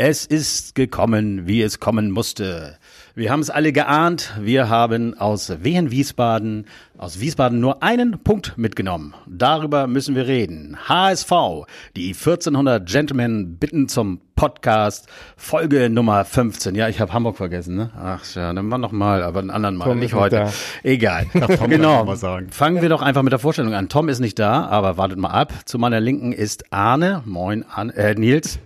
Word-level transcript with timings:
Es 0.00 0.26
ist 0.26 0.76
gekommen, 0.76 1.48
wie 1.48 1.60
es 1.60 1.80
kommen 1.80 2.12
musste. 2.12 2.78
Wir 3.16 3.32
haben 3.32 3.40
es 3.40 3.50
alle 3.50 3.72
geahnt. 3.72 4.32
Wir 4.40 4.68
haben 4.68 5.18
aus 5.18 5.52
Wehen 5.64 5.90
Wiesbaden, 5.90 6.66
aus 6.96 7.18
Wiesbaden 7.18 7.58
nur 7.58 7.82
einen 7.82 8.20
Punkt 8.20 8.56
mitgenommen. 8.56 9.14
Darüber 9.26 9.88
müssen 9.88 10.14
wir 10.14 10.28
reden. 10.28 10.76
HSV, 10.88 11.32
die 11.96 12.10
1400 12.10 12.88
Gentlemen 12.88 13.56
bitten 13.56 13.88
zum 13.88 14.20
Podcast, 14.36 15.08
Folge 15.36 15.90
Nummer 15.90 16.24
15. 16.24 16.76
Ja, 16.76 16.88
ich 16.88 17.00
habe 17.00 17.12
Hamburg 17.12 17.36
vergessen, 17.36 17.74
ne? 17.74 17.90
Ach 18.00 18.24
ja, 18.36 18.52
dann 18.52 18.66
mal 18.66 18.78
noch 18.78 18.92
mal, 18.92 19.24
aber 19.24 19.40
einen 19.40 19.50
anderen 19.50 19.74
Mal, 19.74 19.86
Tom 19.86 19.98
nicht 19.98 20.12
nicht 20.12 20.20
heute. 20.20 20.36
da. 20.36 20.52
Egal. 20.84 21.26
Tom 21.58 21.70
genau. 21.70 22.06
Fangen 22.50 22.82
wir 22.82 22.88
doch 22.88 23.02
einfach 23.02 23.22
mit 23.24 23.32
der 23.32 23.40
Vorstellung 23.40 23.74
an. 23.74 23.88
Tom 23.88 24.08
ist 24.08 24.20
nicht 24.20 24.38
da, 24.38 24.64
aber 24.66 24.96
wartet 24.96 25.18
mal 25.18 25.30
ab. 25.30 25.52
Zu 25.64 25.76
meiner 25.80 25.98
Linken 25.98 26.30
ist 26.30 26.72
Arne. 26.72 27.22
Moin, 27.24 27.64
Arne, 27.68 27.96
äh, 27.96 28.14
Nils. 28.14 28.60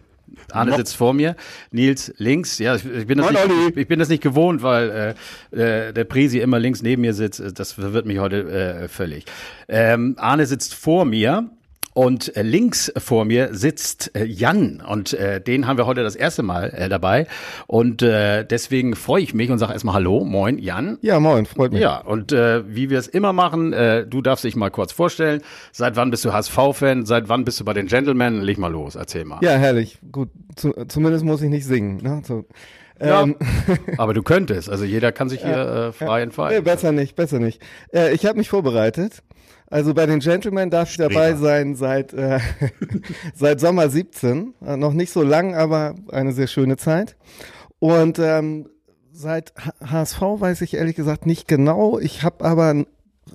Arne 0.50 0.76
sitzt 0.76 0.96
vor 0.96 1.12
mir, 1.14 1.36
Nils 1.70 2.12
links. 2.18 2.58
Ja, 2.58 2.74
ich, 2.74 2.84
ich 2.84 3.06
bin 3.06 3.18
das 3.18 3.32
Moin, 3.32 3.64
nicht, 3.66 3.76
ich 3.76 3.88
bin 3.88 3.98
das 3.98 4.08
nicht 4.08 4.22
gewohnt, 4.22 4.62
weil 4.62 5.16
äh, 5.52 5.88
äh, 5.88 5.92
der 5.92 6.04
Prisi 6.04 6.38
immer 6.40 6.58
links 6.58 6.82
neben 6.82 7.02
mir 7.02 7.14
sitzt. 7.14 7.42
Das 7.58 7.72
verwirrt 7.72 8.06
mich 8.06 8.18
heute 8.18 8.82
äh, 8.84 8.88
völlig. 8.88 9.24
Ähm, 9.68 10.14
Arne 10.18 10.46
sitzt 10.46 10.74
vor 10.74 11.04
mir. 11.04 11.50
Und 11.94 12.34
äh, 12.36 12.42
links 12.42 12.90
vor 12.96 13.24
mir 13.26 13.50
sitzt 13.52 14.16
äh, 14.16 14.24
Jan 14.24 14.82
und 14.86 15.12
äh, 15.12 15.40
den 15.42 15.66
haben 15.66 15.76
wir 15.76 15.84
heute 15.86 16.02
das 16.02 16.16
erste 16.16 16.42
Mal 16.42 16.70
äh, 16.70 16.88
dabei 16.88 17.26
und 17.66 18.00
äh, 18.02 18.44
deswegen 18.44 18.96
freue 18.96 19.22
ich 19.22 19.34
mich 19.34 19.50
und 19.50 19.58
sage 19.58 19.74
erstmal 19.74 19.96
Hallo, 19.96 20.24
moin 20.24 20.58
Jan. 20.58 20.96
Ja, 21.02 21.20
moin, 21.20 21.44
freut 21.44 21.72
mich. 21.72 21.82
Ja, 21.82 21.98
und 21.98 22.32
äh, 22.32 22.62
wie 22.66 22.88
wir 22.88 22.98
es 22.98 23.08
immer 23.08 23.34
machen, 23.34 23.74
äh, 23.74 24.06
du 24.06 24.22
darfst 24.22 24.44
dich 24.44 24.56
mal 24.56 24.70
kurz 24.70 24.92
vorstellen. 24.92 25.42
Seit 25.72 25.96
wann 25.96 26.10
bist 26.10 26.24
du 26.24 26.32
HSV-Fan? 26.32 27.04
Seit 27.04 27.28
wann 27.28 27.44
bist 27.44 27.60
du 27.60 27.64
bei 27.64 27.74
den 27.74 27.88
Gentlemen? 27.88 28.40
Leg 28.40 28.56
mal 28.56 28.72
los, 28.72 28.94
erzähl 28.94 29.26
mal. 29.26 29.38
Ja, 29.42 29.52
herrlich. 29.52 29.98
Gut, 30.10 30.30
zu, 30.56 30.72
zumindest 30.88 31.24
muss 31.26 31.42
ich 31.42 31.50
nicht 31.50 31.66
singen. 31.66 31.98
Ne? 32.02 32.22
So. 32.26 32.46
Ja, 33.00 33.22
Ähm, 33.22 33.36
aber 33.98 34.14
du 34.14 34.22
könntest. 34.22 34.70
Also 34.70 34.84
jeder 34.84 35.12
kann 35.12 35.28
sich 35.28 35.42
hier 35.42 35.88
äh, 35.88 35.92
frei 35.92 36.18
nee, 36.18 36.22
entfalten. 36.24 36.64
besser 36.64 36.92
nicht, 36.92 37.16
besser 37.16 37.38
nicht. 37.38 37.60
Äh, 37.92 38.14
ich 38.14 38.24
habe 38.24 38.38
mich 38.38 38.48
vorbereitet. 38.48 39.22
Also 39.72 39.94
bei 39.94 40.04
den 40.04 40.20
Gentlemen 40.20 40.68
darf 40.68 40.90
ich 40.90 40.98
dabei 40.98 41.32
sein 41.34 41.76
seit, 41.76 42.12
äh, 42.12 42.40
seit 43.34 43.58
Sommer 43.58 43.88
17. 43.88 44.52
Äh, 44.62 44.76
noch 44.76 44.92
nicht 44.92 45.10
so 45.10 45.22
lang, 45.22 45.54
aber 45.54 45.94
eine 46.10 46.32
sehr 46.32 46.46
schöne 46.46 46.76
Zeit. 46.76 47.16
Und 47.78 48.18
ähm, 48.18 48.68
seit 49.12 49.54
HSV 49.82 50.20
weiß 50.20 50.60
ich 50.60 50.74
ehrlich 50.74 50.94
gesagt 50.94 51.24
nicht 51.24 51.48
genau. 51.48 51.98
Ich 51.98 52.22
habe 52.22 52.44
aber 52.44 52.84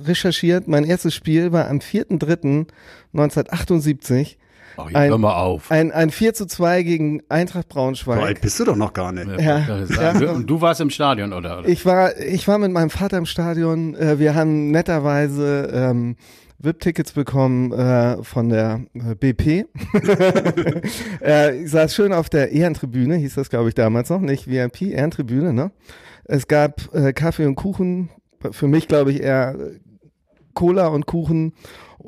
recherchiert. 0.06 0.68
Mein 0.68 0.84
erstes 0.84 1.16
Spiel 1.16 1.52
war 1.52 1.70
am 1.70 1.80
4.3.1978. 1.80 4.36
Oh, 4.78 4.86
ein- 4.94 5.10
hör 5.10 5.18
mal 5.18 5.36
auf. 5.42 5.72
Ein, 5.72 5.92
ein 5.92 6.10
4 6.12 6.34
zu 6.34 6.46
2 6.46 6.84
gegen 6.84 7.22
Eintracht 7.30 7.68
So 7.70 7.76
Braunschweig. 7.76 8.22
alt 8.22 8.42
bist 8.42 8.60
du 8.60 8.66
doch 8.66 8.76
noch 8.76 8.94
gar 8.94 9.12
nicht. 9.12 9.28
Ja, 9.40 9.60
ja. 9.60 10.14
Du, 10.14 10.44
du 10.44 10.62
warst 10.62 10.82
im 10.82 10.90
Stadion, 10.90 11.34
oder? 11.34 11.64
Ich 11.66 11.86
war, 11.86 12.16
ich 12.18 12.48
war 12.48 12.58
mit 12.58 12.72
meinem 12.72 12.90
Vater 12.90 13.18
im 13.18 13.26
Stadion. 13.26 13.96
Äh, 13.96 14.20
wir 14.20 14.36
haben 14.36 14.72
netterweise 14.72 15.70
ähm, 15.74 16.16
VIP-Tickets 16.60 17.12
bekommen 17.14 17.72
äh, 17.72 18.24
von 18.24 18.50
der 18.50 18.82
äh, 18.94 19.16
BP. 19.16 19.66
äh, 21.24 21.62
ich 21.64 21.72
saß 21.72 21.94
schön 21.94 22.14
auf 22.14 22.30
der 22.30 22.52
Ehrentribüne, 22.52 23.16
hieß 23.16 23.36
das 23.36 23.50
glaube 23.50 23.70
ich 23.70 23.76
damals 23.76 24.10
noch, 24.10 24.22
nicht 24.22 24.48
VIP, 24.48 24.82
Ehrentribüne. 24.84 25.54
Ne? 25.54 25.72
Es 26.26 26.48
gab 26.48 26.94
äh, 26.94 27.14
Kaffee 27.14 27.46
und 27.46 27.56
Kuchen. 27.56 28.10
Für 28.52 28.68
mich 28.68 28.88
glaube 28.88 29.12
ich 29.12 29.22
eher 29.22 29.56
Cola 30.54 30.88
und 30.88 31.06
Kuchen 31.06 31.54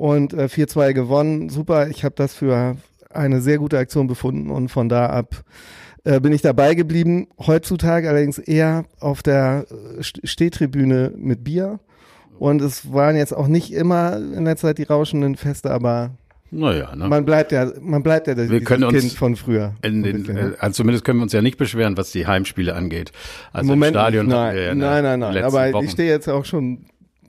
und 0.00 0.32
äh, 0.32 0.44
4-2 0.46 0.94
gewonnen. 0.94 1.48
Super, 1.50 1.88
ich 1.88 2.04
habe 2.04 2.14
das 2.16 2.32
für 2.34 2.76
eine 3.10 3.40
sehr 3.42 3.58
gute 3.58 3.76
Aktion 3.78 4.06
befunden 4.06 4.50
und 4.50 4.68
von 4.70 4.88
da 4.88 5.06
ab 5.06 5.42
äh, 6.04 6.18
bin 6.20 6.32
ich 6.32 6.40
dabei 6.40 6.74
geblieben. 6.74 7.26
Heutzutage 7.38 8.08
allerdings 8.08 8.38
eher 8.38 8.84
auf 9.00 9.22
der 9.22 9.66
äh, 9.70 10.00
St- 10.00 10.26
Stehtribüne 10.26 11.12
mit 11.16 11.44
Bier. 11.44 11.78
Und 12.38 12.62
es 12.62 12.90
waren 12.90 13.16
jetzt 13.16 13.36
auch 13.36 13.48
nicht 13.48 13.70
immer 13.74 14.16
in 14.16 14.46
der 14.46 14.56
Zeit 14.56 14.78
die 14.78 14.84
rauschenden 14.84 15.36
Feste, 15.36 15.70
aber 15.70 16.12
Naja, 16.50 16.96
ne? 16.96 17.06
man 17.06 17.26
bleibt 17.26 17.52
ja, 17.52 17.70
man 17.82 18.02
bleibt 18.02 18.28
ja 18.28 18.34
können 18.34 18.84
uns 18.84 18.98
Kind 18.98 19.12
von 19.12 19.36
früher. 19.36 19.74
in 19.82 20.02
den, 20.02 20.20
bisschen, 20.22 20.34
ne? 20.36 20.54
also 20.58 20.76
zumindest 20.76 21.04
können 21.04 21.18
wir 21.18 21.24
uns 21.24 21.34
ja 21.34 21.42
nicht 21.42 21.58
beschweren, 21.58 21.98
was 21.98 22.12
die 22.12 22.26
Heimspiele 22.26 22.74
angeht. 22.74 23.12
Also 23.52 23.70
Im 23.70 23.78
Moment 23.78 23.94
im 23.96 24.00
Stadion 24.00 24.26
nein, 24.28 24.54
wir 24.56 24.62
ja 24.62 24.74
nein, 24.74 25.04
nein, 25.04 25.20
nein. 25.20 25.44
Aber 25.44 25.70
Wochen. 25.74 25.84
ich 25.84 25.90
stehe 25.90 26.08
jetzt 26.08 26.28
auch 26.30 26.46
schon 26.46 26.86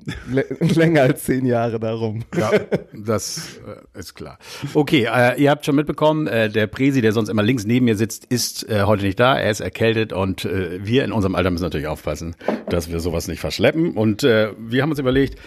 länger 0.59 1.01
als 1.03 1.23
zehn 1.23 1.45
Jahre 1.45 1.79
darum. 1.79 2.23
Ja, 2.35 2.51
das 2.93 3.59
äh, 3.95 3.99
ist 3.99 4.15
klar. 4.15 4.37
Okay, 4.73 5.07
äh, 5.11 5.41
ihr 5.41 5.49
habt 5.49 5.65
schon 5.65 5.75
mitbekommen, 5.75 6.27
äh, 6.27 6.49
der 6.49 6.67
Presi, 6.67 7.01
der 7.01 7.11
sonst 7.11 7.29
immer 7.29 7.43
links 7.43 7.65
neben 7.65 7.85
mir 7.85 7.95
sitzt, 7.95 8.25
ist 8.25 8.67
äh, 8.69 8.83
heute 8.83 9.05
nicht 9.05 9.19
da. 9.19 9.37
Er 9.37 9.51
ist 9.51 9.59
erkältet 9.59 10.13
und 10.13 10.45
äh, 10.45 10.85
wir 10.85 11.03
in 11.03 11.11
unserem 11.11 11.35
Alter 11.35 11.51
müssen 11.51 11.63
natürlich 11.63 11.87
aufpassen, 11.87 12.35
dass 12.69 12.91
wir 12.91 12.99
sowas 12.99 13.27
nicht 13.27 13.39
verschleppen. 13.39 13.91
Und 13.91 14.23
äh, 14.23 14.53
wir 14.57 14.81
haben 14.81 14.91
uns 14.91 14.99
überlegt, 14.99 15.37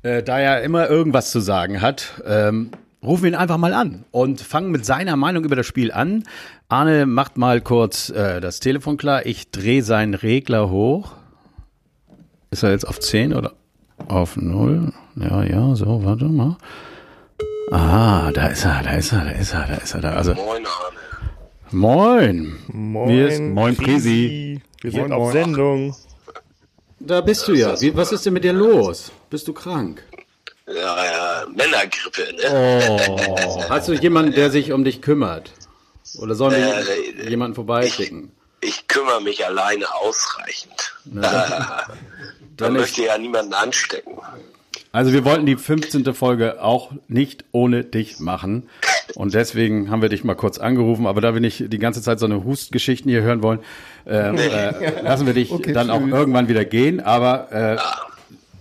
da 0.00 0.38
er 0.38 0.62
immer 0.62 0.88
irgendwas 0.88 1.32
zu 1.32 1.40
sagen 1.40 1.82
hat, 1.82 2.22
ähm, 2.24 2.70
rufen 3.02 3.24
wir 3.24 3.30
ihn 3.32 3.34
einfach 3.34 3.58
mal 3.58 3.74
an 3.74 4.04
und 4.12 4.40
fangen 4.40 4.70
mit 4.70 4.86
seiner 4.86 5.16
Meinung 5.16 5.44
über 5.44 5.56
das 5.56 5.66
Spiel 5.66 5.90
an. 5.90 6.22
Arne 6.68 7.04
macht 7.04 7.36
mal 7.36 7.60
kurz 7.60 8.06
das 8.06 8.60
Telefon 8.60 8.96
klar. 8.96 9.26
Ich 9.26 9.50
drehe 9.50 9.82
seinen 9.82 10.14
Regler 10.14 10.70
hoch. 10.70 11.14
Ist 12.52 12.62
er 12.62 12.70
jetzt 12.70 12.86
auf 12.86 13.00
10 13.00 13.34
oder 13.34 13.54
auf 14.06 14.36
0? 14.36 14.92
Ja, 15.16 15.42
ja, 15.42 15.74
so, 15.74 16.04
warte 16.04 16.26
mal. 16.26 16.56
Ah, 17.70 18.30
da 18.32 18.46
ist 18.48 18.64
er, 18.64 18.82
da 18.82 18.92
ist 18.92 19.12
er, 19.12 19.24
da 19.24 19.30
ist 19.32 19.52
er, 19.52 19.66
da 19.66 19.74
ist 19.74 19.94
er. 19.94 20.00
Da. 20.00 20.10
Also, 20.12 20.34
Moin, 20.34 20.64
Arne. 20.66 20.96
moin. 22.72 23.08
Ist- 23.10 23.40
Moin, 23.40 23.76
Prisi. 23.76 24.60
Wir 24.80 24.92
Moin, 24.92 25.02
sind 25.02 25.12
auf 25.12 25.22
moin. 25.22 25.32
Sendung. 25.32 25.96
Da 27.00 27.20
bist 27.20 27.46
du 27.46 27.52
ja. 27.52 27.80
Wie, 27.80 27.94
was 27.96 28.10
ist 28.12 28.24
denn 28.26 28.32
mit 28.32 28.44
dir 28.44 28.52
los? 28.52 29.12
Bist 29.30 29.46
du 29.48 29.52
krank? 29.52 30.02
Ja, 30.66 30.74
ja, 31.04 31.46
Männergrippe, 31.54 32.22
ne? 32.36 32.98
Oh, 33.28 33.62
hast 33.70 33.88
du 33.88 33.92
jemanden, 33.94 34.32
der 34.32 34.50
sich 34.50 34.72
um 34.72 34.84
dich 34.84 35.00
kümmert? 35.00 35.52
Oder 36.20 36.34
sollen 36.34 36.56
wir 36.56 37.24
Äh, 37.24 37.28
jemanden 37.30 37.54
vorbeischicken? 37.54 38.32
Ich 38.60 38.88
kümmere 38.88 39.20
mich 39.22 39.44
alleine 39.46 39.84
ausreichend. 39.94 40.96
Da 41.04 41.86
Dann 42.56 42.74
ist, 42.74 42.80
möchte 42.80 43.04
ja 43.04 43.16
niemanden 43.18 43.54
anstecken. 43.54 44.14
also 44.92 45.12
wir 45.12 45.24
wollten 45.24 45.46
die 45.46 45.56
15. 45.56 46.12
Folge 46.14 46.60
auch 46.62 46.90
nicht 47.06 47.44
ohne 47.52 47.84
dich 47.84 48.18
machen. 48.18 48.68
Und 49.14 49.32
deswegen 49.34 49.90
haben 49.90 50.02
wir 50.02 50.08
dich 50.08 50.24
mal 50.24 50.34
kurz 50.34 50.58
angerufen. 50.58 51.06
Aber 51.06 51.20
da 51.20 51.34
wir 51.34 51.40
nicht 51.40 51.72
die 51.72 51.78
ganze 51.78 52.02
Zeit 52.02 52.18
so 52.18 52.26
eine 52.26 52.44
Hustgeschichten 52.44 53.08
hier 53.10 53.22
hören 53.22 53.42
wollen, 53.42 53.60
äh, 54.06 54.34
äh, 54.34 55.02
lassen 55.02 55.26
wir 55.26 55.34
dich 55.34 55.50
Okay, 55.50 55.72
dann 55.72 55.90
auch 55.90 56.00
tschüss. 56.00 56.12
irgendwann 56.12 56.48
wieder 56.48 56.64
gehen. 56.64 57.00
Aber 57.00 57.50
äh, 57.52 57.76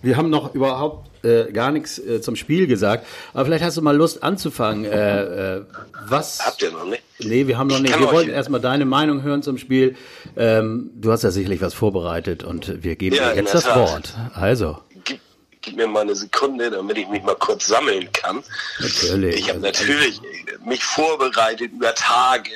wir 0.01 0.17
haben 0.17 0.29
noch 0.29 0.53
überhaupt 0.55 1.07
äh, 1.25 1.51
gar 1.51 1.71
nichts 1.71 1.97
äh, 1.99 2.21
zum 2.21 2.35
Spiel 2.35 2.67
gesagt. 2.67 3.05
Aber 3.33 3.45
vielleicht 3.45 3.63
hast 3.63 3.77
du 3.77 3.81
mal 3.81 3.95
Lust 3.95 4.23
anzufangen. 4.23 4.85
Äh, 4.85 5.57
äh, 5.57 5.61
was? 6.07 6.45
Habt 6.45 6.61
ihr 6.61 6.71
noch 6.71 6.85
nicht? 6.85 7.03
Nee, 7.19 7.47
wir 7.47 7.57
haben 7.57 7.67
noch 7.67 7.79
nicht. 7.79 7.97
Wir 7.99 8.11
wollten 8.11 8.29
erstmal 8.29 8.61
deine 8.61 8.85
Meinung 8.85 9.23
hören 9.23 9.41
zum 9.43 9.57
Spiel. 9.57 9.95
Ähm, 10.35 10.91
du 10.95 11.11
hast 11.11 11.23
ja 11.23 11.31
sicherlich 11.31 11.61
was 11.61 11.73
vorbereitet 11.73 12.43
und 12.43 12.83
wir 12.83 12.95
geben 12.95 13.15
Ja, 13.15 13.31
dir 13.31 13.37
jetzt 13.41 13.53
das 13.55 13.63
Tat. 13.63 13.75
Wort. 13.75 14.13
Also, 14.35 14.77
Gib, 15.03 15.19
gib 15.61 15.75
mir 15.75 15.87
mal 15.87 16.01
eine 16.01 16.15
Sekunde, 16.15 16.69
damit 16.69 16.97
ich 16.97 17.07
mich 17.07 17.23
mal 17.23 17.35
kurz 17.35 17.65
sammeln 17.67 18.07
kann. 18.13 18.43
natürlich. 18.79 19.35
Ich 19.39 19.49
habe 19.49 19.59
natürlich 19.59 20.21
mich 20.65 20.83
vorbereitet 20.83 21.71
über 21.71 21.93
Tage. 21.95 22.51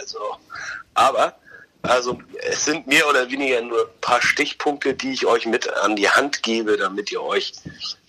Also, 0.00 0.18
aber 0.94 1.34
also 1.82 2.18
es 2.40 2.64
sind 2.64 2.86
mehr 2.86 3.08
oder 3.08 3.30
weniger 3.30 3.60
nur 3.62 3.80
ein 3.82 4.00
paar 4.00 4.20
Stichpunkte, 4.20 4.94
die 4.94 5.12
ich 5.12 5.26
euch 5.26 5.46
mit 5.46 5.68
an 5.68 5.96
die 5.96 6.08
Hand 6.08 6.42
gebe, 6.42 6.76
damit 6.76 7.12
ihr 7.12 7.22
euch 7.22 7.52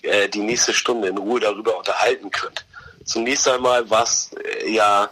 äh, 0.02 0.28
die 0.28 0.40
nächste 0.40 0.74
Stunde 0.74 1.08
in 1.08 1.18
Ruhe 1.18 1.40
darüber 1.40 1.78
unterhalten 1.78 2.32
könnt. 2.32 2.66
Zunächst 3.06 3.48
einmal 3.48 3.90
war 3.90 4.04
es 4.04 4.32
äh, 4.44 4.72
ja 4.72 5.10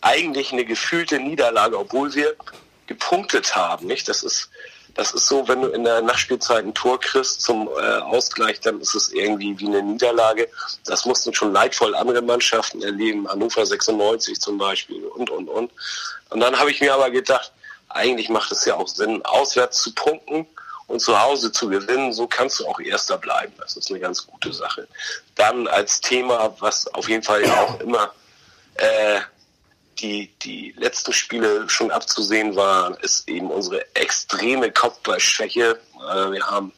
eigentlich 0.00 0.52
eine 0.52 0.64
gefühlte 0.64 1.18
Niederlage, 1.20 1.78
obwohl 1.78 2.12
wir 2.14 2.34
gepunktet 2.86 3.54
haben. 3.54 3.86
Nicht? 3.86 4.08
Das 4.08 4.22
ist 4.22 4.50
das 4.94 5.12
ist 5.12 5.26
so, 5.26 5.48
wenn 5.48 5.62
du 5.62 5.68
in 5.68 5.84
der 5.84 6.02
Nachspielzeit 6.02 6.64
ein 6.64 6.74
Tor 6.74 7.00
kriegst 7.00 7.40
zum 7.40 7.68
äh, 7.68 7.98
Ausgleich, 7.98 8.60
dann 8.60 8.80
ist 8.80 8.94
es 8.94 9.10
irgendwie 9.12 9.58
wie 9.58 9.66
eine 9.66 9.82
Niederlage. 9.82 10.48
Das 10.84 11.06
mussten 11.06 11.32
schon 11.32 11.52
leidvoll 11.52 11.94
andere 11.94 12.20
Mannschaften 12.20 12.82
erleben, 12.82 13.26
Hannover 13.26 13.64
96 13.64 14.38
zum 14.38 14.58
Beispiel 14.58 15.04
und, 15.04 15.30
und, 15.30 15.48
und. 15.48 15.72
Und 16.28 16.40
dann 16.40 16.58
habe 16.58 16.70
ich 16.70 16.80
mir 16.80 16.92
aber 16.92 17.10
gedacht, 17.10 17.52
eigentlich 17.94 18.28
macht 18.28 18.52
es 18.52 18.64
ja 18.64 18.76
auch 18.76 18.88
Sinn, 18.88 19.24
auswärts 19.24 19.82
zu 19.82 19.94
punkten 19.94 20.46
und 20.86 21.00
zu 21.00 21.20
Hause 21.20 21.52
zu 21.52 21.68
gewinnen. 21.68 22.12
So 22.12 22.26
kannst 22.26 22.60
du 22.60 22.66
auch 22.66 22.80
Erster 22.80 23.18
bleiben. 23.18 23.52
Das 23.58 23.76
ist 23.76 23.90
eine 23.90 24.00
ganz 24.00 24.26
gute 24.26 24.52
Sache. 24.52 24.86
Dann 25.34 25.66
als 25.68 26.00
Thema, 26.00 26.54
was 26.60 26.86
auf 26.94 27.08
jeden 27.08 27.22
Fall 27.22 27.44
ja 27.44 27.62
auch 27.62 27.80
immer 27.80 28.12
äh, 28.74 29.20
die, 29.98 30.30
die 30.42 30.74
letzten 30.76 31.12
Spiele 31.12 31.68
schon 31.68 31.90
abzusehen 31.90 32.56
war, 32.56 32.98
ist 33.02 33.28
eben 33.28 33.50
unsere 33.50 33.84
extreme 33.94 34.70
Kopfballschwäche. 34.70 35.78
Äh, 35.96 36.32
wir 36.32 36.46
haben 36.46 36.72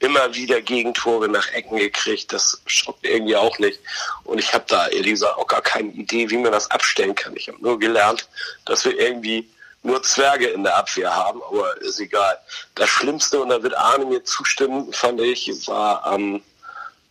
immer 0.00 0.34
wieder 0.34 0.60
Gegentore 0.60 1.28
nach 1.28 1.50
Ecken 1.52 1.76
gekriegt. 1.76 2.32
Das 2.32 2.60
schockt 2.66 3.04
irgendwie 3.04 3.36
auch 3.36 3.58
nicht. 3.58 3.80
Und 4.24 4.38
ich 4.38 4.52
habe 4.52 4.64
da 4.68 4.88
gesagt 4.88 5.36
auch 5.36 5.46
gar 5.46 5.62
keine 5.62 5.90
Idee, 5.90 6.30
wie 6.30 6.36
man 6.36 6.52
das 6.52 6.70
abstellen 6.70 7.14
kann. 7.14 7.36
Ich 7.36 7.48
habe 7.48 7.58
nur 7.60 7.78
gelernt, 7.78 8.28
dass 8.64 8.84
wir 8.84 8.98
irgendwie 8.98 9.48
nur 9.82 10.02
Zwerge 10.02 10.48
in 10.48 10.64
der 10.64 10.76
Abwehr 10.76 11.14
haben, 11.14 11.42
aber 11.42 11.80
ist 11.80 12.00
egal. 12.00 12.38
Das 12.74 12.88
Schlimmste, 12.88 13.40
und 13.40 13.50
da 13.50 13.62
wird 13.62 13.76
Arne 13.76 14.06
mir 14.06 14.24
zustimmen, 14.24 14.92
fand 14.92 15.20
ich, 15.20 15.50
war 15.66 16.04
am, 16.04 16.42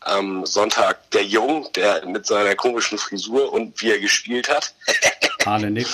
am 0.02 0.46
Sonntag 0.46 1.10
der 1.12 1.24
Jung, 1.24 1.72
der 1.74 2.06
mit 2.06 2.26
seiner 2.26 2.56
komischen 2.56 2.98
Frisur 2.98 3.52
und 3.52 3.82
wie 3.82 3.92
er 3.92 4.00
gespielt 4.00 4.50
hat. 4.50 4.74
Arne 5.46 5.72
Nick. 5.72 5.88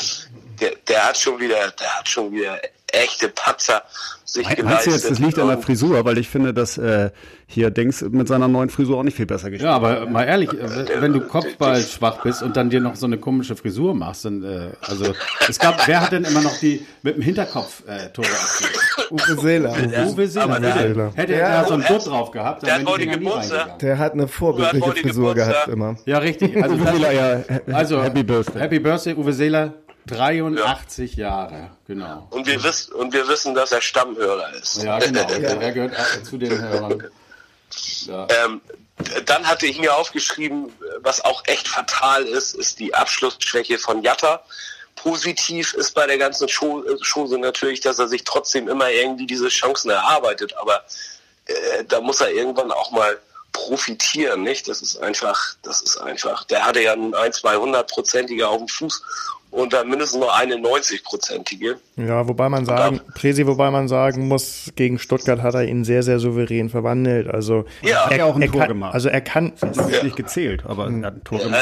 Der, 0.59 0.75
der 0.87 1.07
hat 1.07 1.17
schon 1.17 1.39
wieder, 1.39 1.71
der 1.71 1.97
hat 1.97 2.07
schon 2.07 2.31
wieder 2.31 2.59
echte 2.87 3.29
Patzer 3.29 3.83
sich 4.33 4.43
Meinst 4.45 4.57
geleistet. 4.57 4.87
du 4.87 4.91
jetzt, 4.95 5.11
das 5.11 5.19
liegt 5.19 5.39
an 5.39 5.47
der 5.47 5.57
Frisur? 5.59 6.03
Weil 6.05 6.17
ich 6.17 6.27
finde, 6.29 6.53
dass 6.53 6.77
äh, 6.77 7.11
hier 7.45 7.69
Dings 7.69 8.01
mit 8.01 8.27
seiner 8.27 8.47
neuen 8.47 8.69
Frisur 8.69 8.97
auch 8.97 9.03
nicht 9.03 9.15
viel 9.15 9.25
besser 9.25 9.49
gespielt 9.51 9.69
Ja, 9.69 9.75
aber 9.75 10.07
mal 10.07 10.23
ehrlich, 10.23 10.51
äh, 10.51 11.01
wenn 11.01 11.13
du 11.13 11.21
Kopfball 11.21 11.79
schwach 11.81 12.21
bist 12.23 12.41
und 12.43 12.57
dann 12.57 12.69
dir 12.69 12.79
noch 12.81 12.95
so 12.95 13.05
eine 13.05 13.17
komische 13.17 13.55
Frisur 13.55 13.93
machst, 13.93 14.25
dann, 14.25 14.43
äh, 14.43 14.69
also, 14.81 15.13
es 15.47 15.59
gab, 15.59 15.87
wer 15.87 16.01
hat 16.01 16.11
denn 16.11 16.23
immer 16.23 16.41
noch 16.41 16.57
die 16.59 16.85
mit 17.03 17.15
dem 17.15 17.21
Hinterkopf 17.21 17.83
äh, 17.87 18.09
Tore? 18.09 18.27
Uwe 19.11 19.39
Seeler. 19.41 19.73
Uwe 20.07 20.27
Seeler. 20.27 20.43
aber 20.45 20.59
der- 20.59 20.73
Hätte, 20.75 21.11
hätte 21.15 21.33
er 21.35 21.61
da 21.61 21.67
so 21.67 21.73
einen 21.75 21.85
Dutt 21.85 22.07
drauf 22.07 22.31
gehabt, 22.31 22.63
der 22.63 22.69
dann 22.69 22.81
hat 22.81 22.87
heute 22.87 22.99
die 23.01 23.05
Dinger 23.09 23.17
nie 23.19 23.25
Geburtstag. 23.25 23.57
reingegangen. 23.59 23.79
Der 23.79 23.99
hat 23.99 24.13
eine 24.13 24.27
vorbildliche 24.27 24.91
Frisur 24.91 25.35
gehabt 25.35 25.67
immer. 25.67 25.95
Ja, 26.05 26.17
richtig. 26.17 26.61
Also, 26.61 26.75
Uwe 26.75 26.91
Seeler, 26.91 27.11
ja, 27.11 27.43
also 27.73 28.01
Happy 28.03 28.23
Birthday. 28.23 28.61
Happy 28.61 28.79
Birthday, 28.79 29.13
Uwe 29.15 29.33
Seeler, 29.33 29.73
83 30.07 31.15
Jahre, 31.15 31.71
genau. 31.87 32.27
Und 32.29 32.45
wir 32.45 32.61
wissen, 32.63 32.93
und 32.93 33.13
wir 33.13 33.27
wissen, 33.27 33.55
dass 33.55 33.71
er 33.71 33.81
Stammhörer 33.81 34.53
ist. 34.53 34.83
Ja, 34.83 34.99
genau. 34.99 35.21
Er 35.29 35.71
gehört 35.71 36.25
zu 36.25 36.37
den 36.37 36.61
Hörern. 36.61 37.03
Ja. 38.05 38.27
Ähm, 38.45 38.61
dann 39.25 39.47
hatte 39.47 39.65
ich 39.65 39.79
mir 39.79 39.95
aufgeschrieben, 39.95 40.71
was 40.99 41.23
auch 41.23 41.43
echt 41.47 41.67
fatal 41.67 42.23
ist, 42.23 42.53
ist 42.53 42.79
die 42.79 42.93
Abschlussschwäche 42.93 43.77
von 43.79 44.03
Jatta. 44.03 44.43
Positiv 44.95 45.73
ist 45.73 45.93
bei 45.93 46.05
der 46.05 46.17
ganzen 46.17 46.47
Chose 46.47 47.37
natürlich, 47.39 47.81
dass 47.81 47.99
er 47.99 48.07
sich 48.07 48.23
trotzdem 48.23 48.67
immer 48.67 48.91
irgendwie 48.91 49.25
diese 49.25 49.49
Chancen 49.49 49.89
erarbeitet, 49.89 50.55
aber 50.57 50.83
äh, 51.45 51.83
da 51.87 51.99
muss 51.99 52.21
er 52.21 52.31
irgendwann 52.31 52.71
auch 52.71 52.91
mal 52.91 53.17
profitieren, 53.51 54.43
nicht? 54.43 54.67
Das 54.67 54.81
ist 54.81 54.97
einfach, 54.97 55.55
das 55.61 55.81
ist 55.81 55.97
einfach. 55.97 56.43
Der 56.45 56.65
hatte 56.65 56.81
ja 56.81 56.95
nun 56.95 57.15
ein, 57.15 57.31
200-prozentige 57.31 58.45
auf 58.45 58.57
dem 58.57 58.67
Fuß 58.67 59.01
und 59.53 59.71
dann 59.71 59.87
mindestens 59.87 60.19
noch 60.19 60.35
eine 60.35 60.55
90-prozentige. 60.55 61.75
Ja, 61.95 62.27
wobei 62.27 62.49
man 62.49 62.65
sagen, 62.65 63.01
Presi, 63.13 63.45
wobei 63.45 63.69
man 63.69 63.87
sagen 63.87 64.27
muss, 64.27 64.71
gegen 64.75 64.97
Stuttgart 64.97 65.41
hat 65.43 65.53
er 65.53 65.63
ihn 65.63 65.85
sehr, 65.85 66.01
sehr 66.01 66.19
souverän 66.19 66.69
verwandelt. 66.69 67.27
Also 67.27 67.65
Ja. 67.81 68.07
Hat 68.07 68.17
ja 68.17 68.25
auch 68.25 68.35
ein 68.35 68.41
er 68.41 68.51
Tor 68.51 68.61
kann, 68.61 68.67
gemacht. 68.69 68.93
Also 68.95 69.09
er 69.09 69.21
kann, 69.21 69.53
Das 69.61 69.77
ist 69.77 70.03
nicht 70.03 70.15
gezählt, 70.15 70.63
aber 70.65 70.87
er 70.87 71.05
hat 71.05 71.15
ein 71.15 71.23
Tor 71.23 71.37
gemacht. 71.39 71.61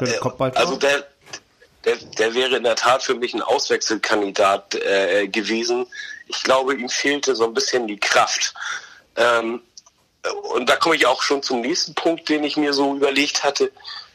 Ja, 0.00 0.18
Kopfballtor. 0.20 0.60
also 0.60 0.76
der, 0.76 1.04
der, 1.84 1.96
der 2.18 2.34
wäre 2.34 2.56
in 2.56 2.64
der 2.64 2.76
Tat 2.76 3.02
für 3.02 3.14
mich 3.14 3.34
ein 3.34 3.42
Auswechselkandidat 3.42 4.74
äh, 4.76 5.28
gewesen. 5.28 5.86
Ich 6.26 6.42
glaube, 6.42 6.74
ihm 6.74 6.88
fehlte 6.88 7.36
so 7.36 7.44
ein 7.44 7.52
bisschen 7.52 7.86
die 7.86 7.98
Kraft. 7.98 8.54
Ähm, 9.16 9.60
und 10.54 10.70
da 10.70 10.76
komme 10.76 10.96
ich 10.96 11.06
auch 11.06 11.20
schon 11.22 11.42
zum 11.42 11.60
nächsten 11.60 11.94
Punkt, 11.94 12.28
den 12.30 12.44
ich 12.44 12.56
mir 12.56 12.72
so 12.72 12.96
überlegt 12.96 13.44
hatte. 13.44 13.70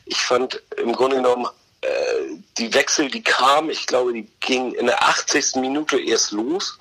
Ich 0.05 0.17
fand 0.17 0.61
im 0.81 0.93
Grunde 0.93 1.17
genommen 1.17 1.47
die 2.57 2.73
Wechsel, 2.73 3.09
die 3.09 3.23
kamen, 3.23 3.69
ich 3.69 3.85
glaube, 3.87 4.13
die 4.13 4.27
gingen 4.39 4.73
in 4.73 4.87
der 4.87 5.03
80. 5.03 5.55
Minute 5.55 5.99
erst 5.99 6.31
los. 6.31 6.77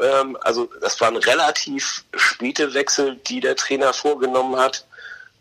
Ähm, 0.00 0.36
also 0.40 0.68
das 0.80 1.00
waren 1.00 1.16
relativ 1.16 2.04
späte 2.14 2.74
Wechsel, 2.74 3.16
die 3.26 3.40
der 3.40 3.56
Trainer 3.56 3.92
vorgenommen 3.92 4.56
hat. 4.56 4.86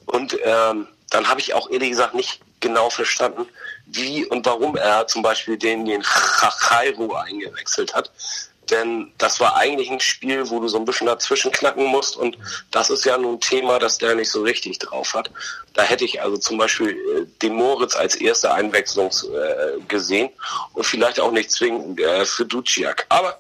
Und 0.06 0.38
ähm, 0.44 0.88
dann 1.10 1.28
habe 1.28 1.40
ich 1.40 1.54
auch 1.54 1.70
ehrlich 1.70 1.92
gesagt 1.92 2.14
nicht 2.14 2.42
genau 2.60 2.90
verstanden, 2.90 3.48
wie 3.86 4.26
und 4.26 4.46
warum 4.46 4.76
er 4.76 5.08
zum 5.08 5.22
Beispiel 5.22 5.58
den, 5.58 5.86
den 5.86 6.02
Chachairo 6.02 7.16
eingewechselt 7.16 7.94
hat. 7.94 8.12
Denn 8.72 9.12
das 9.18 9.40
war 9.40 9.56
eigentlich 9.56 9.90
ein 9.90 10.00
Spiel, 10.00 10.50
wo 10.50 10.60
du 10.60 10.68
so 10.68 10.78
ein 10.78 10.86
bisschen 10.86 11.08
dazwischen 11.08 11.52
knacken 11.52 11.86
musst. 11.86 12.18
Und 12.18 12.38
das 12.72 12.90
ist 12.90 13.06
ja 13.06 13.18
nun 13.18 13.36
ein 13.36 13.40
Thema, 13.42 13.80
das 13.80 13.98
der 13.98 14.16
nicht 14.16 14.32
so 14.32 14.42
richtig 14.42 14.80
drauf 14.80 15.14
hat. 15.14 15.32
Da 15.74 15.84
hätte 15.84 16.06
ich 16.06 16.22
also 16.22 16.38
zum 16.38 16.58
Beispiel 16.58 16.92
äh, 16.92 17.26
den 17.42 17.54
Moritz 17.54 17.96
als 17.96 18.16
erste 18.16 18.54
Einwechslung 18.54 19.10
äh, 19.10 19.82
gesehen 19.88 20.30
und 20.74 20.86
vielleicht 20.86 21.20
auch 21.20 21.32
nicht 21.32 21.52
zwingend 21.52 22.00
äh, 22.00 22.26
für 22.26 22.46
Duciak. 22.46 23.06
Aber 23.10 23.40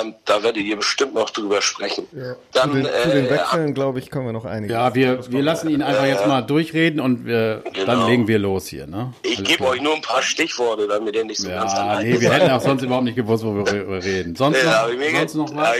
ähm, 0.00 0.14
da 0.24 0.42
werdet 0.42 0.62
ihr 0.64 0.76
bestimmt 0.76 1.14
noch 1.14 1.30
drüber 1.30 1.60
sprechen. 1.62 2.06
Dann, 2.52 2.70
zu 2.70 2.76
den, 2.76 2.84
zu 2.86 3.08
den 3.10 3.26
äh, 3.26 3.30
Wechseln, 3.30 3.74
glaube 3.74 3.98
ich, 3.98 4.10
kommen 4.10 4.26
wir 4.26 4.32
noch 4.32 4.44
einiges. 4.44 4.72
Ja, 4.72 4.94
wir, 4.94 5.30
wir 5.30 5.42
lassen 5.42 5.68
ihn 5.70 5.82
einfach 5.82 6.06
jetzt 6.06 6.26
mal 6.26 6.42
durchreden 6.42 7.00
und 7.00 7.26
wir, 7.26 7.62
dann 7.64 7.72
Genau. 7.72 8.08
legen 8.08 8.28
wir 8.28 8.38
los 8.38 8.66
hier, 8.66 8.86
ne? 8.86 9.12
Ich 9.22 9.42
gebe 9.44 9.64
euch 9.66 9.80
nur 9.80 9.94
ein 9.94 10.02
paar 10.02 10.22
Stichworte, 10.22 10.86
damit 10.88 11.14
ihr 11.14 11.24
nicht 11.24 11.40
so 11.40 11.48
ganz 11.48 11.72
Ja, 11.72 11.78
allein 11.78 12.06
nee, 12.08 12.20
wir 12.20 12.32
hätten 12.32 12.50
auch 12.50 12.60
sonst 12.60 12.82
überhaupt 12.82 13.04
nicht 13.04 13.16
gewusst, 13.16 13.44
wo 13.44 13.54
wir 13.54 13.66
re- 13.66 14.04
reden. 14.04 14.34
Sonst 14.36 14.58
Ja, 14.58 14.64
noch, 14.64 14.72
hab 14.74 14.90
ich 14.90 14.98
mir, 14.98 15.10
sonst 15.28 15.34
noch 15.34 15.54
was? 15.56 15.76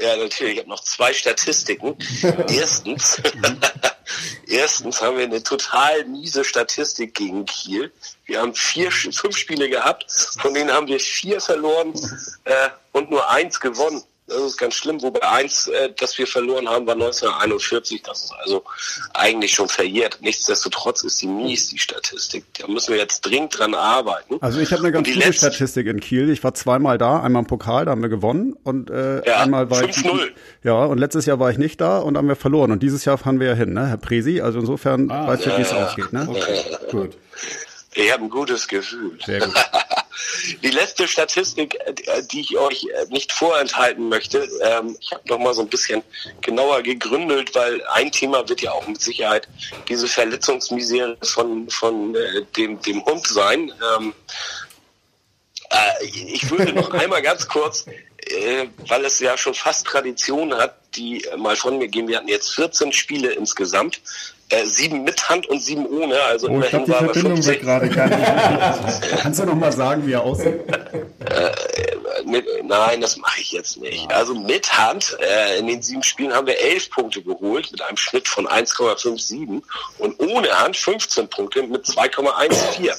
Ja, 0.00 0.16
natürlich. 0.16 0.54
Ich 0.54 0.58
habe 0.60 0.68
noch 0.68 0.82
zwei 0.82 1.12
Statistiken. 1.12 1.96
Erstens, 2.48 3.20
erstens 4.48 5.00
haben 5.00 5.16
wir 5.16 5.24
eine 5.24 5.42
total 5.42 6.04
miese 6.04 6.44
Statistik 6.44 7.14
gegen 7.14 7.44
Kiel. 7.46 7.92
Wir 8.26 8.40
haben 8.40 8.54
vier, 8.54 8.90
fünf 8.90 9.36
Spiele 9.36 9.68
gehabt, 9.68 10.06
von 10.40 10.54
denen 10.54 10.70
haben 10.70 10.86
wir 10.86 11.00
vier 11.00 11.40
verloren 11.40 11.94
äh, 12.44 12.68
und 12.92 13.10
nur 13.10 13.28
eins 13.30 13.60
gewonnen. 13.60 14.02
Das 14.26 14.38
ist 14.42 14.56
ganz 14.56 14.72
schlimm, 14.74 15.02
wobei 15.02 15.20
eins, 15.22 15.66
äh, 15.68 15.90
das 15.98 16.16
wir 16.16 16.26
verloren 16.26 16.66
haben, 16.66 16.86
war 16.86 16.94
1941. 16.94 18.02
Das 18.04 18.24
ist 18.24 18.32
also 18.42 18.64
eigentlich 19.12 19.52
schon 19.52 19.68
verjährt. 19.68 20.16
Nichtsdestotrotz 20.22 21.04
ist 21.04 21.20
die 21.20 21.26
mies, 21.26 21.68
die 21.68 21.78
Statistik. 21.78 22.44
Da 22.58 22.66
müssen 22.66 22.92
wir 22.94 22.98
jetzt 23.00 23.20
dringend 23.20 23.58
dran 23.58 23.74
arbeiten. 23.74 24.38
Also 24.40 24.60
ich 24.60 24.72
habe 24.72 24.80
eine 24.82 24.92
ganz 24.92 25.06
gute 25.08 25.18
letzte- 25.18 25.50
Statistik 25.50 25.86
in 25.88 26.00
Kiel. 26.00 26.30
Ich 26.30 26.42
war 26.42 26.54
zweimal 26.54 26.96
da, 26.96 27.20
einmal 27.20 27.42
im 27.42 27.46
Pokal, 27.46 27.84
da 27.84 27.90
haben 27.90 28.00
wir 28.00 28.08
gewonnen 28.08 28.56
und 28.64 28.88
äh, 28.88 29.26
Ja, 29.26 29.40
einmal 29.42 29.68
war 29.68 29.82
ich 29.84 29.94
5-0. 29.96 30.30
ja 30.62 30.84
und 30.86 30.96
letztes 30.96 31.26
Jahr 31.26 31.38
war 31.38 31.50
ich 31.50 31.58
nicht 31.58 31.80
da 31.82 31.98
und 31.98 32.16
haben 32.16 32.28
wir 32.28 32.36
verloren 32.36 32.72
und 32.72 32.82
dieses 32.82 33.04
Jahr 33.04 33.18
fahren 33.18 33.40
wir 33.40 33.48
ja 33.48 33.54
hin, 33.54 33.74
ne, 33.74 33.88
Herr 33.88 33.98
Presi. 33.98 34.40
Also 34.40 34.58
insofern 34.58 35.10
Ah, 35.10 35.26
weißt 35.26 35.44
du, 35.44 35.58
wie 35.58 35.62
es 35.62 35.72
ausgeht, 35.72 36.14
ne? 36.14 36.26
Okay, 36.30 36.60
gut. 36.90 37.16
Ich 37.94 38.12
habe 38.12 38.24
ein 38.24 38.30
gutes 38.30 38.68
Gefühl. 38.68 39.18
Gut. 39.24 39.54
Die 40.62 40.70
letzte 40.70 41.08
Statistik, 41.08 41.76
äh, 41.86 42.22
die 42.30 42.40
ich 42.40 42.58
euch 42.58 42.84
äh, 42.84 43.06
nicht 43.08 43.32
vorenthalten 43.32 44.08
möchte, 44.08 44.48
ähm, 44.62 44.96
ich 45.00 45.12
habe 45.12 45.22
noch 45.28 45.38
mal 45.38 45.54
so 45.54 45.62
ein 45.62 45.68
bisschen 45.68 46.02
genauer 46.40 46.82
gegründet, 46.82 47.54
weil 47.54 47.84
ein 47.88 48.10
Thema 48.12 48.48
wird 48.48 48.60
ja 48.60 48.72
auch 48.72 48.86
mit 48.86 49.00
Sicherheit 49.00 49.48
diese 49.88 50.06
Verletzungsmisere 50.06 51.16
von, 51.22 51.68
von 51.70 52.14
äh, 52.14 52.42
dem, 52.56 52.80
dem 52.82 53.04
Hund 53.04 53.26
sein. 53.26 53.72
Ähm, 53.96 54.14
äh, 55.70 56.04
ich 56.04 56.50
würde 56.50 56.72
noch 56.72 56.90
einmal 56.92 57.22
ganz 57.22 57.48
kurz, 57.48 57.86
weil 58.88 59.04
es 59.04 59.18
ja 59.20 59.36
schon 59.36 59.54
fast 59.54 59.86
Tradition 59.86 60.54
hat, 60.54 60.78
die 60.96 61.26
mal 61.36 61.56
von 61.56 61.78
mir 61.78 61.88
gehen. 61.88 62.08
Wir 62.08 62.18
hatten 62.18 62.28
jetzt 62.28 62.54
14 62.54 62.92
Spiele 62.92 63.32
insgesamt, 63.32 64.00
äh, 64.50 64.64
sieben 64.66 65.04
mit 65.04 65.28
Hand 65.28 65.46
und 65.46 65.62
sieben 65.62 65.86
ohne. 65.86 66.20
Also 66.22 66.48
oh, 66.48 66.60
ich 66.60 66.68
glaube, 66.68 66.86
die 66.86 66.92
Verbindung 66.92 67.42
50. 67.42 67.46
wird 67.46 67.62
gerade 67.62 67.88
gar 67.88 68.08
nicht. 68.08 69.02
Kannst 69.22 69.40
du 69.40 69.46
noch 69.46 69.54
mal 69.54 69.72
sagen, 69.72 70.06
wie 70.06 70.12
er 70.12 70.22
aussieht? 70.22 70.60
Mit, 72.26 72.46
nein, 72.64 73.00
das 73.00 73.16
mache 73.16 73.40
ich 73.40 73.52
jetzt 73.52 73.76
nicht. 73.78 74.10
Also 74.12 74.34
mit 74.34 74.72
Hand, 74.76 75.16
äh, 75.20 75.58
in 75.58 75.66
den 75.66 75.82
sieben 75.82 76.02
Spielen 76.02 76.32
haben 76.32 76.46
wir 76.46 76.58
elf 76.58 76.90
Punkte 76.90 77.22
geholt 77.22 77.70
mit 77.72 77.82
einem 77.82 77.96
Schnitt 77.96 78.28
von 78.28 78.46
1,57 78.46 79.62
und 79.98 80.20
ohne 80.20 80.48
Hand 80.58 80.76
15 80.76 81.28
Punkte 81.28 81.62
mit 81.64 81.84
2,14. 81.84 82.92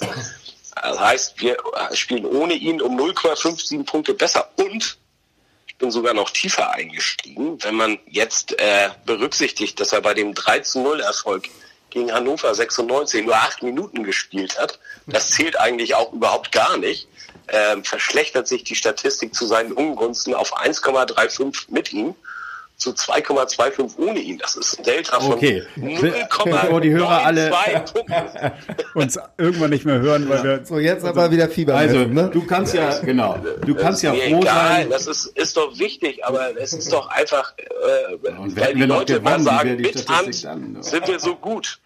Das 0.81 0.99
heißt, 0.99 1.41
wir 1.41 1.57
spielen 1.93 2.25
ohne 2.25 2.53
ihn 2.53 2.81
um 2.81 2.99
0,57 2.99 3.85
Punkte 3.85 4.13
besser 4.13 4.49
und 4.57 4.97
ich 5.75 5.79
bin 5.79 5.91
sogar 5.91 6.13
noch 6.13 6.29
tiefer 6.29 6.71
eingestiegen, 6.71 7.61
wenn 7.61 7.75
man 7.75 7.99
jetzt 8.07 8.57
äh, 8.61 8.91
berücksichtigt, 9.05 9.77
dass 9.81 9.91
er 9.91 9.99
bei 9.99 10.13
dem 10.13 10.31
13-0-Erfolg 10.33 11.49
gegen 11.89 12.13
Hannover 12.13 12.55
96 12.55 13.25
nur 13.25 13.35
acht 13.35 13.61
Minuten 13.61 14.05
gespielt 14.05 14.57
hat. 14.57 14.79
Das 15.05 15.31
zählt 15.31 15.59
eigentlich 15.59 15.93
auch 15.93 16.13
überhaupt 16.13 16.53
gar 16.53 16.77
nicht. 16.77 17.09
Ähm, 17.49 17.83
verschlechtert 17.83 18.47
sich 18.47 18.63
die 18.63 18.75
Statistik 18.75 19.35
zu 19.35 19.45
seinen 19.45 19.73
Ungunsten 19.73 20.33
auf 20.33 20.57
1,35 20.57 21.65
mit 21.67 21.91
ihm 21.91 22.15
zu 22.77 22.91
2,25 22.91 23.97
ohne 23.97 24.19
ihn. 24.19 24.37
Das 24.37 24.55
ist 24.55 24.77
ein 24.79 24.83
Delta 24.83 25.19
von 25.19 25.33
Okay. 25.33 25.63
0,92 25.77 26.43
Bevor 26.45 26.81
die 26.81 26.91
Hörer 26.91 27.25
alle-. 27.25 27.51
Uns 28.95 29.17
irgendwann 29.37 29.69
nicht 29.69 29.85
mehr 29.85 29.99
hören, 29.99 30.27
weil 30.29 30.43
wir 30.43 30.65
So, 30.65 30.79
jetzt 30.79 31.05
aber 31.05 31.31
wieder 31.31 31.47
Fieber 31.49 31.75
Also, 31.75 31.99
messen, 31.99 32.13
ne? 32.13 32.29
du 32.33 32.45
kannst 32.45 32.73
ja, 32.73 32.99
genau, 32.99 33.37
du 33.65 33.75
kannst 33.75 34.03
ja 34.03 34.11
froh 34.13 34.19
egal, 34.41 34.43
sein. 34.45 34.89
das 34.89 35.07
ist, 35.07 35.25
ist 35.37 35.57
doch 35.57 35.77
wichtig, 35.79 36.25
aber 36.25 36.57
es 36.59 36.73
ist 36.73 36.91
doch 36.91 37.07
einfach, 37.09 37.53
äh, 37.57 38.31
Und 38.31 38.59
weil 38.59 38.73
die 38.73 38.79
wir 38.81 38.87
noch 38.87 38.99
Leute 38.99 39.19
gewonnen, 39.19 39.43
mal 39.43 39.57
sagen, 39.57 39.75
mit 39.77 39.99
Statistik 39.99 40.49
Hand 40.49 40.63
dann, 40.63 40.73
ne? 40.73 40.83
sind 40.83 41.07
wir 41.07 41.19
so 41.19 41.35
gut. 41.35 41.79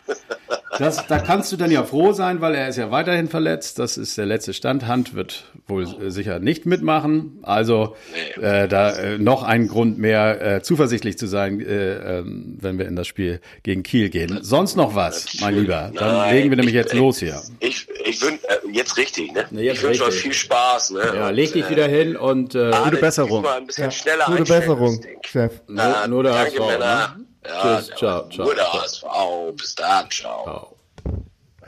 Das, 0.77 1.05
da 1.07 1.19
kannst 1.19 1.51
du 1.51 1.57
dann 1.57 1.71
ja 1.71 1.83
froh 1.83 2.13
sein, 2.13 2.41
weil 2.41 2.55
er 2.55 2.69
ist 2.69 2.77
ja 2.77 2.91
weiterhin 2.91 3.27
verletzt. 3.29 3.79
Das 3.79 3.97
ist 3.97 4.17
der 4.17 4.25
letzte 4.25 4.53
Stand. 4.53 4.87
Hand 4.87 5.13
wird 5.13 5.43
wohl 5.69 5.83
äh, 5.83 6.09
sicher 6.11 6.39
nicht 6.39 6.65
mitmachen. 6.65 7.39
Also 7.43 7.95
äh, 8.41 8.67
da 8.67 8.91
äh, 8.97 9.17
noch 9.17 9.43
ein 9.43 9.67
Grund 9.67 9.97
mehr, 9.97 10.55
äh, 10.57 10.61
zuversichtlich 10.61 11.17
zu 11.17 11.27
sein, 11.27 11.59
äh, 11.61 12.19
ähm, 12.19 12.57
wenn 12.59 12.77
wir 12.79 12.87
in 12.87 12.95
das 12.95 13.07
Spiel 13.07 13.39
gegen 13.63 13.83
Kiel 13.83 14.09
gehen. 14.09 14.39
Sonst 14.41 14.75
noch 14.75 14.95
was, 14.95 15.25
mein 15.41 15.55
Lieber? 15.55 15.91
Dann 15.93 16.15
Nein, 16.17 16.35
legen 16.35 16.49
wir 16.49 16.57
nämlich 16.57 16.75
ich- 16.75 16.81
jetzt 16.81 16.93
los 16.93 17.19
hier. 17.19 17.41
Ich, 17.59 17.87
ich 18.05 18.21
wünsche, 18.21 18.47
äh, 18.49 18.57
jetzt 18.71 18.97
richtig, 18.97 19.31
ne? 19.33 19.45
Nee, 19.51 19.63
jetzt 19.63 19.77
ich 19.77 19.83
wünsche 19.83 20.05
euch 20.05 20.15
viel 20.15 20.33
Spaß, 20.33 20.91
ne? 20.91 21.01
Ja, 21.15 21.27
Und, 21.29 21.35
leg 21.35 21.53
dich 21.53 21.65
äh, 21.65 21.69
wieder 21.69 21.87
hin 21.87 22.15
und 22.15 22.55
äh, 22.55 22.71
Alex, 22.71 23.01
Besserung. 23.01 23.45
Ein 23.45 23.67
bisschen 23.67 23.85
Ja, 23.85 23.91
schneller 23.91 24.25
gute 24.25 24.43
Besserung. 24.43 25.01
Chef. 25.25 25.61
Na, 25.67 26.07
nur 26.07 26.23
der 26.23 26.33
danke, 26.33 26.59
HSV, 26.59 26.67
Männer. 26.71 27.15
ne? 27.17 27.25
Ja, 27.47 27.77
Tschüss, 27.81 27.87
ciao, 27.97 28.29
ciao, 28.29 28.45
Nur 28.45 28.55
der 28.55 28.65
ciao. 28.65 28.81
HSV. 28.81 29.55
Bis 29.57 29.75
dann, 29.75 30.09
ciao. 30.09 30.43
Ciao. 30.43 30.78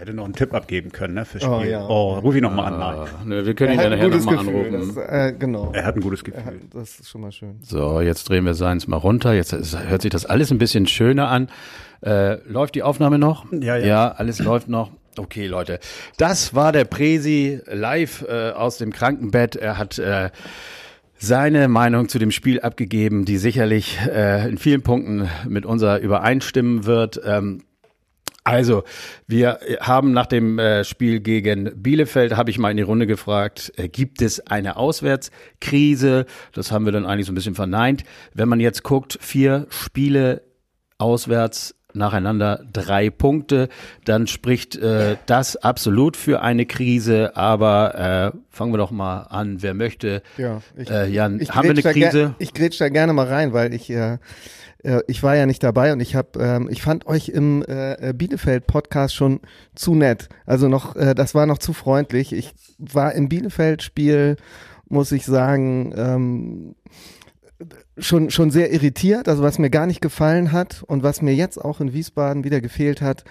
Hätte 0.01 0.15
noch 0.15 0.25
einen 0.25 0.33
Tipp 0.33 0.51
abgeben 0.55 0.91
können, 0.91 1.13
ne, 1.13 1.25
fürs 1.25 1.43
Spiel. 1.43 1.55
Oh, 1.55 1.61
ja. 1.61 1.85
Oh, 1.87 2.17
ruf 2.17 2.33
ihn 2.35 2.41
noch 2.41 2.51
mal 2.51 2.73
an. 2.73 2.81
Ah, 2.81 3.05
Nein. 3.19 3.27
ne, 3.27 3.45
wir 3.45 3.53
können 3.53 3.73
ihn 3.73 3.79
Er 3.79 3.85
hat 3.85 3.91
nachher 3.91 4.09
gutes 4.09 4.25
nochmal 4.25 4.39
anrufen. 4.39 4.95
Das, 4.95 4.97
äh, 4.97 5.33
genau. 5.37 5.71
Er 5.75 5.85
hat 5.85 5.95
ein 5.95 6.01
gutes 6.01 6.23
Gefühl. 6.23 6.59
das 6.73 7.01
ist 7.01 7.09
schon 7.09 7.21
mal 7.21 7.31
schön. 7.31 7.59
So, 7.61 8.01
jetzt 8.01 8.27
drehen 8.27 8.43
wir 8.43 8.55
seins 8.55 8.87
mal 8.87 8.97
runter. 8.97 9.33
Jetzt 9.33 9.53
hört 9.53 10.01
sich 10.01 10.09
das 10.09 10.25
alles 10.25 10.51
ein 10.51 10.57
bisschen 10.57 10.87
schöner 10.87 11.27
an. 11.27 11.49
Äh, 12.03 12.37
läuft 12.49 12.73
die 12.73 12.81
Aufnahme 12.81 13.19
noch? 13.19 13.45
Ja, 13.51 13.77
ja. 13.77 13.85
Ja, 13.85 14.11
alles 14.13 14.39
läuft 14.39 14.69
noch. 14.69 14.89
Okay, 15.19 15.45
Leute. 15.45 15.79
Das 16.17 16.55
war 16.55 16.71
der 16.71 16.85
Presi 16.85 17.59
live 17.67 18.25
äh, 18.27 18.53
aus 18.53 18.79
dem 18.79 18.91
Krankenbett. 18.91 19.55
Er 19.55 19.77
hat 19.77 19.99
äh, 19.99 20.31
seine 21.19 21.67
Meinung 21.67 22.09
zu 22.09 22.17
dem 22.17 22.31
Spiel 22.31 22.59
abgegeben, 22.59 23.25
die 23.25 23.37
sicherlich 23.37 23.99
äh, 24.11 24.49
in 24.49 24.57
vielen 24.57 24.81
Punkten 24.81 25.29
mit 25.47 25.67
unserer 25.67 25.99
übereinstimmen 25.99 26.85
wird. 26.87 27.21
Ähm, 27.23 27.61
also, 28.43 28.83
wir 29.27 29.59
haben 29.81 30.13
nach 30.13 30.25
dem 30.25 30.57
äh, 30.57 30.83
Spiel 30.83 31.19
gegen 31.19 31.71
Bielefeld, 31.75 32.35
habe 32.35 32.49
ich 32.49 32.57
mal 32.57 32.71
in 32.71 32.77
die 32.77 32.83
Runde 32.83 33.05
gefragt, 33.05 33.71
äh, 33.77 33.87
gibt 33.87 34.21
es 34.21 34.39
eine 34.47 34.77
Auswärtskrise? 34.77 36.25
Das 36.53 36.71
haben 36.71 36.85
wir 36.85 36.91
dann 36.91 37.05
eigentlich 37.05 37.27
so 37.27 37.31
ein 37.31 37.35
bisschen 37.35 37.55
verneint. 37.55 38.03
Wenn 38.33 38.49
man 38.49 38.59
jetzt 38.59 38.83
guckt, 38.83 39.17
vier 39.21 39.67
Spiele 39.69 40.41
auswärts 40.97 41.75
nacheinander 41.93 42.63
drei 42.71 43.09
Punkte, 43.09 43.69
dann 44.05 44.27
spricht 44.27 44.75
äh, 44.77 45.17
das 45.25 45.57
absolut 45.57 46.17
für 46.17 46.41
eine 46.41 46.65
Krise. 46.65 47.35
Aber 47.35 48.33
äh, 48.33 48.37
fangen 48.49 48.73
wir 48.73 48.77
doch 48.77 48.91
mal 48.91 49.23
an. 49.23 49.61
Wer 49.61 49.73
möchte? 49.73 50.23
Ja, 50.37 50.61
ich, 50.77 50.89
Äh, 50.89 51.07
Jan, 51.09 51.39
ich 51.39 51.53
haben 51.53 51.63
wir 51.63 51.71
eine 51.71 51.81
grätsch 51.81 52.01
da 52.01 52.09
Krise? 52.09 52.35
Ich 52.39 52.53
grätsch 52.53 52.79
da 52.79 52.89
gerne 52.89 53.13
mal 53.13 53.27
rein, 53.27 53.53
weil 53.53 53.73
ich 53.73 53.89
äh, 53.89 54.17
äh, 54.83 55.01
ich 55.07 55.23
war 55.23 55.35
ja 55.35 55.45
nicht 55.45 55.63
dabei 55.63 55.93
und 55.93 55.99
ich 55.99 56.15
habe 56.15 56.39
ähm, 56.39 56.69
ich 56.71 56.81
fand 56.81 57.07
euch 57.07 57.29
im 57.29 57.63
äh, 57.67 58.13
Bielefeld 58.15 58.67
Podcast 58.67 59.15
schon 59.15 59.39
zu 59.75 59.95
nett. 59.95 60.29
Also 60.45 60.67
noch 60.67 60.95
äh, 60.95 61.15
das 61.15 61.35
war 61.35 61.45
noch 61.45 61.57
zu 61.57 61.73
freundlich. 61.73 62.33
Ich 62.33 62.53
war 62.77 63.13
im 63.13 63.29
Bielefeld 63.29 63.83
Spiel 63.83 64.37
muss 64.87 65.11
ich 65.11 65.25
sagen 65.25 65.93
ähm, 65.95 66.75
schon 67.97 68.29
schon 68.29 68.51
sehr 68.51 68.73
irritiert, 68.73 69.29
also 69.29 69.43
was 69.43 69.59
mir 69.59 69.69
gar 69.69 69.85
nicht 69.85 70.01
gefallen 70.01 70.51
hat 70.51 70.83
und 70.87 71.03
was 71.03 71.21
mir 71.21 71.33
jetzt 71.33 71.57
auch 71.63 71.79
in 71.79 71.93
Wiesbaden 71.93 72.43
wieder 72.43 72.61
gefehlt 72.61 73.01
hat, 73.01 73.23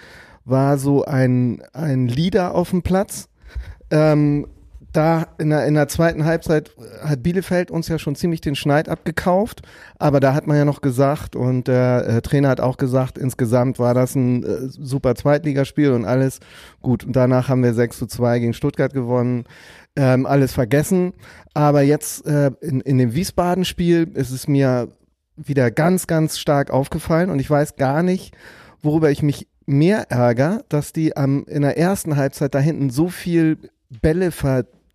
war 0.45 0.77
so 0.77 1.03
ein 1.05 1.61
ein 1.73 2.07
Leader 2.07 2.55
auf 2.55 2.71
dem 2.71 2.81
Platz. 2.81 3.29
Ähm, 3.89 4.47
da 4.93 5.27
in 5.37 5.49
der, 5.49 5.65
in 5.65 5.73
der 5.73 5.87
zweiten 5.87 6.25
Halbzeit 6.25 6.71
hat 7.03 7.23
Bielefeld 7.23 7.71
uns 7.71 7.87
ja 7.87 7.97
schon 7.97 8.15
ziemlich 8.15 8.41
den 8.41 8.55
Schneid 8.55 8.89
abgekauft, 8.89 9.61
aber 9.97 10.19
da 10.19 10.33
hat 10.33 10.47
man 10.47 10.57
ja 10.57 10.65
noch 10.65 10.81
gesagt 10.81 11.35
und 11.35 11.67
der 11.67 12.07
äh, 12.07 12.21
Trainer 12.21 12.49
hat 12.49 12.59
auch 12.59 12.77
gesagt, 12.77 13.17
insgesamt 13.17 13.79
war 13.79 13.93
das 13.93 14.15
ein 14.15 14.43
äh, 14.43 14.67
super 14.67 15.15
Zweitligaspiel 15.15 15.91
und 15.91 16.05
alles 16.05 16.39
gut. 16.81 17.03
Und 17.03 17.15
danach 17.15 17.47
haben 17.47 17.63
wir 17.63 17.73
6 17.73 17.99
zu 17.99 18.05
2 18.07 18.39
gegen 18.39 18.53
Stuttgart 18.53 18.93
gewonnen, 18.93 19.45
ähm, 19.95 20.25
alles 20.25 20.53
vergessen. 20.53 21.13
Aber 21.53 21.81
jetzt 21.81 22.25
äh, 22.25 22.51
in, 22.61 22.81
in 22.81 22.97
dem 22.97 23.13
Wiesbaden-Spiel 23.13 24.11
ist 24.13 24.31
es 24.31 24.47
mir 24.47 24.89
wieder 25.37 25.71
ganz, 25.71 26.07
ganz 26.07 26.37
stark 26.37 26.69
aufgefallen 26.69 27.29
und 27.29 27.39
ich 27.39 27.49
weiß 27.49 27.75
gar 27.77 28.03
nicht, 28.03 28.35
worüber 28.81 29.09
ich 29.09 29.23
mich 29.23 29.47
mehr 29.65 30.11
ärgere, 30.11 30.63
dass 30.69 30.91
die 30.91 31.15
am, 31.15 31.45
in 31.45 31.61
der 31.61 31.77
ersten 31.77 32.17
Halbzeit 32.17 32.53
da 32.53 32.59
hinten 32.59 32.89
so 32.89 33.07
viel 33.07 33.57
Bälle 34.01 34.31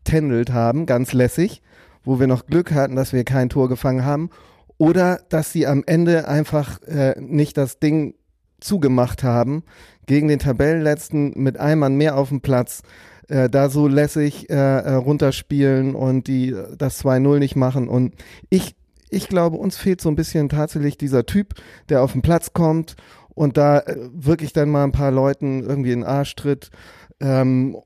vertändelt 0.06 0.52
haben, 0.52 0.86
ganz 0.86 1.12
lässig, 1.12 1.62
wo 2.04 2.20
wir 2.20 2.28
noch 2.28 2.46
Glück 2.46 2.72
hatten, 2.72 2.94
dass 2.94 3.12
wir 3.12 3.24
kein 3.24 3.48
Tor 3.48 3.68
gefangen 3.68 4.04
haben, 4.04 4.30
oder 4.78 5.20
dass 5.28 5.52
sie 5.52 5.66
am 5.66 5.82
Ende 5.86 6.28
einfach 6.28 6.80
äh, 6.82 7.20
nicht 7.20 7.56
das 7.56 7.80
Ding 7.80 8.14
zugemacht 8.60 9.24
haben 9.24 9.64
gegen 10.06 10.28
den 10.28 10.38
Tabellenletzten 10.38 11.32
mit 11.34 11.58
einem 11.58 11.80
Mann 11.80 11.96
mehr 11.96 12.16
auf 12.16 12.28
dem 12.28 12.40
Platz, 12.40 12.82
äh, 13.28 13.50
da 13.50 13.68
so 13.68 13.88
lässig 13.88 14.48
äh, 14.48 14.54
äh, 14.54 14.94
runterspielen 14.94 15.94
und 15.94 16.28
die 16.28 16.50
äh, 16.50 16.76
das 16.76 17.04
2-0 17.04 17.38
nicht 17.38 17.56
machen. 17.56 17.88
Und 17.88 18.14
ich, 18.48 18.76
ich 19.10 19.28
glaube, 19.28 19.56
uns 19.56 19.76
fehlt 19.76 20.00
so 20.00 20.08
ein 20.08 20.16
bisschen 20.16 20.48
tatsächlich 20.48 20.96
dieser 20.98 21.26
Typ, 21.26 21.54
der 21.88 22.02
auf 22.02 22.12
den 22.12 22.22
Platz 22.22 22.52
kommt 22.52 22.94
und 23.34 23.56
da 23.56 23.82
wirklich 24.12 24.52
dann 24.52 24.70
mal 24.70 24.84
ein 24.84 24.92
paar 24.92 25.10
Leuten 25.10 25.64
irgendwie 25.64 25.92
in 25.92 26.00
den 26.00 26.08
Arsch 26.08 26.36
tritt. 26.36 26.70
Ähm, 27.18 27.76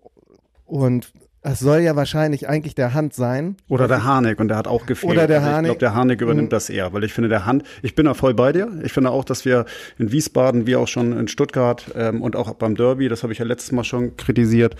und 0.67 1.13
es 1.43 1.59
soll 1.61 1.81
ja 1.81 1.97
wahrscheinlich 1.97 2.49
eigentlich 2.49 2.75
der 2.75 2.93
Hand 2.93 3.15
sein. 3.15 3.57
Oder 3.69 3.89
der 3.89 4.05
Harnik 4.05 4.41
und 4.41 4.49
der 4.49 4.59
hat 4.59 4.69
auch 4.69 4.85
gefehlt. 4.85 5.11
Oder 5.13 5.27
der 5.27 5.39
also 5.39 5.49
ich 5.49 5.55
Harnik. 5.55 5.69
glaube, 5.71 5.79
der 5.79 5.95
Harnik 5.95 6.21
übernimmt 6.21 6.49
Mhm. 6.49 6.51
das 6.51 6.69
eher, 6.69 6.93
weil 6.93 7.03
ich 7.05 7.15
finde, 7.15 7.29
der 7.31 7.47
Hand, 7.47 7.63
ich 7.83 7.95
bin 7.95 8.05
da 8.07 8.13
voll 8.15 8.35
bei 8.35 8.53
dir. 8.53 8.69
Ich 8.83 8.93
finde 8.93 9.11
auch, 9.11 9.25
dass 9.25 9.45
wir 9.47 9.65
in 9.99 10.13
Wiesbaden, 10.13 10.67
wie 10.67 10.77
auch 10.77 10.89
schon 10.89 11.19
in 11.19 11.29
Stuttgart 11.29 11.91
ähm, 11.95 12.21
und 12.21 12.37
auch 12.37 12.53
beim 12.55 12.75
Derby, 12.75 13.09
das 13.09 13.23
habe 13.23 13.33
ich 13.33 13.39
ja 13.39 13.47
letztes 13.47 13.73
Mal 13.73 13.85
schon 13.85 14.17
kritisiert, 14.19 14.77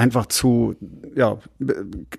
einfach 0.00 0.26
zu, 0.26 0.76
ja, 1.14 1.36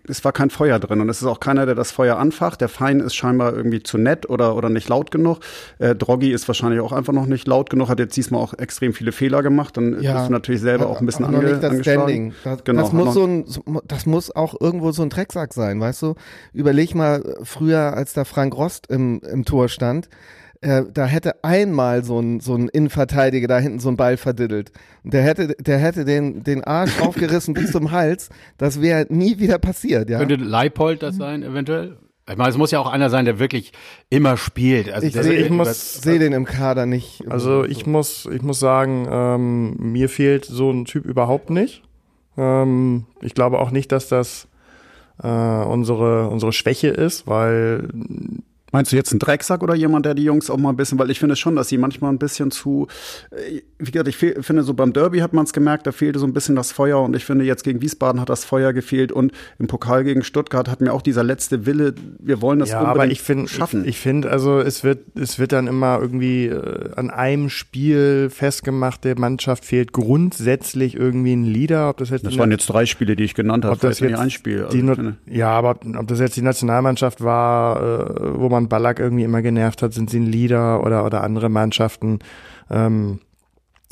es 0.07 0.23
war 0.23 0.31
kein 0.31 0.51
Feuer 0.51 0.77
drin 0.77 1.01
und 1.01 1.09
es 1.09 1.19
ist 1.19 1.27
auch 1.27 1.39
keiner, 1.39 1.65
der 1.65 1.73
das 1.73 1.91
Feuer 1.91 2.17
anfacht. 2.17 2.61
Der 2.61 2.69
Fein 2.69 2.99
ist 2.99 3.15
scheinbar 3.15 3.55
irgendwie 3.55 3.81
zu 3.81 3.97
nett 3.97 4.29
oder, 4.29 4.55
oder 4.55 4.69
nicht 4.69 4.87
laut 4.87 5.09
genug. 5.09 5.39
Äh, 5.79 5.95
Droggi 5.95 6.31
ist 6.31 6.47
wahrscheinlich 6.47 6.79
auch 6.79 6.91
einfach 6.91 7.11
noch 7.11 7.25
nicht 7.25 7.47
laut 7.47 7.71
genug, 7.71 7.89
hat 7.89 7.97
jetzt 7.97 8.15
diesmal 8.15 8.39
auch 8.39 8.53
extrem 8.53 8.93
viele 8.93 9.11
Fehler 9.11 9.41
gemacht. 9.41 9.77
Dann 9.77 9.95
bist 9.95 10.05
du 10.05 10.31
natürlich 10.31 10.61
selber 10.61 10.87
auch 10.87 10.99
ein 10.99 11.07
bisschen 11.07 11.25
ange, 11.25 11.39
nicht 11.39 11.63
das 11.63 11.71
angeschlagen. 11.71 12.01
Standing. 12.01 12.33
Das, 12.43 12.63
Genau, 12.63 12.81
das 12.83 12.93
muss 12.93 13.13
so 13.15 13.25
ein, 13.25 13.45
das 13.85 14.05
muss 14.05 14.35
auch 14.35 14.53
irgendwo 14.59 14.91
so 14.91 15.01
ein 15.01 15.09
Drecksack 15.09 15.51
sein, 15.51 15.79
weißt 15.79 16.03
du? 16.03 16.15
Überleg 16.53 16.93
mal 16.93 17.21
äh, 17.21 17.43
früher, 17.43 17.93
als 17.93 18.13
da 18.13 18.25
Frank 18.25 18.55
Rost 18.55 18.87
im, 18.91 19.21
im 19.21 19.43
Tor 19.43 19.69
stand, 19.69 20.07
äh, 20.61 20.83
da 20.93 21.05
hätte 21.05 21.43
einmal 21.43 22.03
so 22.03 22.19
ein, 22.19 22.39
so 22.39 22.55
ein 22.55 22.69
Innenverteidiger 22.69 23.47
da 23.47 23.57
hinten 23.57 23.79
so 23.79 23.89
einen 23.89 23.97
Ball 23.97 24.17
verdiddelt. 24.17 24.71
Und 25.03 25.13
der 25.13 25.23
hätte, 25.23 25.55
der 25.59 25.79
hätte 25.79 26.05
den, 26.05 26.43
den 26.43 26.63
Arsch 26.63 27.01
aufgerissen 27.01 27.53
bis 27.53 27.71
zum 27.71 27.91
Hals. 27.91 28.29
Das 28.57 28.79
wäre 28.81 29.07
nie 29.09 29.39
wieder 29.39 29.57
passiert, 29.57 30.09
ja. 30.09 30.19
Könnte 30.19 30.35
Leipold 30.35 31.01
das 31.01 31.15
sein, 31.15 31.43
eventuell? 31.43 31.97
Ich 32.29 32.37
meine, 32.37 32.51
es 32.51 32.57
muss 32.57 32.71
ja 32.71 32.79
auch 32.79 32.89
einer 32.89 33.09
sein, 33.09 33.25
der 33.25 33.39
wirklich 33.39 33.73
immer 34.09 34.37
spielt. 34.37 34.91
Also 34.91 35.07
Ich 35.07 35.13
sehe 35.13 35.49
seh 35.73 36.19
den 36.19 36.33
im 36.33 36.45
Kader 36.45 36.85
nicht. 36.85 37.23
Also 37.29 37.65
ich 37.65 37.87
muss, 37.87 38.29
ich 38.31 38.43
muss 38.43 38.59
sagen, 38.59 39.07
ähm, 39.09 39.75
mir 39.79 40.07
fehlt 40.07 40.45
so 40.45 40.69
ein 40.71 40.85
Typ 40.85 41.05
überhaupt 41.05 41.49
nicht. 41.49 41.81
Ähm, 42.37 43.05
ich 43.21 43.33
glaube 43.33 43.59
auch 43.59 43.71
nicht, 43.71 43.91
dass 43.91 44.07
das 44.07 44.47
äh, 45.21 45.27
unsere, 45.27 46.29
unsere 46.29 46.53
Schwäche 46.53 46.89
ist, 46.89 47.27
weil 47.27 47.89
Meinst 48.71 48.91
du 48.91 48.95
jetzt 48.95 49.11
einen 49.11 49.19
Drecksack 49.19 49.63
oder 49.63 49.75
jemand, 49.75 50.05
der 50.05 50.13
die 50.13 50.23
Jungs 50.23 50.49
auch 50.49 50.57
mal 50.57 50.69
ein 50.69 50.77
bisschen, 50.77 50.97
weil 50.97 51.11
ich 51.11 51.19
finde 51.19 51.35
schon, 51.35 51.55
dass 51.55 51.67
sie 51.67 51.77
manchmal 51.77 52.11
ein 52.11 52.19
bisschen 52.19 52.51
zu, 52.51 52.87
äh, 53.31 53.61
wie 53.79 53.91
gesagt, 53.91 54.07
ich 54.07 54.15
finde 54.17 54.63
so 54.63 54.73
beim 54.73 54.93
Derby 54.93 55.19
hat 55.19 55.33
man 55.33 55.45
es 55.45 55.53
gemerkt, 55.53 55.87
da 55.87 55.91
fehlte 55.91 56.19
so 56.19 56.25
ein 56.25 56.33
bisschen 56.33 56.55
das 56.55 56.71
Feuer 56.71 57.01
und 57.01 57.15
ich 57.15 57.25
finde 57.25 57.45
jetzt 57.45 57.63
gegen 57.63 57.81
Wiesbaden 57.81 58.21
hat 58.21 58.29
das 58.29 58.45
Feuer 58.45 58.73
gefehlt 58.73 59.11
und 59.11 59.31
im 59.59 59.67
Pokal 59.67 60.03
gegen 60.03 60.23
Stuttgart 60.23 60.69
hat 60.69 60.81
mir 60.81 60.93
auch 60.93 61.01
dieser 61.01 61.23
letzte 61.23 61.65
Wille, 61.65 61.93
wir 62.19 62.41
wollen 62.41 62.59
das 62.59 62.69
ja, 62.69 62.79
unbedingt 62.79 63.01
aber 63.01 63.11
ich 63.11 63.21
finde, 63.21 63.47
schaffen. 63.49 63.81
ich, 63.81 63.89
ich 63.89 63.99
finde, 63.99 64.31
also 64.31 64.59
es 64.59 64.83
wird, 64.83 64.99
es 65.15 65.37
wird 65.37 65.51
dann 65.51 65.67
immer 65.67 65.99
irgendwie 65.99 66.47
äh, 66.47 66.91
an 66.95 67.09
einem 67.09 67.49
Spiel 67.49 68.29
festgemacht, 68.29 69.03
der 69.03 69.19
Mannschaft 69.19 69.65
fehlt 69.65 69.91
grundsätzlich 69.91 70.95
irgendwie 70.95 71.33
ein 71.33 71.43
Leader, 71.43 71.89
ob 71.89 71.97
das 71.97 72.09
jetzt 72.09 72.25
das 72.25 72.37
waren 72.37 72.51
jetzt 72.51 72.67
drei 72.67 72.85
Spiele, 72.85 73.15
die 73.15 73.23
ich 73.23 73.33
genannt 73.33 73.65
habe, 73.65 73.75
ob 73.75 73.81
das 73.81 73.99
nicht 73.99 74.11
jetzt 74.11 74.19
ein 74.19 74.29
Spiel. 74.29 74.65
Also 74.65 74.77
die 74.77 75.13
ja, 75.27 75.49
aber 75.49 75.79
ob 75.97 76.07
das 76.07 76.19
jetzt 76.19 76.37
die 76.37 76.41
Nationalmannschaft 76.41 77.21
war, 77.21 77.81
äh, 77.81 78.39
wo 78.39 78.49
man 78.49 78.60
Ballack 78.69 78.99
irgendwie 78.99 79.23
immer 79.23 79.41
genervt 79.41 79.81
hat, 79.81 79.93
sind 79.93 80.09
sie 80.09 80.19
ein 80.19 80.25
Leader 80.25 80.83
oder 80.83 81.05
oder 81.05 81.23
andere 81.23 81.49
Mannschaften. 81.49 82.19
Ähm, 82.69 83.19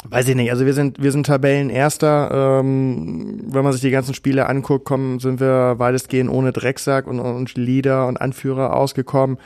weiß 0.09 0.27
ich 0.27 0.35
nicht. 0.35 0.51
Also 0.51 0.65
wir 0.65 0.73
sind 0.73 1.01
wir 1.01 1.11
sind 1.11 1.25
Tabellenerster. 1.25 2.59
Ähm, 2.61 3.41
wenn 3.47 3.63
man 3.63 3.73
sich 3.73 3.81
die 3.81 3.91
ganzen 3.91 4.13
Spiele 4.13 4.47
anguckt, 4.47 4.85
kommen 4.85 5.19
sind 5.19 5.39
wir 5.39 5.75
weitestgehend 5.77 6.29
ohne 6.29 6.51
Drecksack 6.51 7.07
und, 7.07 7.19
und 7.19 7.55
Leader 7.55 8.07
und 8.07 8.19
Anführer 8.19 8.75
ausgekommen. 8.75 9.37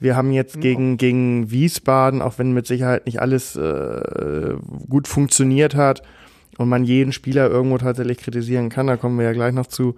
Wir 0.00 0.16
haben 0.16 0.32
jetzt 0.32 0.60
gegen, 0.62 0.96
gegen 0.96 1.50
Wiesbaden, 1.50 2.22
auch 2.22 2.38
wenn 2.38 2.52
mit 2.52 2.66
Sicherheit 2.66 3.04
nicht 3.04 3.20
alles 3.20 3.54
äh, 3.54 4.54
gut 4.88 5.06
funktioniert 5.06 5.74
hat 5.74 6.02
und 6.56 6.70
man 6.70 6.84
jeden 6.84 7.12
Spieler 7.12 7.50
irgendwo 7.50 7.76
tatsächlich 7.76 8.16
kritisieren 8.16 8.70
kann, 8.70 8.86
da 8.86 8.96
kommen 8.96 9.18
wir 9.18 9.26
ja 9.26 9.32
gleich 9.32 9.52
noch 9.52 9.66
zu, 9.66 9.96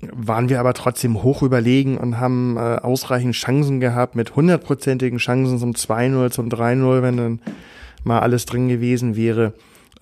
waren 0.00 0.48
wir 0.48 0.60
aber 0.60 0.74
trotzdem 0.74 1.22
hoch 1.22 1.42
überlegen 1.42 1.96
und 1.96 2.18
haben 2.18 2.56
äh, 2.56 2.60
ausreichend 2.60 3.34
Chancen 3.34 3.80
gehabt, 3.80 4.14
mit 4.14 4.36
hundertprozentigen 4.36 5.18
Chancen 5.18 5.58
zum 5.58 5.72
2-0, 5.72 6.30
zum 6.30 6.48
3-0, 6.48 7.02
wenn 7.02 7.16
dann 7.16 7.40
mal 8.02 8.20
alles 8.20 8.46
drin 8.46 8.68
gewesen 8.68 9.16
wäre. 9.16 9.54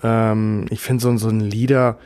Ähm, 0.03 0.67
ich 0.71 0.81
finde 0.81 1.03
so, 1.03 1.17
so 1.17 1.29
ein 1.29 1.41
Leader, 1.41 1.99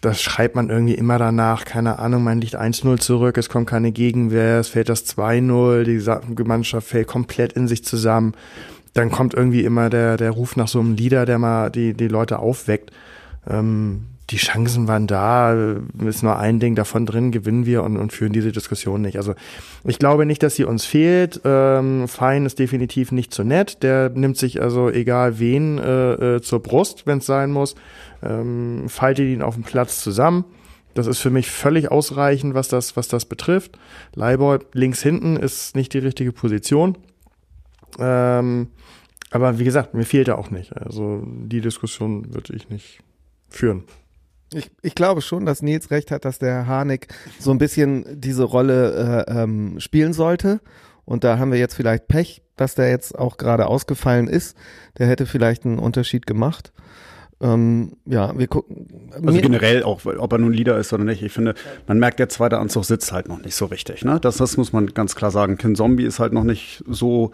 das 0.00 0.22
schreibt 0.22 0.54
man 0.54 0.70
irgendwie 0.70 0.94
immer 0.94 1.18
danach, 1.18 1.64
keine 1.64 1.98
Ahnung, 1.98 2.24
man 2.24 2.40
liegt 2.40 2.58
1-0 2.58 2.98
zurück, 2.98 3.36
es 3.36 3.48
kommt 3.48 3.68
keine 3.68 3.92
Gegenwehr, 3.92 4.60
es 4.60 4.68
fällt 4.68 4.88
das 4.88 5.06
2-0, 5.06 5.84
die 5.84 6.44
Mannschaft 6.44 6.88
fällt 6.88 7.06
komplett 7.06 7.52
in 7.54 7.68
sich 7.68 7.84
zusammen. 7.84 8.34
Dann 8.94 9.10
kommt 9.10 9.34
irgendwie 9.34 9.64
immer 9.64 9.90
der, 9.90 10.16
der 10.16 10.30
Ruf 10.30 10.56
nach 10.56 10.68
so 10.68 10.80
einem 10.80 10.94
Leader, 10.94 11.26
der 11.26 11.38
mal 11.38 11.70
die, 11.70 11.92
die 11.92 12.08
Leute 12.08 12.38
aufweckt. 12.38 12.92
Ähm, 13.46 14.06
die 14.30 14.38
Chancen 14.38 14.88
waren 14.88 15.06
da, 15.06 15.76
ist 16.04 16.22
nur 16.22 16.36
ein 16.38 16.58
Ding 16.58 16.74
davon 16.74 17.06
drin, 17.06 17.30
gewinnen 17.30 17.64
wir 17.64 17.84
und, 17.84 17.96
und 17.96 18.12
führen 18.12 18.32
diese 18.32 18.50
Diskussion 18.50 19.00
nicht. 19.00 19.16
Also 19.18 19.34
ich 19.84 19.98
glaube 19.98 20.26
nicht, 20.26 20.42
dass 20.42 20.56
sie 20.56 20.64
uns 20.64 20.84
fehlt. 20.84 21.40
Ähm, 21.44 22.08
Fein 22.08 22.44
ist 22.44 22.58
definitiv 22.58 23.12
nicht 23.12 23.32
so 23.32 23.44
nett. 23.44 23.82
Der 23.84 24.08
nimmt 24.10 24.36
sich 24.36 24.60
also 24.60 24.90
egal 24.90 25.38
wen 25.38 25.78
äh, 25.78 26.36
äh, 26.36 26.40
zur 26.42 26.60
Brust, 26.60 27.06
wenn 27.06 27.18
es 27.18 27.26
sein 27.26 27.52
muss, 27.52 27.76
ähm, 28.22 28.88
faltet 28.88 29.26
ihn 29.26 29.42
auf 29.42 29.54
dem 29.54 29.62
Platz 29.62 30.02
zusammen. 30.02 30.44
Das 30.94 31.06
ist 31.06 31.18
für 31.18 31.30
mich 31.30 31.50
völlig 31.50 31.90
ausreichend, 31.90 32.54
was 32.54 32.68
das, 32.68 32.96
was 32.96 33.06
das 33.06 33.26
betrifft. 33.26 33.78
Leibold 34.14 34.66
links 34.72 35.02
hinten 35.02 35.36
ist 35.36 35.76
nicht 35.76 35.92
die 35.92 35.98
richtige 35.98 36.32
Position. 36.32 36.98
Ähm, 37.98 38.68
aber 39.30 39.58
wie 39.58 39.64
gesagt, 39.64 39.94
mir 39.94 40.04
fehlt 40.04 40.28
er 40.28 40.38
auch 40.38 40.50
nicht. 40.50 40.74
Also 40.76 41.22
die 41.24 41.60
Diskussion 41.60 42.34
würde 42.34 42.56
ich 42.56 42.70
nicht 42.70 43.00
führen. 43.48 43.84
Ich, 44.56 44.70
ich 44.82 44.94
glaube 44.94 45.20
schon, 45.20 45.44
dass 45.44 45.62
Nils 45.62 45.90
recht 45.90 46.10
hat, 46.10 46.24
dass 46.24 46.38
der 46.38 46.66
Harnik 46.66 47.08
so 47.38 47.50
ein 47.50 47.58
bisschen 47.58 48.04
diese 48.20 48.44
Rolle 48.44 49.26
äh, 49.28 49.42
ähm, 49.42 49.78
spielen 49.80 50.12
sollte. 50.12 50.60
Und 51.04 51.24
da 51.24 51.38
haben 51.38 51.52
wir 51.52 51.58
jetzt 51.58 51.74
vielleicht 51.74 52.08
Pech, 52.08 52.42
dass 52.56 52.74
der 52.74 52.88
jetzt 52.88 53.18
auch 53.18 53.36
gerade 53.36 53.66
ausgefallen 53.66 54.28
ist. 54.28 54.56
Der 54.98 55.06
hätte 55.06 55.26
vielleicht 55.26 55.64
einen 55.64 55.78
Unterschied 55.78 56.26
gemacht. 56.26 56.72
Ähm, 57.38 57.92
ja, 58.06 58.36
wir 58.38 58.46
gucken. 58.46 59.10
Also 59.12 59.38
generell 59.40 59.82
auch, 59.82 60.00
ob 60.06 60.32
er 60.32 60.38
nun 60.38 60.54
Leader 60.54 60.78
ist 60.78 60.92
oder 60.94 61.04
nicht. 61.04 61.22
Ich 61.22 61.32
finde, 61.32 61.54
man 61.86 61.98
merkt, 61.98 62.18
der 62.18 62.30
zweite 62.30 62.58
Anzug 62.58 62.86
sitzt 62.86 63.12
halt 63.12 63.28
noch 63.28 63.42
nicht 63.42 63.54
so 63.54 63.66
richtig. 63.66 64.04
Ne? 64.04 64.18
Das, 64.20 64.38
das 64.38 64.56
muss 64.56 64.72
man 64.72 64.86
ganz 64.86 65.14
klar 65.14 65.30
sagen. 65.30 65.58
Kin 65.58 65.76
Zombie 65.76 66.04
ist 66.04 66.18
halt 66.18 66.32
noch 66.32 66.44
nicht 66.44 66.82
so 66.88 67.32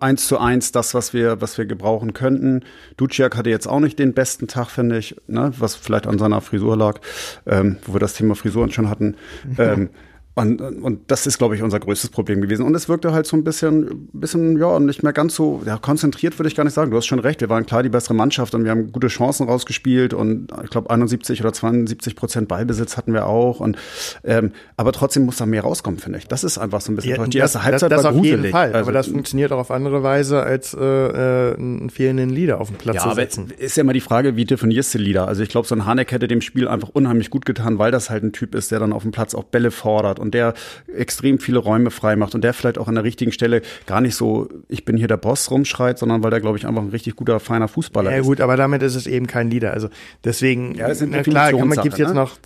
eins 0.00 0.26
zu 0.26 0.38
eins 0.38 0.72
das, 0.72 0.94
was 0.94 1.12
wir, 1.12 1.40
was 1.40 1.58
wir 1.58 1.66
gebrauchen 1.66 2.12
könnten. 2.12 2.64
Duciak 2.96 3.36
hatte 3.36 3.50
jetzt 3.50 3.66
auch 3.66 3.80
nicht 3.80 3.98
den 3.98 4.14
besten 4.14 4.48
Tag, 4.48 4.68
finde 4.70 4.98
ich, 4.98 5.16
ne? 5.26 5.52
was 5.58 5.74
vielleicht 5.74 6.06
an 6.06 6.18
seiner 6.18 6.40
Frisur 6.40 6.76
lag, 6.76 7.00
ähm, 7.46 7.76
wo 7.84 7.94
wir 7.94 8.00
das 8.00 8.14
Thema 8.14 8.34
Frisuren 8.34 8.70
schon 8.70 8.90
hatten. 8.90 9.16
ähm, 9.58 9.90
und, 10.38 10.60
und 10.60 11.10
das 11.10 11.26
ist, 11.26 11.38
glaube 11.38 11.56
ich, 11.56 11.62
unser 11.62 11.80
größtes 11.80 12.10
Problem 12.10 12.40
gewesen. 12.40 12.64
Und 12.64 12.72
es 12.76 12.88
wirkte 12.88 13.12
halt 13.12 13.26
so 13.26 13.36
ein 13.36 13.42
bisschen, 13.42 14.08
bisschen, 14.12 14.56
ja, 14.56 14.78
nicht 14.78 15.02
mehr 15.02 15.12
ganz 15.12 15.34
so, 15.34 15.62
ja, 15.66 15.78
konzentriert 15.78 16.38
würde 16.38 16.48
ich 16.48 16.54
gar 16.54 16.62
nicht 16.62 16.74
sagen. 16.74 16.92
Du 16.92 16.96
hast 16.96 17.06
schon 17.06 17.18
recht, 17.18 17.40
wir 17.40 17.48
waren 17.48 17.66
klar 17.66 17.82
die 17.82 17.88
bessere 17.88 18.14
Mannschaft 18.14 18.54
und 18.54 18.62
wir 18.62 18.70
haben 18.70 18.92
gute 18.92 19.08
Chancen 19.08 19.48
rausgespielt 19.48 20.14
und 20.14 20.52
ich 20.62 20.70
glaube 20.70 20.90
71 20.90 21.40
oder 21.40 21.52
72 21.52 22.14
Prozent 22.14 22.46
Ballbesitz 22.46 22.96
hatten 22.96 23.14
wir 23.14 23.26
auch. 23.26 23.58
Und 23.58 23.78
ähm, 24.22 24.52
aber 24.76 24.92
trotzdem 24.92 25.24
muss 25.24 25.38
da 25.38 25.46
mehr 25.46 25.62
rauskommen, 25.62 25.98
finde 25.98 26.18
ich. 26.18 26.28
Das 26.28 26.44
ist 26.44 26.56
einfach 26.56 26.82
so 26.82 26.92
ein 26.92 26.94
bisschen. 26.94 27.16
Ja, 27.16 27.26
die 27.26 27.38
erste 27.38 27.64
Halbzeit 27.64 27.90
das, 27.90 27.96
das 27.96 28.04
war 28.04 28.10
auf 28.12 28.16
gruselig. 28.18 28.40
jeden 28.42 28.52
Fall. 28.52 28.68
Also, 28.68 28.78
aber 28.78 28.92
das 28.92 29.08
funktioniert 29.08 29.50
auch 29.50 29.58
auf 29.58 29.72
andere 29.72 30.04
Weise 30.04 30.44
als 30.44 30.72
äh, 30.72 30.78
äh, 30.78 31.56
einen 31.56 31.90
fehlenden 31.90 32.30
Leader 32.30 32.60
auf 32.60 32.68
dem 32.68 32.76
Platz 32.76 32.96
ja, 32.96 33.08
zu 33.08 33.16
setzen. 33.16 33.46
Aber 33.50 33.60
ist 33.60 33.76
ja 33.76 33.80
immer 33.80 33.92
die 33.92 34.00
Frage, 34.00 34.36
wie 34.36 34.44
definierst 34.44 34.94
du 34.94 34.98
Leader? 34.98 35.26
Also 35.26 35.42
ich 35.42 35.48
glaube, 35.48 35.66
so 35.66 35.74
ein 35.74 35.84
Hanek 35.84 36.12
hätte 36.12 36.28
dem 36.28 36.42
Spiel 36.42 36.68
einfach 36.68 36.90
unheimlich 36.90 37.30
gut 37.30 37.44
getan, 37.44 37.78
weil 37.78 37.90
das 37.90 38.08
halt 38.08 38.22
ein 38.22 38.32
Typ 38.32 38.54
ist, 38.54 38.70
der 38.70 38.78
dann 38.78 38.92
auf 38.92 39.02
dem 39.02 39.10
Platz 39.10 39.34
auch 39.34 39.42
Bälle 39.42 39.72
fordert 39.72 40.20
und 40.20 40.27
und 40.28 40.34
der 40.34 40.52
extrem 40.94 41.38
viele 41.38 41.58
Räume 41.58 41.90
frei 41.90 42.16
macht 42.16 42.34
und 42.34 42.44
der 42.44 42.52
vielleicht 42.52 42.76
auch 42.76 42.86
an 42.86 42.94
der 42.94 43.04
richtigen 43.04 43.32
Stelle 43.32 43.62
gar 43.86 44.02
nicht 44.02 44.14
so, 44.14 44.48
ich 44.68 44.84
bin 44.84 44.98
hier 44.98 45.08
der 45.08 45.16
Boss 45.16 45.50
rumschreit, 45.50 45.98
sondern 45.98 46.22
weil 46.22 46.30
der, 46.30 46.40
glaube 46.40 46.58
ich, 46.58 46.66
einfach 46.66 46.82
ein 46.82 46.90
richtig 46.90 47.16
guter, 47.16 47.40
feiner 47.40 47.66
Fußballer 47.66 48.10
ja, 48.10 48.18
ist. 48.18 48.24
Ja 48.24 48.28
gut, 48.28 48.40
aber 48.42 48.56
damit 48.56 48.82
ist 48.82 48.94
es 48.94 49.06
eben 49.06 49.26
kein 49.26 49.50
Leader. 49.50 49.72
Also 49.72 49.88
deswegen, 50.22 50.74
ja, 50.74 50.88
das 50.88 50.98
sind 50.98 51.12
na 51.12 51.22
klar, 51.22 51.52
gibt 51.52 51.94
es 51.94 51.98
jetzt 51.98 52.08
ne? 52.08 52.14
noch 52.14 52.36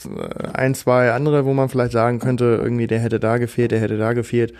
ein, 0.52 0.76
zwei 0.76 1.10
andere, 1.10 1.44
wo 1.44 1.52
man 1.52 1.68
vielleicht 1.68 1.92
sagen 1.92 2.20
könnte, 2.20 2.60
irgendwie 2.62 2.86
der 2.86 3.00
hätte 3.00 3.18
da 3.18 3.38
gefehlt, 3.38 3.72
der 3.72 3.80
hätte 3.80 3.98
da 3.98 4.12
gefehlt. 4.12 4.54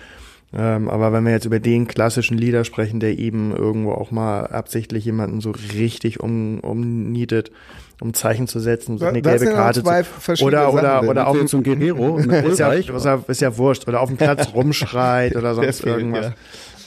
Ähm, 0.54 0.90
aber 0.90 1.12
wenn 1.12 1.24
wir 1.24 1.32
jetzt 1.32 1.46
über 1.46 1.60
den 1.60 1.86
klassischen 1.86 2.36
Leader 2.36 2.64
sprechen, 2.64 3.00
der 3.00 3.18
eben 3.18 3.56
irgendwo 3.56 3.92
auch 3.92 4.10
mal 4.10 4.46
absichtlich 4.46 5.04
jemanden 5.04 5.40
so 5.40 5.52
richtig 5.52 6.20
um, 6.20 6.60
umnietet, 6.60 7.50
um 8.02 8.14
Zeichen 8.14 8.48
zu 8.48 8.58
setzen, 8.58 8.98
so 8.98 9.06
eine 9.06 9.22
gelbe 9.22 9.46
Karte 9.46 9.84
zu, 9.84 10.44
oder 10.44 10.72
oder 10.72 10.82
Sachen, 10.82 11.08
oder 11.08 11.28
auf 11.28 11.46
zum 11.46 11.62
Guerrero 11.62 12.18
ist, 12.18 12.58
ja, 12.58 12.72
ist, 12.72 12.88
ja, 12.88 13.22
ist 13.28 13.40
ja 13.40 13.56
wurscht 13.56 13.86
oder 13.86 14.00
auf 14.00 14.08
dem 14.08 14.16
Platz 14.16 14.48
rumschreit 14.54 15.36
oder 15.36 15.54
sonst 15.54 15.82
fehlt, 15.82 15.98
irgendwas. 15.98 16.32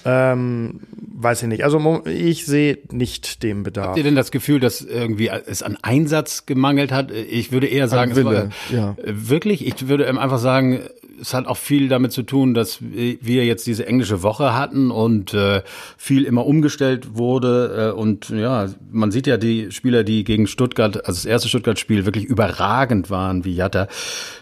Ja. 0.03 0.33
Ähm, 0.33 0.81
weiß 1.17 1.41
ich 1.43 1.47
nicht. 1.47 1.63
Also 1.63 2.03
ich 2.05 2.45
sehe 2.45 2.77
nicht 2.91 3.41
den 3.43 3.63
Bedarf. 3.63 3.87
Habt 3.87 3.97
ihr 3.97 4.03
denn 4.03 4.15
das 4.15 4.29
Gefühl, 4.29 4.59
dass 4.59 4.81
irgendwie 4.81 5.29
es 5.29 5.63
an 5.63 5.77
Einsatz 5.81 6.45
gemangelt 6.45 6.91
hat? 6.91 7.11
Ich 7.11 7.51
würde 7.51 7.67
eher 7.67 7.87
sagen, 7.87 8.11
es 8.11 8.23
war, 8.23 8.49
ja. 8.69 8.95
wirklich, 9.03 9.65
ich 9.65 9.87
würde 9.87 10.07
einfach 10.07 10.37
sagen, 10.37 10.81
es 11.19 11.33
hat 11.33 11.47
auch 11.47 11.57
viel 11.57 11.87
damit 11.87 12.11
zu 12.11 12.23
tun, 12.23 12.53
dass 12.53 12.79
wir 12.81 13.45
jetzt 13.45 13.67
diese 13.67 13.87
englische 13.87 14.23
Woche 14.23 14.55
hatten 14.55 14.91
und 14.91 15.33
äh, 15.33 15.61
viel 15.97 16.23
immer 16.23 16.45
umgestellt 16.45 17.15
wurde. 17.15 17.93
Äh, 17.93 17.99
und 17.99 18.29
ja, 18.29 18.67
man 18.91 19.11
sieht 19.11 19.27
ja 19.27 19.37
die 19.37 19.71
Spieler, 19.71 20.03
die 20.03 20.23
gegen 20.23 20.47
Stuttgart, 20.47 20.97
also 21.05 21.17
das 21.17 21.25
erste 21.25 21.49
Stuttgart-Spiel 21.49 22.05
wirklich 22.05 22.25
überragend 22.25 23.09
waren, 23.09 23.45
wie 23.45 23.55
Jatta, 23.55 23.87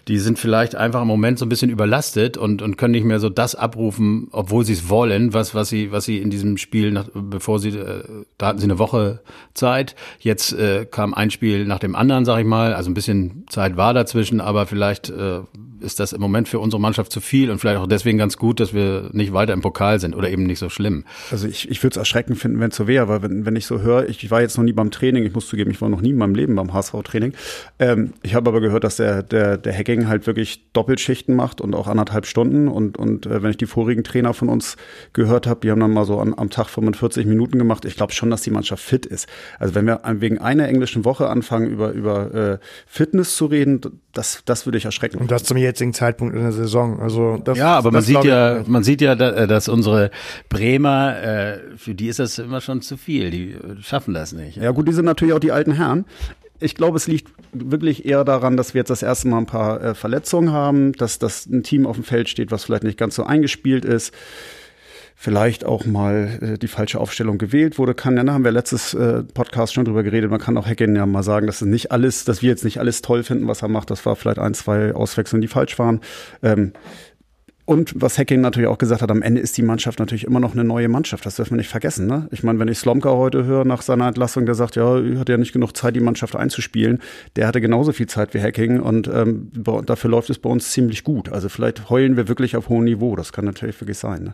die 0.07 0.17
sind 0.17 0.39
vielleicht 0.39 0.75
einfach 0.75 1.01
im 1.01 1.07
Moment 1.07 1.39
so 1.39 1.45
ein 1.45 1.49
bisschen 1.49 1.69
überlastet 1.69 2.37
und, 2.37 2.61
und 2.61 2.77
können 2.77 2.91
nicht 2.91 3.05
mehr 3.05 3.19
so 3.19 3.29
das 3.29 3.55
abrufen, 3.55 4.27
obwohl 4.31 4.65
sie 4.65 4.73
es 4.73 4.89
wollen, 4.89 5.33
was, 5.33 5.55
was 5.55 5.69
sie, 5.69 5.91
was 5.91 6.05
sie 6.05 6.17
in 6.17 6.29
diesem 6.29 6.57
Spiel, 6.57 6.91
nach, 6.91 7.07
bevor 7.13 7.59
sie, 7.59 7.69
äh, 7.69 8.03
da 8.37 8.47
hatten 8.47 8.59
sie 8.59 8.65
eine 8.65 8.79
Woche 8.79 9.21
Zeit. 9.53 9.95
Jetzt 10.19 10.53
äh, 10.53 10.85
kam 10.85 11.13
ein 11.13 11.31
Spiel 11.31 11.65
nach 11.65 11.79
dem 11.79 11.95
anderen, 11.95 12.25
sag 12.25 12.39
ich 12.39 12.45
mal. 12.45 12.73
Also 12.73 12.89
ein 12.89 12.93
bisschen 12.93 13.45
Zeit 13.49 13.77
war 13.77 13.93
dazwischen, 13.93 14.41
aber 14.41 14.65
vielleicht 14.65 15.09
äh, 15.09 15.41
ist 15.83 15.99
das 15.99 16.13
im 16.13 16.21
Moment 16.21 16.47
für 16.47 16.59
unsere 16.59 16.81
Mannschaft 16.81 17.11
zu 17.11 17.21
viel 17.21 17.51
und 17.51 17.59
vielleicht 17.59 17.79
auch 17.79 17.87
deswegen 17.87 18.17
ganz 18.17 18.37
gut, 18.37 18.59
dass 18.59 18.73
wir 18.73 19.09
nicht 19.13 19.33
weiter 19.33 19.53
im 19.53 19.61
Pokal 19.61 19.99
sind 19.99 20.15
oder 20.15 20.29
eben 20.29 20.43
nicht 20.43 20.59
so 20.59 20.69
schlimm. 20.69 21.05
Also 21.31 21.47
ich, 21.47 21.69
ich 21.69 21.83
würde 21.83 21.93
es 21.93 21.97
erschreckend 21.97 22.37
finden, 22.37 22.59
wenn 22.59 22.71
es 22.71 22.75
so 22.75 22.87
wäre, 22.87 23.07
weil 23.07 23.21
wenn, 23.21 23.45
wenn 23.45 23.55
ich 23.55 23.65
so 23.65 23.81
höre, 23.81 24.09
ich, 24.09 24.23
ich 24.23 24.31
war 24.31 24.41
jetzt 24.41 24.57
noch 24.57 24.63
nie 24.63 24.73
beim 24.73 24.91
Training, 24.91 25.25
ich 25.25 25.33
muss 25.33 25.47
zugeben, 25.47 25.71
ich 25.71 25.81
war 25.81 25.89
noch 25.89 26.01
nie 26.01 26.11
in 26.11 26.17
meinem 26.17 26.35
Leben 26.35 26.55
beim 26.55 26.73
HSV-Training. 26.73 27.33
Ähm, 27.79 28.13
ich 28.23 28.35
habe 28.35 28.49
aber 28.49 28.61
gehört, 28.61 28.83
dass 28.83 28.97
der, 28.97 29.23
der, 29.23 29.57
der 29.57 29.77
Hacking 29.77 30.07
halt 30.07 30.25
wirklich 30.27 30.71
Doppelschichten 30.73 31.35
macht 31.35 31.61
und 31.61 31.75
auch 31.75 31.87
anderthalb 31.87 32.25
Stunden 32.25 32.67
und, 32.67 32.97
und 32.97 33.25
äh, 33.25 33.43
wenn 33.43 33.51
ich 33.51 33.57
die 33.57 33.65
vorigen 33.65 34.03
Trainer 34.03 34.33
von 34.33 34.49
uns 34.49 34.77
gehört 35.13 35.47
habe, 35.47 35.59
die 35.61 35.71
haben 35.71 35.79
dann 35.79 35.91
mal 35.91 36.05
so 36.05 36.19
an, 36.19 36.33
am 36.35 36.49
Tag 36.49 36.69
45 36.69 37.25
Minuten 37.25 37.57
gemacht. 37.57 37.85
Ich 37.85 37.95
glaube 37.95 38.13
schon, 38.13 38.29
dass 38.29 38.41
die 38.41 38.51
Mannschaft 38.51 38.83
fit 38.83 39.05
ist. 39.05 39.27
Also 39.59 39.75
wenn 39.75 39.85
wir 39.85 40.01
wegen 40.19 40.37
einer 40.37 40.67
englischen 40.67 41.05
Woche 41.05 41.29
anfangen, 41.29 41.69
über, 41.69 41.91
über 41.91 42.33
äh, 42.33 42.57
Fitness 42.87 43.35
zu 43.35 43.45
reden, 43.45 43.81
das, 44.13 44.43
das 44.45 44.65
würde 44.65 44.77
ich 44.77 44.85
erschrecken. 44.85 45.17
Und 45.17 45.31
das 45.31 45.43
zum 45.43 45.57
jetzigen 45.57 45.93
Zeitpunkt 45.93 46.35
in 46.35 46.41
der 46.43 46.51
Saison. 46.51 46.99
Also 46.99 47.37
das, 47.43 47.57
ja, 47.57 47.75
aber 47.75 47.91
man 47.91 48.03
sieht 48.03 48.23
ja, 48.23 48.63
man 48.67 48.83
sieht 48.83 49.01
ja, 49.01 49.13
äh, 49.13 49.47
dass 49.47 49.67
unsere 49.67 50.11
Bremer, 50.49 51.21
äh, 51.21 51.57
für 51.77 51.95
die 51.95 52.07
ist 52.07 52.19
das 52.19 52.37
immer 52.37 52.61
schon 52.61 52.81
zu 52.81 52.95
viel. 52.95 53.31
Die 53.31 53.55
schaffen 53.81 54.13
das 54.13 54.31
nicht. 54.31 54.57
Ja 54.57 54.71
gut, 54.71 54.87
die 54.87 54.93
sind 54.93 55.05
natürlich 55.05 55.33
auch 55.33 55.39
die 55.39 55.51
alten 55.51 55.73
Herren. 55.73 56.05
Ich 56.59 56.75
glaube, 56.75 56.95
es 56.95 57.07
liegt 57.07 57.33
wirklich 57.51 58.05
eher 58.05 58.23
daran, 58.23 58.55
dass 58.55 58.73
wir 58.73 58.79
jetzt 58.79 58.89
das 58.89 59.03
erste 59.03 59.27
Mal 59.27 59.39
ein 59.39 59.45
paar 59.47 59.81
äh, 59.81 59.95
Verletzungen 59.95 60.51
haben, 60.51 60.93
dass 60.93 61.17
das 61.17 61.47
ein 61.47 61.63
Team 61.63 61.87
auf 61.87 61.95
dem 61.95 62.05
Feld 62.05 62.29
steht, 62.29 62.51
was 62.51 62.65
vielleicht 62.65 62.83
nicht 62.83 62.97
ganz 62.97 63.15
so 63.15 63.23
eingespielt 63.23 63.83
ist 63.83 64.13
vielleicht 65.23 65.63
auch 65.63 65.85
mal 65.85 66.37
äh, 66.41 66.57
die 66.57 66.67
falsche 66.67 66.99
Aufstellung 66.99 67.37
gewählt 67.37 67.77
wurde. 67.77 67.93
Kann 67.93 68.17
ja, 68.17 68.25
da 68.25 68.33
haben 68.33 68.43
wir 68.43 68.51
letztes 68.51 68.93
äh, 68.93 69.23
Podcast 69.23 69.73
schon 69.73 69.85
drüber 69.85 70.03
geredet. 70.03 70.29
Man 70.29 70.41
kann 70.41 70.57
auch 70.57 70.67
Hacken 70.67 70.97
ja 70.97 71.05
mal 71.05 71.23
sagen, 71.23 71.47
dass 71.47 71.61
es 71.61 71.67
nicht 71.67 71.93
alles, 71.93 72.25
dass 72.25 72.41
wir 72.41 72.49
jetzt 72.49 72.65
nicht 72.65 72.79
alles 72.79 73.01
toll 73.01 73.23
finden, 73.23 73.47
was 73.47 73.61
er 73.61 73.69
macht. 73.69 73.89
Das 73.89 74.05
war 74.05 74.17
vielleicht 74.17 74.39
ein, 74.39 74.53
zwei 74.53 74.93
Auswechslungen, 74.93 75.41
die 75.41 75.47
falsch 75.47 75.79
waren. 75.79 76.01
Ähm, 76.41 76.73
und 77.63 77.93
was 77.95 78.17
Hacking 78.17 78.41
natürlich 78.41 78.67
auch 78.67 78.77
gesagt 78.77 79.01
hat, 79.01 79.11
am 79.11 79.21
Ende 79.21 79.39
ist 79.39 79.55
die 79.55 79.61
Mannschaft 79.61 79.99
natürlich 79.99 80.25
immer 80.25 80.41
noch 80.41 80.51
eine 80.51 80.65
neue 80.65 80.89
Mannschaft. 80.89 81.25
Das 81.25 81.37
dürfen 81.37 81.51
wir 81.51 81.59
nicht 81.59 81.69
vergessen. 81.69 82.05
Ne? 82.05 82.27
Ich 82.31 82.43
meine, 82.43 82.59
wenn 82.59 82.67
ich 82.67 82.79
Slomka 82.79 83.11
heute 83.11 83.45
höre 83.45 83.63
nach 83.63 83.81
seiner 83.81 84.09
Entlassung, 84.09 84.45
der 84.45 84.55
sagt, 84.55 84.75
ja, 84.75 84.99
ich 84.99 85.17
hatte 85.17 85.31
ja 85.31 85.37
nicht 85.37 85.53
genug 85.53 85.77
Zeit, 85.77 85.95
die 85.95 86.01
Mannschaft 86.01 86.35
einzuspielen. 86.35 86.99
Der 87.37 87.47
hatte 87.47 87.61
genauso 87.61 87.93
viel 87.93 88.07
Zeit 88.07 88.33
wie 88.33 88.41
Hacking 88.41 88.81
und 88.81 89.07
ähm, 89.07 89.51
dafür 89.85 90.09
läuft 90.09 90.29
es 90.31 90.39
bei 90.39 90.49
uns 90.49 90.71
ziemlich 90.71 91.05
gut. 91.05 91.31
Also 91.31 91.47
vielleicht 91.47 91.89
heulen 91.89 92.17
wir 92.17 92.27
wirklich 92.27 92.57
auf 92.57 92.67
hohem 92.67 92.83
Niveau. 92.83 93.15
Das 93.15 93.31
kann 93.31 93.45
natürlich 93.45 93.79
wirklich 93.79 93.97
sein. 93.97 94.23
Ne? 94.23 94.33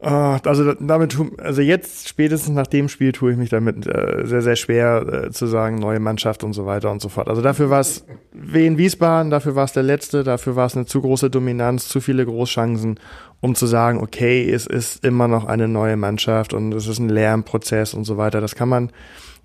Ah, 0.00 0.38
also 0.44 0.74
damit, 0.74 1.18
also 1.38 1.60
jetzt 1.60 2.08
spätestens 2.08 2.54
nach 2.54 2.68
dem 2.68 2.88
Spiel 2.88 3.10
tue 3.10 3.32
ich 3.32 3.36
mich 3.36 3.50
damit 3.50 3.84
äh, 3.88 4.24
sehr, 4.26 4.42
sehr 4.42 4.54
schwer 4.54 5.24
äh, 5.26 5.30
zu 5.32 5.46
sagen, 5.46 5.74
neue 5.74 5.98
Mannschaft 5.98 6.44
und 6.44 6.52
so 6.52 6.66
weiter 6.66 6.92
und 6.92 7.02
so 7.02 7.08
fort. 7.08 7.28
Also 7.28 7.42
dafür 7.42 7.68
war 7.68 7.80
es 7.80 8.04
Wien 8.32 8.78
Wiesbaden, 8.78 9.30
dafür 9.30 9.56
war 9.56 9.64
es 9.64 9.72
der 9.72 9.82
letzte, 9.82 10.22
dafür 10.22 10.54
war 10.54 10.66
es 10.66 10.76
eine 10.76 10.86
zu 10.86 11.00
große 11.00 11.30
Dominanz, 11.30 11.88
zu 11.88 12.00
viele 12.00 12.24
Großchancen, 12.24 13.00
um 13.40 13.56
zu 13.56 13.66
sagen, 13.66 13.98
okay, 13.98 14.48
es 14.48 14.66
ist 14.66 15.04
immer 15.04 15.26
noch 15.26 15.46
eine 15.46 15.66
neue 15.66 15.96
Mannschaft 15.96 16.54
und 16.54 16.72
es 16.74 16.86
ist 16.86 17.00
ein 17.00 17.08
Lernprozess 17.08 17.92
und 17.92 18.04
so 18.04 18.16
weiter. 18.16 18.40
Das 18.40 18.54
kann 18.54 18.68
man 18.68 18.92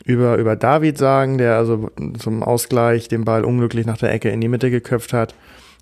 über, 0.06 0.38
über 0.38 0.56
David 0.56 1.00
sagen, 1.00 1.40
der 1.40 1.56
also 1.56 1.90
zum 2.20 2.44
Ausgleich 2.44 3.08
den 3.08 3.26
Ball 3.26 3.44
unglücklich 3.44 3.88
nach 3.88 3.98
der 3.98 4.12
Ecke 4.12 4.30
in 4.30 4.40
die 4.40 4.50
Mitte 4.50 4.70
geköpft 4.70 5.14
hat, 5.14 5.34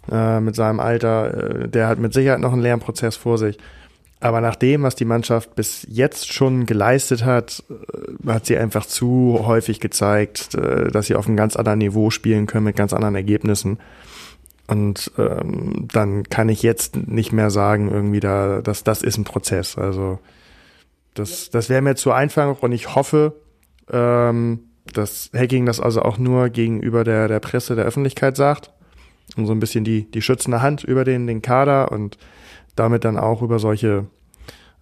äh, 0.10 0.40
mit 0.40 0.56
seinem 0.56 0.80
Alter. 0.80 1.64
Äh, 1.64 1.68
der 1.68 1.90
hat 1.90 2.00
mit 2.00 2.14
Sicherheit 2.14 2.40
noch 2.40 2.54
einen 2.54 2.62
Lernprozess 2.62 3.18
vor 3.18 3.38
sich. 3.38 3.58
Aber 4.22 4.40
nach 4.40 4.56
dem, 4.56 4.84
was 4.84 4.96
die 4.96 5.06
Mannschaft 5.06 5.56
bis 5.56 5.86
jetzt 5.90 6.32
schon 6.32 6.68
geleistet 6.68 7.26
hat, 7.26 7.64
äh, 7.70 8.32
hat 8.32 8.46
sie 8.46 8.56
einfach 8.56 8.86
zu 8.86 9.42
häufig 9.46 9.80
gezeigt, 9.80 10.54
äh, 10.54 10.92
dass 10.92 11.08
sie 11.08 11.16
auf 11.16 11.28
einem 11.28 11.36
ganz 11.36 11.56
anderen 11.56 11.80
Niveau 11.80 12.12
spielen 12.12 12.46
können 12.46 12.66
mit 12.66 12.76
ganz 12.76 12.94
anderen 12.94 13.16
Ergebnissen. 13.16 13.80
Und 14.68 15.12
ähm, 15.18 15.88
dann 15.92 16.24
kann 16.30 16.50
ich 16.50 16.62
jetzt 16.62 16.96
nicht 16.96 17.34
mehr 17.34 17.50
sagen, 17.50 17.90
irgendwie 17.90 18.20
da, 18.20 18.62
dass 18.62 18.84
das 18.84 19.02
ist 19.02 19.18
ein 19.18 19.24
Prozess. 19.24 19.78
Also 19.78 20.20
das, 21.16 21.50
das 21.50 21.68
wäre 21.70 21.82
mir 21.82 21.96
zu 21.96 22.12
einfach 22.12 22.62
und 22.62 22.72
ich 22.72 22.96
hoffe, 22.96 23.34
ähm, 23.92 24.60
dass 24.94 25.32
Hacking 25.34 25.66
das 25.66 25.80
also 25.80 26.04
auch 26.04 26.20
nur 26.20 26.50
gegenüber 26.50 27.04
der, 27.04 27.28
der 27.28 27.40
Presse, 27.40 27.76
der 27.76 27.86
Öffentlichkeit 27.86 28.38
sagt 28.38 28.72
und 29.36 29.48
so 29.48 29.52
ein 29.52 29.60
bisschen 29.60 29.84
die, 29.84 30.10
die 30.10 30.22
schützende 30.22 30.62
Hand 30.62 30.84
über 30.84 31.04
den, 31.04 31.28
den 31.28 31.42
Kader 31.42 31.92
und 31.92 32.18
damit 32.76 33.04
dann 33.06 33.18
auch 33.18 33.42
über 33.42 33.60
solche 33.60 34.06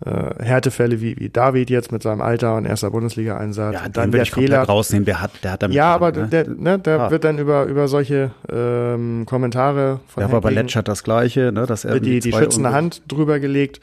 äh, 0.05 0.43
Härtefälle 0.43 1.01
wie, 1.01 1.17
wie 1.19 1.29
David 1.29 1.69
jetzt 1.69 1.91
mit 1.91 2.03
seinem 2.03 2.21
Alter 2.21 2.55
und 2.55 2.65
erster 2.65 2.89
Bundesliga-Einsatz. 2.89 3.73
Ja, 3.73 3.89
dann 3.89 4.13
will 4.13 4.21
ich 4.21 4.31
komplett 4.31 4.51
Fehler. 4.53 4.63
rausnehmen. 4.63 5.05
Der 5.05 5.21
hat, 5.21 5.31
der 5.43 5.51
hat 5.51 5.63
damit. 5.63 5.75
Ja, 5.75 5.93
aber 5.93 6.11
ne? 6.13 6.27
der, 6.27 6.47
ne, 6.49 6.79
der 6.79 6.99
Ah. 7.01 7.11
wird 7.11 7.23
dann 7.25 7.37
über, 7.37 7.65
über 7.65 7.87
solche 7.89 8.31
ähm, 8.49 9.25
Kommentare 9.25 9.99
von 10.07 10.21
Ja, 10.23 10.31
war 10.31 10.39
bei 10.41 10.49
Hacking- 10.49 10.55
Letschert 10.63 10.87
das 10.87 11.03
Gleiche, 11.03 11.51
ne, 11.51 11.65
dass 11.65 11.83
er 11.83 11.99
die, 11.99 12.19
die 12.21 12.31
schützende 12.31 12.71
Hand 12.71 13.01
drüber 13.09 13.39
gelegt. 13.39 13.81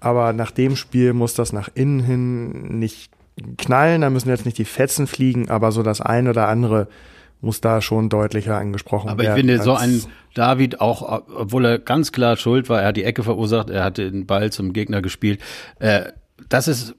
Aber 0.00 0.32
nach 0.32 0.52
dem 0.52 0.76
Spiel 0.76 1.12
muss 1.12 1.34
das 1.34 1.52
nach 1.52 1.68
innen 1.74 1.98
hin 2.00 2.78
nicht 2.78 3.10
knallen. 3.56 4.02
Da 4.02 4.10
müssen 4.10 4.28
jetzt 4.28 4.44
nicht 4.46 4.58
die 4.58 4.64
Fetzen 4.64 5.08
fliegen, 5.08 5.48
aber 5.50 5.72
so 5.72 5.82
das 5.82 6.00
eine 6.00 6.30
oder 6.30 6.46
andere 6.46 6.86
muss 7.40 7.60
da 7.60 7.80
schon 7.80 8.08
deutlicher 8.08 8.56
angesprochen 8.56 9.08
Aber 9.08 9.22
ich 9.22 9.28
werden. 9.28 9.38
finde, 9.38 9.62
so 9.62 9.74
ein 9.74 10.02
David 10.34 10.80
auch, 10.80 11.22
obwohl 11.34 11.64
er 11.64 11.78
ganz 11.78 12.12
klar 12.12 12.36
schuld 12.36 12.68
war, 12.68 12.82
er 12.82 12.88
hat 12.88 12.96
die 12.96 13.04
Ecke 13.04 13.22
verursacht, 13.22 13.70
er 13.70 13.84
hatte 13.84 14.10
den 14.10 14.26
Ball 14.26 14.50
zum 14.50 14.72
Gegner 14.72 15.02
gespielt. 15.02 15.40
Äh, 15.78 16.12
das 16.48 16.68
ist, 16.68 16.94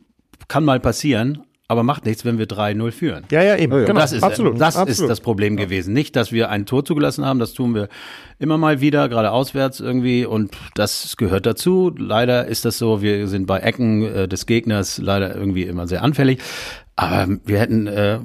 kann 0.47 0.63
mal 0.63 0.79
passieren, 0.79 1.43
aber 1.69 1.83
macht 1.83 2.05
nichts, 2.05 2.25
wenn 2.25 2.39
wir 2.39 2.47
3-0 2.47 2.91
führen. 2.91 3.25
Ja, 3.29 3.43
ja, 3.43 3.55
eben. 3.55 3.71
Ja, 3.71 3.79
ja. 3.81 3.85
Genau, 3.85 3.99
das 3.99 4.11
ist, 4.11 4.23
absolut. 4.23 4.59
das 4.59 4.75
absolut. 4.75 5.01
ist 5.01 5.07
das 5.07 5.21
Problem 5.21 5.55
gewesen. 5.55 5.93
Nicht, 5.93 6.15
dass 6.15 6.31
wir 6.31 6.49
ein 6.49 6.65
Tor 6.65 6.83
zugelassen 6.83 7.25
haben, 7.25 7.37
das 7.37 7.53
tun 7.53 7.75
wir 7.75 7.89
immer 8.39 8.57
mal 8.57 8.81
wieder, 8.81 9.07
gerade 9.07 9.31
auswärts 9.31 9.79
irgendwie 9.79 10.25
und 10.25 10.57
das 10.73 11.15
gehört 11.15 11.45
dazu. 11.45 11.93
Leider 11.95 12.47
ist 12.47 12.65
das 12.65 12.79
so, 12.79 13.03
wir 13.03 13.27
sind 13.27 13.45
bei 13.45 13.59
Ecken 13.59 14.01
äh, 14.03 14.27
des 14.27 14.47
Gegners 14.47 14.97
leider 14.97 15.35
irgendwie 15.35 15.63
immer 15.63 15.87
sehr 15.87 16.01
anfällig, 16.01 16.39
aber 16.95 17.27
wir 17.45 17.59
hätten 17.59 17.85
äh, 17.85 18.19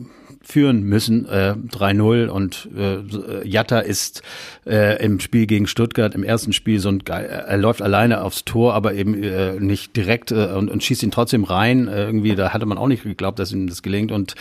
führen 0.45 0.83
müssen, 0.83 1.27
äh, 1.27 1.55
3-0 1.73 2.29
und 2.29 2.69
äh, 2.77 3.47
Jatta 3.47 3.81
ist 3.81 4.23
äh, 4.67 5.03
im 5.05 5.21
Spiel 5.21 5.47
gegen 5.47 5.67
Stuttgart 5.67 6.15
im 6.15 6.23
ersten 6.23 6.53
Spiel 6.53 6.81
so 6.81 6.89
ein 6.89 7.03
er 7.07 7.57
läuft 7.57 7.83
alleine 7.83 8.23
aufs 8.23 8.45
Tor, 8.45 8.75
aber 8.75 8.95
eben 8.95 9.23
äh, 9.23 9.59
nicht 9.61 9.97
direkt 9.97 10.31
äh, 10.31 10.47
und, 10.57 10.71
und 10.71 10.83
schießt 10.83 11.03
ihn 11.03 11.11
trotzdem 11.11 11.45
rein. 11.45 11.89
Äh, 11.89 12.05
irgendwie, 12.05 12.35
da 12.35 12.53
hatte 12.53 12.67
man 12.67 12.79
auch 12.79 12.89
nicht 12.89 13.03
geglaubt, 13.03 13.39
dass 13.39 13.53
ihm 13.53 13.69
das 13.69 13.83
gelingt 13.83 14.13
und 14.13 14.35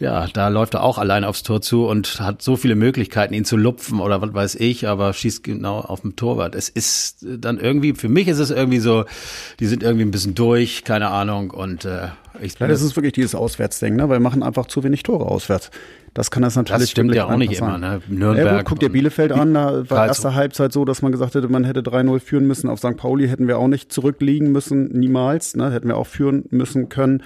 ja, 0.00 0.26
da 0.26 0.48
läuft 0.48 0.74
er 0.74 0.82
auch 0.82 0.98
alleine 0.98 1.28
aufs 1.28 1.42
Tor 1.42 1.60
zu 1.60 1.86
und 1.86 2.20
hat 2.20 2.42
so 2.42 2.56
viele 2.56 2.74
Möglichkeiten, 2.74 3.34
ihn 3.34 3.44
zu 3.44 3.56
lupfen 3.56 4.00
oder 4.00 4.20
was 4.20 4.34
weiß 4.34 4.54
ich, 4.56 4.88
aber 4.88 5.12
schießt 5.12 5.44
genau 5.44 5.80
auf 5.80 6.02
dem 6.02 6.16
Torwart. 6.16 6.54
Es 6.54 6.68
ist 6.68 7.26
dann 7.38 7.58
irgendwie, 7.58 7.94
für 7.94 8.08
mich 8.08 8.28
ist 8.28 8.38
es 8.38 8.50
irgendwie 8.50 8.80
so, 8.80 9.04
die 9.60 9.66
sind 9.66 9.82
irgendwie 9.82 10.04
ein 10.04 10.10
bisschen 10.10 10.34
durch, 10.34 10.84
keine 10.84 11.08
Ahnung 11.08 11.50
und 11.50 11.84
äh, 11.84 12.08
ich 12.40 12.56
das 12.56 12.82
ist 12.82 12.96
wirklich 12.96 13.12
dieses 13.12 13.34
Auswärtsding, 13.34 13.96
ne? 13.96 14.08
weil 14.08 14.16
wir 14.16 14.20
machen 14.20 14.42
einfach 14.42 14.66
zu 14.66 14.82
wenig 14.84 15.02
Tore 15.02 15.26
auswärts. 15.26 15.70
Das 16.14 16.30
kann 16.30 16.42
das 16.42 16.56
natürlich 16.56 16.82
das 16.82 16.90
stimmt 16.90 17.14
ja 17.14 17.26
auch 17.26 17.36
nicht 17.36 17.58
immer, 17.58 17.78
ne? 17.78 18.02
Nürnberg. 18.08 18.46
Ja, 18.46 18.56
gut, 18.58 18.64
guck 18.66 18.80
dir 18.80 18.90
Bielefeld 18.90 19.32
an, 19.32 19.54
da 19.54 19.88
war 19.88 20.06
erste 20.06 20.34
Halbzeit 20.34 20.72
so, 20.72 20.84
dass 20.84 21.00
man 21.00 21.10
gesagt 21.10 21.34
hätte, 21.34 21.48
man 21.48 21.64
hätte 21.64 21.80
3-0 21.80 22.20
führen 22.20 22.46
müssen. 22.46 22.68
Auf 22.68 22.80
St. 22.80 22.96
Pauli 22.96 23.28
hätten 23.28 23.48
wir 23.48 23.58
auch 23.58 23.68
nicht 23.68 23.92
zurückliegen 23.92 24.52
müssen, 24.52 24.88
niemals. 24.92 25.56
Ne? 25.56 25.72
Hätten 25.72 25.88
wir 25.88 25.96
auch 25.96 26.06
führen 26.06 26.44
müssen 26.50 26.88
können. 26.88 27.22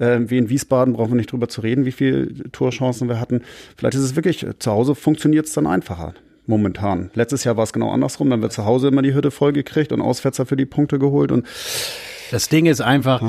Ähm, 0.00 0.30
wie 0.30 0.38
in 0.38 0.48
Wiesbaden 0.48 0.94
brauchen 0.94 1.10
wir 1.10 1.16
nicht 1.16 1.32
drüber 1.32 1.48
zu 1.48 1.60
reden, 1.60 1.84
wie 1.84 1.92
viele 1.92 2.32
Torchancen 2.52 3.08
wir 3.08 3.18
hatten. 3.18 3.42
Vielleicht 3.76 3.96
ist 3.96 4.02
es 4.02 4.14
wirklich, 4.14 4.46
zu 4.58 4.70
Hause 4.70 4.94
funktioniert 4.94 5.46
es 5.46 5.52
dann 5.52 5.66
einfacher. 5.66 6.14
Momentan. 6.46 7.10
Letztes 7.14 7.44
Jahr 7.44 7.56
war 7.58 7.64
es 7.64 7.72
genau 7.74 7.90
andersrum. 7.92 8.30
Dann 8.30 8.40
wird 8.40 8.52
zu 8.52 8.64
Hause 8.64 8.88
immer 8.88 9.02
die 9.02 9.12
Hütte 9.12 9.30
voll 9.30 9.52
gekriegt 9.52 9.92
und 9.92 10.00
auswärts 10.00 10.38
dafür 10.38 10.56
die 10.56 10.64
Punkte 10.64 10.98
geholt. 10.98 11.30
Und 11.30 11.46
Das 12.30 12.48
Ding 12.48 12.66
ist 12.66 12.80
einfach, 12.80 13.22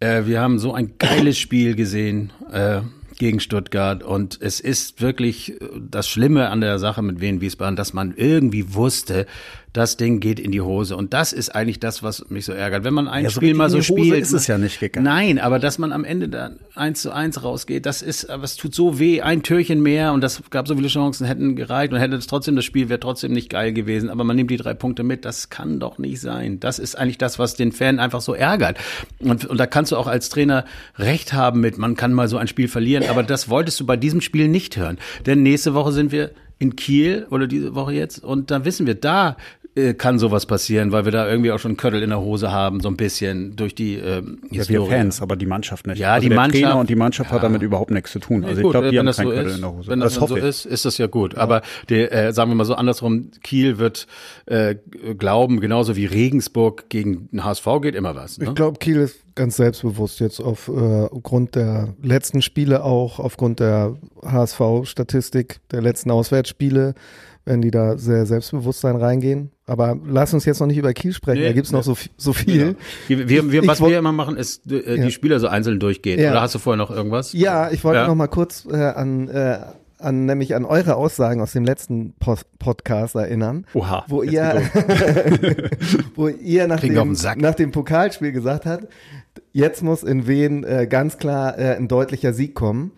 äh, 0.00 0.26
wir 0.26 0.40
haben 0.40 0.58
so 0.58 0.74
ein 0.74 0.94
geiles 0.98 1.38
Spiel 1.38 1.76
gesehen 1.76 2.32
äh, 2.50 2.80
gegen 3.18 3.38
Stuttgart. 3.38 4.02
Und 4.02 4.38
es 4.40 4.60
ist 4.60 5.00
wirklich 5.00 5.60
äh, 5.60 5.68
das 5.78 6.08
Schlimme 6.08 6.48
an 6.48 6.60
der 6.60 6.78
Sache 6.78 7.02
mit 7.02 7.20
Wien 7.20 7.40
Wiesbaden, 7.40 7.76
dass 7.76 7.92
man 7.92 8.14
irgendwie 8.16 8.74
wusste, 8.74 9.26
das 9.72 9.96
Ding 9.96 10.20
geht 10.20 10.40
in 10.40 10.50
die 10.50 10.60
Hose 10.60 10.96
und 10.96 11.14
das 11.14 11.32
ist 11.32 11.54
eigentlich 11.54 11.78
das, 11.78 12.02
was 12.02 12.28
mich 12.28 12.44
so 12.44 12.52
ärgert. 12.52 12.82
Wenn 12.82 12.94
man 12.94 13.06
ein 13.06 13.24
Ja, 13.24 13.30
so 13.30 13.36
Spiel 13.36 13.50
richtig 13.50 13.58
mal 13.58 13.70
so 13.70 13.78
Hose 13.78 13.84
spielt, 13.84 14.20
ist 14.20 14.32
es 14.32 14.46
ja 14.46 14.58
nicht 14.58 14.80
gegangen. 14.80 15.04
Nein, 15.04 15.38
aber 15.38 15.58
dass 15.58 15.78
man 15.78 15.92
am 15.92 16.04
Ende 16.04 16.28
dann 16.28 16.58
eins 16.74 17.02
zu 17.02 17.12
eins 17.12 17.42
rausgeht, 17.42 17.86
das 17.86 18.02
ist, 18.02 18.28
aber 18.28 18.44
es 18.44 18.56
tut 18.56 18.74
so 18.74 18.98
weh, 18.98 19.22
ein 19.22 19.42
Türchen 19.42 19.80
mehr 19.80 20.12
und 20.12 20.22
das 20.22 20.42
gab 20.50 20.66
so 20.66 20.74
viele 20.74 20.88
Chancen, 20.88 21.26
hätten 21.26 21.54
gereicht 21.54 21.92
und 21.92 22.00
hätte 22.00 22.16
es 22.16 22.26
trotzdem, 22.26 22.56
das 22.56 22.64
Spiel 22.64 22.88
wäre 22.88 23.00
trotzdem 23.00 23.32
nicht 23.32 23.50
geil 23.50 23.72
gewesen, 23.72 24.10
aber 24.10 24.24
man 24.24 24.36
nimmt 24.36 24.50
die 24.50 24.56
drei 24.56 24.74
Punkte 24.74 25.04
mit, 25.04 25.24
das 25.24 25.50
kann 25.50 25.78
doch 25.78 25.98
nicht 25.98 26.20
sein. 26.20 26.58
Das 26.58 26.78
ist 26.78 26.96
eigentlich 26.96 27.18
das, 27.18 27.38
was 27.38 27.54
den 27.54 27.70
Fan 27.72 28.00
einfach 28.00 28.20
so 28.20 28.34
ärgert. 28.34 28.78
Und, 29.20 29.44
und 29.44 29.58
da 29.58 29.66
kannst 29.66 29.92
du 29.92 29.96
auch 29.96 30.06
als 30.08 30.30
Trainer 30.30 30.64
recht 30.96 31.32
haben 31.32 31.60
mit, 31.60 31.78
man 31.78 31.94
kann 31.94 32.12
mal 32.12 32.28
so 32.28 32.38
ein 32.38 32.48
Spiel 32.48 32.68
verlieren, 32.68 33.04
aber 33.08 33.22
das 33.22 33.48
wolltest 33.48 33.78
du 33.78 33.86
bei 33.86 33.96
diesem 33.96 34.20
Spiel 34.20 34.48
nicht 34.48 34.76
hören. 34.76 34.98
Denn 35.26 35.42
nächste 35.42 35.74
Woche 35.74 35.92
sind 35.92 36.10
wir 36.10 36.32
in 36.60 36.76
Kiel 36.76 37.26
oder 37.30 37.48
diese 37.48 37.74
Woche 37.74 37.94
jetzt. 37.94 38.22
Und 38.22 38.52
dann 38.52 38.64
wissen 38.64 38.86
wir, 38.86 38.94
da 38.94 39.36
kann 39.94 40.18
sowas 40.18 40.46
passieren, 40.46 40.92
weil 40.92 41.04
wir 41.04 41.12
da 41.12 41.28
irgendwie 41.28 41.52
auch 41.52 41.58
schon 41.58 41.76
Köttel 41.76 42.02
in 42.02 42.10
der 42.10 42.20
Hose 42.20 42.50
haben, 42.52 42.80
so 42.80 42.88
ein 42.88 42.96
bisschen 42.96 43.56
durch 43.56 43.74
die 43.74 43.94
ähm, 43.96 44.38
Ja, 44.50 44.58
Historie. 44.58 44.78
wir 44.78 44.86
Fans, 44.86 45.20
aber 45.22 45.36
die 45.36 45.46
Mannschaft 45.46 45.86
nicht. 45.86 45.98
Ja, 45.98 46.12
also 46.14 46.22
die 46.22 46.28
der 46.28 46.36
Mannschaft- 46.36 46.62
Trainer 46.64 46.78
und 46.78 46.90
die 46.90 46.96
Mannschaft 46.96 47.30
hat 47.30 47.38
Ja. 47.38 47.42
damit 47.42 47.62
überhaupt 47.62 47.90
nichts 47.90 48.12
zu 48.12 48.18
tun. 48.18 48.44
Also 48.44 48.56
ich 48.58 48.62
gut, 48.62 48.72
glaube, 48.72 48.86
die 48.90 48.92
wenn 48.92 48.98
haben 49.00 49.06
das 49.06 49.16
keinen 49.16 49.26
so 49.26 49.32
Köttel 49.32 49.46
ist, 49.50 49.54
in 49.56 49.60
der 49.62 49.72
Hose. 49.72 49.88
Wenn 49.90 50.00
das, 50.00 50.14
das 50.18 50.28
so 50.28 50.36
ich. 50.36 50.44
ist, 50.44 50.66
ist 50.66 50.84
das 50.84 50.98
ja 50.98 51.06
gut. 51.06 51.36
Aber 51.36 51.62
der, 51.88 52.12
äh, 52.12 52.32
sagen 52.32 52.50
wir 52.50 52.54
mal 52.54 52.64
so 52.64 52.74
andersrum, 52.74 53.30
Kiel 53.42 53.78
wird 53.78 54.06
äh, 54.46 54.76
glauben, 55.18 55.60
genauso 55.60 55.96
wie 55.96 56.06
Regensburg 56.06 56.88
gegen 56.88 57.28
den 57.30 57.44
HSV 57.44 57.66
geht 57.82 57.94
immer 57.94 58.14
was. 58.14 58.38
Ne? 58.38 58.46
Ich 58.46 58.54
glaube, 58.54 58.78
Kiel 58.78 58.96
ist 58.96 59.16
ganz 59.34 59.56
selbstbewusst 59.56 60.20
jetzt 60.20 60.40
auf 60.40 60.68
äh, 60.68 60.72
aufgrund 61.06 61.54
der 61.54 61.94
letzten 62.02 62.42
Spiele 62.42 62.84
auch, 62.84 63.18
aufgrund 63.18 63.60
der 63.60 63.96
HSV-Statistik 64.24 65.60
der 65.70 65.82
letzten 65.82 66.10
Auswärtsspiele, 66.10 66.94
werden 67.44 67.62
die 67.62 67.70
da 67.70 67.96
sehr 67.96 68.26
Selbstbewusstsein 68.26 68.96
reingehen. 68.96 69.50
Aber 69.70 69.96
lass 70.04 70.34
uns 70.34 70.44
jetzt 70.44 70.58
noch 70.58 70.66
nicht 70.66 70.78
über 70.78 70.92
Kiel 70.92 71.12
sprechen, 71.12 71.40
Nee, 71.42 71.46
da 71.46 71.52
gibt's 71.52 71.70
noch 71.70 71.80
nee. 71.80 71.84
so, 71.84 71.92
vi- 71.92 72.10
so 72.16 72.32
viel. 72.32 72.74
wir, 73.06 73.28
wir, 73.28 73.52
wir, 73.52 73.66
was 73.68 73.80
wir 73.80 73.96
immer 73.98 74.10
machen, 74.12 74.36
ist 74.36 74.70
äh, 74.70 74.96
Ja. 74.96 75.04
die 75.04 75.12
Spieler 75.12 75.38
so 75.38 75.46
einzeln 75.46 75.78
durchgehen. 75.78 76.18
Ja. 76.18 76.32
Oder 76.32 76.40
hast 76.42 76.54
du 76.54 76.58
vorher 76.58 76.76
noch 76.76 76.90
irgendwas? 76.90 77.32
Ja, 77.32 77.70
ich 77.70 77.84
wollte 77.84 78.00
Ja. 78.00 78.08
noch 78.08 78.14
mal 78.16 78.26
kurz 78.26 78.66
äh, 78.70 78.74
an, 78.76 79.28
äh, 79.28 79.58
an 79.98 80.24
nämlich 80.24 80.54
an 80.56 80.64
eure 80.64 80.96
Aussagen 80.96 81.40
aus 81.40 81.52
dem 81.52 81.64
letzten 81.64 82.14
Post 82.18 82.46
Podcast 82.58 83.14
erinnern, 83.14 83.64
Oha. 83.74 84.04
wo 84.08 84.22
ihr, 84.22 84.60
wo 86.16 86.28
ihr 86.28 86.66
nach 86.66 86.80
Kriegen 86.80 86.94
dem, 86.94 87.16
nach 87.40 87.54
dem 87.54 87.70
Pokalspiel 87.70 88.32
gesagt 88.32 88.66
habt, 88.66 88.86
jetzt 89.52 89.82
muss 89.82 90.02
in 90.02 90.26
Wien 90.26 90.64
äh, 90.64 90.86
ganz 90.88 91.18
klar 91.18 91.58
äh, 91.58 91.76
ein 91.76 91.86
deutlicher 91.88 92.32
Sieg 92.32 92.54
kommen. 92.54 92.92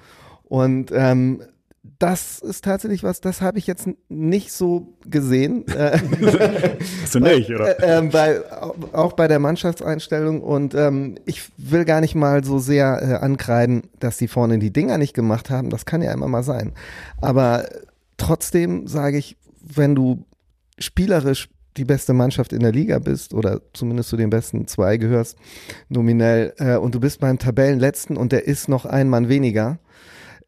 Und 0.44 0.90
ähm, 0.94 1.42
das 2.02 2.40
ist 2.40 2.64
tatsächlich 2.64 3.04
was, 3.04 3.20
das 3.20 3.40
habe 3.40 3.58
ich 3.58 3.68
jetzt 3.68 3.88
nicht 4.08 4.52
so 4.52 4.94
gesehen. 5.08 5.64
Äh, 5.72 5.98
Hast 7.02 7.14
du 7.14 7.20
nicht, 7.20 7.50
oder? 7.50 7.80
äh, 7.80 7.98
ähm, 7.98 8.10
bei, 8.10 8.40
auch 8.92 9.14
bei 9.14 9.26
der 9.26 9.38
Mannschaftseinstellung 9.38 10.42
und 10.42 10.74
ähm, 10.74 11.16
ich 11.24 11.50
will 11.56 11.84
gar 11.84 12.00
nicht 12.00 12.14
mal 12.14 12.44
so 12.44 12.58
sehr 12.58 13.00
äh, 13.02 13.24
ankreiden, 13.24 13.84
dass 14.00 14.18
die 14.18 14.28
vorne 14.28 14.58
die 14.58 14.72
Dinger 14.72 14.98
nicht 14.98 15.14
gemacht 15.14 15.50
haben. 15.50 15.70
Das 15.70 15.86
kann 15.86 16.02
ja 16.02 16.12
immer 16.12 16.28
mal 16.28 16.42
sein. 16.42 16.72
Aber 17.20 17.68
trotzdem 18.16 18.86
sage 18.86 19.18
ich, 19.18 19.36
wenn 19.62 19.94
du 19.94 20.24
spielerisch 20.78 21.48
die 21.76 21.84
beste 21.84 22.12
Mannschaft 22.12 22.52
in 22.52 22.60
der 22.60 22.72
Liga 22.72 22.98
bist 22.98 23.32
oder 23.32 23.60
zumindest 23.72 24.10
zu 24.10 24.16
den 24.16 24.30
besten 24.30 24.66
zwei 24.66 24.98
gehörst, 24.98 25.38
nominell, 25.88 26.52
äh, 26.58 26.76
und 26.76 26.94
du 26.94 27.00
bist 27.00 27.20
beim 27.20 27.38
Tabellenletzten 27.38 28.16
und 28.16 28.32
der 28.32 28.46
ist 28.46 28.68
noch 28.68 28.84
ein 28.84 29.08
Mann 29.08 29.28
weniger, 29.28 29.78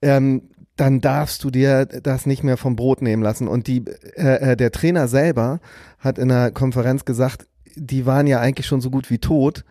ähm, 0.03 0.43
dann 0.77 1.01
darfst 1.01 1.45
du 1.45 1.51
dir 1.51 1.87
das 1.87 2.27
nicht 2.27 2.43
mehr 2.43 2.57
vom 2.57 2.77
Brot 2.77 3.01
nehmen 3.03 3.23
lassen. 3.23 3.47
Und 3.47 3.67
die, 3.67 3.85
äh, 4.17 4.53
äh, 4.53 4.57
der 4.57 4.73
Trainer 4.73 5.09
selber 5.09 5.61
hat 5.99 6.19
in 6.19 6.31
einer 6.31 6.51
Konferenz 6.51 7.05
gesagt, 7.05 7.47
die 7.77 8.07
waren 8.07 8.27
ja 8.27 8.41
eigentlich 8.41 8.67
schon 8.67 8.81
so 8.81 8.91
gut 8.91 9.11
wie 9.11 9.19
tot. 9.19 9.65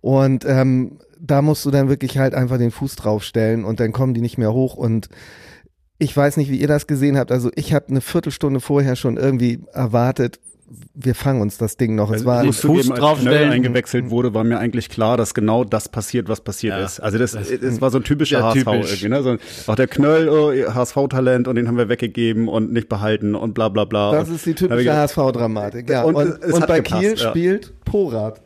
Und 0.00 0.44
ähm, 0.44 0.98
da 1.20 1.42
musst 1.42 1.64
du 1.64 1.70
dann 1.70 1.88
wirklich 1.88 2.18
halt 2.18 2.34
einfach 2.34 2.58
den 2.58 2.70
Fuß 2.70 2.96
draufstellen 2.96 3.64
und 3.64 3.80
dann 3.80 3.92
kommen 3.92 4.14
die 4.14 4.20
nicht 4.20 4.38
mehr 4.38 4.52
hoch. 4.52 4.74
Und 4.74 5.08
ich 5.98 6.16
weiß 6.16 6.36
nicht, 6.36 6.50
wie 6.50 6.60
ihr 6.60 6.68
das 6.68 6.86
gesehen 6.86 7.16
habt. 7.18 7.32
Also 7.32 7.50
ich 7.54 7.72
habe 7.72 7.88
eine 7.88 8.00
Viertelstunde 8.00 8.60
vorher 8.60 8.96
schon 8.96 9.16
irgendwie 9.16 9.60
erwartet, 9.72 10.38
wir 10.94 11.14
fangen 11.14 11.40
uns 11.40 11.56
das 11.56 11.76
Ding 11.78 11.94
noch. 11.94 12.08
Es 12.10 12.14
Also, 12.18 12.26
war 12.26 12.44
muss 12.44 12.60
Fuß 12.60 12.88
draufstellen. 12.88 13.38
Knöll 13.44 13.50
eingewechselt 13.52 14.10
wurde, 14.10 14.34
war 14.34 14.44
mir 14.44 14.58
eigentlich 14.58 14.88
klar, 14.90 15.16
dass 15.16 15.32
genau 15.32 15.64
das 15.64 15.88
passiert, 15.88 16.28
was 16.28 16.40
passiert 16.42 16.76
Ja, 16.78 16.84
ist. 16.84 17.00
Also 17.00 17.16
das, 17.18 17.32
das- 17.32 17.50
es 17.50 17.80
war 17.80 17.90
so 17.90 17.98
ein 17.98 18.04
typischer 18.04 18.40
Ja, 18.40 18.44
HSV 18.54 18.64
typisch. 18.64 19.02
irgendwie, 19.02 19.08
ne? 19.08 19.22
So, 19.64 19.70
auch 19.72 19.76
der 19.76 19.86
Knöll, 19.86 20.28
oh, 20.28 20.52
HSV-Talent 20.74 21.48
und 21.48 21.54
den 21.54 21.68
haben 21.68 21.78
wir 21.78 21.88
weggegeben 21.88 22.48
und 22.48 22.72
nicht 22.72 22.88
behalten 22.88 23.34
und 23.34 23.54
bla 23.54 23.68
bla 23.70 23.84
bla. 23.86 24.12
das 24.12 24.28
und, 24.28 24.34
ist 24.34 24.44
die 24.46 24.54
typische 24.54 24.94
HSV-Dramatik. 24.94 25.88
Ja. 25.88 26.02
Und 26.02 26.14
Und, 26.16 26.42
es 26.42 26.52
und, 26.52 26.66
bei 26.66 26.80
gepasst, 26.80 27.00
Kiel 27.02 27.10
ja. 27.16 27.30
spielt 27.30 27.72
Porat. 27.84 28.40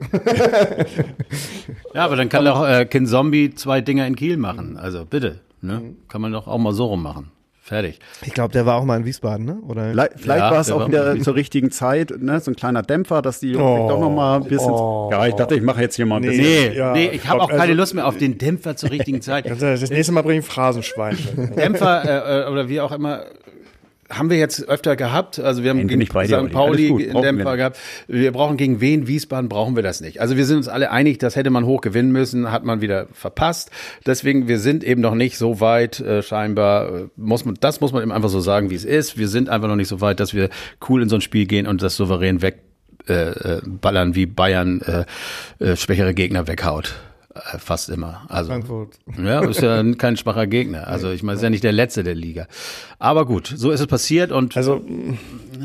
Ja, 1.95 2.05
aber 2.05 2.17
dann 2.17 2.29
kann 2.29 2.45
doch 2.45 2.67
äh, 2.67 2.85
Kin 2.87 3.07
Zombie 3.07 3.55
zwei 3.55 3.81
Dinger 3.81 4.07
in 4.07 4.17
Kiel 4.17 4.37
machen. 4.37 4.77
Also 4.77 5.05
bitte, 5.05 5.41
ne? 5.61 5.83
Kann 6.09 6.21
man 6.21 6.33
doch 6.33 6.47
auch 6.47 6.59
mal 6.59 6.73
so 6.73 6.87
rummachen. 6.87 7.31
Fertig. 7.65 8.01
Ich 8.27 8.35
glaube, 8.35 8.53
der 8.53 8.67
war 8.67 8.75
auch 8.77 8.85
mal 8.85 8.97
in 8.99 9.05
Wiesbaden, 9.05 9.47
ne? 9.47 9.57
Oder? 9.69 9.91
Vielleicht, 9.91 10.13
vielleicht 10.19 10.41
Ja, 10.41 10.51
war 10.51 10.61
es 10.61 10.71
auch 10.73 10.89
wieder 10.89 11.17
zur 11.21 11.37
richtigen 11.37 11.71
Zeit, 11.71 12.13
ne? 12.21 12.41
so 12.41 12.51
ein 12.51 12.57
kleiner 12.57 12.83
Dämpfer, 12.83 13.23
dass 13.23 13.39
die 13.39 13.53
Jungs 13.53 13.63
Oh, 13.83 13.89
doch 13.89 14.01
noch 14.01 14.11
mal 14.11 14.39
ein 14.39 14.45
bisschen. 14.49 14.73
oh. 14.73 15.09
ja, 15.13 15.27
ich 15.29 15.35
dachte, 15.35 15.55
ich 15.55 15.63
mache 15.63 15.81
jetzt 15.81 15.95
hier 15.95 16.05
mal 16.05 16.17
ein 16.17 16.23
bisschen. 16.23 16.43
Nee, 16.43 16.77
Ja, 16.77 16.93
nee, 16.93 17.11
ich 17.13 17.25
habe 17.29 17.41
auch 17.41 17.49
also- 17.49 17.61
keine 17.61 17.75
Lust 17.75 17.95
mehr 17.95 18.09
auf 18.09 18.19
den 18.19 18.37
Dämpfer 18.37 18.75
zur 18.75 18.91
richtigen 18.91 19.23
Zeit. 19.23 19.47
Das 19.63 19.91
nächste 19.91 20.13
Mal 20.13 20.23
bringe 20.23 20.41
ich 20.41 20.45
ein 20.47 20.51
Phrasenschwein. 20.51 21.17
Dämpfer 21.57 22.05
äh, 22.05 22.43
äh, 22.43 22.51
oder 22.51 22.69
wie 22.69 22.81
auch 22.81 22.91
immer 22.91 23.27
haben 24.13 24.31
wir 24.31 24.39
jetzt 24.39 24.69
öfter 24.69 24.97
gehabt. 24.97 25.39
Also 25.39 25.63
wir 25.63 25.71
haben 25.71 25.87
Bin 25.87 25.89
gegen 25.89 26.07
St. 26.07 26.53
Pauli 26.53 26.89
gut, 26.89 27.01
wir 27.01 27.21
Dämpfer 27.21 27.57
gehabt. 27.57 27.79
Wir 28.09 28.33
brauchen 28.33 28.57
gegen 28.57 28.81
Wien, 28.81 29.07
Wiesbaden 29.07 29.49
brauchen 29.49 29.77
wir 29.77 29.83
das 29.83 30.01
nicht. 30.01 30.21
Also 30.21 30.37
wir 30.37 30.45
sind 30.45 30.59
uns 30.59 30.69
alle 30.69 30.91
einig, 30.91 31.19
das 31.19 31.37
hätte 31.37 31.51
man 31.51 31.65
hoch 31.67 31.81
gewinnen 31.81 32.13
müssen, 32.13 32.51
hat 32.51 32.65
man 32.65 32.81
wieder 32.81 33.07
verpasst. 33.13 33.71
Deswegen, 34.07 34.49
wir 34.49 34.59
sind 34.59 34.85
eben 34.85 35.01
noch 35.01 35.15
nicht 35.15 35.39
so 35.39 35.61
weit, 35.61 36.01
äh, 36.01 36.23
scheinbar, 36.23 36.95
äh, 36.95 37.09
muss 37.17 37.45
man, 37.45 37.57
das 37.61 37.81
muss 37.81 37.93
man 37.93 38.03
eben 38.03 38.13
einfach 38.13 38.29
so 38.29 38.41
sagen, 38.41 38.71
wie 38.71 38.75
es 38.75 38.85
ist. 38.85 39.19
Wir 39.19 39.29
sind 39.29 39.49
einfach 39.49 39.69
noch 39.69 39.77
nicht 39.77 39.89
so 39.89 40.01
weit, 40.01 40.21
dass 40.21 40.35
wir 40.35 40.51
cool 40.89 41.03
in 41.03 41.09
so 41.09 41.17
ein 41.17 41.21
Spiel 41.21 41.47
gehen 41.47 41.67
und 41.67 41.83
das 41.83 41.97
souverän 41.97 42.43
weg 42.43 42.61
äh, 43.09 43.59
äh, 43.59 44.15
wie 44.15 44.27
Bayern 44.27 44.81
äh, 44.83 45.05
äh, 45.65 45.77
schwächere 45.77 46.15
Gegner 46.15 46.47
weghaut. 46.47 46.95
Äh, 47.35 47.59
fast 47.59 47.89
immer. 47.89 48.23
Also 48.29 48.51
Frankfurt. 48.51 48.99
ja, 49.17 49.43
ist 49.43 49.63
ja 49.63 49.83
kein 49.99 50.17
schwacher 50.17 50.47
Gegner. 50.47 50.87
Also 50.87 51.11
ich 51.11 51.23
meine, 51.23 51.37
ist 51.37 51.43
ja 51.43 51.49
nicht 51.49 51.65
der 51.65 51.73
letzte 51.73 52.03
der 52.03 52.15
Liga. 52.15 52.47
Aber 52.99 53.25
gut, 53.25 53.53
so 53.57 53.71
ist 53.71 53.81
es 53.81 53.87
passiert 53.87 54.33
und 54.33 54.57
Also 54.57 54.83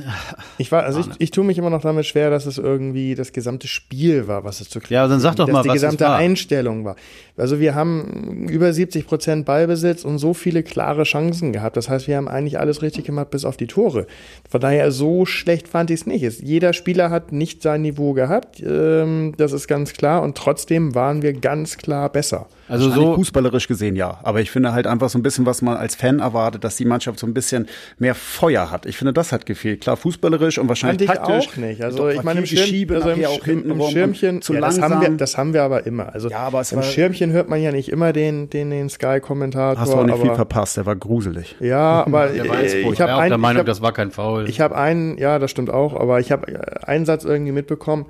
ich 0.57 0.71
war, 0.71 0.83
also 0.83 1.01
ich, 1.01 1.07
ich 1.19 1.31
tue 1.31 1.43
mich 1.43 1.57
immer 1.57 1.69
noch 1.69 1.81
damit 1.81 2.05
schwer, 2.05 2.29
dass 2.29 2.45
es 2.45 2.57
irgendwie 2.57 3.15
das 3.15 3.33
gesamte 3.33 3.67
Spiel 3.67 4.27
war, 4.27 4.45
was 4.45 4.61
es 4.61 4.69
zu 4.69 4.79
Ja, 4.87 5.07
dann 5.07 5.19
sag 5.19 5.35
doch 5.35 5.45
dass 5.45 5.53
mal, 5.53 5.63
die 5.63 5.69
was 5.69 5.75
es 5.75 5.81
gesamte 5.81 6.05
war. 6.05 6.15
Einstellung 6.15 6.85
war. 6.85 6.95
Also 7.35 7.59
wir 7.59 7.75
haben 7.75 8.47
über 8.47 8.71
70 8.71 9.05
Prozent 9.05 9.45
Ballbesitz 9.45 10.05
und 10.05 10.19
so 10.19 10.33
viele 10.33 10.63
klare 10.63 11.03
Chancen 11.03 11.51
gehabt. 11.51 11.75
Das 11.75 11.89
heißt, 11.89 12.07
wir 12.07 12.15
haben 12.17 12.27
eigentlich 12.27 12.59
alles 12.59 12.81
richtig 12.81 13.05
gemacht, 13.05 13.29
bis 13.29 13.45
auf 13.45 13.57
die 13.57 13.67
Tore. 13.67 14.07
Von 14.49 14.61
daher 14.61 14.91
so 14.91 15.25
schlecht 15.25 15.67
fand 15.67 15.91
ich 15.91 16.01
es 16.01 16.05
nicht. 16.07 16.41
Jeder 16.41 16.73
Spieler 16.73 17.09
hat 17.09 17.33
nicht 17.33 17.61
sein 17.61 17.81
Niveau 17.81 18.13
gehabt, 18.13 18.63
ähm, 18.65 19.33
das 19.37 19.51
ist 19.51 19.67
ganz 19.67 19.93
klar. 19.93 20.23
Und 20.23 20.37
trotzdem 20.37 20.95
waren 20.95 21.21
wir 21.21 21.33
ganz 21.33 21.56
klar 21.65 22.09
besser. 22.09 22.47
also 22.69 22.89
so 22.89 23.15
fußballerisch 23.15 23.67
gesehen 23.67 23.95
ja, 23.95 24.19
aber 24.23 24.41
ich 24.41 24.51
finde 24.51 24.73
halt 24.73 24.87
einfach 24.87 25.09
so 25.09 25.17
ein 25.17 25.23
bisschen, 25.23 25.45
was 25.45 25.61
man 25.61 25.77
als 25.77 25.95
Fan 25.95 26.19
erwartet, 26.19 26.63
dass 26.63 26.75
die 26.75 26.85
Mannschaft 26.85 27.19
so 27.19 27.27
ein 27.27 27.33
bisschen 27.33 27.67
mehr 27.97 28.15
Feuer 28.15 28.69
hat. 28.71 28.85
Ich 28.85 28.97
finde, 28.97 29.13
das 29.13 29.31
hat 29.31 29.45
gefehlt. 29.45 29.81
Klar, 29.81 29.97
fußballerisch 29.97 30.57
und 30.57 30.67
wahrscheinlich 30.67 31.07
Fand 31.07 31.19
ich 31.19 31.25
taktisch. 31.27 31.47
auch 31.53 31.57
nicht. 31.57 31.81
Also 31.83 32.09
ich 32.09 32.23
meine, 32.23 32.39
im, 32.41 32.45
Schirm, 32.45 32.91
also 32.95 33.09
im, 33.09 33.25
auch 33.25 33.47
im 33.47 33.71
rum 33.71 33.91
Schirmchen, 33.91 34.41
zu 34.41 34.53
ja, 34.53 34.61
das, 34.61 34.81
haben 34.81 35.01
wir, 35.01 35.09
das 35.11 35.37
haben 35.37 35.53
wir 35.53 35.63
aber 35.63 35.85
immer. 35.85 36.13
Also 36.13 36.29
Ja, 36.29 36.39
aber 36.39 36.61
es 36.61 36.71
im 36.71 36.77
war- 36.77 36.83
Schirmchen 36.83 37.31
hört 37.31 37.49
man 37.49 37.61
ja 37.61 37.71
nicht 37.71 37.89
immer 37.89 38.13
den, 38.13 38.49
den, 38.49 38.69
den 38.69 38.89
Sky-Kommentator. 38.89 39.79
Hast 39.81 39.93
du 39.93 39.97
auch 39.97 40.03
nicht 40.05 40.19
viel 40.21 40.35
verpasst, 40.35 40.77
der 40.77 40.85
war 40.85 40.95
gruselig. 40.95 41.55
Ja, 41.59 42.05
aber 42.05 42.27
der 42.27 42.47
war 42.47 42.59
äh, 42.59 42.65
ich 42.81 42.87
ich 42.87 43.01
habe 43.01 43.15
auch 43.15 43.19
ein, 43.19 43.29
der 43.29 43.37
Meinung, 43.37 43.57
ich 43.57 43.59
hab, 43.59 43.65
das 43.67 43.81
war 43.81 43.91
kein 43.93 44.11
Foul. 44.11 44.47
ich 44.49 44.59
habe 44.61 44.75
einen, 44.75 45.17
ja, 45.17 45.39
das 45.39 45.51
stimmt 45.51 45.69
auch, 45.69 45.95
aber 45.99 46.19
ich 46.19 46.31
habe 46.31 46.47
einen 46.85 47.05
Satz 47.05 47.23
irgendwie 47.23 47.51
mitbekommen, 47.51 48.05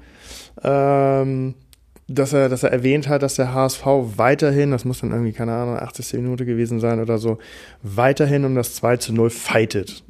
ähm, 0.64 1.56
dass 2.08 2.32
er, 2.34 2.48
dass 2.50 2.64
er 2.64 2.72
erwähnt 2.72 3.08
hat, 3.10 3.22
dass 3.22 3.36
der 3.36 3.54
HSV 3.54 3.86
weiterhin, 4.16 4.72
das 4.72 4.86
muss 4.86 5.02
dann 5.02 5.12
irgendwie, 5.12 5.34
keine 5.34 5.54
Ahnung, 5.54 5.78
80. 5.78 6.14
Minute 6.14 6.46
gewesen 6.46 6.80
sein 6.80 7.00
oder 7.02 7.18
so, 7.18 7.38
weiterhin 7.84 8.46
um 8.46 8.56
das 8.56 8.76
2 8.76 8.98
zu 8.98 9.14
0 9.14 9.30
fightet. 9.30 10.04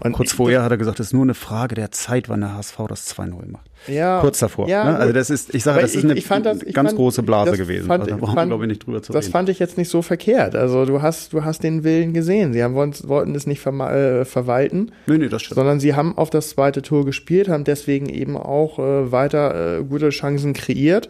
Und 0.00 0.10
Kurz 0.12 0.32
vorher 0.32 0.64
hat 0.64 0.72
er 0.72 0.76
gesagt, 0.76 0.98
es 0.98 1.06
ist 1.08 1.12
nur 1.12 1.22
eine 1.22 1.34
Frage 1.34 1.76
der 1.76 1.92
Zeit, 1.92 2.28
wann 2.28 2.40
der 2.40 2.56
HSV 2.56 2.76
das 2.88 3.06
2-0 3.16 3.46
macht. 3.48 3.64
ja, 3.86 4.20
Kurz 4.20 4.40
davor. 4.40 4.68
Ja, 4.68 4.84
ne? 4.90 4.96
Also 4.98 5.12
das 5.12 5.30
ist, 5.30 5.54
ich 5.54 5.62
sage, 5.62 5.82
das 5.82 5.90
ist 5.94 5.98
ich- 5.98 6.04
eine 6.04 6.14
ich 6.18 6.26
fand 6.26 6.44
das- 6.46 6.62
ich 6.64 6.74
ganz 6.74 6.88
fand- 6.90 6.96
große 6.98 7.22
Blase 7.22 7.50
das 7.52 7.58
gewesen. 7.60 7.86
fand- 7.86 8.02
also, 8.02 8.10
da 8.10 8.16
brauchen 8.20 8.32
wir, 8.34 8.40
fand- 8.40 8.50
glaube 8.50 8.64
ich, 8.64 8.68
nicht 8.68 8.84
drüber 8.86 9.02
zu 9.02 9.12
Das 9.12 9.26
reden. 9.26 9.32
fand 9.32 9.48
ich 9.50 9.60
jetzt 9.60 9.78
nicht 9.78 9.88
so 9.88 10.02
verkehrt. 10.02 10.56
Also 10.56 10.84
du 10.84 11.00
hast, 11.00 11.32
du 11.32 11.44
hast 11.44 11.62
den 11.62 11.84
Willen 11.84 12.12
gesehen. 12.12 12.52
Sie 12.52 12.62
haben, 12.64 12.74
wollten, 12.74 13.34
es 13.36 13.46
nicht 13.46 13.64
äh, 13.64 14.24
verwalten, 14.24 14.90
nee, 15.06 15.16
nee, 15.18 15.28
das 15.28 15.42
stimmt. 15.42 15.56
sondern 15.56 15.78
sie 15.78 15.94
haben 15.94 16.18
auf 16.18 16.28
das 16.28 16.50
zweite 16.50 16.82
Tor 16.82 17.04
gespielt, 17.04 17.48
haben 17.48 17.62
deswegen 17.64 18.08
eben 18.08 18.36
auch 18.36 18.80
äh, 18.80 19.12
weiter 19.12 19.78
äh, 19.78 19.84
gute 19.84 20.08
Chancen 20.08 20.54
kreiert. 20.54 21.08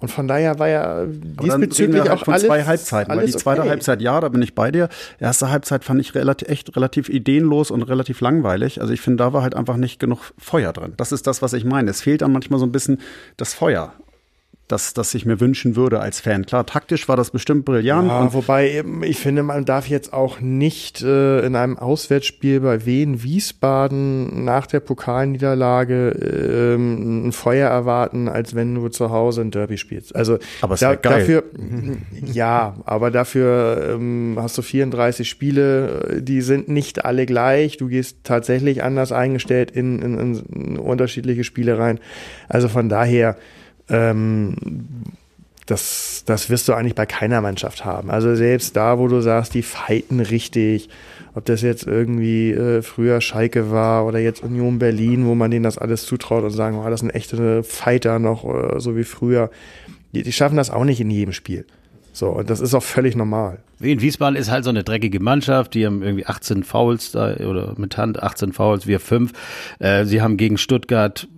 Und 0.00 0.10
von 0.10 0.26
daher 0.26 0.58
war 0.58 0.68
ja 0.68 1.04
diesbezüglich 1.06 2.00
halt 2.00 2.10
auch 2.10 2.24
von 2.24 2.34
alles, 2.34 2.46
zwei 2.46 2.64
Halbzeiten, 2.64 3.10
weil 3.10 3.18
alles 3.18 3.32
die 3.32 3.38
zweite 3.38 3.60
okay. 3.60 3.70
Halbzeit, 3.70 4.00
ja, 4.00 4.18
da 4.20 4.28
bin 4.28 4.40
ich 4.40 4.54
bei 4.54 4.70
dir. 4.70 4.88
Erste 5.18 5.50
Halbzeit 5.50 5.84
fand 5.84 6.00
ich 6.00 6.14
relativ, 6.14 6.48
echt 6.48 6.74
relativ 6.74 7.08
ideenlos 7.10 7.70
und 7.70 7.82
relativ 7.82 8.20
langweilig. 8.22 8.80
Also 8.80 8.92
ich 8.94 9.02
finde, 9.02 9.22
da 9.22 9.32
war 9.32 9.42
halt 9.42 9.54
einfach 9.54 9.76
nicht 9.76 10.00
genug 10.00 10.32
Feuer 10.38 10.72
drin. 10.72 10.94
Das 10.96 11.12
ist 11.12 11.26
das, 11.26 11.42
was 11.42 11.52
ich 11.52 11.64
meine. 11.64 11.90
Es 11.90 12.00
fehlt 12.00 12.22
dann 12.22 12.32
manchmal 12.32 12.58
so 12.58 12.66
ein 12.66 12.72
bisschen 12.72 12.98
das 13.36 13.52
Feuer, 13.52 13.92
das, 14.70 14.94
das 14.94 15.14
ich 15.14 15.26
mir 15.26 15.40
wünschen 15.40 15.76
würde 15.76 16.00
als 16.00 16.20
Fan. 16.20 16.46
Klar, 16.46 16.66
taktisch 16.66 17.08
war 17.08 17.16
das 17.16 17.30
bestimmt 17.30 17.64
brillant. 17.64 18.08
Ja, 18.08 18.20
und 18.20 18.32
wobei 18.32 18.70
eben, 18.70 19.02
ich 19.02 19.18
finde, 19.18 19.42
man 19.42 19.64
darf 19.64 19.88
jetzt 19.88 20.12
auch 20.12 20.40
nicht 20.40 21.02
äh, 21.02 21.40
in 21.44 21.56
einem 21.56 21.78
Auswärtsspiel 21.78 22.60
bei 22.60 22.86
Wien 22.86 23.22
Wiesbaden 23.22 24.44
nach 24.44 24.66
der 24.66 24.80
Pokalniederlage 24.80 26.10
ähm, 26.74 27.28
ein 27.28 27.32
Feuer 27.32 27.68
erwarten, 27.68 28.28
als 28.28 28.54
wenn 28.54 28.74
du 28.74 28.88
zu 28.88 29.10
Hause 29.10 29.40
ein 29.42 29.50
Derby 29.50 29.78
spielst. 29.78 30.14
Also 30.14 30.38
Aber 30.60 30.74
es 30.74 30.80
geil. 30.80 30.98
dafür, 31.02 31.44
ja, 32.32 32.76
aber 32.84 33.10
dafür 33.10 33.94
ähm, 33.94 34.36
hast 34.40 34.56
du 34.58 34.62
34 34.62 35.28
Spiele, 35.28 36.04
äh, 36.08 36.22
die 36.22 36.42
sind 36.42 36.68
nicht 36.68 37.04
alle 37.04 37.26
gleich. 37.26 37.76
Du 37.76 37.88
gehst 37.88 38.18
tatsächlich 38.24 38.82
anders 38.82 39.12
eingestellt 39.12 39.70
in, 39.70 40.00
in, 40.00 40.18
in 40.52 40.76
unterschiedliche 40.78 41.44
Spiele 41.44 41.78
rein. 41.78 41.98
Also 42.48 42.68
von 42.68 42.88
daher 42.88 43.36
ähm, 43.90 44.54
das, 45.66 46.24
das 46.26 46.50
wirst 46.50 46.68
du 46.68 46.74
eigentlich 46.74 46.94
bei 46.94 47.06
keiner 47.06 47.40
Mannschaft 47.40 47.84
haben. 47.84 48.10
Also 48.10 48.34
selbst 48.34 48.76
da, 48.76 48.98
wo 48.98 49.08
du 49.08 49.20
sagst, 49.20 49.54
die 49.54 49.62
fighten 49.62 50.20
richtig, 50.20 50.88
ob 51.34 51.44
das 51.44 51.62
jetzt 51.62 51.86
irgendwie 51.86 52.50
äh, 52.50 52.82
früher 52.82 53.20
Schalke 53.20 53.70
war 53.70 54.04
oder 54.06 54.18
jetzt 54.18 54.42
Union 54.42 54.78
Berlin, 54.78 55.26
wo 55.26 55.34
man 55.34 55.50
denen 55.50 55.62
das 55.62 55.78
alles 55.78 56.06
zutraut 56.06 56.42
und 56.42 56.50
sagen, 56.50 56.78
oh, 56.78 56.90
das 56.90 57.00
sind 57.00 57.10
echte 57.10 57.62
Fighter 57.62 58.18
noch, 58.18 58.44
äh, 58.44 58.80
so 58.80 58.96
wie 58.96 59.04
früher. 59.04 59.50
Die, 60.12 60.22
die 60.22 60.32
schaffen 60.32 60.56
das 60.56 60.70
auch 60.70 60.84
nicht 60.84 61.00
in 61.00 61.10
jedem 61.10 61.32
Spiel. 61.32 61.66
So, 62.12 62.30
und 62.30 62.50
das 62.50 62.60
ist 62.60 62.74
auch 62.74 62.82
völlig 62.82 63.14
normal. 63.14 63.58
Wien 63.78 64.00
Wiesbaden 64.00 64.36
ist 64.36 64.50
halt 64.50 64.64
so 64.64 64.70
eine 64.70 64.82
dreckige 64.82 65.20
Mannschaft. 65.20 65.74
Die 65.74 65.86
haben 65.86 66.02
irgendwie 66.02 66.26
18 66.26 66.64
Fouls 66.64 67.12
da 67.12 67.36
oder 67.36 67.74
mit 67.78 67.96
Hand 67.96 68.20
18 68.20 68.52
Fouls, 68.52 68.88
wir 68.88 68.98
fünf. 68.98 69.32
Äh, 69.78 70.04
sie 70.04 70.20
haben 70.20 70.36
gegen 70.36 70.58
Stuttgart 70.58 71.28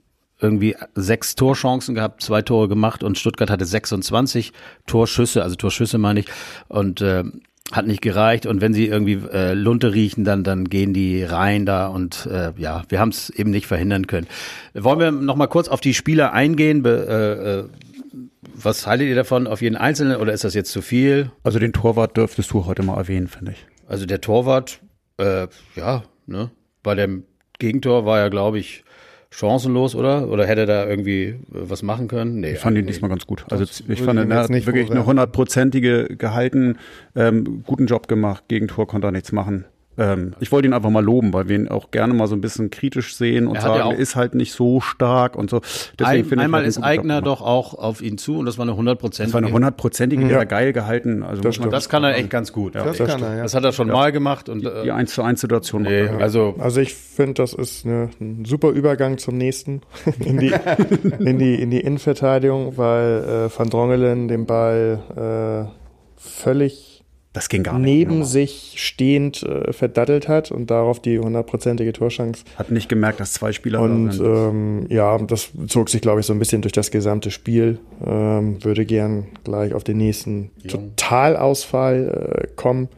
irgendwie 0.42 0.76
sechs 0.94 1.34
Torchancen 1.36 1.94
gehabt, 1.94 2.22
zwei 2.22 2.42
Tore 2.42 2.68
gemacht 2.68 3.02
und 3.02 3.18
Stuttgart 3.18 3.50
hatte 3.50 3.64
26 3.64 4.52
Torschüsse, 4.86 5.42
also 5.42 5.56
Torschüsse 5.56 5.98
meine 5.98 6.20
ich. 6.20 6.26
Und 6.68 7.00
äh, 7.00 7.24
hat 7.70 7.86
nicht 7.86 8.02
gereicht 8.02 8.44
und 8.44 8.60
wenn 8.60 8.74
sie 8.74 8.86
irgendwie 8.86 9.18
äh, 9.32 9.54
Lunte 9.54 9.94
riechen, 9.94 10.24
dann 10.24 10.44
dann 10.44 10.68
gehen 10.68 10.92
die 10.92 11.24
rein 11.24 11.64
da 11.64 11.86
und 11.86 12.26
äh, 12.26 12.52
ja, 12.58 12.82
wir 12.88 13.00
haben 13.00 13.08
es 13.08 13.30
eben 13.30 13.50
nicht 13.50 13.66
verhindern 13.66 14.06
können. 14.06 14.26
Wollen 14.74 14.98
wir 14.98 15.10
noch 15.10 15.36
mal 15.36 15.46
kurz 15.46 15.68
auf 15.68 15.80
die 15.80 15.94
Spieler 15.94 16.32
eingehen? 16.32 16.82
Be, 16.82 17.06
äh, 17.08 17.60
äh, 17.60 18.18
was 18.54 18.86
haltet 18.86 19.08
ihr 19.08 19.14
davon 19.14 19.46
auf 19.46 19.62
jeden 19.62 19.76
Einzelnen 19.76 20.16
oder 20.16 20.32
ist 20.32 20.44
das 20.44 20.54
jetzt 20.54 20.70
zu 20.70 20.82
viel? 20.82 21.30
also 21.42 21.58
den 21.58 21.72
Torwart 21.72 22.16
dürftest 22.16 22.50
du 22.52 22.66
heute 22.66 22.82
mal 22.82 22.96
erwähnen, 22.96 23.28
finde 23.28 23.52
ich. 23.52 23.66
Also 23.86 24.04
der 24.04 24.20
Torwart, 24.20 24.80
äh, 25.16 25.46
ja, 25.74 26.02
ne, 26.26 26.50
bei 26.82 26.94
dem 26.94 27.24
Gegentor 27.58 28.04
war 28.04 28.18
ja, 28.18 28.28
glaube 28.28 28.58
ich, 28.58 28.84
chancenlos, 29.32 29.94
oder? 29.94 30.28
Oder 30.28 30.46
hätte 30.46 30.60
er 30.62 30.66
da 30.66 30.86
irgendwie 30.86 31.24
äh, 31.24 31.34
was 31.50 31.82
machen 31.82 32.06
können? 32.06 32.40
Nee. 32.40 32.52
Ich 32.52 32.58
fand 32.58 32.76
ihn 32.78 32.86
diesmal 32.86 33.08
ganz 33.08 33.26
gut. 33.26 33.44
Also 33.50 33.64
ich 33.64 34.02
fand, 34.02 34.18
er 34.18 34.36
hat 34.38 34.50
wirklich 34.50 34.90
eine 34.90 35.06
hundertprozentige 35.06 36.16
gehalten, 36.16 36.78
ähm, 37.16 37.64
guten 37.66 37.86
Job 37.86 38.08
gemacht. 38.08 38.44
Gegentor 38.48 38.86
konnte 38.86 39.08
er 39.08 39.12
nichts 39.12 39.32
machen. 39.32 39.64
Ähm, 39.98 40.34
ich 40.40 40.50
wollte 40.50 40.66
ihn 40.68 40.72
einfach 40.72 40.88
mal 40.88 41.04
loben, 41.04 41.34
weil 41.34 41.48
wir 41.48 41.56
ihn 41.56 41.68
auch 41.68 41.90
gerne 41.90 42.14
mal 42.14 42.26
so 42.26 42.34
ein 42.34 42.40
bisschen 42.40 42.70
kritisch 42.70 43.14
sehen 43.14 43.46
und 43.46 43.56
Er 43.56 43.62
ja 43.62 43.68
sagen, 43.68 43.82
auch- 43.82 43.92
er 43.92 43.98
ist 43.98 44.16
halt 44.16 44.34
nicht 44.34 44.52
so 44.54 44.80
stark 44.80 45.36
und 45.36 45.50
so. 45.50 45.60
Deswegen 45.98 46.04
Ein, 46.20 46.24
finde 46.24 46.34
ich 46.36 46.40
einmal 46.44 46.60
einen 46.60 46.68
ist 46.70 46.82
Eigner 46.82 47.20
doch 47.20 47.42
auch 47.42 47.74
auf 47.74 48.00
ihn 48.00 48.16
zu 48.16 48.38
und 48.38 48.46
das 48.46 48.56
war 48.56 48.62
eine 48.62 48.70
Das 48.72 48.76
war 48.78 48.78
eine 48.78 48.78
hundertprozentige. 48.78 49.52
hundertprozentige, 49.52 50.24
die 50.24 50.30
Ja. 50.30 50.44
geil 50.44 50.72
gehalten. 50.72 51.22
Also 51.22 51.42
man- 51.60 51.70
Das 51.70 51.90
kann 51.90 52.04
er 52.04 52.16
echt 52.16 52.30
ganz 52.30 52.52
gut. 52.54 52.74
Das 52.74 52.96
das, 52.96 53.06
kann 53.06 53.22
er, 53.22 53.36
ja. 53.36 53.42
das 53.42 53.54
hat 53.54 53.64
er 53.64 53.72
schon 53.72 53.88
mal 53.88 54.12
gemacht 54.12 54.48
und 54.48 54.60
die 54.62 54.66
äh, 54.88 54.90
1 54.92 55.12
zu 55.12 55.22
1 55.22 55.40
Situation. 55.42 55.82
nee, 55.82 56.08
also 56.08 56.54
Also 56.58 56.80
ich 56.80 56.94
finde, 56.94 57.34
das 57.34 57.52
ist 57.52 57.84
eine, 57.84 58.08
ein 58.18 58.46
super 58.46 58.70
Übergang 58.70 59.18
zum 59.18 59.36
nächsten 59.36 59.82
in 60.24 60.38
die, 60.38 60.54
in 61.18 61.38
die, 61.38 61.60
in 61.60 61.70
die 61.70 61.80
Innenverteidigung, 61.80 62.78
weil 62.78 63.48
äh, 63.52 63.58
Van 63.58 63.68
Drongelen 63.68 64.28
den 64.28 64.46
Ball 64.46 65.68
äh, 65.68 65.70
völlig 66.16 66.91
Das 67.32 67.48
ging 67.48 67.62
gar 67.62 67.78
nicht. 67.78 67.90
neben 67.90 68.10
normal. 68.10 68.26
sich 68.26 68.74
stehend 68.76 69.42
äh, 69.42 69.72
verdattelt 69.72 70.28
hat 70.28 70.50
und 70.50 70.70
darauf 70.70 71.00
die 71.00 71.18
hundertprozentige 71.18 71.92
Torchance. 71.94 72.44
Hat 72.56 72.70
nicht 72.70 72.88
gemerkt, 72.90 73.20
dass 73.20 73.32
zwei 73.32 73.52
Spieler 73.52 73.80
Und 73.80 74.06
da 74.08 74.12
sind. 74.12 74.26
ähm, 74.26 74.86
ja, 74.90 75.16
das 75.18 75.50
zog 75.68 75.88
sich, 75.88 76.02
glaube 76.02 76.20
ich, 76.20 76.26
so 76.26 76.34
ein 76.34 76.38
bisschen 76.38 76.60
durch 76.60 76.72
das 76.72 76.90
gesamte 76.90 77.30
Spiel. 77.30 77.78
Ähm, 78.04 78.62
würde 78.62 78.84
gern 78.84 79.28
gleich 79.44 79.72
auf 79.72 79.82
den 79.82 79.96
nächsten 79.96 80.50
Totalausfall 80.68 82.44
äh, 82.44 82.46
kommen. 82.54 82.88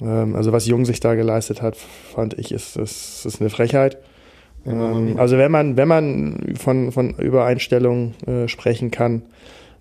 Ähm, 0.00 0.34
also 0.34 0.52
was 0.52 0.66
Jung 0.66 0.84
sich 0.84 1.00
da 1.00 1.14
geleistet 1.14 1.60
hat, 1.62 1.76
fand 1.76 2.38
ich, 2.38 2.52
ist, 2.52 2.76
ist, 2.76 3.24
ist 3.26 3.40
eine 3.40 3.50
Frechheit. 3.50 3.98
Ähm, 4.66 5.16
also 5.18 5.38
wenn 5.38 5.50
man, 5.52 5.76
wenn 5.76 5.88
man 5.88 6.54
von, 6.58 6.92
von 6.92 7.14
Übereinstellung 7.16 8.14
äh, 8.26 8.48
sprechen 8.48 8.90
kann, 8.90 9.22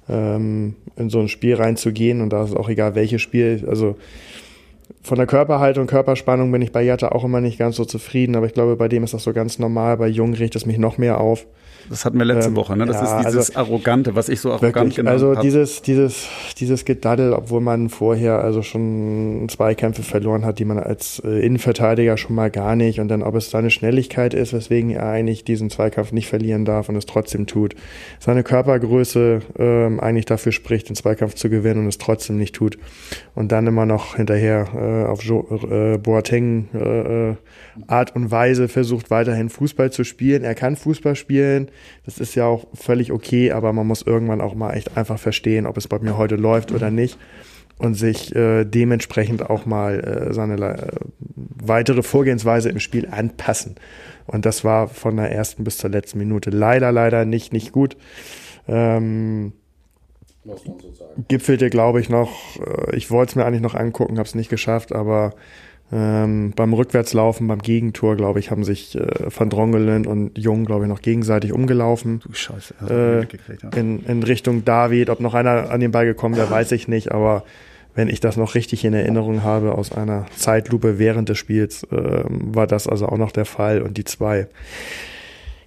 ähm, 0.09 0.75
in 0.95 1.09
so 1.09 1.19
ein 1.19 1.27
Spiel 1.27 1.55
reinzugehen, 1.55 2.21
und 2.21 2.31
da 2.31 2.43
ist 2.43 2.55
auch 2.55 2.69
egal 2.69 2.95
welches 2.95 3.21
Spiel, 3.21 3.65
also 3.67 3.95
von 5.01 5.17
der 5.17 5.27
Körperhaltung, 5.27 5.87
Körperspannung 5.87 6.51
bin 6.51 6.61
ich 6.61 6.71
bei 6.71 6.83
Jatta 6.83 7.09
auch 7.09 7.23
immer 7.23 7.41
nicht 7.41 7.57
ganz 7.57 7.77
so 7.77 7.85
zufrieden, 7.85 8.35
aber 8.35 8.45
ich 8.45 8.53
glaube, 8.53 8.75
bei 8.75 8.87
dem 8.87 9.03
ist 9.03 9.13
das 9.13 9.23
so 9.23 9.33
ganz 9.33 9.57
normal. 9.59 9.97
Bei 9.97 10.07
Jung 10.07 10.33
regt 10.33 10.55
es 10.55 10.65
mich 10.65 10.77
noch 10.77 10.97
mehr 10.97 11.19
auf. 11.19 11.45
Das 11.89 12.05
hatten 12.05 12.17
wir 12.17 12.25
letzte 12.25 12.49
ähm, 12.49 12.55
Woche, 12.55 12.75
ne? 12.75 12.85
Das 12.85 12.97
ja, 12.97 13.19
ist 13.19 13.27
dieses 13.27 13.55
also- 13.55 13.59
Arrogante, 13.59 14.15
was 14.15 14.29
ich 14.29 14.39
so 14.39 14.51
arrogant 14.51 14.75
Wirklich. 14.75 14.95
genannt 14.95 15.13
Also 15.13 15.35
hab. 15.35 15.41
dieses, 15.41 15.81
dieses, 15.81 16.27
dieses 16.57 16.85
Gedaddel, 16.85 17.33
obwohl 17.33 17.61
man 17.61 17.89
vorher 17.89 18.39
also 18.43 18.61
schon 18.61 19.47
zwei 19.49 19.75
Kämpfe 19.75 20.03
verloren 20.03 20.45
hat, 20.45 20.59
die 20.59 20.65
man 20.65 20.79
als 20.79 21.21
äh, 21.23 21.45
Innenverteidiger 21.45 22.17
schon 22.17 22.35
mal 22.35 22.49
gar 22.49 22.75
nicht 22.75 22.99
und 22.99 23.07
dann, 23.07 23.23
ob 23.23 23.35
es 23.35 23.49
seine 23.49 23.69
Schnelligkeit 23.69 24.33
ist, 24.33 24.53
weswegen 24.53 24.91
er 24.91 25.07
eigentlich 25.07 25.43
diesen 25.43 25.69
Zweikampf 25.69 26.11
nicht 26.11 26.27
verlieren 26.27 26.65
darf 26.65 26.89
und 26.89 26.95
es 26.95 27.05
trotzdem 27.05 27.47
tut. 27.47 27.75
Seine 28.19 28.43
Körpergröße 28.43 29.39
ähm, 29.57 29.99
eigentlich 29.99 30.25
dafür 30.25 30.51
spricht, 30.51 30.89
den 30.89 30.95
Zweikampf 30.95 31.35
zu 31.35 31.49
gewinnen 31.49 31.81
und 31.81 31.87
es 31.87 31.97
trotzdem 31.97 32.37
nicht 32.37 32.55
tut. 32.55 32.77
Und 33.35 33.51
dann 33.51 33.67
immer 33.67 33.85
noch 33.85 34.15
hinterher 34.15 34.67
äh, 34.75 35.09
auf 35.09 35.23
jo 35.23 35.47
äh, 35.69 35.97
Boateng 35.97 36.67
äh, 36.73 37.29
äh, 37.29 37.35
Art 37.87 38.15
und 38.15 38.31
Weise 38.31 38.67
versucht, 38.67 39.09
weiterhin 39.09 39.49
Fußball 39.49 39.91
zu 39.91 40.03
spielen. 40.03 40.43
Er 40.43 40.55
kann 40.55 40.75
Fußball 40.75 41.15
spielen. 41.15 41.69
Das 42.05 42.19
ist 42.19 42.35
ja 42.35 42.45
auch 42.45 42.65
völlig 42.73 43.11
okay, 43.11 43.51
aber 43.51 43.73
man 43.73 43.87
muss 43.87 44.01
irgendwann 44.01 44.41
auch 44.41 44.55
mal 44.55 44.73
echt 44.73 44.97
einfach 44.97 45.19
verstehen, 45.19 45.65
ob 45.65 45.77
es 45.77 45.87
bei 45.87 45.99
mir 45.99 46.17
heute 46.17 46.35
läuft 46.35 46.71
oder 46.71 46.91
nicht. 46.91 47.17
Und 47.79 47.93
sich 47.93 48.35
äh, 48.35 48.65
dementsprechend 48.65 49.49
auch 49.51 49.67
mal 49.67 49.99
äh, 49.99 50.33
seine 50.33 50.55
äh, 50.55 50.91
weitere 51.35 52.01
Vorgehensweise 52.01 52.69
im 52.69 52.79
Spiel 52.79 53.07
anpassen. 53.11 53.75
Und 54.25 54.47
das 54.47 54.63
war 54.63 54.87
von 54.87 55.15
der 55.15 55.31
ersten 55.31 55.63
bis 55.63 55.77
zur 55.77 55.91
letzten 55.91 56.17
Minute 56.17 56.49
leider, 56.49 56.91
leider 56.91 57.23
nicht, 57.23 57.53
nicht 57.53 57.71
gut. 57.71 57.95
Ähm, 58.67 59.53
gipfelte, 61.27 61.69
glaube 61.69 62.01
ich, 62.01 62.09
noch, 62.09 62.31
äh, 62.59 62.95
ich 62.95 63.11
wollte 63.11 63.31
es 63.31 63.35
mir 63.35 63.45
eigentlich 63.45 63.61
noch 63.61 63.75
angucken, 63.75 64.17
habe 64.17 64.27
es 64.27 64.35
nicht 64.35 64.49
geschafft, 64.49 64.93
aber 64.93 65.33
ähm, 65.91 66.51
beim 66.55 66.73
Rückwärtslaufen, 66.73 67.47
beim 67.47 67.61
Gegentor, 67.61 68.17
glaube 68.17 68.39
ich, 68.39 68.51
haben 68.51 68.63
sich 68.65 68.95
äh, 68.95 69.07
Van 69.33 69.49
Drongelen 69.49 70.05
und 70.05 70.37
Jung, 70.37 70.65
glaube 70.65 70.83
ich, 70.83 70.89
noch 70.89 71.01
gegenseitig 71.01 71.53
umgelaufen. 71.53 72.19
Du 72.25 72.33
Scheiße, 72.33 72.73
äh, 72.89 73.79
in, 73.79 74.03
in 74.03 74.23
Richtung 74.23 74.65
David. 74.65 75.09
Ob 75.09 75.21
noch 75.21 75.33
einer 75.33 75.71
an 75.71 75.79
den 75.79 75.91
Ball 75.91 76.05
gekommen 76.05 76.35
wäre, 76.35 76.49
weiß 76.49 76.73
ich 76.73 76.89
nicht, 76.89 77.11
aber 77.13 77.45
wenn 77.95 78.09
ich 78.09 78.19
das 78.19 78.37
noch 78.37 78.53
richtig 78.53 78.83
in 78.85 78.93
Erinnerung 78.93 79.43
habe 79.43 79.73
aus 79.73 79.91
einer 79.91 80.25
Zeitlupe 80.35 80.99
während 80.99 81.29
des 81.29 81.37
Spiels, 81.37 81.87
ähm, 81.91 82.53
war 82.53 82.67
das 82.67 82.87
also 82.87 83.07
auch 83.07 83.17
noch 83.17 83.31
der 83.31 83.45
Fall. 83.45 83.81
Und 83.81 83.97
die 83.97 84.03
zwei 84.03 84.47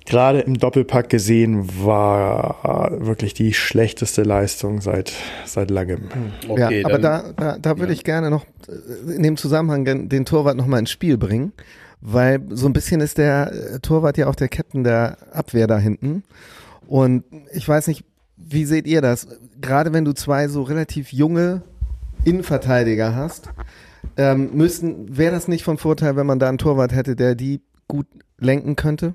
gerade 0.07 0.41
im 0.41 0.59
Doppelpack 0.59 1.09
gesehen 1.09 1.69
war 1.85 2.97
wirklich 3.01 3.35
die 3.35 3.53
schlechteste 3.55 4.23
Leistung 4.23 4.81
seit 4.81 5.13
seit 5.47 5.71
langem. 5.71 6.09
Okay, 6.49 6.81
ja, 6.81 6.87
aber 6.87 6.99
dann- 6.99 7.35
da, 7.37 7.53
da, 7.55 7.59
da 7.59 7.79
würde 7.79 7.93
ich 7.93 8.05
gerne 8.05 8.31
noch 8.31 8.45
äh, 8.69 9.13
in 9.15 9.23
dem 9.23 9.37
Zusammenhang 9.37 9.85
den, 9.85 10.25
Torwart 10.25 10.57
noch 10.57 10.67
mal 10.67 10.79
ins 10.79 10.91
Spiel 10.91 11.17
bringen, 11.19 11.53
weil 12.01 12.41
so 12.51 12.67
ein 12.67 12.73
bisschen 12.73 13.01
ist 13.01 13.19
der 13.19 13.53
äh, 13.53 13.79
Torwart 13.81 14.17
ja 14.19 14.27
auch 14.29 14.35
der 14.35 14.49
Captain 14.49 14.85
der 14.85 15.17
Abwehr 15.33 15.67
da 15.67 15.79
hinten. 15.79 16.23
Und 16.87 17.25
ich 17.53 17.69
weiß 17.69 17.87
nicht, 17.87 18.05
wie 18.37 18.65
seht 18.65 18.87
ihr 18.87 19.01
das? 19.03 19.29
Gerade 19.61 19.93
wenn 19.93 20.05
du 20.05 20.13
zwei 20.13 20.49
so 20.49 20.63
relativ 20.63 21.13
junge 21.13 21.63
Innenverteidiger 22.25 23.15
hast, 23.15 23.49
ähm, 24.17 24.51
müssten, 24.55 25.17
wäre 25.17 25.33
das 25.33 25.47
nicht 25.47 25.63
von 25.63 25.79
Vorteil, 25.79 26.17
wenn 26.17 26.27
man 26.27 26.39
da 26.39 26.49
einen 26.49 26.59
Torwart 26.59 26.93
hätte, 26.95 27.17
der 27.17 27.35
die 27.35 27.61
gut 27.87 28.07
lenken 28.39 28.77
könnte? 28.77 29.15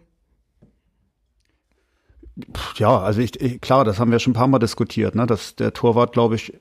Ja, 2.76 3.00
also 3.00 3.22
ich, 3.22 3.40
ich, 3.40 3.62
klar, 3.62 3.86
das 3.86 3.98
haben 3.98 4.12
wir 4.12 4.20
schon 4.20 4.32
ein 4.32 4.36
paar 4.36 4.48
Mal 4.48 4.60
diskutiert, 4.60 5.16
ne? 5.16 5.26
Dass 5.26 5.56
der 5.56 5.74
Torwart, 5.74 6.12
glaube 6.12 6.36
ich, 6.36 6.54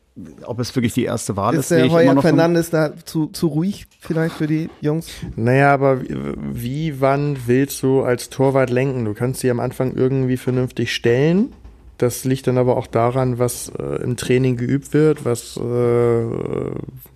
ob 0.45 0.61
es 0.61 0.75
wirklich 0.77 0.95
die 0.95 1.05
erste 1.05 1.37
Wahl 1.37 1.55
ist, 1.55 1.63
Ist 1.63 1.71
der 1.73 1.91
Heuer 1.91 2.21
Fernandes 2.21 2.71
da 2.71 2.97
zu, 3.05 3.27
zu 3.27 3.49
ruhig 3.49 3.87
vielleicht 3.99 4.37
für 4.37 4.47
die 4.47 4.71
Jungs? 4.81 5.09
Naja, 5.35 5.75
aber 5.75 6.03
wie, 6.03 6.15
wie, 6.37 7.01
wann 7.01 7.37
willst 7.47 7.83
du 7.83 8.03
als 8.03 8.31
Torwart 8.31 8.71
lenken? 8.71 9.05
Du 9.05 9.15
kannst 9.15 9.41
sie 9.41 9.51
am 9.51 9.59
Anfang 9.59 9.95
irgendwie 9.95 10.37
vernünftig 10.37 10.95
stellen. 10.95 11.53
Das 11.99 12.25
liegt 12.25 12.47
dann 12.47 12.59
aber 12.59 12.77
auch 12.77 12.87
daran, 12.87 13.39
was 13.39 13.73
äh, 13.79 14.03
im 14.03 14.17
Training 14.17 14.57
geübt 14.57 14.93
wird, 14.95 15.25
was 15.25 15.57
äh, 15.57 16.25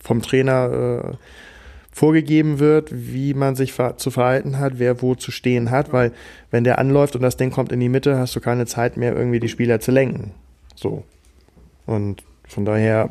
vom 0.01 0.23
Trainer 0.23 1.13
äh, 1.13 1.17
vorgegeben 1.99 2.61
wird, 2.61 2.91
wie 2.93 3.35
man 3.35 3.57
sich 3.57 3.75
zu 3.97 4.11
verhalten 4.13 4.61
hat, 4.61 4.79
wer 4.79 5.03
wo 5.03 5.17
zu 5.17 5.33
stehen 5.33 5.73
hat, 5.73 5.93
weil 5.93 6.13
wenn 6.53 6.63
der 6.63 6.79
anläuft 6.79 7.17
und 7.17 7.23
das 7.23 7.37
Ding 7.37 7.51
kommt 7.51 7.73
in 7.73 7.81
die 7.81 7.89
Mitte, 7.89 8.17
hast 8.17 8.37
du 8.37 8.41
keine 8.41 8.67
Zeit 8.67 8.97
mehr, 8.97 9.17
irgendwie 9.17 9.41
die 9.41 9.49
Spieler 9.49 9.81
zu 9.81 9.91
lenken. 9.91 10.31
So. 10.77 11.03
Und 11.87 12.23
von 12.47 12.65
daher 12.65 13.09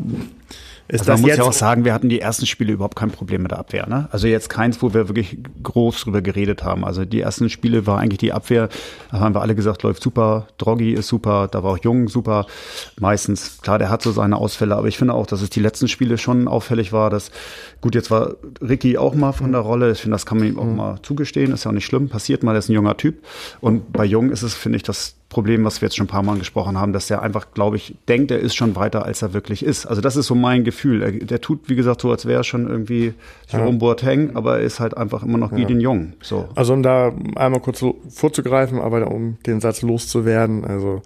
ist 0.88 1.02
Also 1.02 1.12
man 1.12 1.22
muss 1.22 1.38
ja 1.38 1.44
auch 1.44 1.54
sagen, 1.54 1.84
wir 1.84 1.94
hatten 1.94 2.08
die 2.08 2.22
ersten 2.22 2.46
Spiele 2.46 2.74
überhaupt 2.74 2.96
kein 2.96 3.12
Problem 3.12 3.42
mit 3.42 3.52
der 3.52 3.60
Abwehr. 3.60 3.88
Ne? 3.88 4.08
Also 4.12 4.28
jetzt 4.28 4.50
keins, 4.50 4.82
wo 4.82 4.94
wir 4.94 5.10
wirklich 5.10 5.38
groß 5.62 6.02
drüber 6.02 6.22
geredet 6.22 6.64
haben. 6.64 6.86
Also 6.86 7.04
die 7.04 7.20
ersten 7.20 7.50
Spiele 7.50 7.86
war 7.86 8.00
eigentlich 8.00 8.20
die 8.20 8.32
Abwehr, 8.32 8.70
da 9.12 9.20
haben 9.20 9.36
wir 9.36 9.42
alle 9.42 9.56
gesagt, 9.56 9.84
läuft 9.84 10.02
super, 10.02 10.48
Droggy 10.58 10.94
ist 10.94 11.08
super, 11.08 11.50
da 11.50 11.64
war 11.64 11.74
auch 11.74 11.80
Jung 11.80 12.08
super. 12.08 12.46
Meistens, 13.00 13.60
klar, 13.62 13.80
der 13.80 13.90
hat 13.90 14.02
so 14.02 14.12
seine 14.12 14.38
Ausfälle, 14.38 14.76
aber 14.76 14.88
ich 14.88 14.98
finde 14.98 15.14
auch, 15.14 15.28
dass 15.28 15.42
es 15.42 15.50
die 15.50 15.60
letzten 15.60 15.90
Spiele 15.90 16.18
schon 16.18 16.48
auffällig 16.48 16.94
war, 16.94 17.10
dass, 17.10 17.32
gut, 17.82 17.94
jetzt 17.94 18.10
war 18.10 18.36
Ricky 18.62 18.98
auch 18.98 19.14
mal 19.14 19.34
von 19.34 19.52
der 19.52 19.62
Rolle, 19.62 19.92
ich 19.92 20.00
finde, 20.00 20.16
das 20.16 20.26
kann 20.26 20.38
man 20.38 20.48
ihm 20.48 20.58
auch 20.58 20.66
mal 20.66 21.00
zugestehen, 21.04 21.52
ist 21.52 21.66
ja 21.66 21.72
auch 21.72 21.76
nicht 21.76 21.86
schlimm, 21.86 22.08
passiert 22.08 22.44
mal, 22.44 22.54
der 22.54 22.60
ist 22.60 22.70
ein 22.70 22.74
junger 22.74 22.96
Typ. 22.96 23.24
Und 23.60 23.92
bei 23.92 24.06
Jung 24.06 24.32
ist 24.32 24.42
es, 24.42 24.54
finde 24.54 24.78
ich, 24.78 24.84
das 24.84 25.17
Problem, 25.30 25.66
was 25.66 25.82
wir 25.82 25.88
jetzt 25.88 25.98
schon 25.98 26.06
ein 26.06 26.10
paar 26.10 26.24
Mal 26.24 26.38
gesprochen 26.38 26.80
haben, 26.80 26.94
dass 26.94 27.10
er 27.12 27.22
einfach, 27.22 27.52
glaube 27.54 27.76
ich, 27.76 27.96
denkt, 28.08 28.32
er 28.32 28.40
ist 28.40 28.56
schon 28.56 28.76
weiter, 28.78 29.06
als 29.06 29.22
er 29.22 29.34
wirklich 29.34 29.64
ist. 29.64 29.86
Also 29.86 30.02
das 30.02 30.16
ist 30.16 30.28
so 30.28 30.36
mein 30.36 30.64
Gefühl. 30.64 31.02
Er, 31.02 31.12
der 31.12 31.42
tut, 31.42 31.68
wie 31.68 31.76
gesagt, 31.76 32.02
so, 32.02 32.12
als 32.12 32.26
wäre 32.26 32.40
er 32.40 32.44
schon 32.46 32.68
irgendwie 32.68 33.14
Jerome 33.50 33.78
Boateng, 33.78 34.36
aber 34.38 34.60
er 34.60 34.64
ist 34.64 34.80
halt 34.80 34.96
einfach 34.96 35.24
immer 35.24 35.38
noch 35.38 35.54
Gideon 35.54 35.82
Jung. 35.82 36.14
So. 36.22 36.48
Also 36.56 36.74
um 36.74 36.82
da 36.82 37.14
einmal 37.36 37.60
kurz 37.60 37.80
so 37.80 38.00
vorzugreifen, 38.10 38.80
aber 38.80 39.12
um 39.12 39.38
den 39.46 39.60
Satz 39.60 39.82
loszuwerden, 39.82 40.64
also 40.64 41.02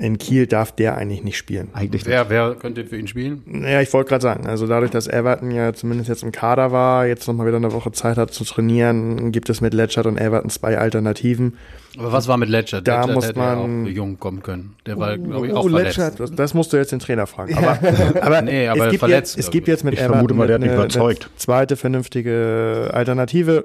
in 0.00 0.18
Kiel 0.18 0.46
darf 0.46 0.72
der 0.72 0.96
eigentlich 0.96 1.22
nicht 1.22 1.36
spielen. 1.36 1.68
Eigentlich 1.74 2.06
Wer, 2.06 2.30
wer 2.30 2.54
könnte 2.54 2.84
für 2.86 2.96
ihn 2.96 3.06
spielen? 3.06 3.42
Naja, 3.46 3.80
ich 3.82 3.92
wollte 3.92 4.08
gerade 4.08 4.22
sagen, 4.22 4.46
also 4.46 4.66
dadurch, 4.66 4.90
dass 4.90 5.06
Everton 5.06 5.50
ja 5.50 5.72
zumindest 5.74 6.08
jetzt 6.08 6.22
im 6.22 6.32
Kader 6.32 6.72
war, 6.72 7.06
jetzt 7.06 7.28
nochmal 7.28 7.46
wieder 7.46 7.58
eine 7.58 7.72
Woche 7.72 7.92
Zeit 7.92 8.16
hat 8.16 8.32
zu 8.32 8.44
trainieren, 8.44 9.30
gibt 9.30 9.50
es 9.50 9.60
mit 9.60 9.74
Letchert 9.74 10.06
und 10.06 10.18
Everton 10.18 10.50
zwei 10.50 10.78
Alternativen. 10.78 11.58
Aber 11.98 12.12
was 12.12 12.28
war 12.28 12.36
mit 12.36 12.48
Ledger? 12.48 12.80
Da 12.80 13.00
Ledger 13.02 13.12
muss 13.14 13.26
hätte 13.28 13.38
man- 13.38 13.84
auch 13.84 13.88
jung 13.88 14.18
kommen 14.18 14.42
können. 14.42 14.76
Der 14.86 14.96
war, 14.98 15.18
glaube 15.18 15.48
ich, 15.48 15.52
oh, 15.52 15.56
auch 15.56 15.68
verletzt. 15.68 15.98
Ledger- 15.98 16.10
Das, 16.16 16.32
das 16.34 16.54
musst 16.54 16.72
du 16.72 16.76
jetzt 16.76 16.92
den 16.92 17.00
Trainer 17.00 17.26
fragen. 17.26 17.54
Aber, 17.58 17.78
aber, 18.22 18.42
Nee, 18.42 18.68
aber 18.68 18.84
es, 18.84 18.90
gibt 18.90 19.00
verletzt 19.00 19.36
jetzt, 19.36 19.46
es 19.46 19.50
gibt 19.50 19.68
jetzt 19.68 19.84
mit 19.84 19.94
Ich 19.94 20.00
vermute 20.00 20.32
mal, 20.34 20.46
der 20.46 20.54
hat 20.56 20.62
eine, 20.62 20.72
überzeugt. 20.74 21.24
eine 21.24 21.36
zweite 21.36 21.76
vernünftige 21.76 22.90
Alternative. 22.92 23.64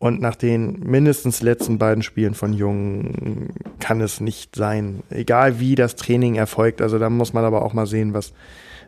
Und 0.00 0.20
nach 0.20 0.36
den 0.36 0.78
mindestens 0.80 1.42
letzten 1.42 1.78
beiden 1.78 2.04
Spielen 2.04 2.34
von 2.34 2.52
Jung 2.52 3.48
kann 3.80 4.00
es 4.00 4.20
nicht 4.20 4.54
sein. 4.54 5.02
Egal 5.10 5.58
wie 5.58 5.74
das 5.74 5.96
Training 5.96 6.36
erfolgt. 6.36 6.80
Also 6.80 7.00
da 7.00 7.10
muss 7.10 7.32
man 7.32 7.44
aber 7.44 7.62
auch 7.62 7.72
mal 7.72 7.86
sehen, 7.86 8.14
was, 8.14 8.32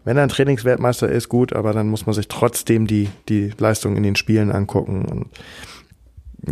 wenn 0.04 0.16
er 0.16 0.22
ein 0.22 0.28
Trainingsweltmeister 0.28 1.08
ist, 1.08 1.28
gut, 1.28 1.52
aber 1.52 1.72
dann 1.72 1.88
muss 1.88 2.06
man 2.06 2.14
sich 2.14 2.28
trotzdem 2.28 2.86
die, 2.86 3.08
die 3.28 3.52
Leistung 3.58 3.96
in 3.96 4.04
den 4.04 4.14
Spielen 4.14 4.52
angucken. 4.52 5.04
Und 5.04 5.26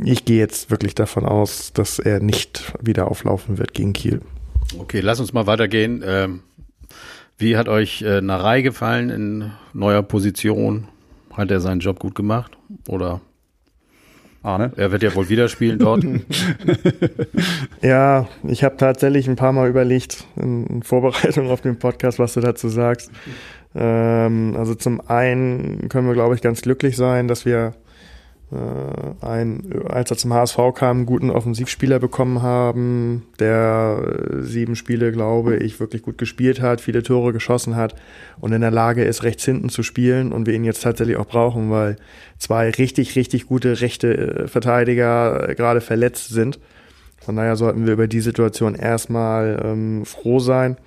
ich 0.05 0.25
gehe 0.25 0.39
jetzt 0.39 0.73
wirklich 0.73 0.97
davon 0.97 1.25
aus, 1.25 1.73
dass 1.73 2.01
er 2.01 2.19
nicht 2.19 2.75
wieder 2.83 3.09
auflaufen 3.09 3.59
wird 3.59 3.75
gegen 3.75 3.93
Kiel. 3.93 4.23
Okay, 4.77 5.01
lass 5.01 5.21
uns 5.21 5.33
mal 5.33 5.47
weitergehen. 5.47 6.03
Ähm, 6.05 6.43
wie 7.37 7.57
hat 7.57 7.69
euch 7.69 8.03
äh, 8.03 8.21
Narei 8.21 8.63
gefallen 8.63 9.11
in 9.11 9.53
neuer 9.73 10.03
Position? 10.03 10.89
Hat 11.33 11.53
er 11.53 11.61
seinen 11.61 11.79
Job 11.79 12.01
gut 12.01 12.17
gemacht? 12.17 12.59
Oder 12.89 13.21
Arne? 14.43 14.73
er 14.77 14.93
wird 14.93 15.03
ja 15.03 15.15
wohl 15.15 15.29
wieder 15.29 15.49
spielen 15.49 15.79
dort? 15.79 16.05
Ja, 17.83 18.29
ich 18.45 18.65
habe 18.65 18.77
tatsächlich 18.77 19.29
ein 19.29 19.37
paar 19.37 19.53
Mal 19.53 19.69
überlegt 19.69 20.25
in, 20.37 20.83
Vorbereitung 20.83 21.51
auf 21.51 21.61
den 21.61 21.79
Podcast, 21.79 22.19
was 22.19 22.35
du 22.35 22.41
dazu 22.41 22.69
sagst. 22.69 23.11
Ähm, 23.75 24.57
also 24.57 24.75
zum 24.75 25.01
einen 25.09 25.89
können 25.89 26.09
wir, 26.09 26.15
glaube 26.15 26.35
ich, 26.35 26.41
ganz 26.41 26.63
glücklich 26.63 26.97
sein, 26.97 27.29
dass 27.29 27.45
wir 27.45 27.75
äh, 28.51 29.27
ein, 29.27 29.85
als 29.89 30.11
er 30.11 30.17
zum 30.17 30.33
HSV 30.33 30.57
kam, 30.75 30.99
einen 30.99 31.07
guten 31.07 31.31
Offensivspieler 31.31 31.99
bekommen 31.99 32.41
haben, 32.41 33.27
der 33.39 34.03
äh, 34.31 34.43
sieben 34.43 34.75
Spiele, 34.75 35.13
glaube 35.13 35.57
ich, 35.57 35.79
wirklich 35.81 36.03
gut 36.03 36.17
gespielt 36.17 36.63
hat, 36.63 36.81
viele 36.81 37.03
Tore 37.03 37.35
geschossen 37.35 37.77
hat 37.77 37.95
und 38.41 38.53
in 38.53 38.63
der 38.63 38.71
Lage 38.71 39.05
ist, 39.05 39.23
rechts 39.23 39.45
hinten 39.45 39.69
zu 39.69 39.83
spielen 39.83 40.33
und 40.33 40.47
wir 40.47 40.55
ihn 40.55 40.65
jetzt 40.65 40.83
tatsächlich 40.83 41.19
auch 41.19 41.27
brauchen, 41.27 41.71
weil 41.71 41.97
zwei 42.39 42.71
richtig, 42.71 43.17
richtig 43.17 43.47
gute 43.47 43.83
rechte 43.83 44.17
äh, 44.17 44.49
Verteidiger 44.49 45.55
gerade 45.55 45.83
verletzt 45.83 46.29
sind. 46.31 46.59
Von 47.21 47.37
daher 47.37 47.57
sollten 47.57 47.85
wir 47.85 47.93
über 47.93 48.09
die 48.09 48.21
Situation 48.21 48.75
erstmal 48.75 49.61
ähm, 49.63 50.07
froh 50.07 50.39
sein 50.39 50.79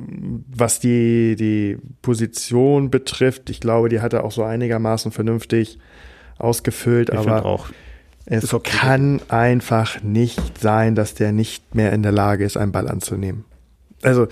was 0.00 0.80
die, 0.80 1.36
die 1.36 1.78
Position 2.02 2.90
betrifft, 2.90 3.50
ich 3.50 3.60
glaube, 3.60 3.88
die 3.88 4.00
hat 4.00 4.12
er 4.12 4.24
auch 4.24 4.30
so 4.30 4.44
einigermaßen 4.44 5.12
vernünftig 5.12 5.78
ausgefüllt, 6.38 7.10
Ich 7.10 7.18
aber 7.18 7.44
auch. 7.44 7.68
es 8.26 8.52
okay. 8.54 8.76
kann 8.76 9.20
einfach 9.28 10.02
nicht 10.02 10.58
sein, 10.58 10.94
dass 10.94 11.14
der 11.14 11.32
nicht 11.32 11.74
mehr 11.74 11.92
in 11.92 12.02
der 12.02 12.12
Lage 12.12 12.44
ist, 12.44 12.56
einen 12.56 12.72
Ball 12.72 12.88
anzunehmen. 12.88 13.44
Also, 14.02 14.28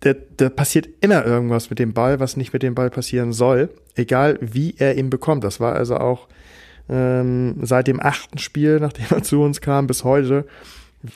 da, 0.00 0.14
da 0.36 0.48
passiert 0.48 0.88
immer 1.00 1.24
irgendwas 1.24 1.70
mit 1.70 1.78
dem 1.78 1.92
Ball, 1.92 2.18
was 2.18 2.36
nicht 2.36 2.52
mit 2.52 2.62
dem 2.62 2.74
Ball 2.74 2.90
passieren 2.90 3.32
soll, 3.32 3.70
egal 3.94 4.38
wie 4.40 4.74
er 4.78 4.96
ihn 4.96 5.10
bekommt. 5.10 5.44
Das 5.44 5.60
war 5.60 5.74
also 5.74 5.96
auch 5.96 6.28
ähm, 6.88 7.56
seit 7.62 7.86
dem 7.86 8.00
achten 8.00 8.38
Spiel, 8.38 8.78
nachdem 8.80 9.06
er 9.10 9.22
zu 9.22 9.42
uns 9.42 9.60
kam, 9.60 9.86
bis 9.86 10.04
heute, 10.04 10.44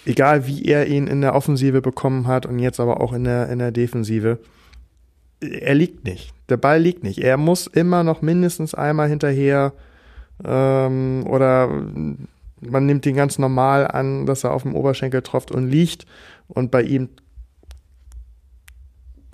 egal 0.05 0.47
wie 0.47 0.65
er 0.65 0.87
ihn 0.87 1.07
in 1.07 1.21
der 1.21 1.35
Offensive 1.35 1.83
bekommen 1.83 2.27
hat 2.27 2.47
und 2.47 2.59
jetzt 2.59 2.81
aber 2.81 3.01
auch 3.01 3.13
in 3.13 3.25
der, 3.25 3.49
in 3.49 3.59
der 3.59 3.73
Defensive, 3.73 4.39
er 5.41 5.75
liegt 5.75 6.05
nicht. 6.05 6.33
Der 6.49 6.57
Ball 6.57 6.81
liegt 6.81 7.03
nicht. 7.03 7.19
Er 7.19 7.37
muss 7.37 7.67
immer 7.67 8.03
noch 8.03 8.23
mindestens 8.23 8.75
einmal 8.75 9.09
hinterher 9.09 9.73
ähm, 10.45 11.25
oder 11.27 11.69
man 12.61 12.87
nimmt 12.87 13.07
ihn 13.07 13.17
ganz 13.17 13.39
normal 13.39 13.87
an, 13.87 14.27
dass 14.27 14.45
er 14.45 14.53
auf 14.53 14.63
dem 14.63 14.75
Oberschenkel 14.75 15.23
tropft 15.23 15.51
und 15.51 15.69
liegt 15.69 16.07
und 16.49 16.71
bei 16.71 16.83
ihm 16.83 17.09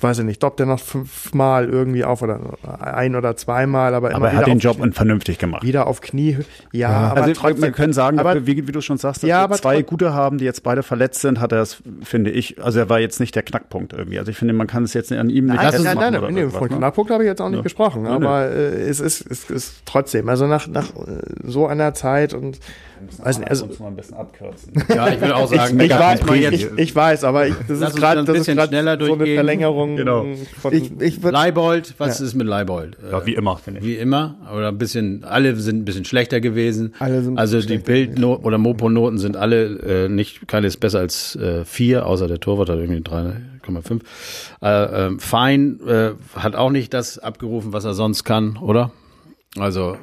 weiß 0.03 0.19
ich 0.21 0.25
nicht, 0.25 0.43
doppt 0.43 0.61
er 0.61 0.67
noch 0.67 0.81
fünfmal 0.81 1.69
irgendwie 1.69 2.05
auf 2.05 2.23
oder 2.23 2.41
ein 2.81 3.15
oder 3.17 3.37
zweimal, 3.37 3.95
aber, 3.95 4.15
Aber 4.15 4.31
er 4.31 4.37
hat 4.37 4.47
den 4.47 4.59
Job 4.59 4.79
vernünftig 4.93 5.39
gemacht. 5.39 5.63
wieder 5.63 5.87
auf 5.87 6.01
Knie. 6.01 6.39
Ja, 6.73 6.89
aber 6.91 7.23
also 7.23 7.33
trotzdem, 7.41 7.63
wir 7.63 7.71
können 7.73 7.93
sagen, 7.93 8.19
aber, 8.19 8.47
wie, 8.47 8.67
wie 8.67 8.73
du 8.73 8.81
schon 8.81 8.99
sagst, 8.99 9.23
dass 9.23 9.29
Ja, 9.29 9.41
wir 9.41 9.45
aber 9.45 9.55
zwei 9.57 9.83
gute 9.83 10.13
haben, 10.15 10.39
die 10.39 10.45
jetzt 10.45 10.63
beide 10.63 10.83
verletzt 10.83 11.21
sind, 11.21 11.41
hat 11.41 11.53
er 11.53 11.63
es, 11.63 11.83
finde 12.03 12.31
ich, 12.31 12.63
also 12.63 12.79
er 12.79 12.89
war 12.89 13.01
jetzt 13.01 13.21
nicht 13.21 13.35
der 13.35 13.43
Knackpunkt 13.43 13.93
irgendwie. 13.93 14.19
Also 14.19 14.31
ich 14.31 14.37
finde, 14.37 14.55
man 14.55 14.67
kann 14.67 14.85
es 14.85 14.95
jetzt 14.95 15.13
an 15.13 15.31
ihm 15.31 15.47
nicht 15.47 15.57
Nein, 15.57 15.65
nein, 15.65 15.73
festmachen 15.73 15.99
nein, 15.99 16.17
oder 16.17 16.31
nein, 16.31 16.45
nee, 16.47 16.51
von 16.51 16.69
ne? 16.69 16.77
Knackpunkt 16.77 17.11
habe 17.11 17.23
ich 17.25 17.29
jetzt 17.29 17.41
auch 17.41 17.49
nicht 17.49 17.59
Ja. 17.59 17.63
gesprochen, 17.63 18.03
Nein, 18.03 18.13
nein. 18.15 18.23
aber 18.25 18.47
äh, 18.51 18.83
es 18.89 19.01
ist, 19.01 19.25
es 19.31 19.51
ist 19.51 19.83
trotzdem, 19.85 20.29
also 20.29 20.47
nach, 20.47 20.67
nach 20.69 20.91
äh, 20.97 21.21
so 21.45 21.67
einer 21.67 21.95
Zeit 21.95 22.35
und 22.35 22.59
weiß 23.25 23.39
nicht, 23.39 23.51
also 23.51 23.69
mal 23.79 23.89
ein 23.89 23.97
bisschen 23.97 24.17
abkürzen. 24.17 24.73
Ja, 24.95 25.09
ich 25.09 25.21
will 25.21 25.33
auch 25.33 25.51
ich, 25.51 25.59
sagen, 25.59 25.71
ich, 25.81 25.89
meckert 25.89 26.29
weiß, 26.29 26.53
ich, 26.53 26.69
ich 26.77 26.95
weiß, 26.97 27.25
aber 27.25 27.47
ich, 27.49 27.55
das 27.69 27.81
Lass 27.81 27.91
ist 27.95 27.97
gerade 28.01 28.21
ein 28.21 28.27
das 28.27 28.35
ist 28.37 28.41
bisschen 28.41 28.57
gerade 28.57 28.69
schneller 28.69 28.93
so 28.99 29.05
eine 29.07 29.17
durchgehen. 29.17 29.35
Verlängerung 29.37 29.97
Genau. 29.97 30.27
von 30.61 30.73
Ich, 30.73 30.91
ich 31.01 31.23
würde 31.23 31.33
Leibold, 31.35 31.95
was 31.99 32.21
ist 32.21 32.35
mit 32.35 32.47
Leibold? 32.47 32.97
Äh, 33.07 33.13
Ja, 33.13 33.27
wie 33.27 33.35
immer, 33.35 33.57
finde 33.57 33.81
ich. 33.81 33.87
Wie 33.87 33.97
immer, 33.97 34.37
oder 34.55 34.69
ein 34.69 34.79
bisschen, 34.79 35.25
alle 35.25 35.55
sind 35.57 35.79
ein 35.81 35.85
bisschen 35.85 36.05
schlechter 36.05 36.41
gewesen. 36.41 36.95
Alle 36.99 37.23
sind 37.23 37.35
ein 37.35 37.39
also 37.39 37.61
die 37.61 37.79
Bild- 37.79 38.23
oder 38.23 38.59
Mopo-Noten 38.59 39.19
sind 39.19 39.37
alle 39.37 40.05
äh, 40.05 40.09
nicht, 40.09 40.47
keines 40.49 40.77
besser 40.77 41.01
als 41.01 41.37
äh, 41.37 41.65
vier, 41.65 42.07
außer 42.07 42.29
der 42.29 42.41
Torwart 42.41 42.69
hat 42.69 42.79
irgendwie 42.79 43.01
3,5. 43.01 44.01
Äh, 44.63 45.07
ähm, 45.07 45.19
Fein 45.21 45.81
äh, 45.87 46.11
hat 46.37 46.57
auch 46.57 46.71
nicht 46.71 46.93
das 46.95 47.19
abgerufen, 47.19 47.73
was 47.73 47.85
er 47.85 47.95
sonst 47.95 48.25
kann, 48.25 48.57
oder? 48.59 48.91
Also 49.59 49.97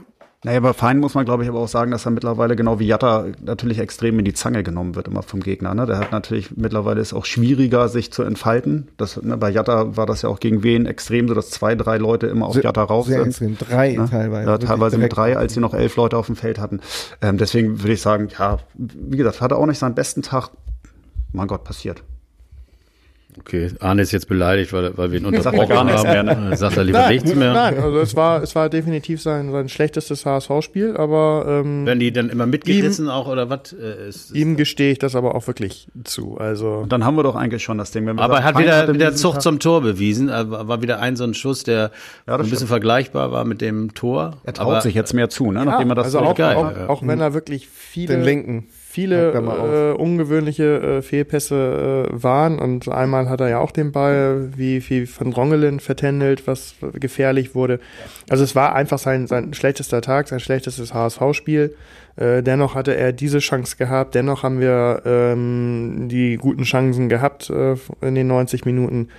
Naja, 0.46 0.58
aber 0.60 0.74
fein 0.74 1.00
muss 1.00 1.16
man, 1.16 1.26
glaube 1.26 1.44
ich, 1.44 1.50
aber 1.50 1.60
auch 1.60 1.68
sagen, 1.68 1.92
dass 1.92 2.06
er 2.06 2.12
mittlerweile 2.12 2.56
genau 2.56 2.80
wie 2.80 2.88
Jatta 2.88 3.26
natürlich 3.44 3.78
extrem 3.78 4.18
in 4.20 4.24
die 4.26 4.34
Zange 4.34 4.64
genommen 4.64 4.96
wird, 4.96 5.10
immer 5.10 5.22
vom 5.22 5.42
Gegner. 5.42 5.74
Ne? 5.74 5.86
Der 5.86 6.00
hat 6.00 6.14
natürlich 6.14 6.56
mittlerweile 6.56 7.02
ist 7.02 7.12
auch 7.14 7.26
schwieriger, 7.26 7.90
sich 7.90 8.14
zu 8.14 8.24
entfalten. 8.24 8.88
Das, 8.96 9.22
ne, 9.22 9.36
bei 9.36 9.50
Jatta 9.50 9.98
war 9.98 10.06
das 10.06 10.22
ja 10.22 10.30
auch 10.30 10.40
gegen 10.40 10.64
wen 10.64 10.86
extrem, 10.86 11.28
so 11.28 11.34
dass 11.34 11.50
zwei, 11.50 11.76
drei 11.76 11.98
Leute 11.98 12.28
immer 12.28 12.46
auf 12.46 12.54
Sehr- 12.54 12.64
Jatta 12.64 12.84
rauf 12.84 13.08
sehr 13.08 13.18
sind. 13.20 13.28
extrem. 13.28 13.58
Drei 13.58 13.98
Ne? 13.98 14.08
teilweise. 14.10 14.50
Ja, 14.50 14.58
teilweise 14.58 14.98
mit 14.98 15.14
drei, 15.14 15.36
als 15.36 15.56
sie 15.56 15.60
noch 15.60 15.74
elf 15.74 15.98
Leute 15.98 16.16
auf 16.16 16.28
dem 16.28 16.38
Feld 16.38 16.58
hatten. 16.58 16.80
Ähm, 17.22 17.38
deswegen 17.38 17.82
würde 17.82 17.92
ich 17.92 18.02
sagen, 18.02 18.30
ja, 18.40 18.60
wie 18.76 19.18
gesagt, 19.18 19.42
hat 19.42 19.52
er 19.52 19.58
auch 19.58 19.66
nicht 19.66 19.80
seinen 19.80 19.96
besten 19.96 20.22
Tag. 20.22 20.52
Mein 21.34 21.48
Gott, 21.48 21.66
passiert. 21.66 22.02
Okay, 23.40 23.70
Arne 23.80 24.02
ist 24.02 24.12
jetzt 24.12 24.28
beleidigt, 24.28 24.74
weil, 24.74 24.96
weil 24.98 25.12
wir 25.12 25.20
ihn 25.20 25.26
Sagt 25.42 25.56
er 25.56 25.62
unterbrochen 25.62 25.86
nichts 25.88 26.04
haben. 26.06 26.26
mehr, 26.26 26.36
ne? 26.36 26.58
Sagt 26.58 26.78
er 26.78 26.84
lieber 26.84 27.08
nichts 27.10 27.34
mehr. 27.36 27.54
Nein, 27.54 27.78
also 27.80 28.00
es 28.00 28.16
war, 28.16 28.44
es 28.44 28.54
war 28.56 28.70
definitiv 28.70 29.22
sein, 29.22 29.52
sein 29.52 29.70
schlechtestes 29.70 30.26
HSV-Spiel, 30.26 30.98
aber 30.98 31.46
ähm, 31.64 31.86
Werden 31.86 32.00
die 32.00 32.12
dann 32.12 32.30
immer 32.30 32.46
mitgerissen 32.46 33.10
auch 33.10 33.28
oder 33.28 33.50
was? 33.50 33.74
Äh, 33.74 34.10
ist- 34.10 34.36
ihm 34.36 34.58
gestehe 34.58 34.92
ich 34.92 35.00
das 35.00 35.16
aber 35.16 35.36
auch 35.36 35.48
wirklich 35.48 35.88
zu. 36.04 36.38
Also 36.38 36.70
Und 36.84 36.92
dann 36.92 37.06
haben 37.06 37.16
wir 37.16 37.24
doch 37.24 37.36
eigentlich 37.36 37.64
schon 37.64 37.78
das 37.78 37.92
Ding. 37.92 38.06
Wenn 38.06 38.18
wir 38.18 38.24
Aber 38.24 38.38
er 38.40 38.44
hat 38.44 38.58
wieder, 38.58 38.78
hatte 38.78 38.94
wieder 38.94 39.14
Zucht 39.16 39.42
zum 39.42 39.60
Tor 39.60 39.82
bewiesen. 39.82 40.30
Er 40.30 40.50
War 40.68 40.82
wieder 40.82 41.00
ein 41.00 41.16
so 41.16 41.24
ein 41.24 41.34
Schuss, 41.34 41.64
der 41.64 41.92
Ja, 42.28 42.34
ein 42.36 42.40
bisschen 42.40 42.58
stimmt. 42.58 42.70
vergleichbar 42.70 43.32
war 43.32 43.46
mit 43.46 43.62
dem 43.62 43.94
Tor. 43.94 44.38
Er 44.44 44.54
traut 44.54 44.82
sich 44.84 44.94
jetzt 44.96 45.14
mehr 45.14 45.30
zu, 45.30 45.52
ne? 45.52 45.66
nachdem 45.66 45.90
er 45.90 45.96
das 45.96 46.06
also 46.06 46.20
so 46.20 46.26
auch, 46.26 46.36
geil, 46.36 46.56
auch, 46.58 46.90
auch 46.90 47.08
wenn 47.08 47.20
er 47.22 47.34
wirklich 47.34 47.68
viele, 47.68 48.16
Den 48.16 48.24
linken. 48.24 48.68
Viele 48.92 49.34
äh, 49.34 49.94
ungewöhnliche 49.96 50.98
äh, 50.98 51.02
Fehlpässe 51.04 52.10
äh, 52.10 52.24
waren 52.24 52.58
und 52.58 52.90
einmal 52.90 53.30
hat 53.30 53.40
er 53.40 53.50
ja 53.50 53.60
auch 53.60 53.70
den 53.70 53.92
Ball 53.92 54.50
wie, 54.58 54.82
wie 54.90 55.06
von 55.06 55.32
Rongelen 55.32 55.80
vertändelt, 55.80 56.48
was 56.48 56.74
gefährlich 56.94 57.54
wurde. 57.54 57.80
Also 58.30 58.44
es 58.44 58.56
war 58.56 58.74
einfach 58.74 58.98
sein, 58.98 59.28
sein 59.28 59.54
schlechtester 59.54 60.02
Tag, 60.02 60.28
sein 60.28 60.40
schlechtestes 60.40 60.92
HSV-Spiel. 60.92 61.76
Äh, 62.16 62.42
dennoch 62.42 62.74
hatte 62.74 62.98
er 62.98 63.14
diese 63.14 63.38
Chance 63.38 63.78
gehabt, 63.78 64.16
dennoch 64.16 64.42
haben 64.42 64.60
wir 64.60 65.04
ähm, 65.06 66.08
die 66.10 66.38
guten 66.38 66.64
Chancen 66.64 67.10
gehabt 67.10 67.52
äh, 67.52 67.76
in 68.02 68.16
den 68.16 68.26
90 68.26 68.66
Minuten. 68.66 69.10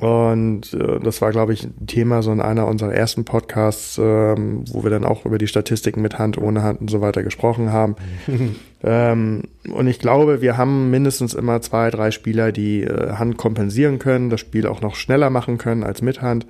Und 0.00 0.74
äh, 0.74 1.00
das 1.00 1.20
war, 1.20 1.32
glaube 1.32 1.52
ich, 1.52 1.64
ein 1.64 1.86
Thema 1.86 2.22
so 2.22 2.30
in 2.30 2.40
einer 2.40 2.68
unserer 2.68 2.94
ersten 2.94 3.24
Podcasts, 3.24 3.98
ähm, 3.98 4.64
wo 4.70 4.84
wir 4.84 4.90
dann 4.90 5.04
auch 5.04 5.24
über 5.24 5.38
die 5.38 5.48
Statistiken 5.48 6.02
mit 6.02 6.18
Hand, 6.18 6.38
ohne 6.38 6.62
Hand 6.62 6.80
und 6.80 6.88
so 6.88 7.00
weiter 7.00 7.24
gesprochen 7.24 7.72
haben. 7.72 7.96
ähm, 8.84 9.42
und 9.72 9.86
ich 9.88 9.98
glaube, 9.98 10.40
wir 10.40 10.56
haben 10.56 10.90
mindestens 10.90 11.34
immer 11.34 11.60
zwei, 11.62 11.90
drei 11.90 12.12
Spieler, 12.12 12.52
die 12.52 12.82
äh, 12.82 13.14
Hand 13.14 13.38
kompensieren 13.38 13.98
können, 13.98 14.30
das 14.30 14.38
Spiel 14.40 14.68
auch 14.68 14.80
noch 14.80 14.94
schneller 14.94 15.30
machen 15.30 15.58
können 15.58 15.82
als 15.82 16.00
mit 16.00 16.22
Hand. 16.22 16.46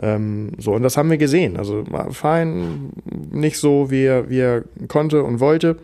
Ähm, 0.00 0.52
so, 0.56 0.72
und 0.72 0.82
das 0.82 0.96
haben 0.96 1.10
wir 1.10 1.18
gesehen. 1.18 1.58
Also 1.58 1.84
war 1.90 2.10
fein, 2.12 2.90
nicht 3.30 3.58
so, 3.58 3.90
wie 3.90 4.04
er, 4.04 4.30
wie 4.30 4.40
er 4.40 4.64
konnte 4.86 5.24
und 5.24 5.40
wollte. 5.40 5.76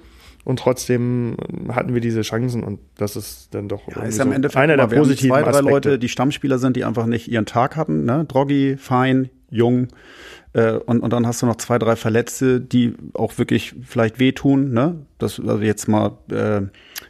Und 0.44 0.58
trotzdem 0.58 1.36
hatten 1.68 1.94
wir 1.94 2.00
diese 2.00 2.20
Chancen 2.20 2.62
und 2.62 2.78
das 2.96 3.16
ist 3.16 3.54
dann 3.54 3.68
doch 3.68 3.88
Ja, 3.88 4.02
ist 4.02 4.20
am 4.20 4.28
so 4.28 4.34
Ende 4.34 4.54
einer 4.54 4.76
der 4.76 4.86
positiven 4.86 5.30
zwei, 5.30 5.42
drei 5.42 5.50
Aspekte. 5.50 5.70
Leute, 5.70 5.98
die 5.98 6.08
Stammspieler 6.08 6.58
sind, 6.58 6.76
die 6.76 6.84
einfach 6.84 7.06
nicht 7.06 7.28
ihren 7.28 7.46
Tag 7.46 7.76
hatten, 7.76 8.04
ne? 8.04 8.26
Droggy, 8.28 8.76
Fein, 8.76 9.30
Jung. 9.50 9.88
Äh, 10.52 10.74
und, 10.74 11.00
und 11.00 11.12
dann 11.12 11.26
hast 11.26 11.40
du 11.40 11.46
noch 11.46 11.56
zwei, 11.56 11.78
drei 11.78 11.96
Verletzte, 11.96 12.60
die 12.60 12.94
auch 13.14 13.38
wirklich 13.38 13.74
vielleicht 13.84 14.18
wehtun, 14.18 14.72
ne? 14.72 15.06
Das, 15.18 15.40
also 15.40 15.60
jetzt 15.60 15.88
mal, 15.88 16.18
äh, 16.30 16.62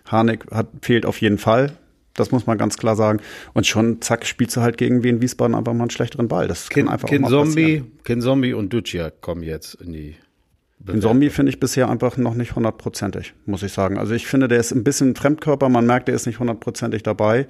Harnik 0.06 0.46
hat, 0.50 0.68
fehlt 0.82 1.04
auf 1.04 1.20
jeden 1.20 1.38
Fall. 1.38 1.72
Das 2.14 2.30
muss 2.30 2.46
man 2.46 2.56
ganz 2.58 2.78
klar 2.78 2.94
sagen. 2.94 3.18
Und 3.52 3.66
schon, 3.66 4.00
zack, 4.00 4.24
spielst 4.24 4.56
du 4.56 4.60
halt 4.60 4.78
gegen 4.78 5.02
Wien 5.02 5.20
Wiesbaden 5.20 5.56
einfach 5.56 5.72
mal 5.72 5.82
einen 5.82 5.90
schlechteren 5.90 6.28
Ball. 6.28 6.46
Das 6.46 6.68
Kin, 6.68 6.86
kann 6.86 6.94
einfach 6.94 7.08
Kin 7.08 7.24
auch 7.24 7.30
mal 7.30 7.44
Zombie, 7.44 7.62
passieren. 7.78 7.92
Kin 8.04 8.20
Zombie 8.20 8.52
und 8.54 8.72
Ducia 8.72 9.10
kommen 9.10 9.42
jetzt 9.42 9.74
in 9.74 9.92
die. 9.92 10.14
Den 10.86 11.00
Zombie 11.00 11.30
finde 11.30 11.50
ich 11.50 11.60
bisher 11.60 11.88
einfach 11.88 12.16
noch 12.18 12.34
nicht 12.34 12.56
hundertprozentig, 12.56 13.32
muss 13.46 13.62
ich 13.62 13.72
sagen. 13.72 13.98
Also 13.98 14.12
ich 14.12 14.26
finde, 14.26 14.48
der 14.48 14.60
ist 14.60 14.72
ein 14.72 14.84
bisschen 14.84 15.16
Fremdkörper. 15.16 15.68
Man 15.70 15.86
merkt, 15.86 16.08
der 16.08 16.14
ist 16.14 16.26
nicht 16.26 16.40
hundertprozentig 16.40 17.02
dabei. 17.02 17.46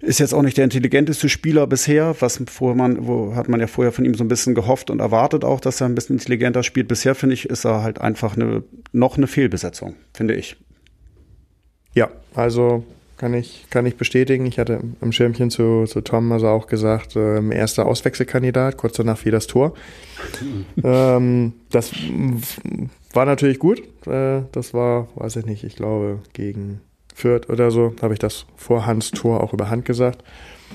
Ist 0.00 0.20
jetzt 0.20 0.32
auch 0.34 0.42
nicht 0.42 0.56
der 0.56 0.64
intelligenteste 0.64 1.28
Spieler 1.28 1.66
bisher, 1.66 2.16
was 2.20 2.42
vorher 2.46 2.76
man, 2.76 3.06
wo 3.06 3.34
hat 3.36 3.48
man 3.48 3.60
ja 3.60 3.66
vorher 3.66 3.92
von 3.92 4.04
ihm 4.04 4.14
so 4.14 4.24
ein 4.24 4.28
bisschen 4.28 4.54
gehofft 4.54 4.90
und 4.90 5.00
erwartet 5.00 5.44
auch, 5.44 5.60
dass 5.60 5.80
er 5.80 5.86
ein 5.86 5.94
bisschen 5.94 6.16
intelligenter 6.16 6.62
spielt. 6.62 6.88
Bisher 6.88 7.14
finde 7.14 7.34
ich, 7.34 7.48
ist 7.48 7.64
er 7.64 7.82
halt 7.82 8.00
einfach 8.00 8.36
eine, 8.36 8.64
noch 8.92 9.16
eine 9.16 9.26
Fehlbesetzung, 9.26 9.94
finde 10.12 10.34
ich. 10.34 10.56
Ja, 11.94 12.10
also 12.34 12.84
kann 13.24 13.32
ich, 13.32 13.64
kann 13.70 13.86
ich 13.86 13.96
bestätigen. 13.96 14.44
Ich 14.44 14.58
hatte 14.58 14.80
im 15.00 15.10
Schirmchen 15.10 15.48
zu, 15.48 15.86
zu 15.86 16.02
Tom 16.02 16.30
also 16.30 16.48
auch 16.48 16.66
gesagt, 16.66 17.16
ähm, 17.16 17.52
erster 17.52 17.86
Auswechselkandidat, 17.86 18.76
kurz 18.76 18.98
danach 18.98 19.16
fiel 19.16 19.32
das 19.32 19.46
Tor. 19.46 19.72
ähm, 20.84 21.54
das 21.70 21.92
war 23.14 23.24
natürlich 23.24 23.58
gut. 23.58 23.80
Äh, 24.06 24.42
das 24.52 24.74
war, 24.74 25.08
weiß 25.14 25.36
ich 25.36 25.46
nicht, 25.46 25.64
ich 25.64 25.74
glaube 25.74 26.18
gegen 26.34 26.82
Fürth 27.14 27.48
oder 27.48 27.70
so, 27.70 27.94
habe 28.02 28.12
ich 28.12 28.18
das 28.18 28.44
vor 28.56 28.84
Hans 28.84 29.10
Tor 29.10 29.42
auch 29.42 29.54
über 29.54 29.70
Hand 29.70 29.86
gesagt. 29.86 30.22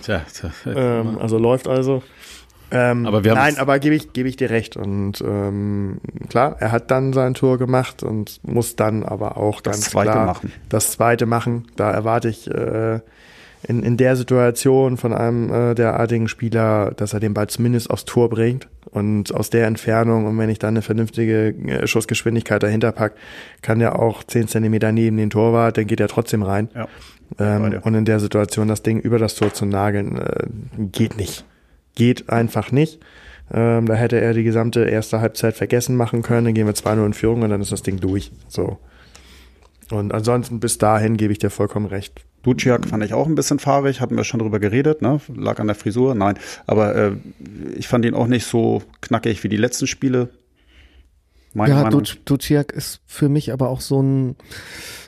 Tja, 0.01 0.25
tja, 0.33 0.49
Ähm, 0.65 1.19
also 1.19 1.37
läuft 1.37 1.67
also. 1.67 2.01
Ähm, 2.71 3.05
Aber 3.05 3.23
wir 3.23 3.31
haben 3.31 3.37
nein, 3.37 3.57
aber 3.57 3.79
gebe 3.79 3.95
ich, 3.95 4.13
gebe 4.13 4.29
ich 4.29 4.35
dir 4.37 4.49
recht. 4.49 4.77
Und 4.77 5.21
ähm, 5.21 5.99
klar, 6.29 6.55
er 6.59 6.71
hat 6.71 6.91
dann 6.91 7.13
sein 7.13 7.33
Tor 7.33 7.57
gemacht 7.57 8.03
und 8.03 8.39
muss 8.43 8.75
dann 8.75 9.03
aber 9.03 9.37
auch 9.37 9.61
Das 9.61 9.73
ganz 9.73 9.89
zweite 9.91 10.11
klar 10.11 10.25
machen. 10.25 10.51
das 10.69 10.91
zweite 10.91 11.25
machen. 11.25 11.65
Da 11.75 11.91
erwarte 11.91 12.29
ich 12.29 12.49
äh, 12.49 12.99
in, 13.67 13.83
in 13.83 13.97
der 13.97 14.15
Situation 14.15 14.97
von 14.97 15.13
einem 15.13 15.51
äh, 15.51 15.75
derartigen 15.75 16.27
Spieler, 16.27 16.91
dass 16.95 17.13
er 17.13 17.19
den 17.19 17.33
Ball 17.33 17.47
zumindest 17.47 17.89
aufs 17.89 18.05
Tor 18.05 18.29
bringt 18.29 18.67
und 18.91 19.33
aus 19.33 19.49
der 19.49 19.67
Entfernung 19.67 20.25
und 20.25 20.37
wenn 20.37 20.49
ich 20.49 20.59
dann 20.59 20.69
eine 20.69 20.81
vernünftige 20.81 21.49
äh, 21.49 21.87
Schussgeschwindigkeit 21.87 22.63
dahinter 22.63 22.91
pack, 22.91 23.13
kann 23.61 23.81
er 23.81 23.99
auch 23.99 24.23
zehn 24.23 24.47
Zentimeter 24.47 24.91
neben 24.91 25.17
den 25.17 25.29
Torwart, 25.29 25.77
dann 25.77 25.87
geht 25.87 25.99
er 25.99 26.07
trotzdem 26.07 26.43
rein. 26.43 26.69
Ja. 26.73 26.87
Ähm, 27.37 27.79
und 27.83 27.93
in 27.95 28.05
der 28.05 28.19
Situation 28.19 28.67
das 28.67 28.81
Ding 28.81 28.99
über 28.99 29.19
das 29.19 29.35
Tor 29.35 29.53
zu 29.53 29.65
nageln, 29.65 30.17
äh, 30.17 30.47
geht 30.91 31.17
nicht. 31.17 31.43
Geht 31.99 32.29
einfach 32.29 32.71
nicht. 32.71 33.01
Ähm, 33.51 33.85
da 33.85 33.93
hätte 33.93 34.21
er 34.21 34.33
die 34.33 34.43
gesamte 34.43 34.85
erste 34.85 35.19
Halbzeit 35.19 35.57
vergessen 35.57 35.97
machen 35.97 36.21
können. 36.21 36.45
Dann 36.45 36.53
gehen 36.53 36.65
wir 36.65 36.73
2-0 36.73 37.05
in 37.05 37.13
Führung 37.13 37.41
und 37.41 37.49
dann 37.49 37.59
ist 37.59 37.73
das 37.73 37.83
Ding 37.83 37.99
durch. 37.99 38.31
So. 38.47 38.77
Und 39.91 40.13
ansonsten 40.13 40.61
bis 40.61 40.77
dahin 40.77 41.17
gebe 41.17 41.33
ich 41.33 41.39
dir 41.39 41.49
vollkommen 41.49 41.87
recht. 41.87 42.23
Duciak 42.43 42.87
fand 42.87 43.03
ich 43.03 43.13
auch 43.13 43.27
ein 43.27 43.35
bisschen 43.35 43.59
fahrig, 43.59 43.99
hatten 43.99 44.15
wir 44.15 44.23
schon 44.23 44.39
drüber 44.39 44.61
geredet, 44.61 45.01
ne? 45.01 45.19
Lag 45.35 45.59
an 45.59 45.67
der 45.67 45.75
Frisur, 45.75 46.15
nein. 46.15 46.39
Aber 46.67 46.95
äh, 46.95 47.11
ich 47.75 47.89
fand 47.89 48.05
ihn 48.05 48.13
auch 48.13 48.27
nicht 48.27 48.45
so 48.45 48.81
knackig 49.01 49.43
wie 49.43 49.49
die 49.49 49.57
letzten 49.57 49.87
Spiele. 49.87 50.29
Meine 51.53 51.73
ja, 51.73 51.89
Duciak 51.89 52.71
ist 52.71 53.01
für 53.05 53.29
mich 53.29 53.51
aber 53.51 53.69
auch 53.69 53.81
so 53.81 54.01
ein 54.01 54.35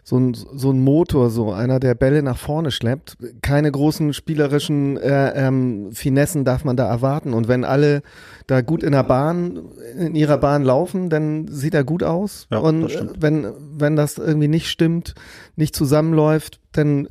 so 0.04 0.18
ein, 0.18 0.34
so 0.34 0.72
ein 0.72 0.84
Motor, 0.84 1.30
so 1.30 1.54
einer, 1.54 1.80
der 1.80 1.96
Bälle 1.96 2.22
nach 2.22 2.38
vorne 2.38 2.72
schleppt. 2.72 3.18
Keine 3.42 3.72
großen 3.72 4.14
spielerischen 4.14 4.98
äh, 4.98 5.32
ähm, 5.36 5.92
Finessen 5.94 6.44
darf 6.44 6.66
man 6.66 6.76
da 6.76 6.86
erwarten. 6.88 7.34
Und 7.34 7.48
wenn 7.48 7.64
alle 7.64 8.02
da 8.46 8.60
gut 8.62 8.84
in 8.84 8.92
der 8.92 9.04
Bahn, 9.04 9.60
in 9.98 10.16
ihrer 10.16 10.38
Bahn 10.38 10.64
laufen, 10.64 11.10
dann 11.10 11.48
sieht 11.48 11.74
er 11.74 11.86
gut 11.86 12.04
aus. 12.04 12.48
Ja, 12.52 12.58
und 12.58 12.92
wenn, 13.20 13.54
wenn 13.78 13.96
das 13.96 14.18
irgendwie 14.18 14.50
nicht 14.50 14.70
stimmt, 14.70 15.16
nicht 15.56 15.76
zusammenläuft, 15.76 16.60
dann 16.72 17.08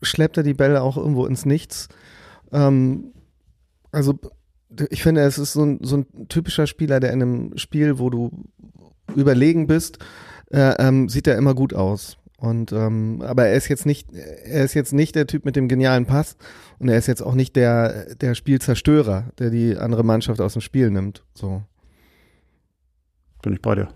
schleppt 0.00 0.38
er 0.38 0.42
die 0.42 0.54
Bälle 0.54 0.80
auch 0.80 0.96
irgendwo 0.96 1.26
ins 1.26 1.44
Nichts. 1.44 1.88
Ähm, 2.52 3.12
also 3.90 4.14
ich 4.90 5.02
finde, 5.02 5.22
es 5.22 5.38
ist 5.38 5.52
so 5.52 5.64
ein, 5.64 5.78
so 5.82 5.98
ein 5.98 6.28
typischer 6.28 6.66
Spieler, 6.66 7.00
der 7.00 7.12
in 7.12 7.22
einem 7.22 7.58
Spiel, 7.58 7.98
wo 7.98 8.10
du 8.10 8.30
überlegen 9.14 9.66
bist, 9.66 9.98
äh, 10.50 10.74
ähm, 10.78 11.08
sieht 11.08 11.26
er 11.26 11.36
immer 11.36 11.54
gut 11.54 11.74
aus. 11.74 12.18
Und 12.38 12.70
ähm, 12.70 13.20
aber 13.22 13.46
er 13.46 13.54
ist 13.54 13.68
jetzt 13.68 13.84
nicht, 13.84 14.12
er 14.12 14.64
ist 14.64 14.74
jetzt 14.74 14.92
nicht 14.92 15.16
der 15.16 15.26
Typ 15.26 15.44
mit 15.44 15.56
dem 15.56 15.66
genialen 15.66 16.06
Pass 16.06 16.36
und 16.78 16.88
er 16.88 16.96
ist 16.96 17.08
jetzt 17.08 17.20
auch 17.20 17.34
nicht 17.34 17.56
der 17.56 18.14
der 18.14 18.36
Spielzerstörer, 18.36 19.32
der 19.40 19.50
die 19.50 19.76
andere 19.76 20.04
Mannschaft 20.04 20.40
aus 20.40 20.52
dem 20.52 20.62
Spiel 20.62 20.90
nimmt. 20.90 21.24
So. 21.34 21.62
Bin 23.42 23.54
ich 23.54 23.60
bei 23.60 23.74
dir. 23.74 23.88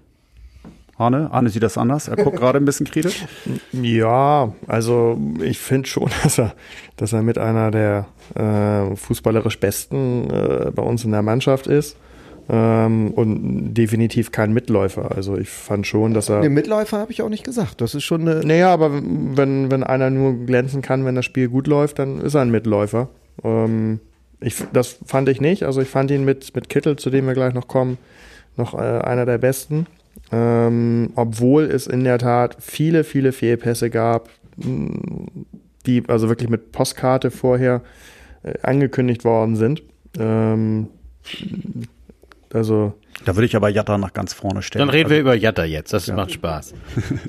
Arne, 1.03 1.29
Arne 1.33 1.49
sieht 1.49 1.63
das 1.63 1.77
anders. 1.77 2.09
Er 2.09 2.17
guckt 2.17 2.37
gerade 2.37 2.59
ein 2.59 2.65
bisschen 2.65 2.87
kritisch. 2.87 3.25
Ja, 3.73 4.53
also 4.67 5.19
ich 5.43 5.59
finde 5.59 5.89
schon, 5.89 6.11
dass 6.23 6.39
er, 6.39 6.55
dass 6.97 7.13
er 7.13 7.23
mit 7.23 7.39
einer 7.39 7.71
der 7.71 8.07
äh, 8.35 8.95
fußballerisch 8.95 9.59
Besten 9.59 10.31
äh, 10.31 10.71
bei 10.71 10.83
uns 10.83 11.05
in 11.05 11.11
der 11.11 11.23
Mannschaft 11.23 11.67
ist 11.67 11.97
ähm, 12.49 13.11
und 13.13 13.75
definitiv 13.75 14.31
kein 14.33 14.53
Mitläufer. 14.53 15.15
Also 15.15 15.37
ich 15.37 15.49
fand 15.49 15.87
schon, 15.87 16.15
dass 16.15 16.29
er. 16.29 16.41
Nee, 16.41 16.49
Mitläufer 16.49 16.99
habe 16.99 17.13
ich 17.13 17.23
auch 17.23 17.29
nicht 17.29 17.45
gesagt. 17.45 17.81
Das 17.81 17.95
ist 17.95 18.05
schon 18.05 18.23
eine. 18.23 18.45
Naja, 18.45 18.73
aber 18.73 18.91
wenn, 18.93 19.71
wenn 19.71 19.83
einer 19.83 20.11
nur 20.11 20.35
glänzen 20.47 20.83
kann, 20.83 21.05
wenn 21.05 21.15
das 21.15 21.25
Spiel 21.25 21.49
gut 21.49 21.67
läuft, 21.67 21.99
dann 21.99 22.21
ist 22.21 22.35
er 22.35 22.43
ein 22.43 22.51
Mitläufer. 22.51 23.09
Ähm, 23.43 24.01
ich, 24.41 24.57
das 24.73 24.99
fand 25.07 25.29
ich 25.29 25.41
nicht. 25.41 25.65
Also 25.65 25.81
ich 25.81 25.89
fand 25.89 26.11
ihn 26.11 26.25
mit, 26.25 26.55
mit 26.55 26.69
Kittel, 26.69 26.97
zu 26.97 27.11
dem 27.11 27.27
wir 27.27 27.35
gleich 27.35 27.55
noch 27.55 27.69
kommen, 27.69 27.99
noch 28.57 28.75
äh, 28.75 28.79
einer 28.79 29.25
der 29.25 29.39
besten. 29.39 29.87
Ähm, 30.33 31.11
obwohl 31.15 31.65
es 31.65 31.87
in 31.87 32.05
der 32.05 32.19
Tat 32.19 32.57
viele, 32.59 33.05
viele 33.05 33.33
Fehlpässe 33.33 33.91
gab, 33.91 34.31
die 35.87 36.03
also 36.09 36.29
wirklich 36.29 36.49
mit 36.49 36.73
Postkarte 36.73 37.31
vorher 37.31 37.83
äh, 38.43 38.55
angekündigt 38.63 39.25
worden 39.25 39.57
sind. 39.57 39.83
Ähm, 40.19 40.89
also 42.53 42.95
da 43.25 43.37
würde 43.37 43.47
ich 43.47 43.57
aber 43.57 43.69
Jatta 43.69 43.99
nach 43.99 44.13
ganz 44.13 44.33
vorne 44.33 44.63
stellen. 44.63 44.87
Dann 44.87 44.91
reden 44.91 45.07
also, 45.07 45.15
wir 45.15 45.21
über 45.21 45.35
Jatta 45.35 45.65
jetzt, 45.65 45.93
das 45.93 46.07
ja. 46.07 46.15
macht 46.15 46.33
Spaß. 46.33 46.75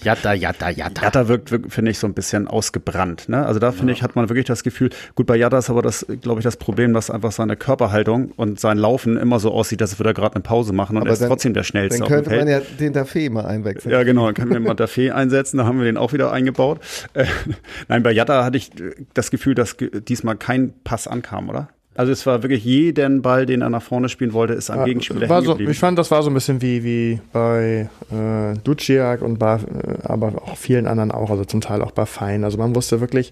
Jatta, 0.04 0.34
Jatta, 0.34 0.70
Jatta. 0.70 1.04
Jatta 1.04 1.28
wirkt, 1.28 1.52
wirkt 1.52 1.74
finde 1.74 1.91
ich, 1.91 2.00
so 2.00 2.08
ein 2.08 2.14
bisschen 2.14 2.48
ausgebrannt. 2.48 3.30
Ne? 3.30 3.46
Also 3.46 3.60
da 3.60 3.72
finde 3.72 3.94
ja. 3.94 3.98
ich, 3.98 4.04
hat 4.04 4.16
man 4.16 4.30
wirklich 4.30 4.46
das 4.46 4.64
Gefühl, 4.64 4.89
gut, 5.16 5.28
bei 5.28 5.36
Jatta 5.36 5.58
ist 5.58 5.70
aber 5.70 5.82
das, 5.82 6.06
glaube 6.22 6.39
ich, 6.39 6.44
das 6.44 6.58
Problem, 6.58 6.94
dass 6.94 7.10
einfach 7.10 7.32
seine 7.32 7.56
Körperhaltung 7.56 8.32
und 8.36 8.60
sein 8.60 8.78
Laufen 8.78 9.18
immer 9.18 9.39
so 9.39 9.52
aussieht, 9.52 9.82
dass 9.82 10.00
würde 10.00 10.12
er 10.12 10.14
gerade 10.14 10.36
eine 10.36 10.44
Pause 10.44 10.74
machen 10.74 10.98
und 10.98 11.04
aber 11.04 11.10
er 11.10 11.14
ist 11.14 11.22
dann, 11.22 11.30
trotzdem 11.30 11.54
der 11.54 11.64
Schnellste. 11.64 12.00
Dann 12.00 12.08
könnte 12.08 12.30
man 12.36 12.48
ja 12.48 12.60
den 12.60 12.94
Dafé 12.94 13.30
mal 13.30 13.46
einwechseln. 13.46 13.91
Ja, 13.91 14.04
genau, 14.04 14.26
dann 14.26 14.34
können 14.34 14.52
wir 14.52 14.60
mal 14.60 14.74
Dafé 14.74 15.12
einsetzen, 15.12 15.58
da 15.58 15.66
haben 15.66 15.78
wir 15.78 15.86
den 15.86 15.98
auch 15.98 16.14
wieder 16.14 16.32
eingebaut. 16.32 16.80
Äh, 17.14 17.26
nein, 17.88 18.04
bei 18.04 18.12
Jatta 18.12 18.44
hatte 18.44 18.58
ich 18.58 18.72
das 19.14 19.32
Gefühl, 19.32 19.56
dass 19.56 19.78
diesmal 19.78 20.36
kein 20.36 20.74
Pass 20.84 21.08
ankam, 21.08 21.50
oder? 21.50 21.70
Also 21.96 22.12
es 22.12 22.26
war 22.26 22.41
wirklich 22.41 22.64
jeden 22.64 23.22
Ball, 23.22 23.46
den 23.46 23.62
er 23.62 23.70
nach 23.70 23.84
vorne 23.84 24.10
spielen 24.10 24.34
wollte, 24.34 24.54
ist 24.54 24.72
am 24.72 24.80
ja, 24.80 24.86
Gegenspieler 24.86 25.30
war 25.30 25.44
so, 25.44 25.60
Ich 25.60 25.78
fand, 25.78 25.98
das 26.00 26.10
war 26.10 26.24
so 26.24 26.32
ein 26.32 26.34
bisschen 26.34 26.62
wie, 26.62 26.84
wie 26.84 27.20
bei 27.32 27.88
äh, 28.12 28.58
Duciak 28.64 29.22
und 29.22 29.38
bei, 29.38 29.56
äh, 29.56 29.60
aber 30.04 30.34
auch 30.44 30.58
vielen 30.58 30.88
anderen 30.88 31.12
auch, 31.12 31.30
also 31.30 31.46
zum 31.46 31.62
Teil 31.62 31.84
auch 31.84 31.91
bei 31.91 32.08
Fein. 32.08 32.44
Also 32.44 32.58
man 32.58 32.76
wusste 32.76 33.00
wirklich 33.00 33.32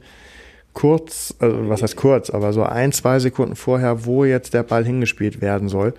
kurz, 0.74 1.34
also 1.40 1.70
was 1.70 1.82
heißt 1.82 1.96
kurz, 1.96 2.30
aber 2.30 2.54
so 2.54 2.64
ein, 2.64 2.92
zwei 2.92 3.18
Sekunden 3.20 3.56
vorher, 3.56 4.06
wo 4.06 4.26
jetzt 4.26 4.54
der 4.54 4.64
Ball 4.64 4.86
hingespielt 4.86 5.42
werden 5.42 5.68
soll. 5.68 5.94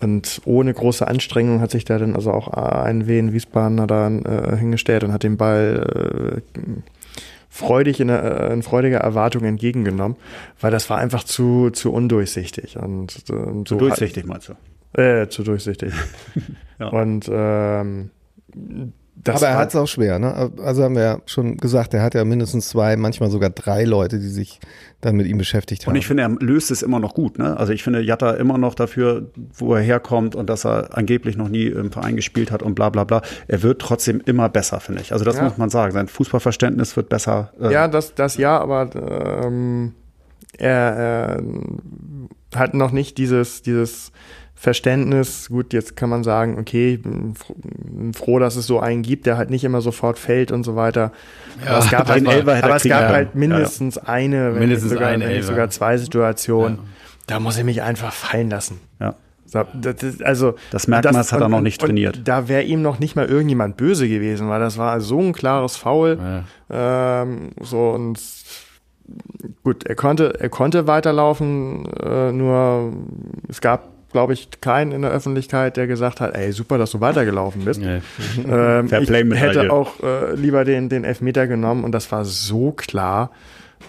Und 0.00 0.40
ohne 0.44 0.72
große 0.72 1.06
Anstrengung 1.06 1.60
hat 1.60 1.72
sich 1.72 1.84
da 1.84 1.98
dann 1.98 2.14
also 2.14 2.30
auch 2.32 2.48
ein 2.48 3.08
Wien 3.08 3.32
Wiesbadener 3.32 3.86
dann 3.86 4.24
äh, 4.24 4.56
hingestellt 4.56 5.04
und 5.04 5.12
hat 5.12 5.24
den 5.24 5.36
Ball 5.36 6.40
äh, 6.56 6.60
freudig 7.48 8.00
in, 8.00 8.08
äh, 8.08 8.52
in 8.52 8.62
freudiger 8.62 8.98
Erwartung 8.98 9.44
entgegengenommen, 9.44 10.16
weil 10.60 10.70
das 10.70 10.90
war 10.90 10.98
einfach 10.98 11.24
zu, 11.24 11.70
zu 11.70 11.92
undurchsichtig. 11.92 12.76
Und, 12.76 13.16
äh, 13.16 13.32
so 13.32 13.64
zu 13.64 13.76
durchsichtig 13.76 14.26
meinst 14.26 14.48
du? 14.48 15.00
Äh, 15.00 15.28
zu 15.28 15.42
durchsichtig. 15.42 15.92
ja. 16.78 16.88
Und 16.88 17.28
ähm, 17.30 18.10
das 19.24 19.42
Aber 19.42 19.52
er 19.52 19.58
hat 19.58 19.70
es 19.70 19.76
auch 19.76 19.86
schwer, 19.86 20.18
ne? 20.18 20.52
Also 20.62 20.84
haben 20.84 20.94
wir 20.94 21.02
ja 21.02 21.18
schon 21.26 21.56
gesagt, 21.56 21.92
er 21.92 22.02
hat 22.02 22.14
ja 22.14 22.24
mindestens 22.24 22.68
zwei, 22.68 22.96
manchmal 22.96 23.30
sogar 23.30 23.50
drei 23.50 23.84
Leute, 23.84 24.18
die 24.18 24.28
sich 24.28 24.60
dann 25.00 25.16
mit 25.16 25.26
ihm 25.26 25.38
beschäftigt 25.38 25.86
haben. 25.86 25.92
Und 25.92 25.96
ich 25.96 26.06
finde, 26.06 26.22
er 26.22 26.28
löst 26.28 26.70
es 26.70 26.82
immer 26.82 27.00
noch 27.00 27.14
gut, 27.14 27.38
ne? 27.38 27.56
Also 27.56 27.72
ich 27.72 27.82
finde 27.82 28.00
Jatta 28.00 28.32
immer 28.32 28.58
noch 28.58 28.74
dafür, 28.74 29.30
wo 29.54 29.74
er 29.74 29.82
herkommt 29.82 30.34
und 30.34 30.48
dass 30.48 30.64
er 30.64 30.96
angeblich 30.96 31.36
noch 31.36 31.48
nie 31.48 31.66
im 31.66 31.90
Verein 31.90 32.16
gespielt 32.16 32.50
hat 32.50 32.62
und 32.62 32.74
bla 32.74 32.90
bla 32.90 33.04
bla. 33.04 33.22
Er 33.48 33.62
wird 33.62 33.80
trotzdem 33.80 34.20
immer 34.24 34.48
besser, 34.48 34.80
finde 34.80 35.02
ich. 35.02 35.12
Also 35.12 35.24
das 35.24 35.36
ja. 35.36 35.44
muss 35.44 35.56
man 35.56 35.70
sagen. 35.70 35.92
Sein 35.92 36.08
Fußballverständnis 36.08 36.96
wird 36.96 37.08
besser. 37.08 37.52
Äh 37.60 37.72
ja, 37.72 37.88
das, 37.88 38.14
das 38.14 38.36
ja, 38.36 38.58
aber 38.58 38.90
ähm, 39.44 39.94
er, 40.56 40.96
er 40.96 41.42
hat 42.54 42.74
noch 42.74 42.92
nicht 42.92 43.18
dieses, 43.18 43.62
dieses 43.62 44.12
Verständnis, 44.60 45.50
gut, 45.50 45.72
jetzt 45.72 45.94
kann 45.94 46.10
man 46.10 46.24
sagen, 46.24 46.58
okay, 46.58 46.98
froh, 48.12 48.40
dass 48.40 48.56
es 48.56 48.66
so 48.66 48.80
einen 48.80 49.02
gibt, 49.02 49.26
der 49.26 49.36
halt 49.36 49.50
nicht 49.50 49.62
immer 49.62 49.80
sofort 49.80 50.18
fällt 50.18 50.50
und 50.50 50.64
so 50.64 50.74
weiter. 50.74 51.12
Ja, 51.64 51.70
aber 51.70 51.78
es 51.78 51.90
gab, 51.92 52.08
halt, 52.26 52.26
aber 52.28 52.74
es 52.74 52.82
gab 52.82 53.08
halt 53.08 53.36
mindestens 53.36 53.94
ja, 53.94 54.02
eine, 54.06 54.54
wenn 54.54 54.58
mindestens 54.58 54.90
sogar, 54.90 55.10
eine, 55.10 55.28
wenn 55.28 55.42
sogar 55.44 55.70
zwei 55.70 55.96
Situationen. 55.96 56.80
Da 57.28 57.38
muss 57.38 57.56
ich 57.56 57.62
mich 57.62 57.82
einfach 57.82 58.12
fallen 58.12 58.50
lassen. 58.50 58.80
Ja. 58.98 59.14
Das 59.74 60.02
ist, 60.02 60.24
also 60.24 60.56
das 60.72 60.88
Merkmal 60.88 61.14
das, 61.14 61.32
hat 61.32 61.40
er 61.40 61.48
noch 61.48 61.60
nicht 61.60 61.80
trainiert. 61.80 62.22
da 62.24 62.48
wäre 62.48 62.64
ihm 62.64 62.82
noch 62.82 62.98
nicht 62.98 63.14
mal 63.14 63.26
irgendjemand 63.26 63.76
böse 63.76 64.08
gewesen, 64.08 64.48
weil 64.48 64.58
das 64.58 64.76
war 64.76 65.00
so 65.00 65.20
ein 65.20 65.32
klares 65.32 65.76
Foul. 65.76 66.18
Ja. 66.68 67.22
Ähm, 67.22 67.52
so 67.60 67.90
und 67.90 68.20
gut, 69.62 69.86
er 69.86 69.94
konnte, 69.94 70.34
er 70.40 70.48
konnte 70.48 70.88
weiterlaufen, 70.88 71.86
äh, 71.94 72.32
nur 72.32 72.92
es 73.48 73.60
gab 73.60 73.97
glaube 74.12 74.32
ich, 74.32 74.48
keinen 74.60 74.92
in 74.92 75.02
der 75.02 75.10
Öffentlichkeit, 75.10 75.76
der 75.76 75.86
gesagt 75.86 76.20
hat, 76.20 76.34
ey, 76.34 76.52
super, 76.52 76.78
dass 76.78 76.90
du 76.92 77.00
weitergelaufen 77.00 77.64
bist. 77.64 77.80
Nee. 77.80 78.00
Ähm, 78.48 78.86
ich 78.86 79.10
hätte 79.10 79.70
auch 79.70 80.02
äh, 80.02 80.34
lieber 80.34 80.64
den, 80.64 80.88
den 80.88 81.04
Elfmeter 81.04 81.46
genommen 81.46 81.84
und 81.84 81.92
das 81.92 82.10
war 82.10 82.24
so 82.24 82.72
klar. 82.72 83.30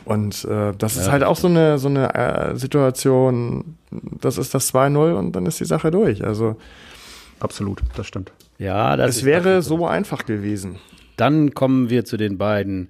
Und 0.06 0.46
äh, 0.46 0.74
das 0.78 0.96
ja. 0.96 1.04
ist 1.04 1.12
halt 1.12 1.24
auch 1.24 1.36
so 1.36 1.48
eine, 1.48 1.78
so 1.78 1.88
eine 1.88 2.14
äh, 2.14 2.56
Situation, 2.56 3.78
das 3.92 4.38
ist 4.38 4.54
das 4.54 4.74
2-0 4.74 5.14
und 5.14 5.36
dann 5.36 5.46
ist 5.46 5.60
die 5.60 5.66
Sache 5.66 5.92
durch. 5.92 6.24
Also 6.24 6.58
Absolut, 7.40 7.82
das 7.96 8.08
stimmt. 8.08 8.32
Ja, 8.58 8.98
das 8.98 9.18
es 9.18 9.26
wäre 9.26 9.62
so 9.62 9.88
einfach 9.88 10.26
gewesen. 10.26 10.78
Dann 11.16 11.54
kommen 11.54 11.90
wir 11.90 12.06
zu 12.06 12.18
den 12.18 12.38
beiden 12.38 12.90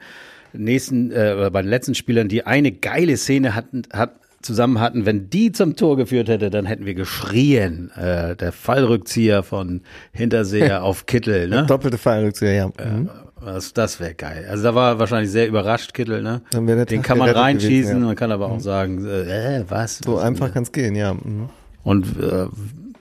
nächsten, 0.54 1.12
äh, 1.12 1.50
bei 1.52 1.62
den 1.62 1.70
letzten 1.70 1.96
Spielern, 1.96 2.28
die 2.28 2.46
eine 2.46 2.72
geile 2.72 3.18
Szene 3.18 3.56
hatten, 3.56 3.84
hat, 3.94 4.19
zusammen 4.42 4.80
hatten, 4.80 5.06
wenn 5.06 5.30
die 5.30 5.52
zum 5.52 5.76
Tor 5.76 5.98
geführt 5.98 6.30
hätte, 6.30 6.50
dann 6.50 6.66
hätten 6.66 6.86
wir 6.86 6.94
geschrien. 6.94 7.92
Äh, 7.96 8.36
der 8.36 8.52
Fallrückzieher 8.52 9.44
von 9.44 9.82
Hinterseher 10.12 10.84
auf 10.86 11.06
Kittel, 11.06 11.48
ne? 11.50 11.66
Doppelte 11.66 11.98
Fallrückzieher, 11.98 12.54
ja. 12.54 12.68
Mhm. 12.68 13.10
Das, 13.44 13.74
das 13.74 14.00
wäre 14.00 14.16
geil. 14.16 14.46
Also 14.50 14.64
da 14.64 14.76
war 14.76 15.00
wahrscheinlich 15.00 15.32
sehr 15.32 15.48
überrascht, 15.48 15.94
Kittel, 15.94 16.22
ne? 16.22 16.42
Den 16.54 17.02
kann 17.02 17.18
man 17.18 17.30
reinschießen, 17.30 17.70
gewesen, 17.70 18.02
ja. 18.02 18.08
man 18.08 18.16
kann 18.16 18.32
aber 18.32 18.48
auch 18.48 18.56
mhm. 18.56 18.62
sagen, 18.62 19.06
äh, 19.06 19.64
was? 19.68 20.00
So 20.00 20.16
was 20.16 20.24
einfach 20.24 20.54
kann 20.54 20.64
es 20.64 20.72
gehen, 20.72 20.96
ja. 20.96 21.14
Mhm. 21.14 21.50
Und 21.84 22.06
äh, 22.20 22.48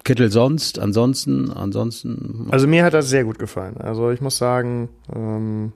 Kittel 0.05 0.30
sonst, 0.30 0.78
ansonsten, 0.78 1.51
ansonsten. 1.51 2.47
Also 2.51 2.66
mir 2.66 2.84
hat 2.84 2.95
das 2.95 3.09
sehr 3.09 3.24
gut 3.24 3.39
gefallen. 3.39 3.76
Also 3.78 4.11
ich 4.11 4.20
muss 4.20 4.39
sagen, 4.39 4.89
ähm, 5.14 5.72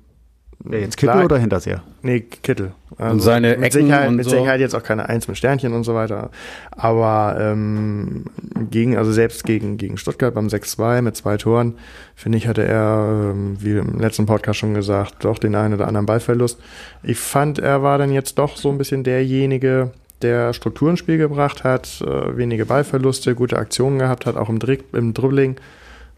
Wer 0.64 0.80
jetzt 0.80 0.96
Kittel 0.96 1.14
klar- 1.14 1.24
oder 1.24 1.38
Hinterseher? 1.38 1.82
Nee, 2.02 2.20
Kittel. 2.20 2.72
Also 2.96 3.14
Und 3.14 3.20
seine 3.20 3.56
mit 3.56 3.74
Ecken 3.74 3.86
Sicherheit, 3.86 4.08
und 4.08 4.16
mit 4.16 4.24
so? 4.24 4.30
Sicherheit 4.30 4.60
jetzt 4.60 4.74
auch 4.74 4.82
keine 4.82 5.08
Eins 5.08 5.26
mit 5.26 5.36
Sternchen 5.36 5.72
und 5.72 5.82
so 5.82 5.94
weiter. 5.94 6.30
Aber 6.70 7.36
ähm, 7.40 8.24
gegen, 8.70 8.96
also 8.96 9.10
selbst 9.12 9.44
gegen, 9.44 9.76
gegen 9.76 9.96
Stuttgart 9.96 10.32
beim 10.34 10.46
6-2 10.46 11.02
mit 11.02 11.16
zwei 11.16 11.36
Toren, 11.36 11.74
finde 12.14 12.38
ich, 12.38 12.46
hatte 12.46 12.64
er, 12.64 13.32
ähm, 13.32 13.56
wie 13.60 13.72
im 13.72 13.98
letzten 13.98 14.26
Podcast 14.26 14.60
schon 14.60 14.74
gesagt, 14.74 15.24
doch 15.24 15.38
den 15.38 15.54
einen 15.56 15.74
oder 15.74 15.88
anderen 15.88 16.06
Ballverlust. 16.06 16.60
Ich 17.02 17.18
fand, 17.18 17.58
er 17.58 17.82
war 17.82 17.98
dann 17.98 18.12
jetzt 18.12 18.38
doch 18.38 18.56
so 18.56 18.70
ein 18.70 18.78
bisschen 18.78 19.02
derjenige, 19.02 19.90
der 20.22 20.52
Struktur 20.52 20.90
ins 20.90 21.00
Spiel 21.00 21.18
gebracht 21.18 21.64
hat, 21.64 22.00
äh, 22.02 22.36
wenige 22.36 22.66
Ballverluste, 22.66 23.34
gute 23.34 23.56
Aktionen 23.56 23.98
gehabt 23.98 24.26
hat, 24.26 24.36
auch 24.36 24.48
im, 24.48 24.60
Drick, 24.60 24.84
im 24.92 25.12
Dribbling, 25.12 25.56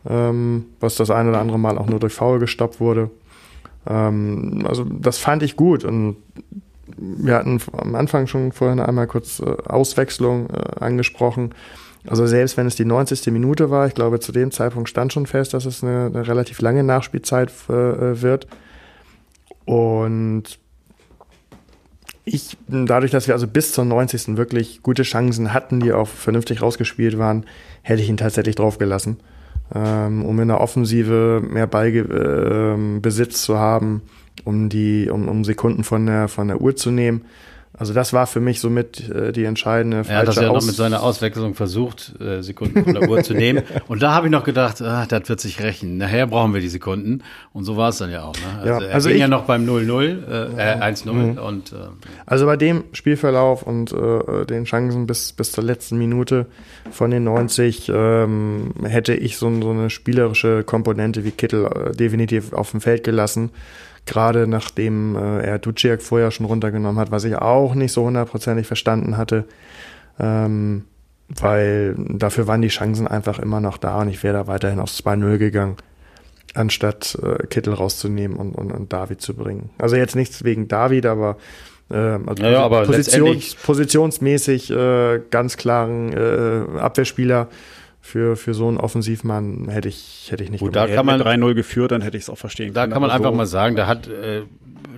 ähm, 0.07 0.67
was 0.81 0.97
das 0.97 1.11
ein 1.11 1.29
oder 1.29 1.41
andere 1.41 1.59
Mal 1.59 1.79
auch 1.79 1.87
nur 1.87 2.01
durch 2.01 2.13
Foul 2.13 2.39
gestoppt 2.39 2.79
wurde. 2.81 3.09
Ähm, 3.87 4.65
also 4.69 4.85
das 4.85 5.19
fand 5.19 5.43
ich 5.43 5.57
gut 5.57 5.85
und 5.85 6.17
wir 6.97 7.35
hatten 7.35 7.61
am 7.73 7.95
Anfang 7.95 8.27
schon 8.27 8.53
vorhin 8.53 8.81
einmal 8.81 9.07
kurz 9.07 9.41
äh, 9.41 9.45
Auswechslung 9.45 10.51
äh, 10.51 10.81
angesprochen. 10.81 11.55
Also 12.07 12.27
selbst 12.27 12.57
wenn 12.57 12.67
es 12.67 12.77
die 12.77 12.85
90. 12.85 13.27
Minute 13.33 13.71
war, 13.71 13.87
ich 13.87 13.95
glaube 13.95 14.21
zu 14.21 14.33
dem 14.33 14.51
Zeitpunkt 14.51 14.89
stand 14.89 15.13
schon 15.13 15.27
fest, 15.27 15.55
dass 15.55 15.65
es 15.65 15.83
eine, 15.83 16.07
eine 16.07 16.27
relativ 16.27 16.61
lange 16.61 16.85
Nachspielzeit 16.85 17.51
äh, 17.69 18.21
wird. 18.21 18.47
Und 19.65 20.59
ich, 22.27 22.57
dadurch, 22.69 23.11
dass 23.11 23.27
wir 23.27 23.35
also 23.35 23.47
bis 23.47 23.73
zur 23.73 23.85
90. 23.85 24.37
wirklich 24.37 24.83
gute 24.83 25.03
Chancen 25.03 25.53
hatten, 25.53 25.81
die 25.81 25.93
auch 25.93 26.09
vernünftig 26.09 26.63
rausgespielt 26.63 27.19
waren, 27.19 27.45
hätte 27.83 28.03
ich 28.03 28.09
ihn 28.09 28.17
tatsächlich 28.17 28.57
draufgelassen, 28.57 29.19
ähm, 29.73 30.25
um 30.25 30.39
in 30.41 30.49
der 30.49 30.61
Offensive 30.61 31.43
mehr 31.49 31.67
Ballbesitz 31.67 33.03
Besitz 33.03 33.43
zu 33.43 33.59
haben, 33.59 34.03
um 34.45 34.69
die, 34.69 35.09
um, 35.11 35.29
um 35.29 35.45
Sekunden 35.45 35.85
von 35.85 36.07
der 36.07 36.29
von 36.29 36.49
der 36.49 36.61
Uhr 36.61 36.75
zu 36.77 36.91
nehmen. 36.91 37.25
Also 37.77 37.93
das 37.93 38.13
war 38.13 38.29
für 38.29 38.39
mich 38.39 38.61
somit 38.61 39.11
äh, 39.11 39.33
die 39.33 39.45
entscheidende 39.45 40.05
Er 40.09 40.19
hat 40.19 40.29
das 40.29 40.37
falsche 40.37 40.41
ja 40.43 40.47
noch 40.49 40.57
Aus- 40.59 40.67
mit 40.67 40.77
seiner 40.77 41.03
Auswechslung 41.03 41.55
versucht, 41.55 42.15
äh, 42.21 42.41
Sekunden 42.41 42.85
von 42.85 42.95
der 42.95 43.09
Uhr 43.11 43.23
zu 43.25 43.35
nehmen. 43.35 43.65
Und 43.89 44.01
da 44.01 44.15
habe 44.15 44.29
ich 44.29 44.31
noch 44.31 44.45
gedacht, 44.45 44.81
ah, 44.81 45.07
das 45.09 45.29
wird 45.29 45.41
sich 45.41 45.61
rächen. 45.61 45.97
Nachher 45.99 46.29
brauchen 46.29 46.55
wir 46.55 46.61
die 46.61 46.69
Sekunden. 46.69 47.23
Und 47.53 47.65
so 47.65 47.77
war 47.77 47.89
es 47.89 47.99
dann 47.99 48.13
ja 48.13 48.23
auch. 48.23 48.35
Ne? 48.35 48.43
Also, 48.61 48.69
Ja, 48.69 48.81
er 48.89 48.95
also 48.95 49.09
ging 49.09 49.17
ich- 49.17 49.21
ja 49.23 49.29
noch 49.29 49.43
beim 49.45 49.65
0-0, 49.67 50.25
äh, 50.31 50.75
äh, 50.75 50.81
1-0 50.81 51.39
und 51.41 51.73
äh, 51.73 51.77
Also 52.27 52.47
bei 52.47 52.57
dem 52.57 52.85
Spielverlauf 52.93 53.65
und 53.65 53.93
äh, 53.93 54.47
den 54.47 54.67
Chancen 54.67 55.07
bis, 55.09 55.33
bis 55.33 55.51
zur 55.51 55.65
letzten 55.65 55.99
Minute 55.99 56.47
von 56.93 57.11
den 57.11 57.25
90 57.25 57.91
ähm, 57.93 58.73
hätte 58.85 59.15
ich 59.15 59.37
so, 59.37 59.51
so 59.61 59.71
eine 59.71 59.91
spielerische 59.91 60.63
Komponente 60.63 61.25
wie 61.25 61.33
Kittel 61.33 61.67
äh, 61.67 61.91
definitiv 61.97 62.53
auf 62.53 62.71
dem 62.71 62.81
Feld 62.81 63.03
gelassen. 63.03 63.51
Gerade 64.07 64.47
nachdem 64.47 65.17
äh, 65.17 65.41
er 65.41 65.59
Duciak 65.59 66.03
vorher 66.03 66.31
schon 66.31 66.47
runtergenommen 66.47 66.99
hat, 66.99 67.11
was 67.11 67.25
ich 67.25 67.37
auch 67.37 67.75
nicht 67.75 67.93
so 67.93 68.05
hundertprozentig 68.05 68.67
verstanden 68.67 69.17
hatte. 69.17 69.45
Ähm, 70.19 70.85
weil 71.29 71.95
dafür 71.97 72.47
waren 72.47 72.63
die 72.63 72.69
Chancen 72.69 73.09
einfach 73.09 73.39
immer 73.39 73.61
noch 73.61 73.79
da 73.79 74.01
und 74.03 74.09
ich 74.09 74.23
wäre 74.23 74.35
da 74.35 74.47
weiterhin 74.47 74.79
aufs 74.79 75.01
2-0 75.01 75.39
gegangen, 75.39 75.77
anstatt 76.55 77.19
äh, 77.23 77.47
Kittel 77.47 77.75
rauszunehmen 77.75 78.37
und, 78.37 78.55
und, 78.55 78.73
und 78.73 78.93
David 78.93 79.21
zu 79.21 79.35
bringen. 79.35 79.71
Also 79.79 79.97
jetzt 79.97 80.17
nichts 80.17 80.45
wegen 80.45 80.69
David, 80.69 81.07
aber, 81.07 81.39
äh, 81.91 81.97
also 81.97 82.43
Ja, 82.43 82.51
ja, 82.51 82.63
aber 82.63 82.85
Positions, 82.85 83.55
positionsmäßig 83.55 84.71
äh, 84.71 85.21
ganz 85.31 85.57
klaren 85.57 86.13
äh, 86.13 86.79
Abwehrspieler 86.79 87.49
für, 88.05 88.37
für 88.37 88.53
so 88.53 88.69
einen 88.69 88.77
Offensivmann 88.77 89.67
hätte 89.71 89.89
ich, 89.89 90.27
hätte 90.31 90.45
ich 90.45 90.51
nicht 90.51 90.61
Gut, 90.61 90.77
da 90.77 90.83
gemacht. 90.85 90.97
kann 90.97 91.07
man- 91.07 91.19
Mit 91.19 91.27
3-0 91.27 91.55
geführt, 91.55 91.91
dann 91.91 92.03
hätte 92.03 92.19
ich 92.19 92.25
es 92.25 92.31
auch 92.31 92.37
verstehen 92.39 92.75
da 92.75 92.83
können. 92.83 92.93
kann 92.93 93.01
man 93.03 93.11
einfach 93.11 93.31
so- 93.31 93.37
mal 93.37 93.47
sagen, 93.47 93.77
da 93.77 93.87
hat 93.87 94.07
äh, 94.09 94.43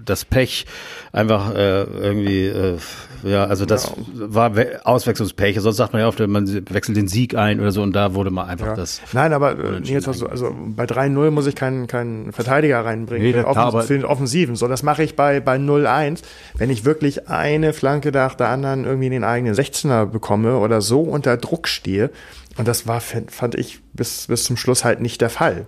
das 0.04 0.24
Pech 0.24 0.66
einfach 1.12 1.54
äh, 1.54 1.82
irgendwie, 1.84 2.46
äh, 2.46 2.76
ja, 3.24 3.44
also 3.44 3.64
das 3.64 3.92
war 4.14 4.54
We 4.56 4.80
Auswechslungspech. 4.84 5.58
Sonst 5.60 5.76
sagt 5.76 5.92
man 5.92 6.02
ja 6.02 6.08
oft, 6.08 6.18
man 6.20 6.46
wechselt 6.72 6.96
den 6.96 7.08
Sieg 7.08 7.34
ein 7.36 7.60
oder 7.60 7.70
so 7.72 7.82
und 7.82 7.92
da 7.94 8.14
wurde 8.14 8.30
mal 8.30 8.44
einfach 8.44 8.66
Ja. 8.68 8.74
das. 8.76 9.00
Nein, 9.12 9.32
aber 9.32 9.52
äh, 9.58 9.78
jetzt 9.84 10.06
hast 10.06 10.20
du, 10.22 10.26
also 10.26 10.54
bei 10.76 10.84
3-0 10.84 11.30
muss 11.30 11.46
ich 11.46 11.54
keinen, 11.54 11.86
keinen 11.86 12.32
Verteidiger 12.32 12.84
reinbringen 12.84 13.24
Nee, 13.26 13.32
für, 13.32 13.42
den 13.42 13.50
klar, 13.52 13.82
für 13.82 13.94
den 13.94 14.04
Offensiven. 14.04 14.54
So, 14.56 14.68
das 14.68 14.82
mache 14.82 15.02
ich 15.02 15.16
bei, 15.16 15.40
bei 15.40 15.56
0-1. 15.56 16.20
Wenn 16.56 16.70
ich 16.70 16.84
wirklich 16.84 17.28
eine 17.28 17.72
Flanke 17.72 18.12
nach 18.12 18.34
der 18.34 18.48
anderen 18.48 18.84
irgendwie 18.84 19.06
in 19.06 19.12
den 19.12 19.24
eigenen 19.24 19.54
16er 19.54 20.06
bekomme 20.06 20.58
oder 20.58 20.80
so 20.80 21.00
unter 21.00 21.36
Druck 21.36 21.66
stehe. 21.68 22.10
Und 22.56 22.66
das 22.68 22.86
war, 22.86 23.00
fand 23.00 23.54
ich 23.54 23.80
bis, 23.92 24.26
bis 24.28 24.44
zum 24.44 24.56
Schluss 24.56 24.84
halt 24.84 25.00
nicht 25.00 25.20
der 25.20 25.30
Fall. 25.30 25.66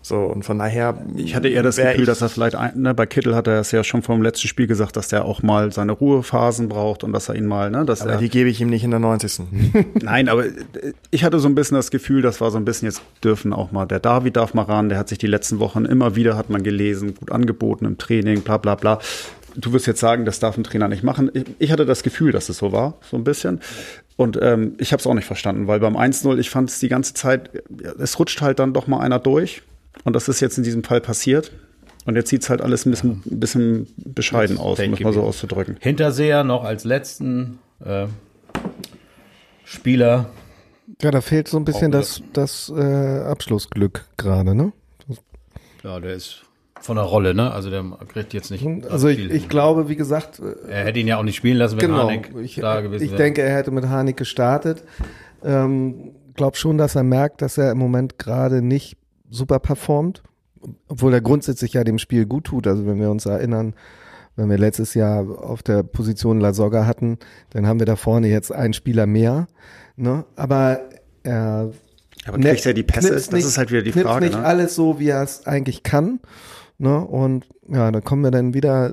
So, 0.00 0.20
und 0.20 0.42
von 0.42 0.58
daher. 0.58 0.96
Ich 1.16 1.34
hatte 1.34 1.48
eher 1.48 1.62
das 1.62 1.76
Gefühl, 1.76 2.06
dass 2.06 2.22
er 2.22 2.30
vielleicht, 2.30 2.54
ein, 2.54 2.80
ne, 2.80 2.94
bei 2.94 3.04
Kittel 3.04 3.34
hat 3.34 3.46
er 3.46 3.60
es 3.60 3.72
ja 3.72 3.84
schon 3.84 4.02
vom 4.02 4.22
letzten 4.22 4.48
Spiel 4.48 4.66
gesagt, 4.66 4.96
dass 4.96 5.08
der 5.08 5.26
auch 5.26 5.42
mal 5.42 5.70
seine 5.70 5.92
Ruhephasen 5.92 6.68
braucht 6.68 7.04
und 7.04 7.12
dass 7.12 7.28
er 7.28 7.34
ihn 7.34 7.44
mal, 7.44 7.70
ne, 7.70 7.84
dass 7.84 8.02
Aber 8.02 8.12
er, 8.12 8.18
die 8.18 8.30
gebe 8.30 8.48
ich 8.48 8.58
ihm 8.60 8.70
nicht 8.70 8.84
in 8.84 8.90
der 8.90 9.00
90. 9.00 9.40
nein, 10.02 10.30
aber 10.30 10.46
äh, 10.46 10.52
ich 11.10 11.24
hatte 11.24 11.40
so 11.40 11.48
ein 11.48 11.54
bisschen 11.54 11.74
das 11.74 11.90
Gefühl, 11.90 12.22
das 12.22 12.40
war 12.40 12.50
so 12.50 12.56
ein 12.56 12.64
bisschen, 12.64 12.86
jetzt 12.86 13.02
dürfen 13.22 13.52
auch 13.52 13.70
mal, 13.70 13.84
der 13.84 14.00
David 14.00 14.36
darf 14.36 14.54
mal 14.54 14.62
ran, 14.62 14.88
der 14.88 14.96
hat 14.96 15.10
sich 15.10 15.18
die 15.18 15.26
letzten 15.26 15.58
Wochen 15.58 15.84
immer 15.84 16.16
wieder, 16.16 16.38
hat 16.38 16.48
man 16.48 16.62
gelesen, 16.62 17.14
gut 17.14 17.30
angeboten 17.30 17.84
im 17.84 17.98
Training, 17.98 18.40
bla, 18.40 18.56
bla, 18.56 18.76
bla. 18.76 19.00
Du 19.56 19.72
wirst 19.74 19.86
jetzt 19.86 20.00
sagen, 20.00 20.24
das 20.24 20.38
darf 20.38 20.56
ein 20.56 20.64
Trainer 20.64 20.88
nicht 20.88 21.02
machen. 21.02 21.30
Ich 21.58 21.72
hatte 21.72 21.84
das 21.84 22.02
Gefühl, 22.02 22.32
dass 22.32 22.48
es 22.48 22.58
so 22.58 22.72
war, 22.72 22.94
so 23.02 23.16
ein 23.16 23.24
bisschen. 23.24 23.60
Und 24.18 24.36
ähm, 24.42 24.74
ich 24.78 24.90
habe 24.90 24.98
es 24.98 25.06
auch 25.06 25.14
nicht 25.14 25.26
verstanden, 25.26 25.68
weil 25.68 25.78
beim 25.78 25.96
1-0, 25.96 26.38
ich 26.38 26.50
fand 26.50 26.68
es 26.70 26.80
die 26.80 26.88
ganze 26.88 27.14
Zeit, 27.14 27.50
es 28.00 28.18
rutscht 28.18 28.40
halt 28.40 28.58
dann 28.58 28.72
doch 28.72 28.88
mal 28.88 28.98
einer 28.98 29.20
durch. 29.20 29.62
Und 30.02 30.16
das 30.16 30.28
ist 30.28 30.40
jetzt 30.40 30.58
in 30.58 30.64
diesem 30.64 30.82
Fall 30.82 31.00
passiert. 31.00 31.52
Und 32.04 32.16
jetzt 32.16 32.28
sieht's 32.28 32.50
halt 32.50 32.60
alles 32.60 32.84
ein 32.84 32.90
bisschen, 32.90 33.22
ein 33.30 33.38
bisschen 33.38 33.86
bescheiden 33.96 34.56
Das 34.56 34.64
aus, 34.64 34.80
um 34.80 34.92
es 34.92 34.98
mal 34.98 35.12
so 35.12 35.22
auszudrücken. 35.22 35.76
Hinterseher 35.78 36.42
noch 36.42 36.64
als 36.64 36.82
letzten 36.82 37.60
äh, 37.78 38.08
Spieler. 39.64 40.30
Ja, 41.00 41.12
da 41.12 41.20
fehlt 41.20 41.46
so 41.46 41.56
ein 41.56 41.64
bisschen 41.64 41.94
Auch 41.94 42.00
das, 42.00 42.20
das 42.32 42.72
äh, 42.76 43.20
Abschlussglück 43.20 44.04
gerade, 44.16 44.52
ne? 44.52 44.72
Ja, 45.84 46.00
der 46.00 46.14
ist 46.14 46.42
von 46.80 46.96
der 46.96 47.04
Rolle, 47.04 47.34
ne? 47.34 47.50
Also 47.50 47.70
der 47.70 47.84
kriegt 48.08 48.32
jetzt 48.34 48.50
nicht. 48.50 48.66
Also 48.90 49.08
ich, 49.08 49.30
ich 49.30 49.48
glaube, 49.48 49.88
wie 49.88 49.96
gesagt, 49.96 50.40
äh, 50.40 50.70
er 50.70 50.84
hätte 50.84 50.98
ihn 51.00 51.06
ja 51.06 51.18
auch 51.18 51.22
nicht 51.22 51.36
spielen 51.36 51.56
lassen, 51.56 51.80
wenn 51.80 51.90
genau. 51.90 52.04
Harnik 52.04 52.30
Ich, 52.42 52.56
da 52.56 52.80
gewesen 52.80 53.04
ich 53.04 53.10
wäre. 53.12 53.22
denke, 53.22 53.42
er 53.42 53.54
hätte 53.54 53.70
mit 53.70 53.88
Harnik 53.88 54.16
gestartet. 54.16 54.84
Ähm, 55.44 56.12
glaub 56.34 56.56
schon, 56.56 56.78
dass 56.78 56.94
er 56.94 57.02
merkt, 57.02 57.42
dass 57.42 57.58
er 57.58 57.72
im 57.72 57.78
Moment 57.78 58.18
gerade 58.18 58.62
nicht 58.62 58.96
super 59.30 59.58
performt, 59.58 60.22
obwohl 60.88 61.12
er 61.12 61.20
grundsätzlich 61.20 61.74
ja 61.74 61.84
dem 61.84 61.98
Spiel 61.98 62.26
gut 62.26 62.44
tut. 62.44 62.66
Also 62.66 62.86
wenn 62.86 63.00
wir 63.00 63.10
uns 63.10 63.26
erinnern, 63.26 63.74
wenn 64.36 64.48
wir 64.48 64.58
letztes 64.58 64.94
Jahr 64.94 65.26
auf 65.42 65.62
der 65.62 65.82
Position 65.82 66.40
La 66.40 66.52
Soga 66.52 66.86
hatten, 66.86 67.18
dann 67.50 67.66
haben 67.66 67.80
wir 67.80 67.86
da 67.86 67.96
vorne 67.96 68.28
jetzt 68.28 68.52
einen 68.52 68.72
Spieler 68.72 69.06
mehr. 69.06 69.48
Ne? 69.96 70.24
Aber 70.36 70.80
er 71.24 71.72
Aber 72.24 72.38
kriegt 72.38 72.64
er 72.64 72.72
die 72.72 72.84
Pässe? 72.84 73.14
Das 73.14 73.28
ist 73.28 73.58
halt 73.58 73.70
wieder 73.72 73.82
die 73.82 73.92
Frage, 73.92 74.26
nicht 74.26 74.38
ne? 74.38 74.44
alles 74.44 74.76
so, 74.76 75.00
wie 75.00 75.08
er 75.08 75.22
es 75.22 75.46
eigentlich 75.46 75.82
kann. 75.82 76.20
Ne? 76.78 76.98
Und 76.98 77.46
ja, 77.68 77.90
dann 77.90 78.04
kommen 78.04 78.22
wir 78.22 78.30
dann 78.30 78.54
wieder 78.54 78.92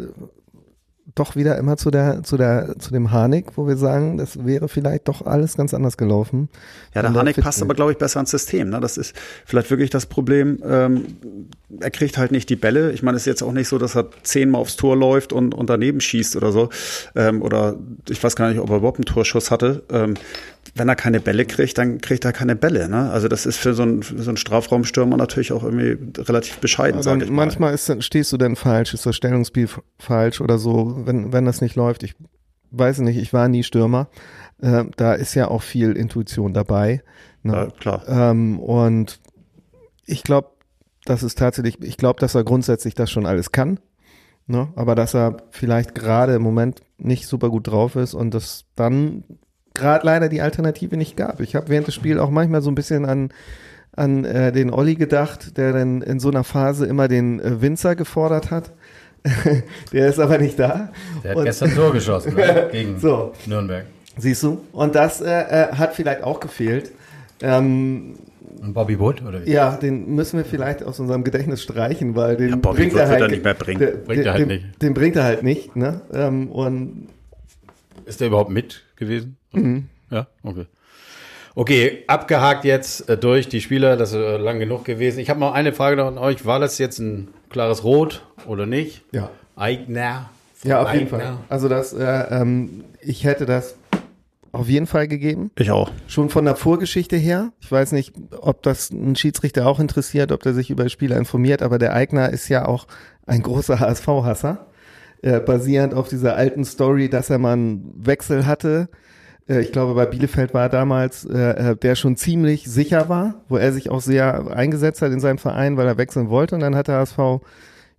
doch 1.16 1.36
wieder 1.36 1.58
immer 1.58 1.78
zu 1.78 1.92
der 1.92 2.24
zu 2.24 2.36
der 2.36 2.76
zu 2.78 2.92
dem 2.92 3.12
Harnik, 3.12 3.56
wo 3.56 3.68
wir 3.68 3.78
sagen, 3.78 4.18
das 4.18 4.46
wäre 4.46 4.68
vielleicht 4.68 5.08
doch 5.08 5.26
alles 5.26 5.56
ganz 5.56 5.74
anders 5.74 5.98
gelaufen. 5.98 6.50
Ja, 6.94 7.02
der 7.02 7.34
fit 7.34 7.44
passt 7.44 7.62
aber, 7.62 7.74
glaube 7.74 7.94
ich, 7.94 7.98
besser 7.98 8.18
ans 8.18 8.32
System. 8.32 8.70
Ne? 8.70 8.82
Das 8.82 8.98
ist 8.98 9.16
vielleicht 9.46 9.70
wirklich 9.72 9.90
das 9.90 10.08
Problem. 10.08 10.62
Ähm, 10.66 11.06
er 11.80 11.92
kriegt 11.92 12.18
halt 12.18 12.32
nicht 12.32 12.50
die 12.50 12.58
Bälle. 12.58 12.92
Ich 12.92 13.02
meine, 13.02 13.16
es 13.16 13.24
ist 13.24 13.28
jetzt 13.28 13.44
auch 13.44 13.54
nicht 13.54 13.70
so, 13.70 13.78
dass 13.78 13.96
er 13.96 14.10
zehnmal 14.24 14.62
aufs 14.62 14.76
Tor 14.76 14.98
läuft 14.98 15.32
und, 15.32 15.54
und 15.54 15.70
daneben 15.70 16.02
schießt 16.02 16.36
oder 16.36 16.52
so. 16.52 16.70
Ähm, 17.16 17.42
oder 17.42 17.78
ich 18.10 18.22
weiß 18.22 18.36
gar 18.36 18.50
nicht, 18.50 18.60
ob 18.60 18.70
er 18.70 18.78
überhaupt 18.78 18.98
einen 18.98 19.06
Torschuss 19.06 19.52
hatte. 19.52 19.84
Ähm, 19.90 20.16
wenn 20.74 20.90
er 20.90 20.96
keine 20.96 21.20
Bälle 21.20 21.46
kriegt, 21.46 21.78
dann 21.78 22.00
kriegt 22.02 22.26
er 22.26 22.34
keine 22.34 22.56
Bälle. 22.56 22.90
Ne? 22.90 23.12
Also 23.12 23.28
das 23.28 23.46
ist 23.46 23.58
für 23.58 23.74
so 23.74 23.84
einen, 23.84 24.04
für 24.04 24.22
so 24.22 24.30
einen 24.32 24.38
Strafraumstürmer 24.38 25.16
natürlich 25.18 25.52
auch 25.52 25.64
irgendwie 25.64 25.98
relativ 26.24 26.58
bescheiden, 26.58 26.98
Also 26.98 27.12
sage 27.12 27.24
ich 27.26 27.30
mal. 27.30 27.46
manchmal 27.46 27.74
ist, 27.74 28.04
stehst 28.04 28.34
du 28.34 28.38
dann 28.38 28.56
falsch, 28.56 28.94
ist 28.94 29.06
das 29.06 29.16
Stellungsspiel 29.16 29.70
falsch 30.00 30.42
oder 30.42 30.58
so, 30.58 31.02
wenn, 31.06 31.32
wenn 31.32 31.46
das 31.46 31.62
nicht 31.62 31.76
läuft. 31.76 32.04
Ich 32.04 32.16
weiß 32.72 33.00
nicht, 33.00 33.18
ich 33.18 33.32
war 33.32 33.48
nie 33.48 33.64
Stürmer. 33.64 34.10
Äh, 34.62 34.86
da 34.98 35.14
ist 35.14 35.36
ja 35.36 35.48
auch 35.50 35.62
viel 35.62 35.92
Intuition 35.94 36.54
dabei. 36.54 37.04
Ne? 37.44 37.54
Ja, 37.54 37.68
klar. 37.68 38.04
Ähm, 38.08 38.60
und 38.60 39.20
ich 40.06 40.24
glaube, 40.24 40.50
das 41.06 41.22
ist 41.24 41.38
tatsächlich, 41.38 41.82
ich 41.84 41.98
glaube, 41.98 42.20
dass 42.20 42.36
er 42.36 42.44
grundsätzlich 42.44 42.96
das 42.96 43.12
schon 43.12 43.26
alles 43.26 43.52
kann. 43.52 43.80
Ne? 44.48 44.70
Aber 44.76 44.96
dass 44.96 45.14
er 45.16 45.38
vielleicht 45.52 45.96
gerade 45.96 46.36
im 46.36 46.42
Moment 46.42 46.82
nicht 46.98 47.28
super 47.28 47.50
gut 47.50 47.68
drauf 47.68 47.96
ist 47.96 48.14
und 48.14 48.34
das 48.34 48.66
dann 48.76 49.24
gerade 49.76 50.06
leider 50.06 50.30
die 50.30 50.42
Alternative 50.42 50.98
nicht 50.98 51.16
gab. 51.18 51.40
Ich 51.42 51.56
habe 51.56 51.70
während 51.70 51.88
des 51.88 51.96
Spiels 51.96 52.20
auch 52.20 52.30
manchmal 52.32 52.62
so 52.62 52.72
ein 52.72 52.76
bisschen 52.76 53.06
an 53.06 53.30
an 53.98 54.26
äh, 54.26 54.52
den 54.52 54.72
Olli 54.72 54.96
gedacht, 54.96 55.56
der 55.58 55.72
dann 55.72 56.02
in 56.02 56.20
so 56.20 56.30
einer 56.30 56.44
Phase 56.44 56.86
immer 56.86 57.08
den 57.08 57.40
äh, 57.40 57.62
Winzer 57.62 57.96
gefordert 57.96 58.52
hat. 58.52 58.72
der 59.94 60.08
ist 60.10 60.20
aber 60.20 60.38
nicht 60.38 60.60
da. 60.60 60.92
Der 61.24 61.32
hat 61.32 61.38
Und- 61.38 61.46
gestern 61.46 61.74
Tor 61.74 61.94
geschossen 61.94 62.36
ne? 62.36 62.68
gegen 62.74 63.00
So. 63.00 63.32
Nürnberg. 63.46 63.86
Siehst 64.18 64.44
du? 64.44 64.62
Und 64.74 64.96
das 64.96 65.22
äh, 65.22 65.30
äh, 65.30 65.68
hat 65.74 65.96
vielleicht 65.96 66.24
auch 66.24 66.40
gefehlt. 66.42 66.92
Ähm, 67.42 68.16
Und 68.62 68.74
Bobby 68.74 69.00
Wood 69.00 69.22
oder 69.26 69.46
wie? 69.46 69.52
Ja, 69.52 69.78
den 69.78 70.14
müssen 70.14 70.38
wir 70.38 70.46
vielleicht 70.46 70.84
aus 70.84 71.00
unserem 71.00 71.24
Gedächtnis 71.24 71.64
streichen, 71.64 72.16
weil 72.16 72.36
den 72.38 72.50
Ja, 72.50 72.56
Bobby 72.58 72.78
bringt 72.80 72.94
Wood 72.94 73.00
er 73.00 73.10
wird 73.10 73.22
halt 73.22 73.22
er 73.22 73.28
nicht 73.36 73.44
mehr 73.46 73.54
bringen. 73.54 73.80
Der, 73.80 73.88
Bringt 73.92 74.18
er 74.20 74.24
der, 74.24 74.34
halt 74.34 74.42
den, 74.42 74.48
nicht. 74.50 74.82
Den 74.82 74.94
bringt 74.94 75.16
er 75.16 75.24
halt 75.24 75.44
nicht, 75.44 75.76
ne? 75.78 76.02
Ähm, 76.14 76.50
und 76.52 77.08
Ist 78.06 78.20
der 78.20 78.28
überhaupt 78.28 78.52
mit 78.52 78.84
gewesen? 78.98 79.38
Mhm. 79.56 79.88
Ja, 80.10 80.28
okay. 80.44 80.66
Okay, 81.58 82.04
abgehakt 82.08 82.66
jetzt 82.66 83.10
äh, 83.10 83.18
durch 83.18 83.48
die 83.48 83.62
Spieler, 83.62 83.96
das 83.96 84.12
ist 84.12 84.18
äh, 84.18 84.38
lang 84.38 84.60
genug 84.60 84.84
gewesen. 84.84 85.20
Ich 85.20 85.30
habe 85.30 85.40
noch 85.40 85.54
eine 85.54 85.72
Frage 85.72 85.96
noch 85.96 86.08
an 86.08 86.18
euch. 86.18 86.46
War 86.46 86.60
das 86.60 86.78
jetzt 86.78 87.00
ein 87.00 87.30
klares 87.50 87.84
Rot 87.84 88.26
oder 88.46 88.66
nicht? 88.66 89.04
ja. 89.12 89.30
Eigner. 89.56 90.30
Ja, 90.64 90.82
auf 90.82 90.94
jeden 90.94 91.06
Eigner. 91.06 91.20
Fall. 91.20 91.38
Also 91.48 91.70
das, 91.70 91.94
äh, 91.94 92.04
ähm, 92.04 92.84
ich 93.00 93.24
hätte 93.24 93.46
das 93.46 93.76
auf 94.52 94.68
jeden 94.68 94.88
Fall 94.88 95.08
gegeben. 95.08 95.52
Ich 95.58 95.72
auch. 95.72 95.92
Schon 96.08 96.30
von 96.30 96.46
der 96.46 96.56
Vorgeschichte 96.56 97.16
her. 97.16 97.52
Ich 97.62 97.72
weiß 97.72 97.94
nicht, 97.94 98.14
ob 98.40 98.64
das 98.64 98.92
einen 98.92 99.16
Schiedsrichter 99.16 99.68
auch 99.68 99.80
interessiert, 99.80 100.32
ob 100.32 100.44
der 100.44 100.54
sich 100.54 100.70
über 100.70 100.90
Spieler 100.90 101.18
informiert, 101.18 101.62
aber 101.62 101.78
der 101.78 101.94
Eigner 101.94 102.30
ist 102.30 102.50
ja 102.50 102.66
auch 102.66 102.88
ein 103.26 103.42
großer 103.42 103.80
HSV-Hasser. 103.80 104.66
Äh, 105.22 105.40
basierend 105.40 105.94
auf 105.94 106.10
dieser 106.10 106.36
alten 106.36 106.66
Story, 106.66 107.10
dass 107.10 107.30
er 107.30 107.38
mal 107.38 107.54
einen 107.54 107.94
Wechsel 107.96 108.46
hatte. 108.46 108.90
Äh, 109.48 109.62
ich 109.62 109.72
glaube, 109.72 109.94
bei 109.94 110.06
Bielefeld 110.06 110.54
war 110.54 110.64
er 110.64 110.70
damals, 110.70 111.26
äh, 111.26 111.72
äh, 111.72 111.76
der 111.76 111.96
schon 111.96 112.16
ziemlich 112.18 112.66
sicher 112.66 113.10
war, 113.10 113.36
wo 113.50 113.58
er 113.58 113.72
sich 113.74 113.90
auch 113.90 114.02
sehr 114.02 114.56
eingesetzt 114.56 115.02
hat 115.02 115.12
in 115.12 115.20
seinem 115.20 115.38
Verein, 115.38 115.78
weil 115.78 115.88
er 115.88 115.98
wechseln 115.98 116.30
wollte. 116.30 116.56
Und 116.56 116.62
dann 116.62 116.76
hat 116.76 116.88
der 116.88 116.98
HSV 117.00 117.18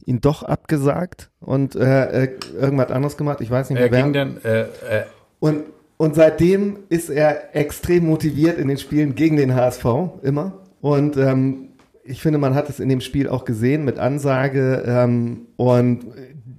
ihn 0.05 0.21
doch 0.21 0.43
abgesagt 0.43 1.31
und 1.41 1.75
äh, 1.75 2.25
äh, 2.25 2.29
irgendwas 2.61 2.91
anderes 2.91 3.17
gemacht. 3.17 3.41
Ich 3.41 3.51
weiß 3.51 3.71
nicht 3.71 3.79
mehr 3.79 3.87
Er 3.87 3.93
wer. 3.93 4.03
ging 4.03 4.13
dann, 4.13 4.37
äh, 4.45 4.61
äh, 4.63 5.05
Und, 5.41 5.65
und 5.97 6.15
seitdem 6.15 6.79
ist 6.89 7.11
er 7.11 7.55
extrem 7.57 8.07
motiviert 8.07 8.59
in 8.59 8.69
den 8.69 8.79
Spielen 8.79 9.15
gegen 9.15 9.37
den 9.37 9.55
HSV, 9.55 9.85
immer. 10.23 10.53
Und 10.81 11.17
ähm, 11.17 11.69
ich 12.05 12.23
finde, 12.23 12.39
man 12.39 12.55
hat 12.55 12.69
es 12.71 12.79
in 12.79 12.89
dem 12.89 13.01
Spiel 13.01 13.29
auch 13.29 13.45
gesehen 13.45 13.85
mit 13.85 13.99
Ansage. 13.99 14.85
Ähm, 14.87 15.47
und 15.57 16.05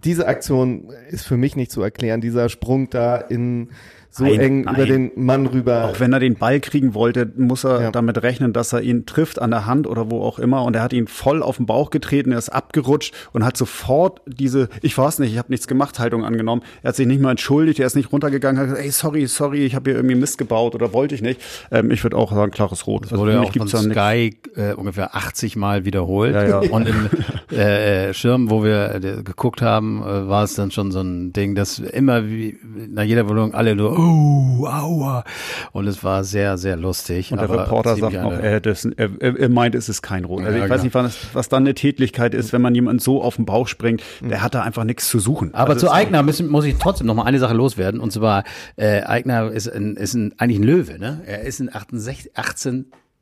diese 0.03 0.27
Aktion 0.27 0.89
ist 1.09 1.25
für 1.25 1.37
mich 1.37 1.55
nicht 1.55 1.71
zu 1.71 1.81
erklären. 1.81 2.19
Dieser 2.19 2.49
Sprung 2.49 2.89
da 2.89 3.15
in 3.15 3.69
so 4.17 4.23
Nein, 4.23 4.39
eng 4.39 4.61
nein. 4.61 4.75
über 4.75 4.85
den 4.85 5.11
Mann 5.15 5.45
rüber. 5.45 5.85
Auch 5.85 5.99
wenn 5.99 6.11
er 6.13 6.19
den 6.19 6.35
Ball 6.35 6.59
kriegen 6.59 6.93
wollte, 6.93 7.31
muss 7.37 7.63
er 7.63 7.81
Ja. 7.81 7.91
damit 7.91 8.21
rechnen, 8.23 8.51
dass 8.53 8.73
er 8.73 8.81
ihn 8.81 9.05
trifft 9.05 9.39
an 9.39 9.51
der 9.51 9.65
Hand 9.65 9.85
oder 9.87 10.09
wo 10.09 10.21
auch 10.23 10.39
immer. 10.39 10.63
Und 10.63 10.75
er 10.75 10.81
hat 10.81 10.93
ihn 10.93 11.07
voll 11.07 11.43
auf 11.43 11.57
den 11.57 11.65
Bauch 11.65 11.89
getreten, 11.91 12.31
er 12.31 12.37
ist 12.39 12.49
abgerutscht 12.49 13.13
und 13.33 13.45
hat 13.45 13.57
sofort 13.57 14.21
diese, 14.25 14.69
ich 14.81 14.97
weiß 14.97 15.19
nicht, 15.19 15.31
ich 15.31 15.37
habe 15.37 15.51
nichts 15.51 15.67
gemacht, 15.67 15.99
Haltung 15.99 16.25
angenommen. 16.25 16.63
Er 16.81 16.89
hat 16.89 16.95
sich 16.95 17.05
nicht 17.07 17.21
mal 17.21 17.31
entschuldigt, 17.31 17.79
er 17.79 17.85
ist 17.87 17.95
nicht 17.95 18.11
runtergegangen, 18.11 18.59
hat 18.59 18.67
gesagt, 18.69 18.83
ey, 18.83 18.91
sorry, 18.91 19.27
sorry, 19.27 19.65
ich 19.65 19.75
habe 19.75 19.91
hier 19.91 19.97
irgendwie 19.97 20.15
Mist 20.15 20.37
gebaut 20.37 20.73
oder 20.75 20.93
wollte 20.93 21.13
ich 21.15 21.21
nicht. 21.21 21.39
Ähm, 21.71 21.91
ich 21.91 22.03
würde 22.03 22.17
auch 22.17 22.31
sagen, 22.33 22.51
klares 22.51 22.87
Rot. 22.87 23.11
wurde 23.11 23.33
ja 23.33 23.43
für 23.43 23.59
mich 23.59 23.73
auch 23.73 23.79
von. 23.79 23.91
Sky 23.91 24.35
äh, 24.55 24.73
ungefähr 24.73 25.15
80 25.15 25.55
Mal 25.55 25.85
wiederholt. 25.85 26.33
Ja, 26.33 26.47
ja. 26.47 26.57
Und 26.71 26.87
im 26.87 27.09
äh, 27.51 28.09
äh, 28.09 28.13
Schirm, 28.13 28.49
wo 28.49 28.63
wir 28.63 28.95
äh, 28.95 28.99
geguckt 29.23 29.61
haben, 29.61 30.01
äh, 30.01 30.27
war 30.27 30.43
es 30.43 30.55
dann 30.55 30.71
schon 30.71 30.91
so 30.91 31.01
ein 31.01 31.33
Ding, 31.33 31.55
dass 31.55 31.79
immer 31.79 32.27
wie 32.27 32.57
nach 32.89 33.03
jeder 33.03 33.25
Wiederholung 33.25 33.53
alle 33.53 33.75
nur 33.75 33.91
oh, 33.97 34.06
aua. 34.07 35.23
Und 35.71 35.87
es 35.87 36.03
war 36.03 36.23
sehr, 36.23 36.57
sehr 36.57 36.75
lustig. 36.75 37.31
Und 37.31 37.39
der 37.41 37.49
Reporter 37.49 37.95
sagt 37.95 38.13
noch, 38.13 38.31
er, 38.31 38.59
das, 38.59 38.85
er, 38.85 39.09
er 39.19 39.49
meint, 39.49 39.75
es 39.75 39.89
ist 39.89 40.01
kein 40.01 40.25
Rot. 40.25 40.43
Also 40.43 40.57
Ja, 40.57 40.65
ich 40.65 40.69
weiß 40.69 40.81
genau. 40.81 41.03
nicht, 41.03 41.17
was, 41.25 41.35
was 41.35 41.49
dann 41.49 41.63
eine 41.63 41.73
Tätlichkeit 41.73 42.33
ist, 42.33 42.53
wenn 42.53 42.61
man 42.61 42.73
jemanden 42.75 42.99
so 42.99 43.21
auf 43.21 43.35
den 43.35 43.45
Bauch 43.45 43.67
springt. 43.67 44.01
Der 44.21 44.41
hat 44.41 44.55
da 44.55 44.63
einfach 44.63 44.83
nichts 44.83 45.09
zu 45.09 45.19
suchen. 45.19 45.53
Aber 45.53 45.73
Also 45.73 45.87
zu 45.87 45.93
Eigner 45.93 46.23
müssen, 46.23 46.47
muss 46.47 46.65
ich 46.65 46.75
trotzdem 46.77 47.07
noch 47.07 47.15
mal 47.15 47.23
eine 47.23 47.39
Sache 47.39 47.53
loswerden. 47.53 47.99
Und 47.99 48.11
zwar, 48.11 48.43
äh, 48.75 49.01
Eigner 49.03 49.51
ist, 49.51 49.67
ein, 49.67 49.95
ist 49.95 50.13
ein, 50.13 50.33
eigentlich 50.37 50.59
ein 50.59 50.63
Löwe. 50.63 50.99
Ne? 50.99 51.21
Er 51.25 51.41
ist 51.41 51.59
ein 51.59 51.73
68, 51.73 52.31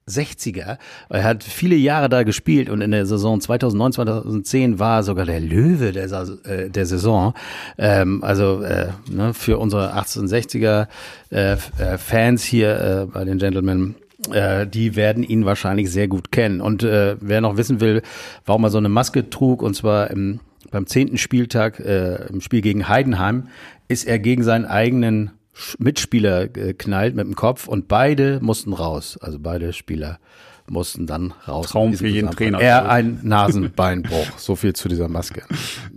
1860er. 0.09 0.77
Er 1.09 1.23
hat 1.23 1.43
viele 1.43 1.75
Jahre 1.75 2.09
da 2.09 2.21
gespielt 2.23 2.69
und 2.69 2.81
in 2.81 2.91
der 2.91 3.05
Saison 3.07 3.41
2009, 3.41 3.93
2010 3.93 4.79
war 4.79 5.01
sogar 5.03 5.25
der 5.25 5.39
Löwe 5.39 5.91
der, 5.91 6.09
Sa- 6.09 6.27
äh, 6.43 6.69
der 6.69 6.85
Saison. 6.85 7.33
Ähm, 7.77 8.23
also 8.23 8.61
äh, 8.61 8.89
ne, 9.09 9.33
für 9.33 9.57
unsere 9.57 9.95
1860er 9.97 10.87
äh, 11.31 11.53
äh, 11.53 11.57
Fans 11.97 12.43
hier 12.43 12.79
äh, 12.79 13.05
bei 13.11 13.23
den 13.25 13.39
Gentlemen 13.39 13.95
äh, 14.31 14.65
die 14.67 14.95
werden 14.95 15.23
ihn 15.23 15.45
wahrscheinlich 15.45 15.91
sehr 15.91 16.07
gut 16.07 16.31
kennen. 16.31 16.61
Und 16.61 16.83
äh, 16.83 17.15
wer 17.19 17.41
noch 17.41 17.57
wissen 17.57 17.79
will, 17.79 18.01
warum 18.45 18.63
er 18.63 18.69
so 18.69 18.77
eine 18.77 18.89
Maske 18.89 19.29
trug, 19.29 19.61
und 19.61 19.75
zwar 19.75 20.09
im, 20.11 20.39
beim 20.71 20.85
zehnten 20.87 21.17
Spieltag 21.17 21.79
äh, 21.79 22.27
im 22.27 22.41
Spiel 22.41 22.61
gegen 22.61 22.87
Heidenheim, 22.87 23.47
ist 23.87 24.05
er 24.07 24.17
gegen 24.19 24.43
seinen 24.43 24.65
eigenen 24.65 25.31
Mitspieler 25.77 26.47
geknallt 26.47 27.15
mit 27.15 27.25
dem 27.25 27.35
Kopf 27.35 27.67
und 27.67 27.87
beide 27.87 28.39
mussten 28.41 28.73
raus. 28.73 29.17
Also 29.21 29.39
beide 29.39 29.73
Spieler 29.73 30.19
mussten 30.67 31.07
dann 31.07 31.33
raus. 31.47 31.67
Traum 31.67 31.93
für 31.93 32.07
jeden. 32.07 32.31
Trainer. 32.31 32.59
Er 32.59 32.89
ein 32.89 33.19
Nasenbeinbruch. 33.23 34.37
so 34.37 34.55
viel 34.55 34.73
zu 34.73 34.89
dieser 34.89 35.07
Maske. 35.07 35.43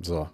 So. 0.03 0.29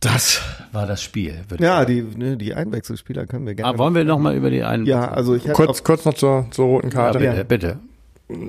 Das 0.00 0.40
war 0.72 0.86
das 0.86 1.02
Spiel. 1.02 1.42
würde 1.48 1.62
ich 1.62 1.68
ja, 1.68 1.84
die, 1.84 2.02
ne, 2.02 2.36
die 2.38 2.54
Einwechselspieler 2.54 3.26
können 3.26 3.46
wir 3.46 3.54
gerne. 3.54 3.74
Ah, 3.74 3.78
wollen 3.78 3.94
wir 3.94 4.04
noch 4.04 4.18
mal 4.18 4.34
über 4.34 4.48
die 4.50 4.62
einen? 4.62 4.86
ja, 4.86 5.08
also 5.10 5.34
ich 5.34 5.44
Kurz, 5.52 5.84
kurz 5.84 6.06
noch 6.06 6.14
zur, 6.14 6.46
zur 6.52 6.66
roten 6.66 6.88
Ja, 6.88 6.94
Karte. 6.94 7.18
bitte, 7.18 7.44
bitte. 7.44 7.78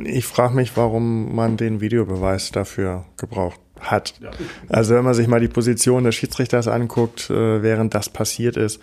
Ich 0.08 0.26
frage 0.28 0.54
mich, 0.56 0.78
warum 0.78 1.36
man 1.36 1.58
den 1.58 1.82
Videobeweis 1.82 2.52
dafür 2.52 3.04
gebraucht 3.18 3.60
hat. 3.80 4.14
Also 4.70 4.94
wenn 4.96 5.04
man 5.04 5.16
sich 5.16 5.28
mal 5.28 5.40
die 5.42 5.48
Position 5.48 6.04
des 6.06 6.16
Schiedsrichters 6.16 6.68
anguckt, 6.68 7.30
äh, 7.32 7.64
während 7.64 7.96
das 7.96 8.08
passiert 8.10 8.56
ist. 8.56 8.80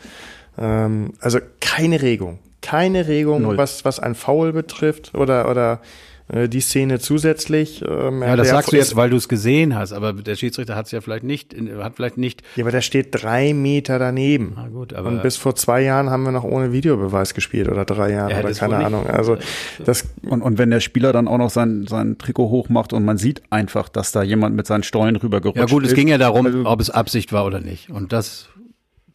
Ähm, 0.59 1.12
also 1.20 1.38
keine 1.61 2.02
Regung. 2.02 2.38
Keine 2.61 3.06
Regung, 3.06 3.56
was, 3.56 3.84
was 3.84 4.00
ein 4.00 4.14
Foul 4.14 4.52
betrifft 4.52 5.14
oder, 5.14 5.48
oder 5.48 5.80
äh, 6.26 6.48
die 6.48 6.61
Szene 6.61 6.98
zusätzlich. 6.98 7.82
Ähm, 7.88 8.20
Ja, 8.20 8.34
das 8.36 8.48
sagst 8.48 8.72
du 8.72 8.76
ist- 8.76 8.88
jetzt, 8.88 8.96
weil 8.96 9.09
du 9.11 9.16
es 9.16 9.28
gesehen 9.28 9.74
hast, 9.76 9.92
aber 9.92 10.12
der 10.12 10.34
Schiedsrichter 10.34 10.74
hat 10.74 10.86
es 10.86 10.92
ja 10.92 11.00
vielleicht 11.00 11.22
nicht, 11.22 11.54
hat 11.78 11.94
vielleicht 11.94 12.18
nicht. 12.18 12.42
Ja, 12.56 12.64
aber 12.64 12.72
der 12.72 12.80
steht 12.82 13.09
drei 13.12 13.54
Meter 13.54 13.98
daneben. 14.00 14.54
Na 14.56 14.68
gut, 14.68 14.92
aber 14.92 15.09
Und 15.09 15.22
bis 15.22 15.36
vor 15.36 15.54
zwei 15.54 15.82
Jahren 15.82 16.11
haben 16.11 16.24
wir 16.24 16.32
noch 16.32 16.42
ohne 16.44 16.72
Videobeweis 16.72 17.32
gespielt 17.32 17.68
oder 17.68 17.84
drei 17.84 18.11
Jahren 18.11 18.30
Ja, 18.30 18.40
oder 18.40 18.52
keine 18.52 18.76
nicht. 18.78 18.86
Ahnung. 18.86 19.06
Also 19.06 19.38
das 19.84 20.06
Und, 20.28 20.42
und 20.42 20.59
wenn 20.59 20.70
der 20.70 20.80
Spieler 20.80 21.12
dann 21.12 21.28
auch 21.28 21.38
noch 21.38 21.50
sein, 21.50 21.86
sein 21.88 22.18
Trikot 22.18 22.50
hochmacht 22.50 22.92
und 22.92 23.04
man 23.04 23.16
sieht 23.16 23.40
einfach, 23.50 23.88
dass 23.88 24.11
da 24.12 24.22
jemand 24.24 24.56
mit 24.56 24.66
seinen 24.66 24.82
Stollen 24.82 25.14
rübergerutscht 25.16 25.59
ja 25.61 25.66
gut, 25.66 25.84
es 25.84 25.90
ist. 25.90 25.94
ging 25.94 26.09
ja 26.09 26.18
darum, 26.18 26.44
Also- 26.44 26.66
ob 26.66 26.80
es 26.80 26.90
Absicht 26.90 27.32
war 27.32 27.46
oder 27.46 27.61
nicht. 27.61 27.88
Und 27.88 28.12
das, 28.12 28.48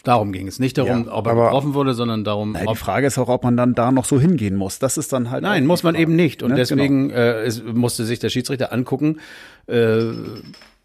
darum 0.04 0.32
ging 0.32 0.48
es. 0.48 0.60
Nicht 0.60 0.78
darum, 0.78 1.06
Ja, 1.06 1.14
ob 1.14 1.28
er 1.28 1.34
getroffen 1.36 1.74
wurde, 1.74 1.94
sondern 1.94 2.24
darum, 2.24 2.56
Ja, 2.56 2.66
die 2.72 2.76
Frage 2.76 3.08
ist 3.08 3.18
auch, 3.18 3.30
ob 3.30 3.44
man 3.44 3.58
dann 3.58 3.74
da 3.74 3.92
noch 3.92 4.06
so 4.06 4.20
hingehen 4.20 4.56
muss. 4.56 4.80
Das 4.80 4.98
ist 4.98 5.12
dann 5.14 5.32
halt. 5.32 5.42
Nein, 5.44 5.66
muss 5.66 5.84
man 5.84 5.96
Frage. 5.96 6.04
eben 6.04 6.16
nicht. 6.16 6.44
Und 6.44 6.52
Ne? 6.52 6.58
deswegen 6.58 7.10
äh, 7.10 7.42
es 7.44 7.64
musste 7.64 8.06
sich 8.06 8.20
der 8.20 8.30
Schiedsrichter 8.30 8.72
angucken, 8.74 9.20
äh, 9.68 10.02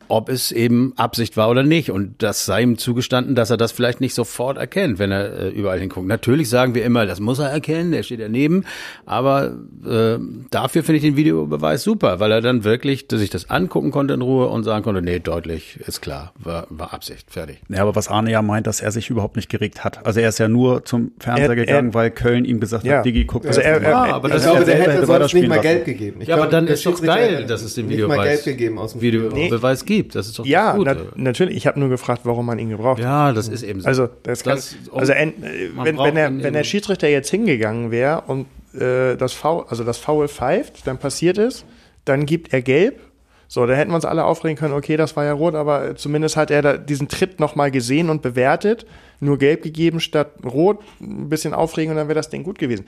ob 0.09 0.29
es 0.29 0.53
eben 0.53 0.93
Absicht 0.97 1.37
war 1.37 1.49
oder 1.51 1.63
nicht. 1.63 1.91
Und 1.91 2.15
das 2.23 2.45
sei 2.47 2.63
ihm 2.63 2.79
zugestanden, 2.79 3.35
dass 3.35 3.51
er 3.51 3.57
das 3.57 3.73
vielleicht 3.73 4.01
nicht 4.01 4.15
sofort 4.15 4.57
erkennt, 4.59 4.99
wenn 4.99 5.13
er 5.13 5.39
äh, 5.39 5.49
überall 5.49 5.79
hinguckt. 5.79 6.07
Natürlich 6.07 6.49
sagen 6.49 6.75
wir 6.75 6.85
immer, 6.85 7.07
das 7.07 7.21
muss 7.21 7.39
er 7.39 7.49
erkennen, 7.51 7.93
der 7.93 8.03
steht 8.03 8.21
daneben. 8.21 8.65
Aber 9.07 9.53
äh, 9.87 10.19
dafür 10.51 10.83
finde 10.83 10.97
ich 10.99 11.03
den 11.03 11.17
Videobeweis 11.17 11.83
super, 11.83 12.21
weil 12.21 12.33
er 12.33 12.41
dann 12.41 12.65
wirklich 12.65 13.07
sich 13.11 13.31
das 13.31 13.51
angucken 13.51 13.91
konnte 13.91 14.15
in 14.15 14.23
Ruhe 14.23 14.49
und 14.49 14.65
sagen 14.65 14.83
konnte, 14.85 15.03
nee, 15.03 15.19
deutlich, 15.19 15.79
ist 15.87 16.01
klar, 16.01 16.33
war, 16.39 16.67
war 16.71 16.93
Absicht, 16.93 17.31
fertig. 17.31 17.59
Ja, 17.69 17.83
aber 17.83 17.95
was 17.95 18.09
Arne 18.09 18.31
ja 18.31 18.43
meint, 18.43 18.67
dass 18.67 18.81
er 18.81 18.91
sich 18.91 19.11
überhaupt 19.11 19.37
nicht 19.37 19.49
geregt 19.49 19.85
hat. 19.85 20.05
Also 20.07 20.21
er 20.21 20.29
ist 20.29 20.39
ja 20.39 20.49
nur 20.49 20.85
zum 20.85 21.13
Fernseher 21.19 21.49
Er- 21.51 21.57
gegangen, 21.57 21.89
er- 21.91 21.95
weil 21.95 22.11
Köln 22.11 22.45
ihm 22.45 22.61
gesagt 22.61 22.85
Ja. 22.85 22.99
hat, 22.99 23.05
Digi, 23.07 23.25
guck 23.25 23.47
Also 23.47 23.61
das 23.61 23.67
er- 23.67 23.81
mal. 23.81 23.85
er- 23.87 23.91
Ja, 24.09 24.15
aber 24.15 24.29
Ich 24.29 24.35
das 24.35 24.43
glaube, 24.45 24.59
er 24.61 24.65
der 24.65 24.75
hätte 24.75 24.83
hätte 24.93 24.93
sonst 24.95 25.01
nicht 25.09 25.15
weiterspielen 25.15 25.49
mal 25.49 25.55
lassen. 25.57 25.69
Geld 25.69 25.85
gegeben. 25.85 26.21
Ich 26.23 26.29
Ja, 26.29 26.35
aber 26.37 26.49
glaube, 26.49 26.67
dann 26.67 26.73
ist 26.75 26.87
doch 26.87 27.03
geil, 27.03 27.47
dass 27.47 27.63
es 27.63 27.75
den 27.75 27.87
nicht 27.87 27.99
mal 28.01 28.05
Videobeweis, 28.09 28.45
Geld 28.45 28.57
gegeben 28.59 28.79
aus 28.79 28.93
dem 28.93 29.01
Videobeweis 29.01 29.85
gibt. 29.85 29.98
Das 30.05 30.27
ist 30.27 30.39
doch 30.39 30.47
ja, 30.47 30.77
gut. 30.77 30.87
na, 30.87 30.97
natürlich. 31.15 31.57
Ich 31.57 31.67
habe 31.67 31.79
nur 31.81 31.89
gefragt, 31.89 32.23
warum 32.25 32.47
man 32.47 32.59
ihn 32.59 32.69
gebraucht. 32.71 32.99
hat. 32.99 33.05
ja, 33.05 33.33
das 33.33 33.49
ist 33.49 33.63
eben 33.63 33.81
so. 33.81 33.89
Also, 33.89 34.09
das 34.23 34.43
kann, 34.45 34.57
Das- 34.57 34.75
also 34.93 35.13
äh, 35.13 35.33
wenn, 35.77 35.99
wenn, 35.99 36.15
der, 36.15 36.29
ihn 36.29 36.43
wenn 36.43 36.53
der 36.53 36.65
Schiedsrichter 36.65 37.09
jetzt 37.09 37.31
hingegangen 37.31 37.91
wäre 37.91 38.23
und 38.27 38.47
äh, 38.75 39.17
das 39.17 39.33
Foul, 39.33 39.65
also 39.69 39.85
das 39.85 39.99
Foul 39.99 40.29
pfeift, 40.29 40.87
dann 40.87 40.99
passiert 40.99 41.39
ist, 41.39 41.65
dann 42.05 42.27
gibt 42.27 42.53
er 42.53 42.63
gelb. 42.63 43.01
So, 43.51 43.65
da 43.65 43.73
hätten 43.75 43.91
wir 43.91 43.95
uns 43.95 44.05
alle 44.05 44.25
aufregen 44.25 44.59
können, 44.59 44.75
okay, 44.75 44.99
das 44.99 45.17
war 45.17 45.25
ja 45.25 45.33
rot, 45.33 45.55
aber 45.55 45.97
zumindest 45.97 46.37
hat 46.37 46.51
er 46.51 46.61
da 46.61 46.77
diesen 46.77 47.09
Tritt 47.09 47.41
nochmal 47.41 47.71
gesehen 47.71 48.11
und 48.11 48.21
bewertet, 48.21 48.85
nur 49.21 49.39
gelb 49.39 49.63
gegeben 49.63 50.01
statt 50.01 50.33
rot, 50.45 50.81
ein 51.01 51.31
bisschen 51.31 51.55
aufregen 51.55 51.91
und 51.93 51.97
dann 51.97 52.09
wäre 52.09 52.15
das 52.17 52.29
Ding 52.29 52.43
gut 52.43 52.59
gewesen. 52.59 52.85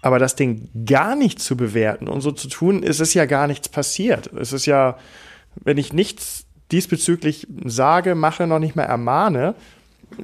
Aber 0.00 0.18
das 0.18 0.34
Ding 0.34 0.70
gar 0.86 1.14
nicht 1.14 1.40
zu 1.40 1.56
bewerten 1.58 2.08
und 2.08 2.22
so 2.22 2.32
zu 2.32 2.48
tun, 2.48 2.82
es 2.82 3.00
ist 3.00 3.12
ja 3.12 3.26
gar 3.26 3.46
nichts 3.48 3.68
passiert. 3.68 4.30
Es 4.32 4.54
ist 4.54 4.64
ja, 4.64 4.96
wenn 5.62 5.76
ich 5.76 5.92
nichts 5.92 6.37
diesbezüglich 6.72 7.46
sage, 7.64 8.14
mache, 8.14 8.46
noch 8.46 8.58
nicht 8.58 8.76
mal 8.76 8.84
ermahne, 8.84 9.54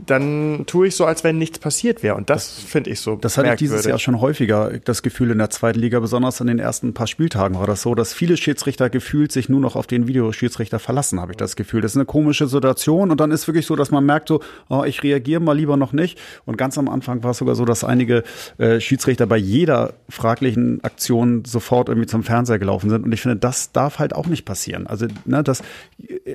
dann 0.07 0.65
tue 0.67 0.89
ich 0.89 0.97
so, 0.97 1.05
als 1.05 1.25
wenn 1.25 1.39
nichts 1.39 1.59
passiert 1.59 2.03
wäre. 2.03 2.17
Und 2.17 2.31
das, 2.31 2.51
finde 2.51 2.91
ich 2.91 3.01
so. 3.01 3.17
Das 3.17 3.39
hatte 3.39 3.51
ich 3.51 3.57
dieses. 3.57 3.85
Jahr 3.85 3.99
schon 3.99 4.21
häufiger, 4.21 4.79
das 4.85 5.03
Gefühl 5.03 5.31
in 5.31 5.39
der 5.39 5.51
zweiten 5.51 5.79
Liga, 5.79 6.01
besonders 6.01 6.41
in 6.41 6.47
den 6.47 6.59
ersten 6.59 6.95
paar 6.95 7.07
Spieltagen 7.07 7.59
war 7.59 7.67
das 7.67 7.83
so, 7.83 7.95
dass 7.95 8.15
viele 8.15 8.37
Schiedsrichter 8.37 8.89
gefühlt 8.89 9.31
sich 9.31 9.49
nur 9.49 9.61
noch 9.61 9.77
auf 9.77 9.87
den 9.87 10.09
Videoschiedsrichter 10.09 10.79
verlassen, 10.79 11.21
habe 11.21 11.33
ich 11.33 11.37
das 11.37 11.55
Gefühl. 11.55 11.83
Das 11.83 11.93
ist 11.93 11.97
eine 11.97 12.07
komische 12.07 12.47
Situation 12.47 13.11
und 13.11 13.21
dann 13.21 13.31
ist 13.31 13.47
wirklich 13.47 13.67
so, 13.67 13.77
dass 13.77 13.91
man 13.91 14.07
merkt 14.07 14.29
so, 14.29 14.41
oh, 14.69 14.85
ich 14.85 15.03
reagiere 15.03 15.41
mal 15.41 15.57
lieber 15.57 15.77
noch 15.77 15.93
nicht. 15.93 16.19
Und 16.47 16.57
ganz 16.57 16.79
am 16.79 16.89
Anfang 16.89 17.23
war 17.23 17.33
es 17.33 17.39
sogar 17.39 17.55
so, 17.55 17.65
dass 17.65 17.85
einige 17.85 18.25
äh, 18.59 18.81
Schiedsrichter 18.81 19.27
bei 19.27 19.37
jeder 19.37 19.95
fraglichen 20.09 20.83
Aktion 20.83 21.45
sofort 21.45 21.89
irgendwie 21.89 22.07
zum 22.07 22.23
Fernseher 22.23 22.59
gelaufen 22.59 22.91
sind. 22.91 23.05
Und 23.05 23.13
ich 23.13 23.21
finde, 23.21 23.37
das 23.37 23.73
darf 23.73 23.99
halt 23.99 24.15
auch 24.15 24.27
nicht 24.27 24.45
passieren. 24.45 24.87
Also, 24.87 25.07
ne, 25.25 25.43
das, 25.43 25.63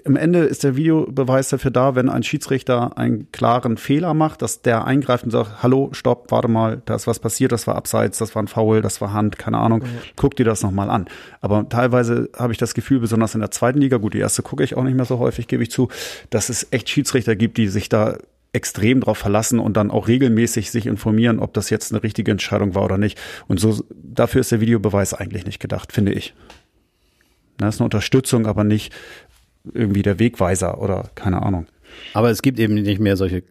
im 0.06 0.16
Ende 0.16 0.40
ist 0.40 0.64
der 0.64 0.76
Videobeweis 0.76 1.50
dafür 1.50 1.72
da, 1.72 1.96
wenn 1.96 2.10
ein 2.10 2.24
Schiedsrichter 2.24 2.98
einen 2.98 3.28
klaren 3.40 3.78
Fehler 3.78 4.14
macht, 4.14 4.42
dass 4.42 4.64
der 4.64 4.84
eingreift 4.84 5.24
und 5.24 5.32
sagt, 5.32 5.64
hallo, 5.64 5.92
stopp, 5.94 6.30
warte 6.30 6.50
mal, 6.50 6.82
da 6.84 6.96
ist 6.96 7.08
was 7.08 7.20
passiert, 7.20 7.54
das 7.54 7.68
war 7.68 7.78
abseits, 7.78 8.18
das 8.18 8.36
war 8.36 8.44
ein 8.44 8.50
Foul, 8.50 8.82
das 8.82 9.00
war 9.00 9.14
Hand, 9.14 9.40
keine 9.40 9.60
Ahnung, 9.60 9.82
guck 10.18 10.36
dir 10.36 10.44
das 10.44 10.62
nochmal 10.62 10.90
an. 10.90 11.08
Aber 11.40 11.70
teilweise 11.70 12.30
habe 12.38 12.52
ich 12.52 12.58
das 12.58 12.74
Gefühl, 12.74 13.00
besonders 13.00 13.36
in 13.36 13.40
der 13.40 13.50
zweiten 13.50 13.80
Liga, 13.80 13.96
gut, 13.96 14.14
die 14.14 14.20
erste 14.20 14.44
gucke 14.44 14.66
ich 14.66 14.76
auch 14.76 14.84
nicht 14.84 14.96
mehr 14.96 15.06
so 15.06 15.20
häufig, 15.20 15.48
gebe 15.48 15.64
ich 15.64 15.72
zu, 15.72 15.88
dass 16.32 16.50
es 16.50 16.68
echt 16.72 16.90
Schiedsrichter 16.90 17.38
gibt, 17.38 17.58
die 17.58 17.70
sich 17.70 17.88
da 17.88 18.18
extrem 18.52 19.00
drauf 19.00 19.18
verlassen 19.18 19.58
und 19.60 19.78
dann 19.78 19.90
auch 19.90 20.10
regelmäßig 20.10 20.70
sich 20.70 20.86
informieren, 20.86 21.40
ob 21.40 21.54
das 21.54 21.70
jetzt 21.70 21.94
eine 21.94 22.04
richtige 22.04 22.32
Entscheidung 22.32 22.76
war 22.76 22.84
oder 22.84 22.98
nicht. 22.98 23.18
Und 23.48 23.62
so, 23.62 23.86
dafür 23.90 24.42
ist 24.42 24.52
der 24.52 24.60
Videobeweis 24.60 25.14
eigentlich 25.14 25.46
nicht 25.46 25.60
gedacht, 25.60 25.94
finde 25.94 26.12
ich. 26.12 26.34
Das 27.56 27.76
ist 27.76 27.80
eine 27.80 27.86
Unterstützung, 27.86 28.48
aber 28.48 28.66
nicht 28.66 28.94
irgendwie 29.74 30.02
der 30.02 30.20
Wegweiser 30.20 30.82
oder 30.82 31.10
keine 31.16 31.42
Ahnung. 31.42 31.68
Aber 32.14 32.30
es 32.30 32.42
gibt 32.42 32.60
eben 32.60 32.74
nicht 32.76 33.00
mehr 33.00 33.18
solche 33.18 33.44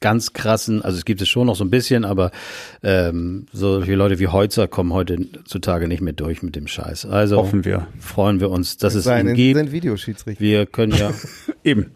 ganz 0.00 0.32
krassen, 0.32 0.82
also 0.82 0.96
es 0.96 1.04
gibt 1.04 1.20
es 1.20 1.28
schon 1.28 1.46
noch 1.46 1.56
so 1.56 1.64
ein 1.64 1.70
bisschen, 1.70 2.04
aber 2.04 2.30
ähm, 2.82 3.46
solche 3.52 3.94
Leute 3.94 4.18
wie 4.18 4.28
Heutzer 4.28 4.68
kommen 4.68 4.92
heutzutage 4.92 5.88
nicht 5.88 6.00
mehr 6.00 6.12
durch 6.12 6.42
mit 6.42 6.56
dem 6.56 6.66
Scheiß. 6.66 7.06
Also 7.06 7.38
Hoffen 7.38 7.64
wir. 7.64 7.88
freuen 7.98 8.40
wir 8.40 8.50
uns, 8.50 8.76
dass 8.76 8.94
es 8.94 9.04
Sein, 9.04 9.28
ihn 9.28 9.36
sind 9.36 9.36
gibt. 9.36 9.72
Videoschiedsrichter. 9.72 10.40
Wir 10.40 10.66
können 10.66 10.92
ja, 10.92 11.12
Eben. 11.64 11.92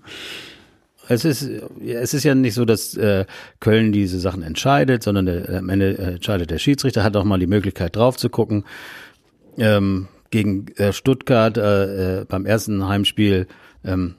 es 1.08 1.24
ist, 1.24 1.48
ja, 1.80 2.00
es 2.00 2.12
ist 2.12 2.24
ja 2.24 2.34
nicht 2.34 2.54
so, 2.54 2.64
dass 2.64 2.96
äh, 2.96 3.24
Köln 3.60 3.92
diese 3.92 4.18
Sachen 4.18 4.42
entscheidet, 4.42 5.02
sondern 5.02 5.26
der, 5.26 5.48
am 5.58 5.68
Ende 5.68 5.96
äh, 5.98 6.14
entscheidet 6.14 6.50
der 6.50 6.58
Schiedsrichter, 6.58 7.04
hat 7.04 7.16
auch 7.16 7.24
mal 7.24 7.38
die 7.38 7.46
Möglichkeit 7.46 7.96
drauf 7.96 8.16
zu 8.16 8.28
gucken. 8.28 8.64
Ähm, 9.58 10.08
gegen 10.30 10.68
äh, 10.76 10.92
Stuttgart 10.92 11.56
äh, 11.58 12.20
äh, 12.20 12.24
beim 12.24 12.46
ersten 12.46 12.88
Heimspiel 12.88 13.46
ähm, 13.84 14.14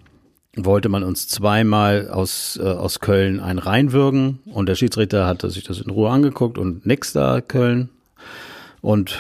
wollte 0.55 0.89
man 0.89 1.03
uns 1.03 1.27
zweimal 1.27 2.09
aus, 2.09 2.59
äh, 2.61 2.67
aus 2.67 2.99
Köln 2.99 3.39
ein 3.39 3.57
reinwürgen 3.57 4.39
und 4.45 4.67
der 4.67 4.75
Schiedsrichter 4.75 5.25
hatte 5.25 5.49
sich 5.49 5.63
das 5.63 5.81
in 5.81 5.89
Ruhe 5.89 6.11
angeguckt 6.11 6.57
und 6.57 6.85
nix 6.85 7.13
da 7.13 7.41
Köln. 7.41 7.89
Und 8.81 9.17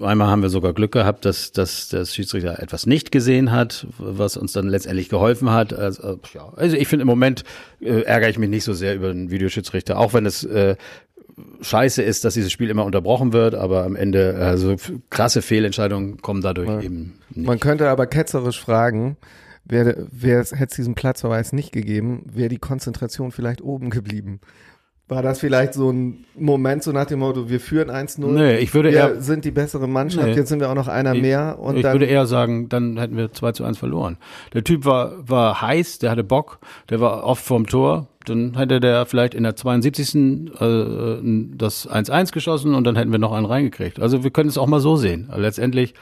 einmal 0.00 0.28
haben 0.28 0.42
wir 0.42 0.48
sogar 0.48 0.72
Glück 0.72 0.92
gehabt, 0.92 1.24
dass, 1.24 1.52
dass 1.52 1.88
der 1.88 2.04
Schiedsrichter 2.04 2.60
etwas 2.60 2.86
nicht 2.86 3.12
gesehen 3.12 3.52
hat, 3.52 3.86
was 3.98 4.36
uns 4.36 4.52
dann 4.52 4.68
letztendlich 4.68 5.08
geholfen 5.08 5.50
hat. 5.50 5.72
Also, 5.72 6.18
ja. 6.34 6.52
also 6.56 6.76
ich 6.76 6.88
finde 6.88 7.02
im 7.02 7.08
Moment 7.08 7.44
äh, 7.80 8.02
ärgere 8.02 8.30
ich 8.30 8.38
mich 8.38 8.50
nicht 8.50 8.64
so 8.64 8.72
sehr 8.72 8.96
über 8.96 9.12
den 9.12 9.30
Videoschiedsrichter, 9.30 9.98
auch 9.98 10.14
wenn 10.14 10.26
es 10.26 10.42
äh, 10.44 10.76
scheiße 11.60 12.02
ist, 12.02 12.24
dass 12.24 12.34
dieses 12.34 12.50
Spiel 12.50 12.70
immer 12.70 12.84
unterbrochen 12.84 13.32
wird, 13.32 13.54
aber 13.54 13.84
am 13.84 13.94
Ende 13.94 14.34
also 14.34 14.76
krasse 15.10 15.42
Fehlentscheidungen 15.42 16.20
kommen 16.20 16.42
dadurch 16.42 16.82
eben 16.82 17.18
nicht. 17.30 17.46
Man 17.46 17.60
könnte 17.60 17.88
aber 17.88 18.06
ketzerisch 18.06 18.60
fragen, 18.60 19.16
wäre 19.64 20.06
wär, 20.10 20.38
hätte 20.40 20.64
es 20.70 20.76
diesen 20.76 20.94
Platzverweis 20.94 21.52
nicht 21.52 21.72
gegeben, 21.72 22.24
wäre 22.32 22.48
die 22.48 22.58
Konzentration 22.58 23.30
vielleicht 23.32 23.62
oben 23.62 23.90
geblieben. 23.90 24.40
War 25.08 25.20
das 25.20 25.40
vielleicht 25.40 25.74
so 25.74 25.90
ein 25.90 26.24
Moment, 26.38 26.82
so 26.82 26.92
nach 26.92 27.04
dem 27.04 27.18
Motto, 27.18 27.50
wir 27.50 27.60
führen 27.60 27.90
1-0, 27.90 28.32
Nee, 28.32 28.58
ich 28.58 28.72
würde 28.72 28.90
wir 28.92 28.98
eher- 28.98 29.20
sind 29.20 29.44
die 29.44 29.50
bessere 29.50 29.86
Mannschaft, 29.86 30.28
Nee. 30.28 30.34
jetzt 30.34 30.48
sind 30.48 30.60
wir 30.60 30.70
auch 30.70 30.74
noch 30.74 30.88
einer 30.88 31.12
mehr 31.14 31.58
und 31.58 31.76
ich 31.76 31.82
dann 31.82 31.92
würde 31.92 32.06
eher 32.06 32.24
sagen, 32.26 32.68
dann 32.70 32.96
hätten 32.98 33.16
wir 33.16 33.30
2 33.32 33.52
zu 33.52 33.64
1 33.64 33.76
verloren. 33.76 34.16
Der 34.54 34.64
Typ 34.64 34.84
war, 34.86 35.28
war 35.28 35.60
heiß, 35.60 35.98
der 35.98 36.12
hatte 36.12 36.24
Bock, 36.24 36.60
der 36.88 37.00
war 37.00 37.24
oft 37.24 37.44
vorm 37.44 37.66
Tor. 37.66 38.08
Dann 38.24 38.56
hätte 38.56 38.80
der 38.80 39.06
vielleicht 39.06 39.34
in 39.34 39.42
der 39.42 39.56
72. 39.56 40.14
Äh, 40.14 41.56
das 41.56 41.88
1-1 41.88 42.32
geschossen 42.32 42.74
und 42.74 42.84
dann 42.84 42.96
hätten 42.96 43.12
wir 43.12 43.18
noch 43.18 43.32
einen 43.32 43.46
reingekriegt. 43.46 44.00
Also 44.00 44.24
wir 44.24 44.30
können 44.30 44.48
es 44.48 44.58
auch 44.58 44.66
mal 44.66 44.80
so 44.80 44.96
sehen. 44.96 45.30
Letztendlich, 45.34 45.94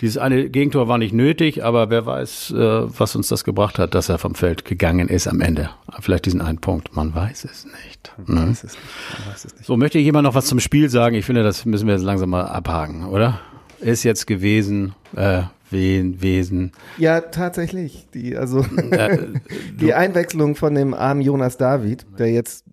dieses 0.00 0.18
eine 0.18 0.48
Gegentor 0.50 0.88
war 0.88 0.98
nicht 0.98 1.12
nötig, 1.12 1.64
aber 1.64 1.90
wer 1.90 2.06
weiß, 2.06 2.52
äh, 2.52 2.56
was 2.56 3.16
uns 3.16 3.28
das 3.28 3.44
gebracht 3.44 3.78
hat, 3.78 3.94
dass 3.94 4.08
er 4.08 4.18
vom 4.18 4.34
Feld 4.34 4.64
gegangen 4.64 5.08
ist 5.08 5.26
am 5.26 5.40
Ende. 5.40 5.70
Vielleicht 6.00 6.26
diesen 6.26 6.40
einen 6.40 6.58
Punkt. 6.58 6.94
Man 6.94 7.14
weiß 7.14 7.44
es 7.44 7.66
nicht. 7.66 8.12
Ne? 8.26 8.48
Weiß 8.48 8.64
es 8.64 8.74
nicht. 8.74 9.18
Man 9.18 9.32
weiß 9.32 9.44
es 9.44 9.54
nicht. 9.54 9.66
So, 9.66 9.76
möchte 9.76 9.98
jemand 9.98 10.24
noch 10.24 10.34
was 10.34 10.46
zum 10.46 10.60
Spiel 10.60 10.88
sagen? 10.88 11.16
Ich 11.16 11.24
finde, 11.24 11.42
das 11.42 11.64
müssen 11.64 11.86
wir 11.86 11.94
jetzt 11.94 12.04
langsam 12.04 12.30
mal 12.30 12.44
abhaken, 12.44 13.06
oder? 13.06 13.40
Ist 13.80 14.04
jetzt 14.04 14.26
gewesen, 14.26 14.94
äh, 15.16 15.42
Wesen. 15.72 16.72
ja 16.98 17.20
tatsächlich, 17.20 18.08
die 18.14 18.36
also 18.36 18.64
Äh, 18.90 19.28
die 19.80 19.94
Einwechslung 19.94 20.56
von 20.56 20.74
dem 20.74 20.94
armen 20.94 21.22
Jonas 21.22 21.56
David, 21.56 22.06
der 22.18 22.30
jetzt 22.30 22.64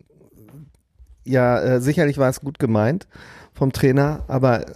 ja 1.23 1.59
äh, 1.59 1.81
sicherlich 1.81 2.17
war 2.17 2.29
es 2.29 2.41
gut 2.41 2.59
gemeint 2.59 3.07
vom 3.53 3.71
Trainer, 3.71 4.23
aber 4.27 4.67
äh, 4.67 4.73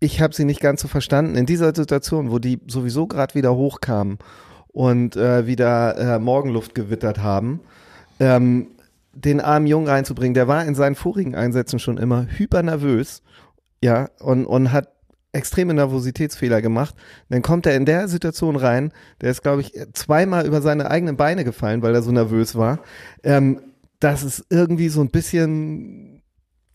ich 0.00 0.20
habe 0.20 0.34
sie 0.34 0.44
nicht 0.44 0.60
ganz 0.60 0.80
so 0.80 0.88
verstanden 0.88 1.36
in 1.36 1.46
dieser 1.46 1.74
Situation, 1.74 2.30
wo 2.30 2.38
die 2.38 2.60
sowieso 2.66 3.06
gerade 3.06 3.34
wieder 3.34 3.54
hochkamen 3.54 4.18
und 4.68 5.16
äh, 5.16 5.46
wieder 5.46 5.96
äh, 5.98 6.18
Morgenluft 6.18 6.74
gewittert 6.74 7.18
haben, 7.18 7.60
ähm, 8.18 8.68
den 9.12 9.40
armen 9.40 9.66
Jungen 9.66 9.88
reinzubringen. 9.88 10.34
Der 10.34 10.48
war 10.48 10.64
in 10.64 10.74
seinen 10.74 10.94
vorigen 10.94 11.34
Einsätzen 11.34 11.78
schon 11.78 11.98
immer 11.98 12.26
hyper 12.26 12.62
nervös, 12.62 13.22
ja, 13.82 14.08
und, 14.20 14.46
und 14.46 14.72
hat 14.72 14.88
extreme 15.32 15.74
Nervositätsfehler 15.74 16.62
gemacht. 16.62 16.94
Dann 17.28 17.42
kommt 17.42 17.66
er 17.66 17.76
in 17.76 17.84
der 17.84 18.08
Situation 18.08 18.56
rein, 18.56 18.92
der 19.20 19.30
ist, 19.30 19.42
glaube 19.42 19.60
ich, 19.62 19.72
zweimal 19.92 20.46
über 20.46 20.60
seine 20.60 20.90
eigenen 20.90 21.16
Beine 21.16 21.44
gefallen, 21.44 21.82
weil 21.82 21.94
er 21.94 22.02
so 22.02 22.12
nervös 22.12 22.56
war. 22.56 22.80
Ähm, 23.22 23.60
das 24.00 24.22
ist 24.22 24.46
irgendwie 24.50 24.88
so 24.88 25.00
ein 25.02 25.10
bisschen, 25.10 26.22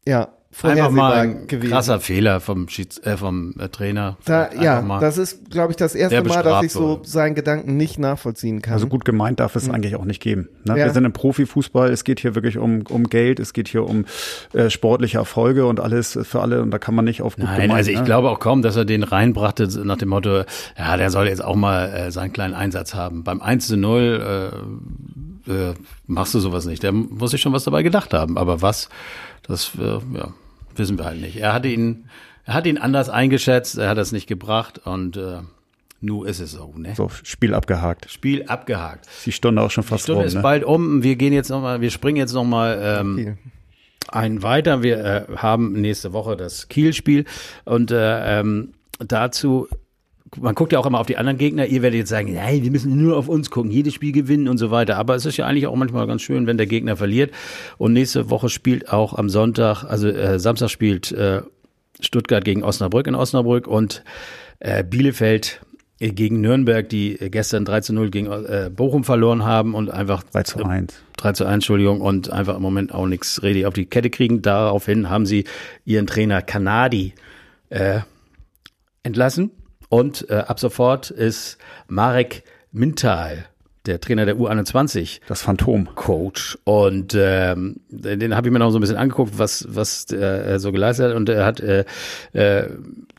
ja, 0.08 0.35
einfach 0.64 0.91
mal 0.91 1.45
gewesen. 1.47 1.70
krasser 1.70 1.99
Fehler 1.99 2.39
vom, 2.39 2.68
Schieds 2.70 2.97
äh, 2.99 3.18
vom 3.18 3.53
äh, 3.60 3.70
Trainer. 3.70 4.18
Da, 4.26 4.49
ja, 4.53 4.82
mal. 4.82 4.99
das 4.99 5.18
ist, 5.18 5.49
glaube 5.51 5.72
ich, 5.72 5.78
das 5.78 5.95
erste 5.95 6.24
Mal, 6.24 6.43
dass 6.43 6.64
ich 6.64 6.72
so 6.72 7.01
seinen 7.03 7.36
Gedanken 7.36 7.78
nicht 7.78 7.99
nachvollziehen 7.99 8.62
kann. 8.62 8.74
Also 8.74 8.88
gut 8.88 9.06
gemeint 9.06 9.39
darf 9.39 9.56
es 9.56 9.70
eigentlich 9.70 9.95
auch 9.95 10.06
nicht 10.06 10.22
geben. 10.22 10.49
Ne? 10.64 10.78
Ja. 10.78 10.86
Wir 10.86 10.93
sind 10.93 11.06
im 11.06 11.14
Profifußball, 11.14 11.89
es 11.91 12.03
geht 12.03 12.20
hier 12.20 12.36
wirklich 12.36 12.58
um, 12.58 12.84
um 12.89 13.06
Geld, 13.06 13.39
es 13.39 13.53
geht 13.53 13.68
hier 13.68 13.84
um 13.84 14.06
äh, 14.53 14.70
sportliche 14.70 15.18
Erfolge 15.18 15.66
und 15.66 15.80
alles 15.80 16.18
für 16.24 16.41
alle 16.41 16.62
und 16.62 16.72
da 16.72 16.80
kann 16.80 16.95
man 16.95 17.06
nicht 17.06 17.22
auf 17.22 17.36
gut 17.36 17.45
Nein, 17.45 17.62
gemeint. 17.62 17.78
also 17.78 17.91
ich 17.91 17.99
ne? 17.99 18.06
glaube 18.06 18.30
auch 18.30 18.39
kaum, 18.39 18.62
dass 18.62 18.76
er 18.76 18.86
den 18.86 19.03
reinbrachte 19.03 19.68
nach 19.86 19.97
dem 19.97 20.10
Motto, 20.10 20.43
ja, 20.78 20.97
der 20.97 21.10
soll 21.10 21.28
jetzt 21.28 21.43
auch 21.43 21.56
mal 21.56 21.89
äh, 21.89 22.12
seinen 22.12 22.34
kleinen 22.34 22.53
Einsatz 22.53 22.93
haben. 22.93 23.24
Beim 23.24 23.41
1 23.41 23.68
zu 23.68 23.78
0 23.78 24.51
äh, 25.47 25.51
äh, 25.51 25.74
machst 26.08 26.34
du 26.34 26.39
sowas 26.39 26.66
nicht. 26.66 26.84
Der 26.84 26.91
muss 26.91 27.32
sich 27.32 27.41
schon 27.41 27.53
was 27.53 27.64
dabei 27.64 27.84
gedacht 27.84 28.14
haben. 28.14 28.38
Aber 28.38 28.62
was, 28.62 28.89
das 29.43 29.72
äh, 29.80 29.99
ja, 30.18 30.34
wissen 30.78 30.97
wir 30.97 31.05
halt 31.05 31.21
nicht. 31.21 31.38
Er 31.38 31.53
hatte 31.53 31.67
ihn, 31.67 32.05
er 32.45 32.53
hat 32.55 32.65
ihn 32.67 32.78
anders 32.78 33.09
eingeschätzt, 33.09 33.78
er 33.78 33.89
hat 33.89 33.97
das 33.97 34.11
nicht 34.11 34.28
gebracht 34.28 34.80
und 34.86 35.17
äh, 35.17 35.39
nu 36.01 36.23
ist 36.23 36.39
es 36.39 36.51
so, 36.51 36.73
ne? 36.78 36.93
So, 36.95 37.09
Spiel 37.23 37.53
abgehakt. 37.53 38.11
Spiel 38.11 38.43
abgehakt. 38.47 39.07
Die 39.26 39.32
Stunde 39.32 39.61
auch 39.61 39.71
schon 39.71 39.84
Die 39.84 39.88
fast 39.89 40.03
Stunde 40.03 40.19
rum. 40.21 40.28
ist 40.28 40.36
Ne? 40.36 40.41
bald 40.41 40.63
um. 40.63 41.01
Wir 41.03 41.15
gehen 41.15 41.34
jetzt 41.34 41.49
noch 41.49 41.61
mal, 41.61 41.82
wir 41.82 41.89
springen 41.89 42.17
jetzt 42.17 42.34
noch 42.34 42.43
mal 42.43 42.80
ähm, 42.82 43.15
Viel. 43.17 43.38
ein 44.09 44.43
weiter. 44.43 44.84
Wir 44.84 45.03
äh, 45.03 45.26
haben 45.38 45.73
nächste 45.82 46.13
Woche 46.13 46.36
das 46.38 46.67
Kiel-Spiel 46.67 47.26
und 47.63 47.89
äh, 47.91 48.39
ähm, 48.39 48.73
dazu, 48.99 49.67
man 50.39 50.55
guckt 50.55 50.73
ja 50.73 50.80
auch 50.80 50.86
immer 50.86 50.99
auf 50.99 51.07
die 51.07 51.17
anderen 51.17 51.38
Gegner. 51.38 51.65
Ihr 51.67 51.82
werdet 51.82 51.99
jetzt 51.99 52.09
sagen, 52.09 52.34
nein, 52.34 52.63
wir 52.63 52.71
müssen 52.71 52.97
nur 52.97 53.17
auf 53.17 53.28
uns 53.28 53.49
gucken, 53.49 53.71
jedes 53.71 53.93
Spiel 53.93 54.11
gewinnen 54.11 54.47
und 54.47 54.57
so 54.57 54.71
weiter. 54.71 54.97
Aber 54.97 55.15
es 55.15 55.26
ist 55.26 55.38
ja 55.38 55.45
eigentlich 55.45 55.67
auch 55.67 55.76
manchmal 55.76 56.07
ganz 56.07 56.21
schön, 56.21 56.47
wenn 56.47 56.57
der 56.57 56.67
Gegner 56.67 56.97
verliert. 56.97 57.32
Und 57.78 57.93
nächste 57.93 58.30
Woche 58.30 58.49
spielt 58.49 58.91
auch 58.91 59.13
am 59.13 59.30
Sonntag, 59.30 59.84
also 59.84 60.07
äh, 60.07 60.39
Samstag 60.39 60.69
spielt 60.69 61.11
äh, 61.11 61.41
Stuttgart 61.99 62.43
gegen 62.43 62.63
Osnabrück 62.63 63.07
in 63.07 63.15
Osnabrück 63.15 63.67
und 63.67 64.03
äh, 64.59 64.84
Bielefeld 64.84 65.61
äh, 65.99 66.09
gegen 66.09 66.41
Nürnberg, 66.41 66.89
die 66.89 67.19
äh, 67.19 67.30
gestern 67.30 67.63
3 67.63 67.82
zu 67.82 67.93
0 67.93 68.09
gegen 68.09 68.28
äh, 68.28 68.71
Bochum 68.76 69.03
verloren 69.03 69.45
haben 69.45 69.76
und 69.76 69.91
einfach 69.91 70.23
3 70.23 70.43
zu 70.43 70.65
1. 70.65 70.93
3 71.17 71.34
zu 71.34 71.45
1, 71.45 71.53
Entschuldigung, 71.53 72.01
und 72.01 72.32
einfach 72.32 72.55
im 72.55 72.61
Moment 72.61 72.93
auch 72.93 73.05
nichts 73.05 73.43
richtig 73.43 73.67
auf 73.67 73.76
die 73.76 73.86
Kette 73.86 74.09
kriegen. 74.09 74.41
Daraufhin 74.41 75.09
haben 75.09 75.26
sie 75.26 75.45
ihren 75.86 76.07
Trainer 76.07 76.41
Kanadi 76.41 77.13
äh, 77.69 77.99
entlassen 79.03 79.51
und 79.90 80.30
äh, 80.30 80.36
ab 80.36 80.60
sofort 80.60 81.10
ist 81.10 81.58
Marek 81.88 82.44
Mintal 82.72 83.48
der 83.86 84.00
Trainer 84.00 84.26
der 84.26 84.36
U21. 84.36 85.20
Das 85.28 85.42
Phantom. 85.42 85.90
Coach. 85.96 86.58
Und 86.64 87.16
ähm, 87.18 87.78
den 87.90 88.36
habe 88.36 88.48
ich 88.48 88.54
mir 88.54 88.60
noch 88.60 88.72
so 88.72 88.78
ein 88.78 88.82
bisschen 88.82 88.98
angeguckt, 88.98 89.38
was, 89.38 89.66
was 89.70 90.06
er 90.06 90.60
so 90.60 90.72
geleistet 90.72 91.10
hat. 91.10 91.16
Und 91.16 91.30
er 91.30 91.46
hat 91.46 91.60
äh, 91.60 91.86
äh, 92.34 92.70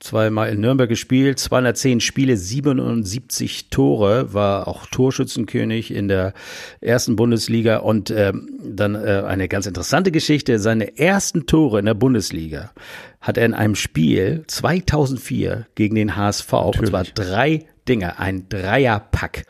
zweimal 0.01 0.51
in 0.51 0.61
Nürnberg 0.61 0.89
gespielt, 0.89 1.39
210 1.39 2.01
Spiele, 2.01 2.37
77 2.37 3.71
Tore, 3.71 4.33
war 4.35 4.69
auch 4.69 4.87
Torschützenkönig 4.87 5.93
in 5.93 6.09
der 6.09 6.35
ersten 6.81 7.17
Bundesliga. 7.17 7.79
Und 7.79 8.11
ähm, 8.11 8.61
dann 8.65 8.95
äh, 8.95 9.23
eine 9.27 9.49
ganz 9.49 9.67
interessante 9.67 10.11
Geschichte, 10.11 10.59
seine 10.59 10.99
ersten 10.99 11.47
Tore 11.47 11.79
in 11.79 11.87
der 11.87 11.95
Bundesliga 11.95 12.73
hat 13.21 13.39
er 13.39 13.47
in 13.47 13.55
einem 13.55 13.75
Spiel 13.75 14.45
2004 14.47 15.67
gegen 15.75 15.97
den 15.97 16.17
HSV, 16.17 16.53
Natürlich. 16.53 16.79
und 16.79 16.87
zwar 16.89 17.05
drei 17.05 17.67
Dinge, 17.89 18.19
ein 18.19 18.49
Dreierpack. 18.49 19.47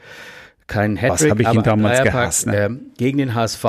Kein 0.67 0.97
Hattrick, 0.97 1.31
Was 1.31 1.31
habe 1.31 1.43
ich 1.43 1.53
ihn 1.53 1.63
damals 1.63 2.03
gehasst, 2.03 2.47
ne? 2.47 2.57
äh, 2.57 2.71
gegen 2.99 3.19
den 3.19 3.35
HSV. 3.35 3.65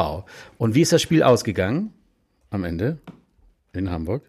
Und 0.57 0.73
wie 0.73 0.81
ist 0.81 0.91
das 0.91 1.01
Spiel 1.01 1.23
ausgegangen? 1.23 1.93
Am 2.49 2.63
Ende 2.63 2.97
in 3.73 3.91
Hamburg. 3.91 4.23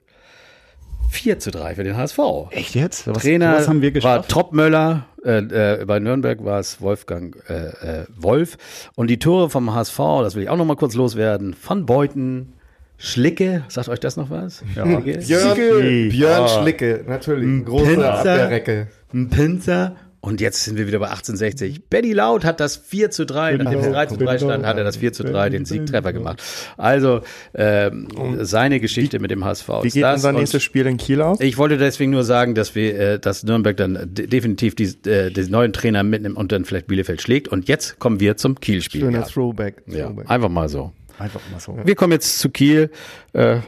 4 1.11 1.39
zu 1.39 1.51
3 1.51 1.77
für 1.77 1.85
den 1.85 1.97
HSV. 1.97 2.19
Echt 2.51 2.75
jetzt? 2.75 3.07
Was, 3.07 3.23
Trainer 3.23 3.55
was 3.55 3.69
haben 3.69 3.81
wir 3.81 3.93
geschafft? 3.93 4.15
war 4.15 4.29
Topmöller, 4.29 5.07
äh, 5.25 5.39
äh, 5.81 5.85
bei 5.87 5.99
Nürnberg 6.01 6.45
war 6.45 6.61
es 6.61 6.81
Wolfgang 6.83 7.37
äh, 7.49 8.01
äh, 8.03 8.07
Wolf. 8.15 8.91
Und 8.95 9.09
die 9.09 9.19
Tore 9.19 9.49
vom 9.49 9.75
HSV, 9.75 9.99
das 10.23 10.35
will 10.35 10.43
ich 10.43 10.49
auch 10.51 10.57
noch 10.57 10.67
mal 10.67 10.77
kurz 10.77 10.95
loswerden, 10.95 11.55
von 11.55 11.87
Beuten, 11.87 12.53
Schlicke, 13.01 13.63
sagt 13.69 13.89
euch 13.89 14.01
das 14.01 14.17
noch 14.17 14.29
was? 14.29 14.65
Ja. 14.75 14.85
Björn, 14.85 16.09
Björn 16.09 16.43
oh. 16.43 16.49
Schlicke, 16.49 17.05
natürlich. 17.07 17.45
Ein 17.45 17.65
großer 17.65 18.15
Abwehrrecke. 18.19 18.89
Ein 19.15 19.31
Pinzer 19.31 19.95
und 20.21 20.41
jetzt 20.41 20.65
sind 20.65 20.77
wir 20.77 20.89
wieder 20.89 20.99
bei 20.99 21.07
1860. 21.07 21.89
Benny 21.89 22.13
Laut 22.13 22.45
hat 22.45 22.59
das 22.59 22.77
4 22.77 23.11
zu 23.11 23.25
3, 23.25 23.57
nachdem 23.57 23.79
es 23.79 23.87
3 23.87 24.07
zu 24.07 24.17
3 24.17 24.39
stand, 24.39 24.67
hat 24.67 24.77
er 24.77 24.83
das 24.85 24.97
4 24.97 25.13
zu 25.13 25.23
3 25.23 25.51
den 25.51 25.65
Siegtreffer 25.65 26.13
gemacht. 26.13 26.43
Also 26.77 27.21
ähm, 27.55 28.09
seine 28.41 28.81
Geschichte 28.81 29.21
mit 29.21 29.31
dem 29.31 29.45
HSV. 29.45 29.69
Wie 29.83 29.91
geht 29.91 30.05
unser 30.05 30.33
nächstes 30.33 30.63
Spiel 30.63 30.87
in 30.87 30.97
Kiel 30.97 31.23
aus? 31.23 31.41
Ich 31.41 31.57
wollte 31.57 31.79
deswegen 31.79 32.11
nur 32.11 32.25
sagen, 32.25 32.57
dass 32.57 32.75
wir, 32.75 32.99
äh, 32.99 33.19
dass 33.21 33.45
Nürnberg 33.45 33.77
dann 33.77 34.11
definitiv 34.13 34.75
die, 34.75 34.87
äh, 35.09 35.31
den 35.31 35.51
neuen 35.51 35.73
Trainer 35.73 36.03
mitnimmt 36.03 36.37
und 36.37 36.51
dann 36.51 36.65
vielleicht 36.65 36.89
Bielefeld 36.89 37.23
schlägt. 37.23 37.47
Und 37.47 37.69
jetzt 37.69 38.01
kommen 38.01 38.19
wir 38.19 38.37
zum 38.37 38.59
Kiel-Spiel. 38.59 39.03
Schöner 39.03 39.25
Throwback. 39.25 39.85
Throwback. 39.87 40.25
Ja, 40.27 40.31
einfach 40.31 40.49
mal 40.49 40.69
so. 40.69 40.93
Einfach 41.19 41.41
mal 41.53 41.61
so. 41.61 41.79
Wir 41.85 41.95
kommen 41.95 42.13
jetzt 42.13 42.41
zu 42.41 42.51
Kiel. 42.51 42.91
Äh, 43.35 43.59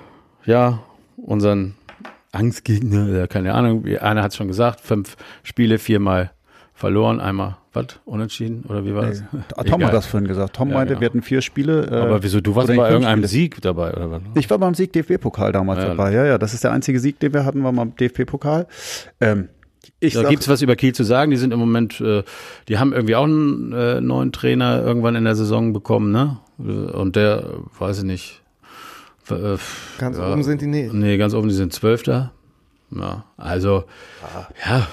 ja, 0.47 0.83
unseren 1.17 1.75
Angstgegner, 2.33 3.29
keine 3.29 3.55
Ahnung, 3.55 3.87
einer 3.87 4.23
hat 4.23 4.33
es 4.33 4.37
schon 4.37 4.49
gesagt, 4.49 4.81
fünf 4.81 5.17
Spiele, 5.43 5.79
viermal 5.79 6.33
verloren, 6.81 7.21
einmal, 7.21 7.59
was, 7.75 7.87
unentschieden 8.07 8.65
oder 8.67 8.87
wie 8.87 8.95
war 8.95 9.05
das? 9.07 9.23
Nee. 9.33 9.65
Tom 9.69 9.85
hat 9.85 9.93
das 9.93 10.07
vorhin 10.07 10.27
gesagt. 10.27 10.57
Tom 10.57 10.71
ja, 10.71 10.77
meinte, 10.77 10.95
genau. 10.95 11.03
wir 11.03 11.07
hatten 11.11 11.23
vier 11.23 11.43
Spiele. 11.43 11.87
Äh, 11.87 11.95
Aber 11.95 12.23
wieso, 12.23 12.41
du 12.41 12.57
warst 12.57 12.69
bei 12.69 12.91
irgendeinem 12.91 13.25
Sieg 13.25 13.61
dabei 13.61 13.93
oder 13.93 14.11
was? 14.11 14.23
Ich 14.35 14.49
war 14.49 14.59
beim 14.59 14.75
Sieg 14.75 14.91
DFB-Pokal 14.95 15.53
damals 15.53 15.81
ja, 15.81 15.89
dabei, 15.89 16.13
ja, 16.13 16.25
ja, 16.25 16.39
das 16.39 16.55
ist 16.55 16.65
der 16.65 16.73
einzige 16.73 16.99
Sieg, 16.99 17.21
den 17.21 17.35
wir 17.35 17.45
hatten, 17.45 17.63
war 17.63 17.73
beim 17.75 17.95
DFB-Pokal. 17.95 18.67
Ähm, 19.21 19.51
ich 20.01 20.15
da 20.15 20.23
gibt's 20.23 20.49
was 20.49 20.63
über 20.63 20.75
Kiel 20.75 20.95
zu 20.95 21.05
sagen. 21.05 21.31
Die 21.31 21.37
sind 21.37 21.53
im 21.53 21.59
Moment, 21.59 22.01
äh, 22.01 22.23
die 22.69 22.79
haben 22.79 22.95
irgendwie 22.95 23.15
auch 23.15 23.25
einen 23.25 23.73
äh, 23.73 24.01
neuen 24.01 24.33
Trainer 24.33 24.83
irgendwann 24.83 25.15
in 25.15 25.25
der 25.25 25.35
Saison 25.35 25.75
bekommen, 25.75 26.11
ne? 26.11 26.39
Und 26.59 27.17
der, 27.17 27.45
weiß 27.79 27.99
ich 27.99 28.05
nicht. 28.05 28.43
Äh, 29.31 29.59
ganz 29.99 30.17
ja, 30.17 30.33
oben 30.33 30.43
sind 30.43 30.63
die 30.63 30.67
nicht. 30.67 30.95
Nee, 30.95 31.19
ganz 31.19 31.35
oben, 31.35 31.49
die 31.49 31.55
sind 31.55 31.75
Zwölfter. 31.75 32.33
Ja, 32.91 33.25
also, 33.37 33.85
ah. 34.23 34.49
ja, 34.67 34.87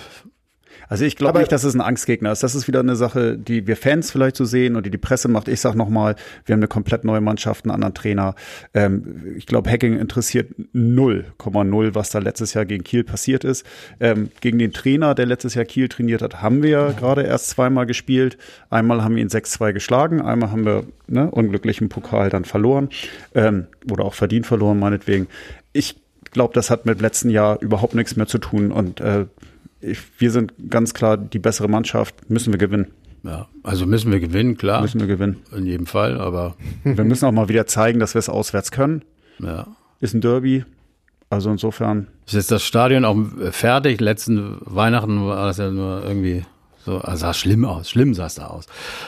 also 0.87 1.05
ich 1.05 1.15
glaube 1.15 1.39
nicht, 1.39 1.51
dass 1.51 1.63
es 1.63 1.73
ein 1.73 1.81
Angstgegner 1.81 2.31
ist. 2.31 2.43
Das 2.43 2.55
ist 2.55 2.67
wieder 2.67 2.79
eine 2.79 2.95
Sache, 2.95 3.37
die 3.37 3.67
wir 3.67 3.75
Fans 3.75 4.11
vielleicht 4.11 4.35
so 4.35 4.45
sehen 4.45 4.75
und 4.75 4.85
die 4.85 4.89
die 4.89 4.97
Presse 4.97 5.27
macht. 5.27 5.47
Ich 5.47 5.59
sag 5.59 5.75
nochmal, 5.75 6.15
wir 6.45 6.53
haben 6.53 6.59
eine 6.59 6.67
komplett 6.67 7.03
neue 7.03 7.21
Mannschaft, 7.21 7.65
einen 7.65 7.71
anderen 7.71 7.93
Trainer. 7.93 8.35
Ähm, 8.73 9.35
ich 9.37 9.45
glaube, 9.45 9.69
Hacking 9.69 9.99
interessiert 9.99 10.51
0,0, 10.73 11.95
was 11.95 12.09
da 12.09 12.19
letztes 12.19 12.53
Jahr 12.53 12.65
gegen 12.65 12.83
Kiel 12.83 13.03
passiert 13.03 13.43
ist. 13.43 13.65
Ähm, 13.99 14.29
gegen 14.41 14.59
den 14.59 14.73
Trainer, 14.73 15.15
der 15.15 15.25
letztes 15.25 15.55
Jahr 15.55 15.65
Kiel 15.65 15.89
trainiert 15.89 16.21
hat, 16.21 16.41
haben 16.41 16.63
wir 16.63 16.69
ja 16.69 16.91
gerade 16.91 17.23
erst 17.23 17.49
zweimal 17.49 17.85
gespielt. 17.85 18.37
Einmal 18.69 19.03
haben 19.03 19.15
wir 19.15 19.21
ihn 19.21 19.29
6-2 19.29 19.73
geschlagen, 19.73 20.21
einmal 20.21 20.51
haben 20.51 20.65
wir 20.65 20.85
ne, 21.07 21.29
unglücklichen 21.29 21.89
Pokal 21.89 22.29
dann 22.29 22.45
verloren 22.45 22.89
ähm, 23.35 23.67
oder 23.91 24.05
auch 24.05 24.13
verdient 24.13 24.45
verloren, 24.45 24.79
meinetwegen. 24.79 25.27
Ich 25.73 25.95
glaube, 26.31 26.53
das 26.53 26.69
hat 26.69 26.85
mit 26.85 27.01
letzten 27.01 27.29
Jahr 27.29 27.61
überhaupt 27.61 27.95
nichts 27.95 28.15
mehr 28.15 28.27
zu 28.27 28.37
tun 28.37 28.71
und 28.71 29.01
äh, 29.01 29.25
ich, 29.81 29.99
wir 30.17 30.31
sind 30.31 30.53
ganz 30.69 30.93
klar 30.93 31.17
die 31.17 31.39
bessere 31.39 31.67
Mannschaft, 31.67 32.29
müssen 32.29 32.53
wir 32.53 32.57
gewinnen. 32.57 32.87
Ja, 33.23 33.47
also 33.63 33.85
müssen 33.85 34.11
wir 34.11 34.19
gewinnen, 34.19 34.57
klar. 34.57 34.81
Müssen 34.81 34.99
wir 34.99 35.07
gewinnen. 35.07 35.37
In 35.55 35.65
jedem 35.65 35.85
Fall, 35.85 36.19
aber. 36.19 36.55
wir 36.83 37.03
müssen 37.03 37.25
auch 37.25 37.31
mal 37.31 37.49
wieder 37.49 37.65
zeigen, 37.67 37.99
dass 37.99 38.13
wir 38.13 38.19
es 38.19 38.29
auswärts 38.29 38.71
können. 38.71 39.03
Ja. 39.39 39.67
Ist 39.99 40.13
ein 40.13 40.21
Derby. 40.21 40.63
Also 41.29 41.51
insofern. 41.51 42.07
Ist 42.25 42.35
jetzt 42.35 42.51
das 42.51 42.63
Stadion 42.63 43.03
auch 43.03 43.17
fertig? 43.51 43.99
Letzten 43.99 44.57
Weihnachten 44.61 45.25
war 45.25 45.47
das 45.47 45.57
ja 45.57 45.69
nur 45.71 46.03
irgendwie 46.03 46.45
so, 46.85 46.99
also 46.99 47.21
sah 47.21 47.33
schlimm 47.33 47.65
aus, 47.65 47.89
schlimm 47.89 48.13
sah 48.13 48.27
es 48.27 48.35
da 48.35 48.47
aus. 48.47 48.65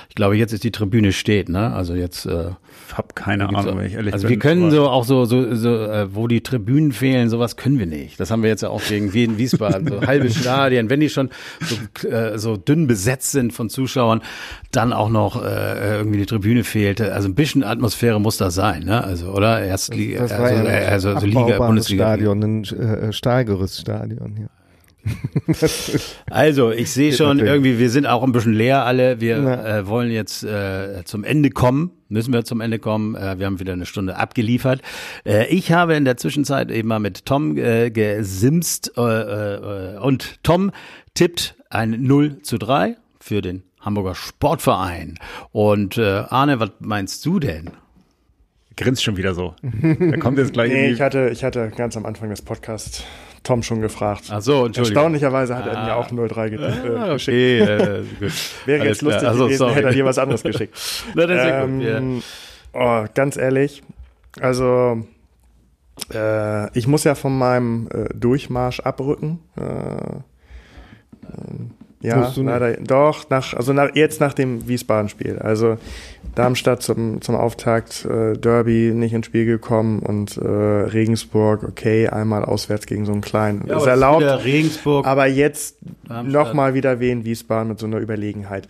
Ich 0.09 0.15
glaube, 0.15 0.35
jetzt 0.35 0.51
ist 0.51 0.65
die 0.65 0.71
Tribüne 0.71 1.13
steht, 1.13 1.47
ne? 1.47 1.73
Also 1.73 1.95
jetzt. 1.95 2.25
Äh, 2.25 2.51
habe 2.97 3.09
keine 3.15 3.49
Ahnung, 3.49 3.77
wenn 3.77 3.85
ich 3.85 3.93
ehrlich 3.93 4.13
also 4.13 4.27
bin. 4.27 4.35
wir 4.35 4.39
können 4.39 4.71
so 4.71 4.89
auch 4.89 5.03
so, 5.03 5.25
so, 5.25 5.53
so 5.55 5.75
äh, 5.75 6.13
wo 6.15 6.27
die 6.27 6.41
Tribünen 6.41 6.91
fehlen, 6.91 7.29
sowas 7.29 7.55
können 7.55 7.79
wir 7.79 7.85
nicht. 7.85 8.19
Das 8.19 8.31
haben 8.31 8.43
wir 8.43 8.49
jetzt 8.49 8.61
ja 8.61 8.69
auch 8.69 8.81
gegen 8.83 9.13
Wien, 9.13 9.37
Wiesbaden, 9.37 9.87
so 9.87 10.01
halbe 10.07 10.29
Stadien. 10.29 10.89
Wenn 10.89 10.99
die 10.99 11.09
schon 11.09 11.29
so, 11.61 12.07
äh, 12.07 12.37
so 12.37 12.57
dünn 12.57 12.87
besetzt 12.87 13.31
sind 13.31 13.53
von 13.53 13.69
Zuschauern, 13.69 14.21
dann 14.71 14.93
auch 14.93 15.09
noch 15.09 15.43
äh, 15.43 15.97
irgendwie 15.97 16.19
die 16.19 16.25
Tribüne 16.25 16.63
fehlte. 16.63 17.13
Also 17.13 17.29
ein 17.29 17.35
bisschen 17.35 17.63
Atmosphäre 17.63 18.19
muss 18.19 18.37
da 18.37 18.51
sein, 18.51 18.83
ne? 18.83 19.03
Also 19.03 19.31
oder 19.31 19.65
das 19.65 19.89
also, 19.89 20.01
ja 20.01 20.19
also, 20.87 21.09
also 21.09 21.25
Liga, 21.25 21.57
Bundesliga. 21.57 22.05
Stadion, 22.05 22.43
ein 22.43 22.63
äh, 22.63 23.13
Stahlgerüststadion 23.13 24.35
hier. 24.37 24.49
Also, 26.29 26.71
ich 26.71 26.91
sehe 26.91 27.13
schon 27.13 27.39
irgendwie, 27.39 27.79
wir 27.79 27.89
sind 27.89 28.05
auch 28.05 28.23
ein 28.23 28.31
bisschen 28.31 28.53
leer 28.53 28.85
alle. 28.85 29.21
Wir 29.21 29.37
äh, 29.37 29.87
wollen 29.87 30.11
jetzt 30.11 30.43
äh, 30.43 31.03
zum 31.05 31.23
Ende 31.23 31.49
kommen. 31.49 31.91
Müssen 32.09 32.33
wir 32.33 32.43
zum 32.43 32.61
Ende 32.61 32.79
kommen. 32.79 33.15
Äh, 33.15 33.39
wir 33.39 33.45
haben 33.45 33.59
wieder 33.59 33.73
eine 33.73 33.85
Stunde 33.85 34.17
abgeliefert. 34.17 34.81
Äh, 35.25 35.47
ich 35.47 35.71
habe 35.71 35.95
in 35.95 36.05
der 36.05 36.17
Zwischenzeit 36.17 36.71
eben 36.71 36.87
mal 36.87 36.99
mit 36.99 37.25
Tom 37.25 37.57
äh, 37.57 37.91
gesimst 37.91 38.93
äh, 38.97 39.01
äh, 39.01 39.97
und 39.97 40.43
Tom 40.43 40.71
tippt 41.13 41.55
ein 41.69 42.01
0 42.03 42.41
zu 42.41 42.57
3 42.57 42.97
für 43.19 43.41
den 43.41 43.63
Hamburger 43.79 44.15
Sportverein. 44.15 45.15
Und 45.51 45.97
äh, 45.97 46.23
Arne, 46.27 46.59
was 46.59 46.71
meinst 46.79 47.25
du 47.25 47.39
denn? 47.39 47.71
Grinst 48.75 49.03
schon 49.03 49.17
wieder 49.17 49.33
so. 49.33 49.55
Da 49.61 50.17
kommt 50.17 50.37
jetzt 50.37 50.53
gleich. 50.53 50.71
nee, 50.73 50.89
ich 50.89 51.01
hatte, 51.01 51.29
ich 51.29 51.43
hatte 51.43 51.69
ganz 51.75 51.97
am 51.97 52.05
Anfang 52.05 52.29
des 52.29 52.41
Podcasts 52.41 53.03
Tom 53.43 53.63
schon 53.63 53.81
gefragt. 53.81 54.23
Ach 54.29 54.41
so, 54.41 54.65
Entschuldigung. 54.65 54.95
Erstaunlicherweise 54.95 55.55
hat 55.55 55.67
ah. 55.67 55.71
er 55.71 55.85
mir 55.85 55.95
auch 55.95 56.07
03 56.07 56.49
getippt. 56.49 56.97
Ah, 56.97 57.13
okay, 57.13 57.59
äh, 57.59 58.03
gut. 58.19 58.31
Wäre 58.65 58.85
jetzt 58.85 59.01
lustig 59.01 59.27
also, 59.27 59.45
gewesen, 59.45 59.57
sorry. 59.57 59.73
hätte 59.75 59.87
er 59.87 59.93
dir 59.93 60.05
was 60.05 60.17
anderes 60.17 60.43
geschickt. 60.43 60.77
Na, 61.15 61.23
ähm, 61.23 61.81
ja 61.81 61.99
gut, 61.99 62.23
ja. 62.71 62.71
Oh, 62.71 63.05
ganz 63.13 63.37
ehrlich, 63.37 63.81
also 64.39 65.03
äh, 66.13 66.77
ich 66.77 66.87
muss 66.87 67.03
ja 67.03 67.15
von 67.15 67.37
meinem 67.37 67.87
äh, 67.91 68.05
Durchmarsch 68.13 68.79
abrücken. 68.81 69.39
Äh, 69.57 69.61
ähm, 69.61 71.71
ja, 72.01 72.31
leider, 72.37 72.77
doch, 72.77 73.29
nach, 73.29 73.53
also 73.53 73.73
nach, 73.73 73.93
jetzt 73.93 74.21
nach 74.21 74.33
dem 74.33 74.67
Wiesbaden-Spiel. 74.67 75.39
Also 75.39 75.77
Darmstadt 76.35 76.81
zum, 76.81 77.21
zum 77.21 77.35
Auftakt, 77.35 78.05
äh, 78.05 78.33
Derby 78.33 78.91
nicht 78.93 79.13
ins 79.13 79.25
Spiel 79.25 79.45
gekommen 79.45 79.99
und 79.99 80.37
äh, 80.37 80.47
Regensburg, 80.47 81.63
okay, 81.63 82.07
einmal 82.07 82.45
auswärts 82.45 82.85
gegen 82.85 83.05
so 83.05 83.11
einen 83.11 83.21
kleinen. 83.21 83.67
Ja, 83.67 83.77
ist 83.77 83.85
erlaubt. 83.85 84.23
Regensburg, 84.23 85.05
aber 85.05 85.27
jetzt 85.27 85.77
nochmal 86.07 86.73
wieder 86.73 86.99
Wien, 86.99 87.25
Wiesbaden 87.25 87.69
mit 87.69 87.79
so 87.79 87.85
einer 87.85 87.99
Überlegenheit. 87.99 88.67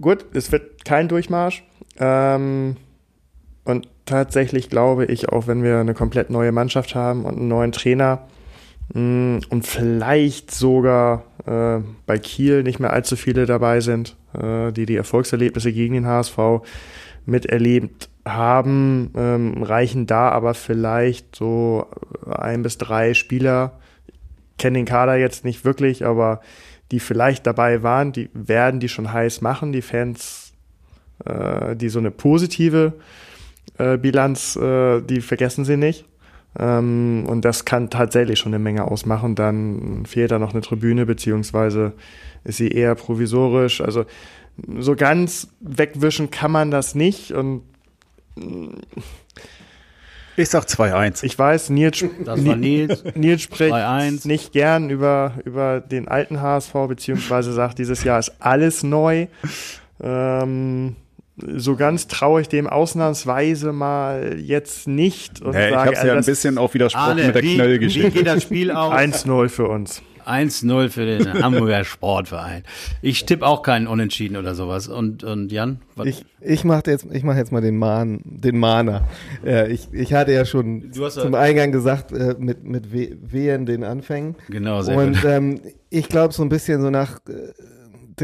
Gut, 0.00 0.24
es 0.32 0.50
wird 0.52 0.84
kein 0.84 1.08
Durchmarsch. 1.08 1.62
Ähm, 1.98 2.76
und 3.64 3.88
tatsächlich 4.06 4.70
glaube 4.70 5.04
ich, 5.04 5.28
auch 5.28 5.46
wenn 5.46 5.62
wir 5.62 5.78
eine 5.78 5.94
komplett 5.94 6.30
neue 6.30 6.52
Mannschaft 6.52 6.94
haben 6.94 7.24
und 7.24 7.36
einen 7.36 7.48
neuen 7.48 7.72
Trainer, 7.72 8.26
Mm, 8.92 9.38
und 9.50 9.66
vielleicht 9.66 10.50
sogar 10.50 11.24
äh, 11.46 11.80
bei 12.06 12.18
Kiel 12.18 12.62
nicht 12.62 12.80
mehr 12.80 12.92
allzu 12.92 13.16
viele 13.16 13.46
dabei 13.46 13.80
sind, 13.80 14.16
äh, 14.34 14.72
die 14.72 14.86
die 14.86 14.96
Erfolgserlebnisse 14.96 15.72
gegen 15.72 15.94
den 15.94 16.06
HSV 16.06 16.38
miterlebt 17.26 18.08
haben, 18.26 19.10
ähm, 19.16 19.62
reichen 19.62 20.06
da 20.06 20.30
aber 20.30 20.54
vielleicht 20.54 21.36
so 21.36 21.86
ein 22.28 22.62
bis 22.62 22.78
drei 22.78 23.14
Spieler. 23.14 23.78
Kennen 24.58 24.74
den 24.74 24.84
Kader 24.84 25.16
jetzt 25.16 25.44
nicht 25.44 25.64
wirklich, 25.64 26.04
aber 26.04 26.40
die 26.90 27.00
vielleicht 27.00 27.46
dabei 27.46 27.82
waren, 27.82 28.12
die 28.12 28.28
werden 28.34 28.80
die 28.80 28.88
schon 28.88 29.12
heiß 29.12 29.40
machen. 29.40 29.72
Die 29.72 29.82
Fans, 29.82 30.52
äh, 31.24 31.76
die 31.76 31.88
so 31.88 31.98
eine 31.98 32.10
positive 32.10 32.94
äh, 33.78 33.96
Bilanz, 33.96 34.56
äh, 34.56 35.00
die 35.00 35.20
vergessen 35.20 35.64
sie 35.64 35.76
nicht. 35.76 36.04
Ähm, 36.58 37.24
und 37.26 37.44
das 37.44 37.64
kann 37.64 37.90
tatsächlich 37.90 38.38
schon 38.38 38.52
eine 38.54 38.62
Menge 38.62 38.84
ausmachen. 38.84 39.34
Dann 39.34 40.04
fehlt 40.06 40.30
da 40.30 40.38
noch 40.38 40.52
eine 40.52 40.62
Tribüne, 40.62 41.06
beziehungsweise 41.06 41.92
ist 42.44 42.56
sie 42.56 42.68
eher 42.68 42.94
provisorisch. 42.94 43.80
Also 43.80 44.04
so 44.78 44.96
ganz 44.96 45.48
wegwischen 45.60 46.30
kann 46.30 46.50
man 46.50 46.70
das 46.70 46.94
nicht 46.94 47.32
und 47.32 47.62
Ich 50.36 50.48
sag 50.48 50.64
2-1. 50.64 51.24
ich 51.24 51.38
weiß, 51.38 51.70
Nils, 51.70 52.04
Das 52.24 52.44
war 52.46 52.56
Nils. 52.56 53.04
Nils 53.14 53.42
spricht 53.42 53.74
2-1. 53.74 54.26
nicht 54.26 54.52
gern 54.52 54.88
über, 54.90 55.34
über 55.44 55.80
den 55.80 56.08
alten 56.08 56.40
HSV, 56.40 56.72
beziehungsweise 56.88 57.52
sagt, 57.52 57.78
dieses 57.78 58.04
Jahr 58.04 58.18
ist 58.18 58.32
alles 58.40 58.82
neu. 58.82 59.26
Ähm, 60.02 60.96
so 61.56 61.76
ganz 61.76 62.06
traue 62.06 62.40
ich 62.42 62.48
dem 62.48 62.66
ausnahmsweise 62.66 63.72
mal 63.72 64.38
jetzt 64.40 64.86
nicht. 64.88 65.40
Und 65.42 65.52
Nee, 65.54 65.66
ich 65.68 65.74
sage, 65.74 65.76
habe 65.76 65.92
ja 65.94 66.00
also 66.00 66.10
ein 66.10 66.16
das 66.18 66.26
bisschen 66.26 66.58
auch 66.58 66.74
widersprochen 66.74 67.04
Arne, 67.10 67.24
mit 67.26 67.34
der 67.34 67.42
wie, 67.42 67.48
wie 67.50 67.54
Knöllgeschichte. 67.56 68.10
geht 68.10 68.26
das 68.26 68.42
Spiel 68.42 68.70
aus? 68.70 68.92
1-0 68.94 69.48
für 69.48 69.68
uns. 69.68 70.02
1-0 70.26 70.90
für 70.90 71.06
den 71.06 71.42
Hamburger 71.42 71.82
Sportverein. 71.82 72.62
Ich 73.02 73.24
tippe 73.24 73.44
auch 73.46 73.62
keinen 73.62 73.86
Unentschieden 73.88 74.36
oder 74.36 74.54
sowas. 74.54 74.86
Und, 74.86 75.24
und 75.24 75.50
Jan? 75.50 75.80
Was? 75.96 76.06
Ich, 76.06 76.24
ich 76.40 76.62
mache 76.64 76.82
jetzt, 76.90 77.06
ich 77.10 77.24
mach 77.24 77.36
jetzt 77.36 77.50
mal 77.52 77.62
den 77.62 77.78
Mahn, 77.78 78.20
den 78.24 78.58
Mahner. 78.58 79.08
Äh, 79.44 79.72
ich, 79.72 79.88
ich 79.92 80.12
hatte 80.12 80.32
ja 80.32 80.44
schon 80.44 80.92
Du 80.92 81.04
hast 81.04 81.16
ja- 81.16 81.22
zum 81.22 81.34
Eingang 81.34 81.72
gesagt, 81.72 82.12
äh, 82.12 82.36
mit, 82.38 82.62
mit 82.64 82.92
We- 82.92 83.16
Wehen 83.22 83.64
den 83.66 83.82
Anfängen. 83.82 84.36
Genau, 84.50 84.82
sehr 84.82 84.96
Und 84.98 85.14
gut. 85.14 85.24
ähm, 85.24 85.60
ich 85.88 86.08
glaube 86.08 86.32
so 86.34 86.42
ein 86.42 86.48
bisschen 86.50 86.80
so 86.82 86.90
nach 86.90 87.16
äh, 87.28 87.32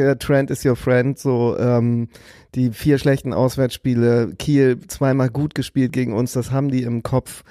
der 0.02 0.18
Trend 0.18 0.50
is 0.50 0.64
your 0.64 0.76
friend, 0.76 1.18
so 1.18 1.56
ähm, 1.58 2.08
die 2.54 2.70
vier 2.70 2.98
schlechten 2.98 3.32
Auswärtsspiele, 3.32 4.34
Kiel 4.38 4.80
zweimal 4.88 5.30
gut 5.30 5.54
gespielt 5.54 5.92
gegen 5.92 6.12
uns, 6.14 6.32
das 6.32 6.50
haben 6.50 6.70
die 6.70 6.82
im 6.82 7.02
Kopf 7.02 7.42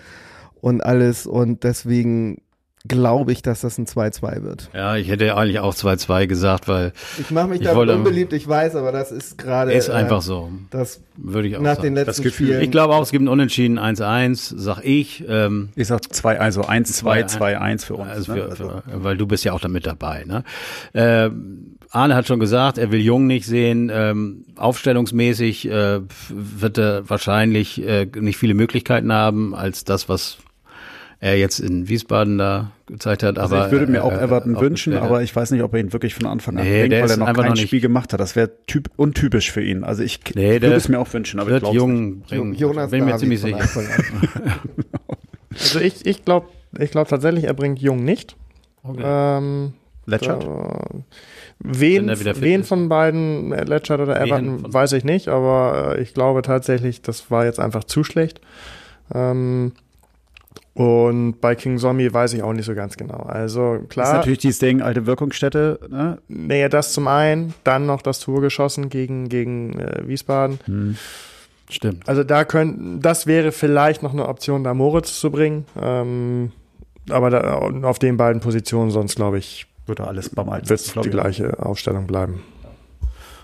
und 0.61 0.81
alles 0.81 1.27
und 1.27 1.63
deswegen 1.63 2.41
glaube 2.88 3.31
ich, 3.31 3.41
dass 3.41 3.61
das 3.61 3.77
ein 3.77 3.86
2-2 3.86 4.43
wird. 4.43 4.69
Ja, 4.73 4.95
ich 4.95 5.07
hätte 5.09 5.36
eigentlich 5.36 5.59
auch 5.59 5.73
2-2 5.73 6.27
gesagt, 6.27 6.67
weil 6.67 6.93
Ich 7.19 7.31
mache 7.31 7.47
mich 7.47 7.61
Ich 7.61 7.67
da 7.67 7.73
unbeliebt, 7.73 8.33
ich 8.33 8.47
weiß, 8.47 8.75
aber 8.75 8.91
das 8.91 9.11
ist 9.11 9.38
gerade 9.38 9.73
ist 9.73 9.89
äh, 9.89 9.93
einfach 9.93 10.21
so. 10.21 10.49
das 10.69 11.01
Würde 11.17 11.47
ich 11.47 11.57
auch 11.57 11.61
nach 11.61 11.75
sagen. 11.75 11.83
den 11.83 11.93
letzten 11.95 12.07
Das 12.09 12.21
Gefühl. 12.21 12.47
Spielen. 12.47 12.61
Ich 12.61 12.71
glaube 12.71 12.93
auch, 12.93 13.01
es 13.01 13.11
gibt 13.11 13.23
ein 13.23 13.27
Unentschieden 13.27 13.79
1-1, 13.79 14.53
sag 14.57 14.81
ich. 14.83 15.23
Ähm, 15.27 15.69
Ich 15.75 15.88
sag 15.88 16.13
2, 16.13 16.39
also 16.39 16.63
1, 16.65 16.93
2, 16.93 17.23
2, 17.23 17.59
1 17.59 17.86
für 17.86 17.95
uns. 17.95 18.09
also 18.09 18.33
ne? 18.33 18.38
für, 18.41 18.49
Also- 18.49 18.69
für, 18.69 18.83
weil 19.03 19.17
du 19.17 19.25
bist 19.27 19.43
ja 19.45 19.53
auch 19.53 19.59
da 19.59 19.67
mit 19.67 19.86
dabei. 19.86 20.23
Ne? 20.25 20.43
Ähm, 20.93 21.71
Arne 21.91 22.15
hat 22.15 22.27
schon 22.27 22.39
gesagt, 22.39 22.77
er 22.77 22.91
will 22.91 22.99
Jung 22.99 23.25
nicht 23.25 23.45
sehen. 23.45 23.89
Ähm, 23.93 24.43
aufstellungsmäßig 24.57 25.69
äh, 25.69 26.01
wird 26.29 26.77
er 26.77 27.09
wahrscheinlich 27.09 27.81
äh, 27.86 28.05
nicht 28.19 28.38
viele 28.38 28.53
Möglichkeiten 28.53 29.13
haben 29.13 29.55
als 29.55 29.86
das, 29.86 30.09
was 30.09 30.38
er 31.21 31.38
jetzt 31.38 31.59
in 31.59 31.88
Wiesbaden 31.88 32.38
da 32.38 32.71
gezeigt 32.88 33.23
hat. 33.23 33.39
Also 33.39 33.55
aber 33.55 33.65
ich 33.65 33.71
würde 33.71 33.88
mir 33.88 34.03
auch 34.03 34.11
äh, 34.11 34.21
Everton 34.21 34.53
wünschen, 34.59 34.93
aufgestellt 34.93 35.01
hat. 35.01 35.09
aber 35.09 35.23
ich 35.23 35.36
weiß 35.36 35.51
nicht, 35.51 35.63
ob 35.63 35.73
er 35.73 35.79
ihn 35.79 35.93
wirklich 35.93 36.13
von 36.13 36.25
Anfang 36.27 36.57
an 36.57 36.63
Nee, 36.63 36.81
bringt, 36.81 36.93
der 36.93 37.03
weil 37.03 37.09
er 37.11 37.17
noch 37.17 37.27
einfach 37.27 37.43
kein 37.43 37.51
noch 37.53 37.57
Spiel 37.57 37.81
gemacht 37.81 38.13
hat. 38.13 38.19
Das 38.19 38.36
wäre 38.36 38.51
typ 38.67 38.89
untypisch 38.95 39.51
für 39.51 39.61
ihn. 39.61 39.83
Also 39.83 40.03
ich 40.03 40.19
Nee, 40.36 40.61
würde 40.61 40.75
es 40.75 40.88
mir 40.88 40.99
auch 40.99 41.11
wünschen, 41.13 41.39
aber 41.39 41.49
ich 41.49 41.53
wird 41.53 41.63
glaube 41.63 41.77
Jung 41.77 42.21
bringen. 42.21 42.53
Jonas 42.53 42.91
bin 42.91 43.05
mir 43.05 43.17
ziemlich 43.17 43.41
sicher. 43.41 43.59
Also 45.51 45.79
ich, 45.79 46.05
ich 46.05 46.25
glaube 46.25 46.47
ich 46.77 46.91
glaub 46.91 47.07
tatsächlich, 47.07 47.45
er 47.45 47.53
bringt 47.53 47.79
Jung 47.79 48.03
nicht. 48.03 48.36
Ähm, 48.97 49.73
Letschert? 50.05 50.43
äh, 50.43 50.99
wen, 51.59 52.09
wen 52.09 52.63
von 52.63 52.89
beiden, 52.89 53.51
äh, 53.53 53.63
Letschert 53.63 54.01
oder 54.01 54.19
Everton, 54.21 54.71
weiß 54.73 54.91
ich 54.93 55.03
nicht, 55.03 55.29
aber 55.29 55.95
äh, 55.97 56.01
ich 56.01 56.13
glaube 56.13 56.41
tatsächlich, 56.41 57.01
das 57.01 57.31
war 57.31 57.45
jetzt 57.45 57.59
einfach 57.59 57.86
zu 57.86 58.03
schlecht. 58.03 58.41
Ähm, 59.13 59.71
und 60.76 61.39
bei 61.39 61.55
King 61.55 61.78
Zombie 61.78 62.13
weiß 62.13 62.34
ich 62.34 62.43
auch 62.43 62.51
nicht 62.53 62.65
so 62.65 62.76
ganz 62.76 62.97
genau. 62.97 63.19
Also 63.19 63.76
Das 63.76 63.82
ist 63.84 63.89
klar, 63.89 64.13
natürlich 64.15 64.39
dieses 64.39 64.59
Ding, 64.59 64.82
alte 64.82 65.05
Wirkungsstätte. 65.05 65.80
Ne? 65.89 66.17
nee, 66.28 66.67
das 66.67 66.91
zum 66.93 67.07
einen, 67.07 67.53
dann 67.63 67.86
noch 67.86 68.01
das 68.01 68.19
Tor 68.19 68.41
geschossen 68.41 68.89
gegen, 68.89 69.30
gegen 69.30 69.80
äh, 69.80 70.05
Wiesbaden. 70.05 70.97
Stimmt. 71.69 72.07
Also 72.07 72.23
da 72.26 72.43
könnten, 72.43 72.99
das 73.01 73.26
wäre 73.26 73.51
vielleicht 73.53 74.03
noch 74.03 74.11
eine 74.11 74.28
Option, 74.28 74.63
da 74.65 74.73
Moritz 74.73 75.17
zu 75.19 75.32
bringen. 75.32 75.65
Ähm, 75.82 76.51
aber 77.09 77.30
da, 77.30 77.53
auf 77.84 77.97
den 77.97 78.17
beiden 78.17 78.41
Positionen 78.41 78.91
sonst, 78.91 79.15
glaube 79.15 79.38
ich, 79.38 79.67
Würde 79.86 80.05
alles 80.05 80.30
beim 80.30 80.49
Alten. 80.49 80.69
wird 80.69 80.95
die 80.95 80.99
ich. 80.99 81.11
gleiche 81.11 81.65
Aufstellung 81.65 82.05
bleiben. 82.05 82.41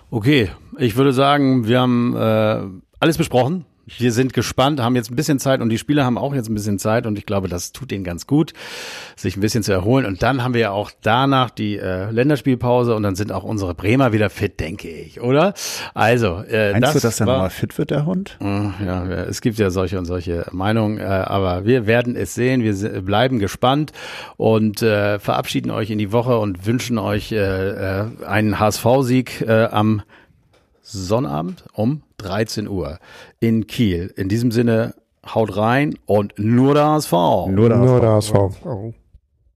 Okay, 0.09 0.49
ich 0.77 0.97
würde 0.97 1.13
sagen, 1.13 1.65
wir 1.65 1.79
haben 1.79 2.13
äh, 2.15 2.61
alles 2.99 3.17
besprochen. 3.17 3.63
Wir 3.97 4.11
sind 4.11 4.33
gespannt, 4.33 4.79
haben 4.79 4.95
jetzt 4.95 5.11
ein 5.11 5.15
bisschen 5.15 5.39
Zeit 5.39 5.61
und 5.61 5.69
die 5.69 5.77
Spieler 5.77 6.05
haben 6.05 6.17
auch 6.17 6.33
jetzt 6.33 6.49
ein 6.49 6.53
bisschen 6.53 6.79
Zeit 6.79 7.05
und 7.05 7.17
ich 7.17 7.25
glaube, 7.25 7.47
das 7.47 7.71
tut 7.71 7.91
ihnen 7.91 8.03
ganz 8.03 8.27
gut, 8.27 8.53
sich 9.15 9.35
ein 9.37 9.41
bisschen 9.41 9.63
zu 9.63 9.71
erholen. 9.71 10.05
Und 10.05 10.23
dann 10.23 10.43
haben 10.43 10.53
wir 10.53 10.61
ja 10.61 10.71
auch 10.71 10.91
danach 11.01 11.49
die 11.49 11.77
äh, 11.77 12.09
Länderspielpause 12.11 12.95
und 12.95 13.03
dann 13.03 13.15
sind 13.15 13.31
auch 13.31 13.43
unsere 13.43 13.73
Bremer 13.73 14.13
wieder 14.13 14.29
fit, 14.29 14.59
denke 14.59 14.89
ich, 14.89 15.21
oder? 15.21 15.53
Also, 15.93 16.43
äh, 16.49 16.71
Meinst 16.71 16.87
das 16.87 16.93
du, 16.93 16.99
dass 17.07 17.19
er 17.19 17.25
nochmal 17.25 17.49
fit 17.49 17.77
wird, 17.77 17.91
der 17.91 18.05
Hund? 18.05 18.37
Äh, 18.41 18.45
Ja, 18.85 19.05
es 19.05 19.41
gibt 19.41 19.57
ja 19.57 19.69
solche 19.69 19.97
und 19.99 20.05
solche 20.05 20.45
Meinungen, 20.51 20.99
äh, 20.99 21.03
aber 21.03 21.65
wir 21.65 21.87
werden 21.87 22.15
es 22.15 22.33
sehen. 22.33 22.63
Wir 22.63 23.01
bleiben 23.01 23.39
gespannt 23.39 23.91
und 24.37 24.81
äh, 24.81 25.19
verabschieden 25.19 25.71
euch 25.71 25.89
in 25.89 25.97
die 25.97 26.11
Woche 26.11 26.37
und 26.37 26.65
wünschen 26.65 26.97
euch 26.97 27.31
äh, 27.31 27.37
äh, 27.37 28.05
einen 28.25 28.59
HSV-Sieg 28.59 29.41
äh, 29.41 29.65
am 29.65 30.01
Sonnabend 30.83 31.63
um 31.73 32.01
13 32.17 32.67
Uhr 32.67 32.99
in 33.41 33.67
Kiel. 33.67 34.13
In 34.15 34.29
diesem 34.29 34.51
Sinne, 34.51 34.93
haut 35.25 35.57
rein 35.57 35.95
und 36.05 36.33
nur 36.37 36.73
der 36.75 36.85
HSV. 36.85 37.11
Nur 37.11 37.67
der 37.69 37.77
Nur 37.77 38.01
HSV. 38.01 38.01
der 38.01 38.11
HSV. 38.11 38.65
Oh. 38.65 38.93